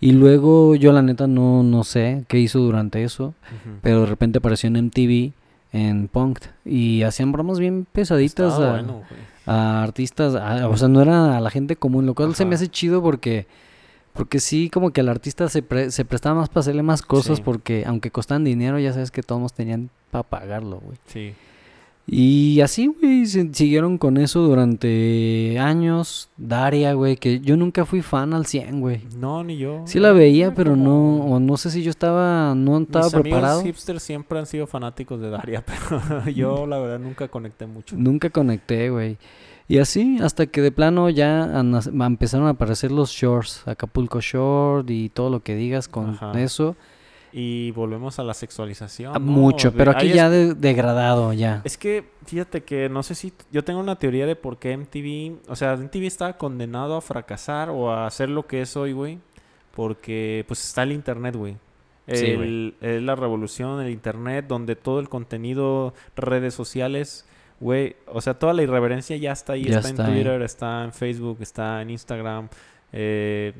Y 0.00 0.12
luego 0.12 0.74
yo 0.76 0.92
la 0.92 1.02
neta 1.02 1.26
no, 1.26 1.62
no 1.62 1.82
sé 1.82 2.24
qué 2.28 2.38
hizo 2.38 2.58
durante 2.60 3.02
eso, 3.02 3.34
pero 3.82 4.00
de 4.02 4.06
repente 4.06 4.38
apareció 4.38 4.68
en 4.68 4.76
MTV, 4.86 5.32
en 5.72 6.06
Punk, 6.08 6.40
y 6.64 7.02
hacían 7.02 7.32
bromas 7.32 7.58
bien 7.58 7.86
pesaditas 7.90 8.54
a, 8.60 8.70
bueno, 8.72 8.92
güey. 9.08 9.20
a 9.46 9.82
artistas, 9.82 10.34
a- 10.36 10.68
o 10.68 10.76
sea, 10.76 10.86
no 10.88 11.00
era 11.00 11.36
a 11.36 11.40
la 11.40 11.50
gente 11.50 11.74
común, 11.74 12.06
lo 12.06 12.14
cual 12.14 12.34
se 12.36 12.44
me 12.44 12.54
hace 12.54 12.68
chido 12.68 13.02
porque... 13.02 13.46
Porque 14.14 14.40
sí, 14.40 14.70
como 14.70 14.90
que 14.92 15.00
al 15.02 15.08
artista 15.10 15.48
se, 15.48 15.60
pre- 15.62 15.90
se 15.90 16.04
prestaba 16.06 16.36
más 16.36 16.48
para 16.48 16.60
hacerle 16.60 16.82
más 16.82 17.02
cosas 17.02 17.36
Sí. 17.38 17.42
porque 17.44 17.84
aunque 17.86 18.10
costaban 18.10 18.44
dinero, 18.44 18.78
ya 18.78 18.92
sabes 18.92 19.10
que 19.10 19.22
todos 19.22 19.52
tenían 19.52 19.90
para 20.10 20.22
pagarlo, 20.22 20.80
güey. 20.80 20.96
Sí. 21.06 21.34
Y 22.06 22.60
así, 22.60 22.86
güey, 22.88 23.24
siguieron 23.26 23.96
con 23.96 24.18
eso 24.18 24.40
durante 24.42 25.58
años. 25.58 26.28
Daria, 26.36 26.92
güey, 26.92 27.16
que 27.16 27.40
yo 27.40 27.56
nunca 27.56 27.86
fui 27.86 28.02
fan 28.02 28.34
al 28.34 28.44
100, 28.46 28.80
güey. 28.82 29.00
No, 29.18 29.42
ni 29.42 29.56
yo. 29.56 29.82
Sí 29.86 29.98
la 29.98 30.12
veía, 30.12 30.54
pero 30.54 30.76
no, 30.76 31.16
o 31.24 31.40
no 31.40 31.56
sé 31.56 31.70
si 31.70 31.82
yo 31.82 31.90
estaba, 31.90 32.54
no 32.54 32.78
estaba 32.78 33.06
Mis 33.06 33.14
preparado. 33.14 33.60
amigos 33.60 33.64
hipsters 33.78 34.02
siempre 34.02 34.38
han 34.38 34.46
sido 34.46 34.66
fanáticos 34.66 35.18
de 35.20 35.30
Daria, 35.30 35.64
pero 35.88 36.28
yo 36.28 36.66
la 36.66 36.78
verdad 36.78 36.98
nunca 36.98 37.28
conecté 37.28 37.66
mucho. 37.66 37.96
Nunca 37.96 38.28
conecté, 38.30 38.90
güey. 38.90 39.16
Y 39.66 39.78
así, 39.78 40.18
hasta 40.20 40.46
que 40.46 40.60
de 40.60 40.70
plano 40.72 41.08
ya 41.08 41.44
empezaron 41.60 42.46
a 42.46 42.50
aparecer 42.50 42.92
los 42.92 43.10
shorts, 43.10 43.66
Acapulco 43.66 44.20
Short 44.20 44.88
y 44.90 45.08
todo 45.08 45.30
lo 45.30 45.40
que 45.40 45.54
digas 45.56 45.88
con 45.88 46.10
Ajá. 46.10 46.32
eso. 46.40 46.76
Y 47.32 47.72
volvemos 47.72 48.18
a 48.18 48.22
la 48.24 48.32
sexualización. 48.34 49.12
Ah, 49.16 49.18
¿no? 49.18 49.24
Mucho, 49.24 49.72
pero 49.72 49.90
aquí 49.90 50.10
ya 50.10 50.26
es- 50.26 50.30
de- 50.32 50.54
degradado, 50.54 51.32
ya. 51.32 51.62
Es 51.64 51.76
que, 51.76 52.04
fíjate 52.26 52.62
que 52.62 52.88
no 52.88 53.02
sé 53.02 53.14
si... 53.16 53.32
Yo 53.50 53.64
tengo 53.64 53.80
una 53.80 53.98
teoría 53.98 54.24
de 54.26 54.36
por 54.36 54.58
qué 54.58 54.76
MTV... 54.76 55.50
O 55.50 55.56
sea, 55.56 55.74
MTV 55.76 56.06
estaba 56.06 56.34
condenado 56.38 56.96
a 56.96 57.00
fracasar 57.00 57.70
o 57.70 57.90
a 57.90 58.06
hacer 58.06 58.28
lo 58.28 58.46
que 58.46 58.60
es 58.62 58.76
hoy, 58.76 58.92
güey. 58.92 59.18
Porque, 59.74 60.44
pues, 60.46 60.64
está 60.64 60.84
el 60.84 60.92
Internet, 60.92 61.34
güey. 61.36 61.56
Sí, 62.06 62.26
El- 62.26 62.74
es 62.80 63.02
la 63.02 63.16
revolución 63.16 63.78
del 63.78 63.90
Internet 63.90 64.44
donde 64.46 64.76
todo 64.76 65.00
el 65.00 65.08
contenido, 65.08 65.94
redes 66.16 66.54
sociales, 66.54 67.26
güey. 67.64 67.96
O 68.06 68.20
sea, 68.20 68.34
toda 68.34 68.52
la 68.52 68.62
irreverencia 68.62 69.16
ya 69.16 69.32
está 69.32 69.54
ahí. 69.54 69.64
Ya 69.64 69.78
está, 69.78 69.88
está 69.88 70.02
en 70.04 70.08
ahí. 70.10 70.14
Twitter, 70.22 70.42
está 70.42 70.84
en 70.84 70.92
Facebook, 70.92 71.38
está 71.40 71.80
en 71.82 71.90
Instagram. 71.90 72.48
eh, 72.92 73.52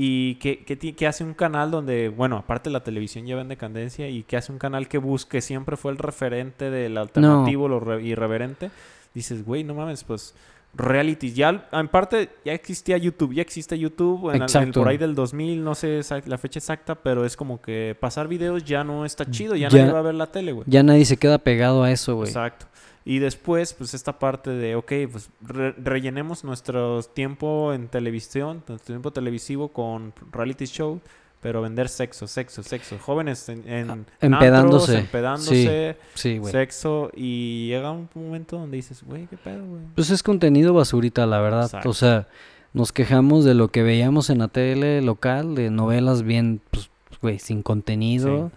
y 0.00 0.36
que, 0.36 0.64
que, 0.64 1.06
hace 1.08 1.24
un 1.24 1.34
canal 1.34 1.72
donde, 1.72 2.08
bueno, 2.08 2.36
aparte 2.36 2.70
la 2.70 2.84
televisión 2.84 3.26
lleva 3.26 3.40
en 3.40 3.48
decadencia 3.48 4.08
y 4.08 4.22
que 4.22 4.36
hace 4.36 4.52
un 4.52 4.58
canal 4.58 4.86
que 4.86 4.98
busque, 4.98 5.40
siempre 5.40 5.76
fue 5.76 5.90
el 5.90 5.98
referente 5.98 6.70
del 6.70 6.96
alternativo, 6.98 7.66
lo 7.68 7.80
re- 7.80 8.02
irreverente. 8.04 8.70
Dices, 9.12 9.44
güey, 9.44 9.64
no 9.64 9.74
mames, 9.74 10.04
pues 10.04 10.36
reality. 10.74 11.32
Ya, 11.32 11.66
en 11.72 11.88
parte, 11.88 12.28
ya 12.44 12.52
existía 12.52 12.96
YouTube, 12.96 13.34
ya 13.34 13.42
existe 13.42 13.76
YouTube 13.76 14.30
en, 14.32 14.42
en- 14.42 14.72
por 14.72 14.86
ahí 14.86 14.98
del 14.98 15.16
2000, 15.16 15.64
no 15.64 15.74
sé 15.74 16.00
la 16.26 16.38
fecha 16.38 16.60
exacta, 16.60 16.94
pero 16.94 17.24
es 17.24 17.36
como 17.36 17.60
que 17.60 17.96
pasar 17.98 18.28
videos 18.28 18.64
ya 18.64 18.84
no 18.84 19.04
está 19.04 19.28
chido, 19.28 19.56
ya, 19.56 19.68
Ya- 19.68 19.78
nadie 19.80 19.92
va 19.92 19.98
a 19.98 20.02
ver 20.02 20.14
la 20.14 20.26
tele, 20.30 20.52
güey. 20.52 20.64
Ya 20.68 20.84
nadie 20.84 21.04
se 21.06 21.16
queda 21.16 21.38
pegado 21.38 21.82
a 21.82 21.90
eso, 21.90 22.14
güey. 22.14 22.28
Exacto. 22.28 22.66
Y 23.10 23.20
después, 23.20 23.72
pues 23.72 23.94
esta 23.94 24.18
parte 24.18 24.50
de, 24.50 24.74
ok, 24.76 24.92
pues 25.10 25.30
re- 25.40 25.72
rellenemos 25.72 26.44
nuestro 26.44 27.02
tiempo 27.02 27.72
en 27.72 27.88
televisión, 27.88 28.62
nuestro 28.68 28.92
tiempo 28.94 29.10
televisivo 29.12 29.68
con 29.68 30.12
reality 30.30 30.66
show, 30.66 31.00
pero 31.40 31.62
vender 31.62 31.88
sexo, 31.88 32.26
sexo, 32.26 32.62
sexo. 32.62 32.98
Jóvenes 32.98 33.48
en, 33.48 33.66
en 33.66 33.88
Ah, 33.90 33.92
antros, 33.94 34.10
empedándose. 34.20 34.98
empedándose, 34.98 35.96
Sí, 36.14 36.36
güey. 36.36 36.52
sexo, 36.52 37.10
y 37.14 37.68
llega 37.68 37.92
un 37.92 38.10
momento 38.14 38.58
donde 38.58 38.76
dices, 38.76 39.02
güey, 39.02 39.26
qué 39.26 39.38
pedo, 39.38 39.64
güey. 39.64 39.82
Pues 39.94 40.10
es 40.10 40.22
contenido 40.22 40.74
basurita, 40.74 41.24
la 41.24 41.40
verdad. 41.40 41.64
Exacto. 41.64 41.88
O 41.88 41.94
sea, 41.94 42.28
nos 42.74 42.92
quejamos 42.92 43.44
de 43.46 43.54
lo 43.54 43.68
que 43.68 43.82
veíamos 43.82 44.28
en 44.28 44.38
la 44.40 44.48
tele 44.48 45.00
local, 45.00 45.54
de 45.54 45.70
novelas 45.70 46.24
bien, 46.24 46.60
pues, 46.70 46.90
güey, 47.22 47.38
sin 47.38 47.62
contenido. 47.62 48.50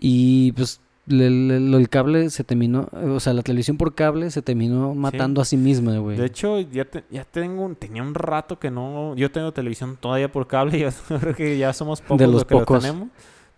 Y 0.00 0.52
pues 0.52 0.80
le- 1.06 1.30
le- 1.30 1.60
lo- 1.60 1.78
el 1.78 1.88
cable 1.88 2.30
se 2.30 2.44
terminó, 2.44 2.88
o 2.92 3.18
sea, 3.20 3.32
la 3.32 3.42
televisión 3.42 3.76
por 3.76 3.94
cable 3.94 4.30
se 4.30 4.42
terminó 4.42 4.94
matando 4.94 5.40
a 5.40 5.44
sí 5.44 5.56
misma, 5.56 5.96
güey. 5.98 6.16
De 6.16 6.26
hecho, 6.26 6.60
ya, 6.60 6.84
te- 6.84 7.04
ya 7.10 7.24
tengo 7.24 7.74
tenía 7.78 8.02
un 8.02 8.14
rato 8.14 8.58
que 8.58 8.70
no, 8.70 9.14
yo 9.16 9.30
tengo 9.32 9.52
televisión 9.52 9.96
todavía 9.98 10.30
por 10.30 10.46
cable, 10.46 10.78
yo 11.08 11.18
creo 11.20 11.34
que 11.34 11.58
ya 11.58 11.72
somos 11.72 12.00
pocos 12.00 12.20
los 12.26 12.32
los 12.34 12.44
que 12.44 12.54
lo 12.54 12.60
pocos. 12.60 12.82
tenemos. 12.82 13.08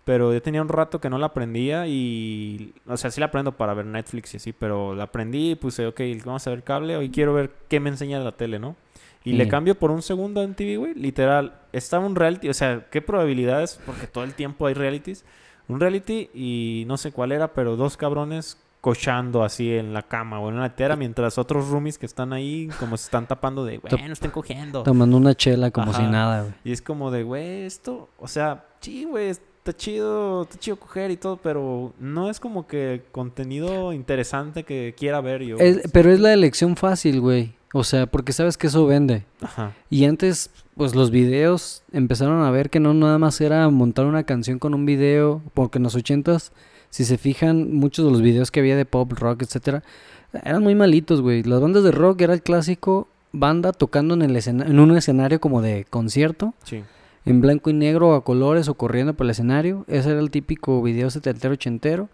Pero 0.05 0.33
yo 0.33 0.41
tenía 0.41 0.61
un 0.61 0.67
rato 0.67 0.99
que 0.99 1.09
no 1.09 1.17
la 1.17 1.27
aprendía 1.27 1.87
y, 1.87 2.73
o 2.87 2.97
sea, 2.97 3.09
sí 3.09 3.21
la 3.21 3.27
aprendo 3.27 3.53
para 3.55 3.73
ver 3.73 3.85
Netflix 3.85 4.33
y 4.33 4.37
así, 4.37 4.51
pero 4.51 4.93
la 4.93 5.05
aprendí 5.05 5.51
y 5.51 5.55
puse, 5.55 5.85
ok, 5.87 6.01
vamos 6.25 6.45
a 6.45 6.49
ver 6.49 6.61
cable, 6.63 6.97
hoy 6.97 7.09
quiero 7.09 7.33
ver 7.33 7.51
qué 7.69 7.79
me 7.79 7.89
enseña 7.89 8.19
la 8.19 8.33
tele, 8.33 8.59
¿no? 8.59 8.75
Y 9.23 9.31
le 9.31 9.45
Sí. 9.45 9.49
cambio 9.49 9.75
por 9.75 9.91
un 9.91 10.01
segundo 10.01 10.43
en 10.43 10.55
TV, 10.55 10.75
güey, 10.75 10.93
literal, 10.95 11.53
estaba 11.71 12.05
un 12.05 12.17
reality, 12.17 12.49
o 12.49 12.53
sea, 12.53 12.85
qué 12.91 13.01
probabilidades, 13.01 13.79
porque 13.85 14.05
todo 14.07 14.25
el 14.25 14.33
tiempo 14.33 14.67
hay 14.67 14.73
realities, 14.73 15.23
un 15.67 15.79
reality 15.79 16.29
y 16.33 16.83
no 16.87 16.97
sé 16.97 17.11
cuál 17.11 17.31
era, 17.31 17.53
pero 17.53 17.75
dos 17.75 17.97
cabrones 17.97 18.57
cochando 18.81 19.43
así 19.45 19.71
en 19.73 19.93
la 19.93 20.01
cama 20.03 20.39
o 20.41 20.49
en 20.49 20.57
la 20.57 20.63
litera, 20.67 20.97
mientras 20.97 21.37
otros 21.37 21.69
roomies 21.69 21.97
que 21.97 22.05
están 22.05 22.33
ahí 22.33 22.67
como 22.79 22.97
se 22.97 23.05
están 23.05 23.25
tapando 23.27 23.63
de, 23.63 23.77
güey, 23.77 23.89
no 24.07 24.13
estén 24.13 24.31
cogiendo. 24.31 24.83
Tomando 24.83 25.15
una 25.17 25.33
chela 25.35 25.71
como 25.71 25.93
si 25.93 26.01
nada, 26.03 26.41
güey. 26.41 26.53
Y 26.65 26.71
es 26.73 26.81
como 26.81 27.09
de, 27.09 27.23
güey, 27.23 27.61
esto, 27.63 28.09
o 28.19 28.27
sea, 28.27 28.65
sí, 28.81 29.05
güey, 29.05 29.29
está 29.29 29.71
chido, 29.73 30.41
está 30.41 30.57
chido 30.59 30.75
coger 30.75 31.11
y 31.11 31.15
todo, 31.17 31.37
pero 31.37 31.93
no 31.97 32.29
es 32.29 32.41
como 32.41 32.67
que 32.67 33.03
contenido 33.13 33.93
interesante 33.93 34.63
que 34.65 34.93
quiera 34.97 35.21
ver 35.21 35.43
yo. 35.43 35.55
Es- 35.59 35.89
pero 35.93 36.11
es 36.11 36.19
la 36.19 36.33
elección 36.33 36.75
fácil, 36.75 37.21
güey. 37.21 37.53
O 37.73 37.83
sea, 37.83 38.05
porque 38.05 38.33
sabes 38.33 38.55
que 38.57 38.67
eso 38.67 38.85
vende. 38.85 39.25
Ajá. 39.41 39.73
Y 39.89 40.05
antes, 40.05 40.51
pues 40.77 40.93
los 40.95 41.09
videos 41.11 41.81
empezaron 41.91 42.43
a 42.43 42.51
ver 42.51 42.69
que 42.69 42.79
no 42.79 42.93
nada 42.93 43.17
más 43.17 43.41
era 43.41 43.67
montar 43.69 44.05
una 44.05 44.23
canción 44.23 44.59
con 44.59 44.73
un 44.73 44.85
video, 44.85 45.41
porque 45.55 45.79
en 45.79 45.83
los 45.83 45.95
ochentas, 45.95 46.51
si 46.91 47.03
se 47.03 47.17
fijan, 47.17 47.73
muchos 47.73 48.05
de 48.05 48.11
los 48.11 48.21
videos 48.21 48.51
que 48.51 48.59
había 48.59 48.77
de 48.77 48.85
pop, 48.85 49.11
rock, 49.13 49.41
etcétera, 49.41 49.83
eran 50.43 50.61
muy 50.63 50.75
malitos, 50.75 51.21
güey. 51.21 51.41
Las 51.43 51.59
bandas 51.61 51.83
de 51.83 51.91
rock 51.91 52.21
era 52.21 52.33
el 52.33 52.41
clásico 52.43 53.07
banda 53.31 53.71
tocando 53.71 54.13
en, 54.13 54.21
el 54.21 54.35
escena- 54.35 54.65
en 54.67 54.79
un 54.79 54.95
escenario 54.95 55.41
como 55.41 55.63
de 55.63 55.85
concierto, 55.89 56.53
Sí. 56.65 56.83
en 57.25 57.41
blanco 57.41 57.71
y 57.71 57.73
negro 57.73 58.13
a 58.13 58.23
colores 58.23 58.67
o 58.67 58.75
corriendo 58.75 59.15
por 59.15 59.25
el 59.25 59.31
escenario. 59.31 59.83
Ese 59.87 60.11
era 60.11 60.19
el 60.19 60.29
típico 60.29 60.83
video 60.83 61.09
setentero 61.09 61.55
ochentero. 61.55 62.09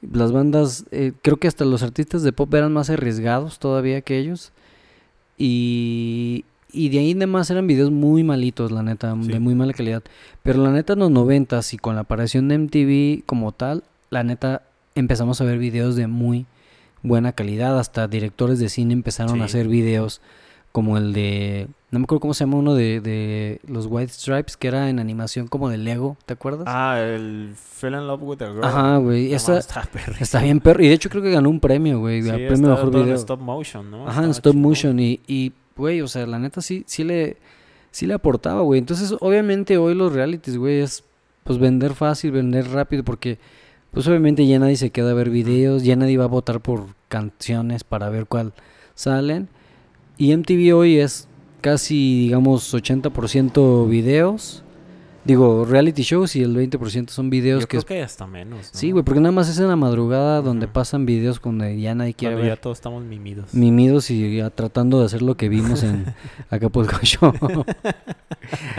Las 0.00 0.32
bandas, 0.32 0.86
eh, 0.92 1.12
creo 1.22 1.36
que 1.38 1.48
hasta 1.48 1.64
los 1.66 1.82
artistas 1.82 2.22
de 2.22 2.32
pop 2.32 2.54
eran 2.54 2.72
más 2.72 2.88
arriesgados 2.88 3.58
todavía 3.58 4.00
que 4.00 4.16
ellos. 4.18 4.52
Y, 5.38 6.44
y 6.72 6.88
de 6.90 6.98
ahí 6.98 7.12
en 7.12 7.20
demás 7.20 7.50
eran 7.50 7.66
videos 7.66 7.90
muy 7.90 8.22
malitos, 8.24 8.70
la 8.72 8.82
neta, 8.82 9.16
Sí. 9.22 9.28
de 9.32 9.40
muy 9.40 9.54
mala 9.54 9.72
calidad. 9.72 10.02
Pero 10.42 10.62
la 10.62 10.70
neta 10.70 10.92
en 10.94 10.98
los 10.98 11.10
noventas 11.10 11.72
y 11.72 11.78
con 11.78 11.94
la 11.94 12.02
aparición 12.02 12.48
de 12.48 12.56
MTV 12.58 13.22
como 13.24 13.52
tal, 13.52 13.84
la 14.10 14.24
neta 14.24 14.62
empezamos 14.94 15.40
a 15.40 15.44
ver 15.44 15.58
videos 15.58 15.96
de 15.96 16.06
muy 16.08 16.46
buena 17.02 17.32
calidad. 17.32 17.78
Hasta 17.78 18.08
directores 18.08 18.58
de 18.58 18.68
cine 18.68 18.92
empezaron 18.92 19.36
Sí. 19.36 19.40
a 19.40 19.44
hacer 19.44 19.68
videos 19.68 20.20
como 20.72 20.98
el 20.98 21.12
de, 21.12 21.68
no 21.90 21.98
me 21.98 22.04
acuerdo 22.04 22.20
cómo 22.20 22.34
se 22.34 22.44
llama 22.44 22.58
uno 22.58 22.74
de, 22.74 23.00
de 23.00 23.60
los 23.66 23.86
White 23.86 24.12
Stripes, 24.12 24.56
que 24.58 24.68
era 24.68 24.90
en 24.90 24.98
animación 24.98 25.48
como 25.48 25.70
de 25.70 25.78
Lego, 25.78 26.18
¿te 26.26 26.34
acuerdas? 26.34 26.64
Ah, 26.66 27.00
el 27.00 27.54
Fell 27.56 27.94
in 27.94 28.06
Love 28.06 28.22
with 28.22 28.42
a 28.42 28.46
Girl. 28.48 28.64
Ajá, 28.64 28.96
güey. 28.98 29.32
Está 29.32 29.58
está 30.20 30.42
bien 30.42 30.60
perro. 30.60 30.82
Y 30.82 30.88
de 30.88 30.94
hecho 30.94 31.08
creo 31.08 31.22
que 31.22 31.30
ganó 31.30 31.48
un 31.48 31.60
premio, 31.60 31.98
güey. 31.98 32.22
Sí, 32.22 32.28
está 32.28 32.36
premio 32.36 32.68
mejor 32.70 32.90
todo 32.90 33.00
en 33.00 33.04
video. 33.06 33.16
stop 33.16 33.40
motion, 33.40 33.90
¿no? 33.90 34.06
Ajá, 34.06 34.24
en 34.24 34.30
stop 34.30 34.54
motion. 34.54 34.98
Y, 35.00 35.20
y, 35.26 35.52
güey, 35.76 36.02
o 36.02 36.08
sea, 36.08 36.26
la 36.26 36.38
neta 36.38 36.60
sí, 36.60 36.84
sí 36.86 37.04
le, 37.04 37.38
sí 37.90 38.06
le 38.06 38.14
aportaba, 38.14 38.60
güey. 38.60 38.78
Entonces, 38.78 39.14
obviamente 39.20 39.78
hoy 39.78 39.94
los 39.94 40.12
realities, 40.12 40.58
güey, 40.58 40.80
es 40.80 41.04
pues 41.44 41.58
vender 41.58 41.94
fácil, 41.94 42.32
vender 42.32 42.68
rápido, 42.68 43.02
porque 43.02 43.38
pues 43.92 44.06
obviamente 44.06 44.46
ya 44.46 44.58
nadie 44.58 44.76
se 44.76 44.90
queda 44.90 45.12
a 45.12 45.14
ver 45.14 45.30
videos, 45.30 45.84
ya 45.84 45.96
nadie 45.96 46.18
va 46.18 46.24
a 46.24 46.28
votar 46.28 46.60
por 46.60 46.84
canciones 47.08 47.84
para 47.84 48.10
ver 48.10 48.26
cuál 48.26 48.52
salen. 48.94 49.48
Y 50.18 50.36
MTV 50.36 50.74
hoy 50.74 50.98
es 50.98 51.27
casi, 51.60 52.20
digamos, 52.24 52.72
80% 52.74 53.88
videos. 53.88 54.64
Digo, 55.24 55.66
reality 55.66 56.02
shows 56.04 56.36
y 56.36 56.42
el 56.42 56.56
20% 56.56 57.10
son 57.10 57.28
videos 57.28 57.60
Yo 57.62 57.66
que 57.66 57.70
creo 57.72 57.80
es... 57.80 57.84
que 57.84 58.02
hasta 58.02 58.26
menos. 58.26 58.70
¿no? 58.72 58.78
Sí, 58.78 58.92
güey, 58.92 59.04
porque 59.04 59.20
nada 59.20 59.32
más 59.32 59.50
es 59.50 59.58
en 59.58 59.68
la 59.68 59.76
madrugada 59.76 60.40
donde 60.40 60.64
Ujú. 60.66 60.72
pasan 60.72 61.04
videos 61.04 61.38
donde 61.42 61.78
ya 61.78 61.94
nadie 61.94 62.14
quiere 62.14 62.34
Cuando 62.36 62.48
ver 62.48 62.56
ya 62.56 62.60
todos 62.62 62.78
estamos 62.78 63.04
mimidos. 63.04 63.52
mimidos 63.52 64.10
y 64.10 64.36
ya 64.38 64.48
tratando 64.48 65.00
de 65.00 65.06
hacer 65.06 65.20
lo 65.20 65.36
que 65.36 65.50
vimos 65.50 65.82
en 65.82 66.06
Acapulco 66.50 66.96
Show. 67.02 67.32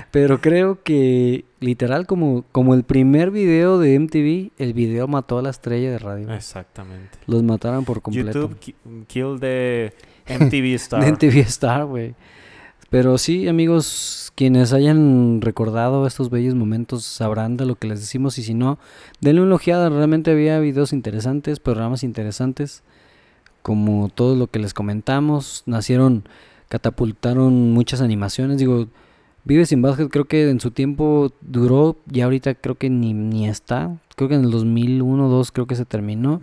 Pero 0.09 0.41
creo 0.41 0.81
que 0.81 1.45
literal 1.59 2.07
como, 2.07 2.43
como 2.51 2.73
el 2.73 2.83
primer 2.83 3.29
video 3.29 3.77
de 3.77 3.99
MTV, 3.99 4.51
el 4.57 4.73
video 4.73 5.07
mató 5.07 5.37
a 5.37 5.41
la 5.43 5.51
estrella 5.51 5.91
de 5.91 5.99
radio. 5.99 6.33
Exactamente. 6.33 7.19
Los 7.27 7.43
mataron 7.43 7.85
por 7.85 8.01
completo. 8.01 8.31
YouTube 8.49 8.57
ki- 8.59 8.75
kill 9.07 9.37
the 9.39 9.93
MTV 10.27 10.65
star. 10.75 11.11
MTV 11.11 11.37
Star, 11.41 11.85
güey. 11.85 12.15
Pero 12.89 13.17
sí, 13.17 13.47
amigos, 13.47 14.31
quienes 14.35 14.73
hayan 14.73 15.41
recordado 15.41 16.07
estos 16.07 16.29
bellos 16.29 16.55
momentos 16.55 17.03
sabrán 17.03 17.55
de 17.57 17.65
lo 17.65 17.75
que 17.75 17.87
les 17.87 17.99
decimos 17.99 18.37
y 18.37 18.43
si 18.43 18.53
no, 18.53 18.79
denle 19.21 19.41
una 19.41 19.55
ojeada. 19.55 19.89
Realmente 19.89 20.31
había 20.31 20.59
videos 20.59 20.91
interesantes, 20.91 21.59
programas 21.59 22.03
interesantes, 22.03 22.83
como 23.61 24.09
todo 24.09 24.35
lo 24.35 24.47
que 24.47 24.59
les 24.59 24.73
comentamos. 24.73 25.63
Nacieron, 25.67 26.23
catapultaron 26.67 27.73
muchas 27.73 28.01
animaciones. 28.01 28.57
Digo, 28.57 28.87
Vive 29.45 29.65
sin 29.65 29.81
Basket 29.81 30.09
creo 30.09 30.25
que 30.25 30.49
en 30.49 30.59
su 30.59 30.71
tiempo 30.71 31.31
duró, 31.41 31.97
ya 32.05 32.25
ahorita 32.25 32.55
creo 32.55 32.75
que 32.75 32.89
ni, 32.89 33.13
ni 33.13 33.47
está. 33.47 33.97
Creo 34.15 34.29
que 34.29 34.35
en 34.35 34.43
el 34.43 34.51
2001 34.51 35.29
2 35.29 35.51
creo 35.51 35.65
que 35.65 35.75
se 35.75 35.85
terminó. 35.85 36.41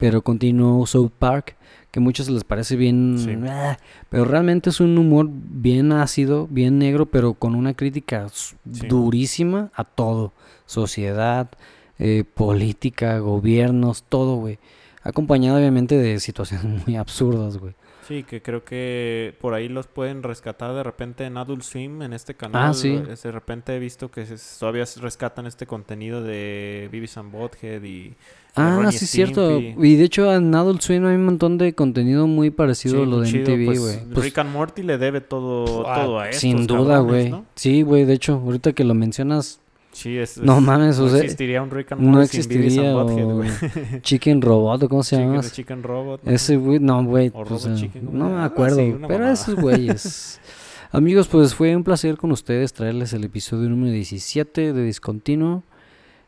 Pero 0.00 0.22
continuó 0.22 0.84
South 0.86 1.12
Park, 1.16 1.56
que 1.92 2.00
a 2.00 2.02
muchos 2.02 2.28
les 2.28 2.42
parece 2.42 2.74
bien, 2.74 3.16
Sí. 3.18 3.36
"Ah", 3.48 3.76
pero 4.08 4.24
realmente 4.24 4.70
es 4.70 4.80
un 4.80 4.96
humor 4.98 5.28
bien 5.30 5.92
ácido, 5.92 6.48
bien 6.50 6.78
negro, 6.78 7.06
pero 7.06 7.34
con 7.34 7.54
una 7.54 7.74
crítica 7.74 8.28
Sí. 8.30 8.52
durísima 8.88 9.70
a 9.74 9.84
todo, 9.84 10.32
sociedad, 10.66 11.50
eh, 11.98 12.24
política, 12.34 13.18
gobiernos, 13.18 14.02
todo, 14.04 14.36
güey. 14.36 14.58
Acompañado 15.02 15.58
obviamente 15.58 15.96
de 15.98 16.18
situaciones 16.20 16.64
muy 16.86 16.96
absurdas, 16.96 17.58
güey. 17.58 17.74
Sí, 18.08 18.24
que 18.24 18.42
creo 18.42 18.64
que 18.64 19.36
por 19.40 19.54
ahí 19.54 19.68
los 19.68 19.86
pueden 19.86 20.22
rescatar 20.24 20.74
de 20.74 20.82
repente 20.82 21.24
en 21.26 21.36
Adult 21.36 21.62
Swim, 21.62 22.02
en 22.02 22.12
este 22.12 22.34
canal. 22.34 22.70
Ah, 22.70 22.74
sí. 22.74 22.96
De 22.98 23.30
repente 23.32 23.74
he 23.74 23.78
visto 23.78 24.10
que 24.10 24.26
se- 24.26 24.58
todavía 24.58 24.84
rescatan 25.00 25.46
este 25.46 25.66
contenido 25.66 26.22
de 26.22 26.88
Beavis 26.90 27.16
and 27.18 27.30
Butthead 27.32 27.82
y... 27.84 28.14
Ah, 28.56 28.88
sí, 28.90 29.04
es 29.04 29.10
cierto. 29.10 29.60
Y 29.60 29.96
de 29.96 30.04
hecho 30.04 30.32
en 30.34 30.54
Adult 30.54 30.80
Swim 30.82 31.04
hay 31.06 31.16
un 31.16 31.24
montón 31.24 31.56
de 31.58 31.72
contenido 31.74 32.26
muy 32.26 32.50
parecido 32.50 32.96
Sí, 32.96 33.02
a 33.02 33.06
lo 33.06 33.20
de 33.20 33.28
chido, 33.28 33.52
MTV, 33.52 33.64
pues, 33.66 33.80
güey. 33.80 33.96
Pues, 34.12 34.24
Rick 34.24 34.38
and 34.38 34.52
Morty 34.52 34.82
le 34.82 34.98
debe 34.98 35.20
todo, 35.20 35.64
todo 35.84 36.18
a 36.18 36.26
estos 36.28 36.40
Sin 36.40 36.66
duda, 36.66 36.98
güey. 36.98 37.30
¿no? 37.30 37.44
Sí, 37.54 37.82
güey, 37.82 38.04
de 38.04 38.14
hecho, 38.14 38.34
ahorita 38.34 38.72
que 38.72 38.84
lo 38.84 38.94
mencionas, 38.94 39.60
Sí, 39.92 40.16
es, 40.16 40.38
No 40.38 40.58
es- 40.58 40.62
mames, 40.62 40.98
o 41.00 41.04
no 41.06 41.10
sea, 41.10 41.20
existiría 41.20 41.62
un 41.62 41.70
Rick 41.70 41.92
and 41.92 42.00
no 42.02 42.10
Morty 42.12 42.42
sin 42.42 42.48
Beavis 42.48 42.66
existiría 42.78 42.96
o. 42.96 44.00
Chicken 44.02 44.40
Robot, 44.40 44.84
¿o 44.84 44.88
¿cómo 44.88 45.02
se 45.02 45.16
llama? 45.16 45.40
Chicken, 45.40 45.50
Chicken 45.50 45.82
Robot. 45.82 46.20
Ese 46.26 46.56
güey, 46.56 46.78
no, 46.78 47.04
güey. 47.04 47.28
O 47.28 47.32
pues, 47.44 47.48
Robot 47.48 47.66
eh, 47.66 47.80
Chicken, 47.80 48.06
¿cómo 48.06 48.18
no 48.18 48.30
me 48.30 48.42
acuerdo. 48.44 48.76
Sí, 48.76 48.94
pero 49.00 49.08
mamada. 49.08 49.32
esos 49.32 49.56
güeyes. 49.56 50.40
Amigos, 50.92 51.28
pues 51.28 51.54
fue 51.54 51.74
un 51.76 51.84
placer 51.84 52.16
con 52.16 52.32
ustedes 52.32 52.72
traerles 52.72 53.12
el 53.12 53.24
episodio 53.24 53.68
número 53.68 53.92
17 53.92 54.72
de 54.72 54.82
Discontinuo. 54.84 55.62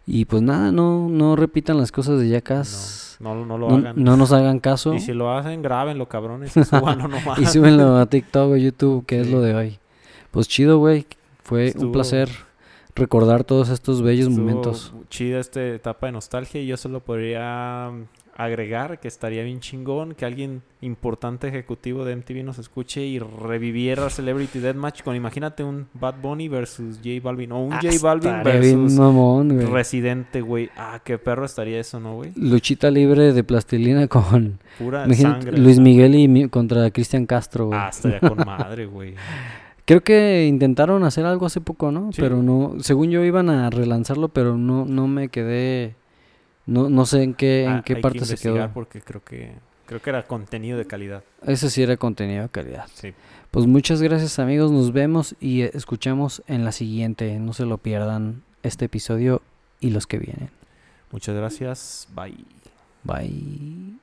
Y 0.06 0.24
pues 0.24 0.42
nada, 0.42 0.72
no, 0.72 1.08
no 1.08 1.36
repitan 1.36 1.78
las 1.78 1.92
cosas 1.92 2.18
de 2.20 2.28
Jackass. 2.28 3.16
No, 3.20 3.34
no, 3.36 3.46
no 3.46 3.56
lo 3.58 3.68
No, 3.68 3.76
hagan. 3.76 3.94
no 3.96 4.16
nos 4.16 4.32
hagan 4.32 4.58
caso. 4.58 4.94
Y 4.94 5.00
si 5.00 5.12
lo 5.12 5.32
hacen, 5.32 5.62
grábenlo, 5.62 6.08
cabrones. 6.08 6.56
Y 6.56 6.64
súbanlo 6.64 7.06
nomás. 7.08 7.38
Y 7.38 7.46
súbenlo 7.46 7.96
a 7.98 8.06
TikTok 8.06 8.50
o 8.52 8.56
YouTube, 8.56 9.06
que 9.06 9.20
es 9.20 9.30
lo 9.30 9.40
de 9.40 9.54
hoy. 9.54 9.78
Pues 10.32 10.48
chido, 10.48 10.78
güey. 10.78 11.06
Fue 11.44 11.72
un 11.78 11.92
placer 11.92 12.28
recordar 12.94 13.44
todos 13.44 13.68
estos 13.68 14.02
bellos 14.02 14.28
Estuvo 14.28 14.44
momentos. 14.46 14.92
Chida 15.08 15.38
esta 15.40 15.64
etapa 15.64 16.06
de 16.06 16.12
nostalgia 16.12 16.60
y 16.60 16.66
yo 16.66 16.76
solo 16.76 17.00
podría 17.00 17.90
agregar 18.44 19.00
que 19.00 19.08
estaría 19.08 19.42
bien 19.42 19.60
chingón 19.60 20.14
que 20.14 20.24
alguien 20.24 20.62
importante 20.80 21.48
ejecutivo 21.48 22.04
de 22.04 22.16
MTV 22.16 22.42
nos 22.44 22.58
escuche 22.58 23.04
y 23.04 23.18
reviviera 23.18 24.10
Celebrity 24.10 24.58
Deathmatch 24.58 25.02
con 25.02 25.14
imagínate 25.16 25.62
un 25.64 25.86
Bad 25.94 26.16
Bunny 26.20 26.48
versus 26.48 26.96
J 26.98 27.10
Balvin 27.22 27.52
o 27.52 27.60
un 27.64 27.70
J 27.72 27.88
Balvin 28.02 28.30
Ah, 28.32 28.38
Estaría 28.38 28.60
bien 28.60 28.82
versus 28.82 28.98
mamón, 28.98 29.54
güey. 29.54 29.66
Residente, 29.66 30.40
güey. 30.40 30.70
Ah, 30.76 31.00
qué 31.04 31.18
perro 31.18 31.44
estaría 31.44 31.78
eso, 31.80 32.00
¿no, 32.00 32.16
güey? 32.16 32.32
Luchita 32.36 32.90
libre 32.90 33.32
de 33.32 33.44
plastilina 33.44 34.08
con 34.08 34.58
Pura 34.78 35.04
imagínate, 35.06 35.42
sangre. 35.44 35.58
Luis 35.62 35.78
Miguel 35.78 36.14
y 36.14 36.28
mi- 36.28 36.48
contra 36.48 36.90
Cristian 36.90 37.26
Castro, 37.26 37.66
güey. 37.66 37.78
Ah, 37.78 37.88
estaría 37.90 38.20
con 38.20 38.36
madre, 38.46 38.86
güey. 38.86 39.14
Creo 39.84 40.00
que 40.02 40.46
intentaron 40.46 41.02
hacer 41.04 41.26
algo 41.26 41.46
hace 41.46 41.60
poco, 41.60 41.90
¿no? 41.90 42.12
Sí. 42.12 42.20
Pero 42.22 42.40
no, 42.42 42.74
según 42.80 43.10
yo 43.10 43.24
iban 43.24 43.50
a 43.50 43.68
relanzarlo, 43.68 44.28
pero 44.28 44.56
no, 44.56 44.84
no 44.86 45.08
me 45.08 45.28
quedé, 45.28 45.96
no, 46.66 46.88
no 46.88 47.06
sé 47.06 47.22
en 47.22 47.34
qué, 47.34 47.64
en 47.64 47.70
Ah, 47.70 47.82
qué 47.84 47.94
hay 47.94 47.96
que 47.96 48.02
parte 48.02 48.18
se 48.20 48.24
investigar 48.24 48.64
quedó. 48.66 48.74
porque 48.74 49.00
creo 49.00 49.22
que 49.24 49.54
creo 49.86 50.00
que 50.00 50.10
era 50.10 50.22
contenido 50.24 50.78
de 50.78 50.86
calidad. 50.86 51.22
Ese 51.46 51.68
sí 51.70 51.82
era 51.82 51.96
contenido 51.96 52.42
de 52.44 52.48
calidad. 52.48 52.86
Sí. 52.94 53.12
Pues 53.50 53.66
muchas 53.66 54.00
gracias 54.00 54.38
amigos, 54.38 54.70
nos 54.70 54.92
vemos 54.92 55.34
y 55.40 55.62
eh, 55.62 55.70
escuchamos 55.74 56.42
en 56.46 56.64
la 56.64 56.72
siguiente. 56.72 57.38
No 57.38 57.52
se 57.52 57.66
lo 57.66 57.78
pierdan 57.78 58.42
este 58.62 58.86
episodio 58.86 59.42
y 59.80 59.90
los 59.90 60.06
que 60.06 60.18
vienen. 60.18 60.50
Muchas 61.10 61.34
gracias. 61.36 62.08
Bye. 62.14 62.44
Bye. 63.04 64.01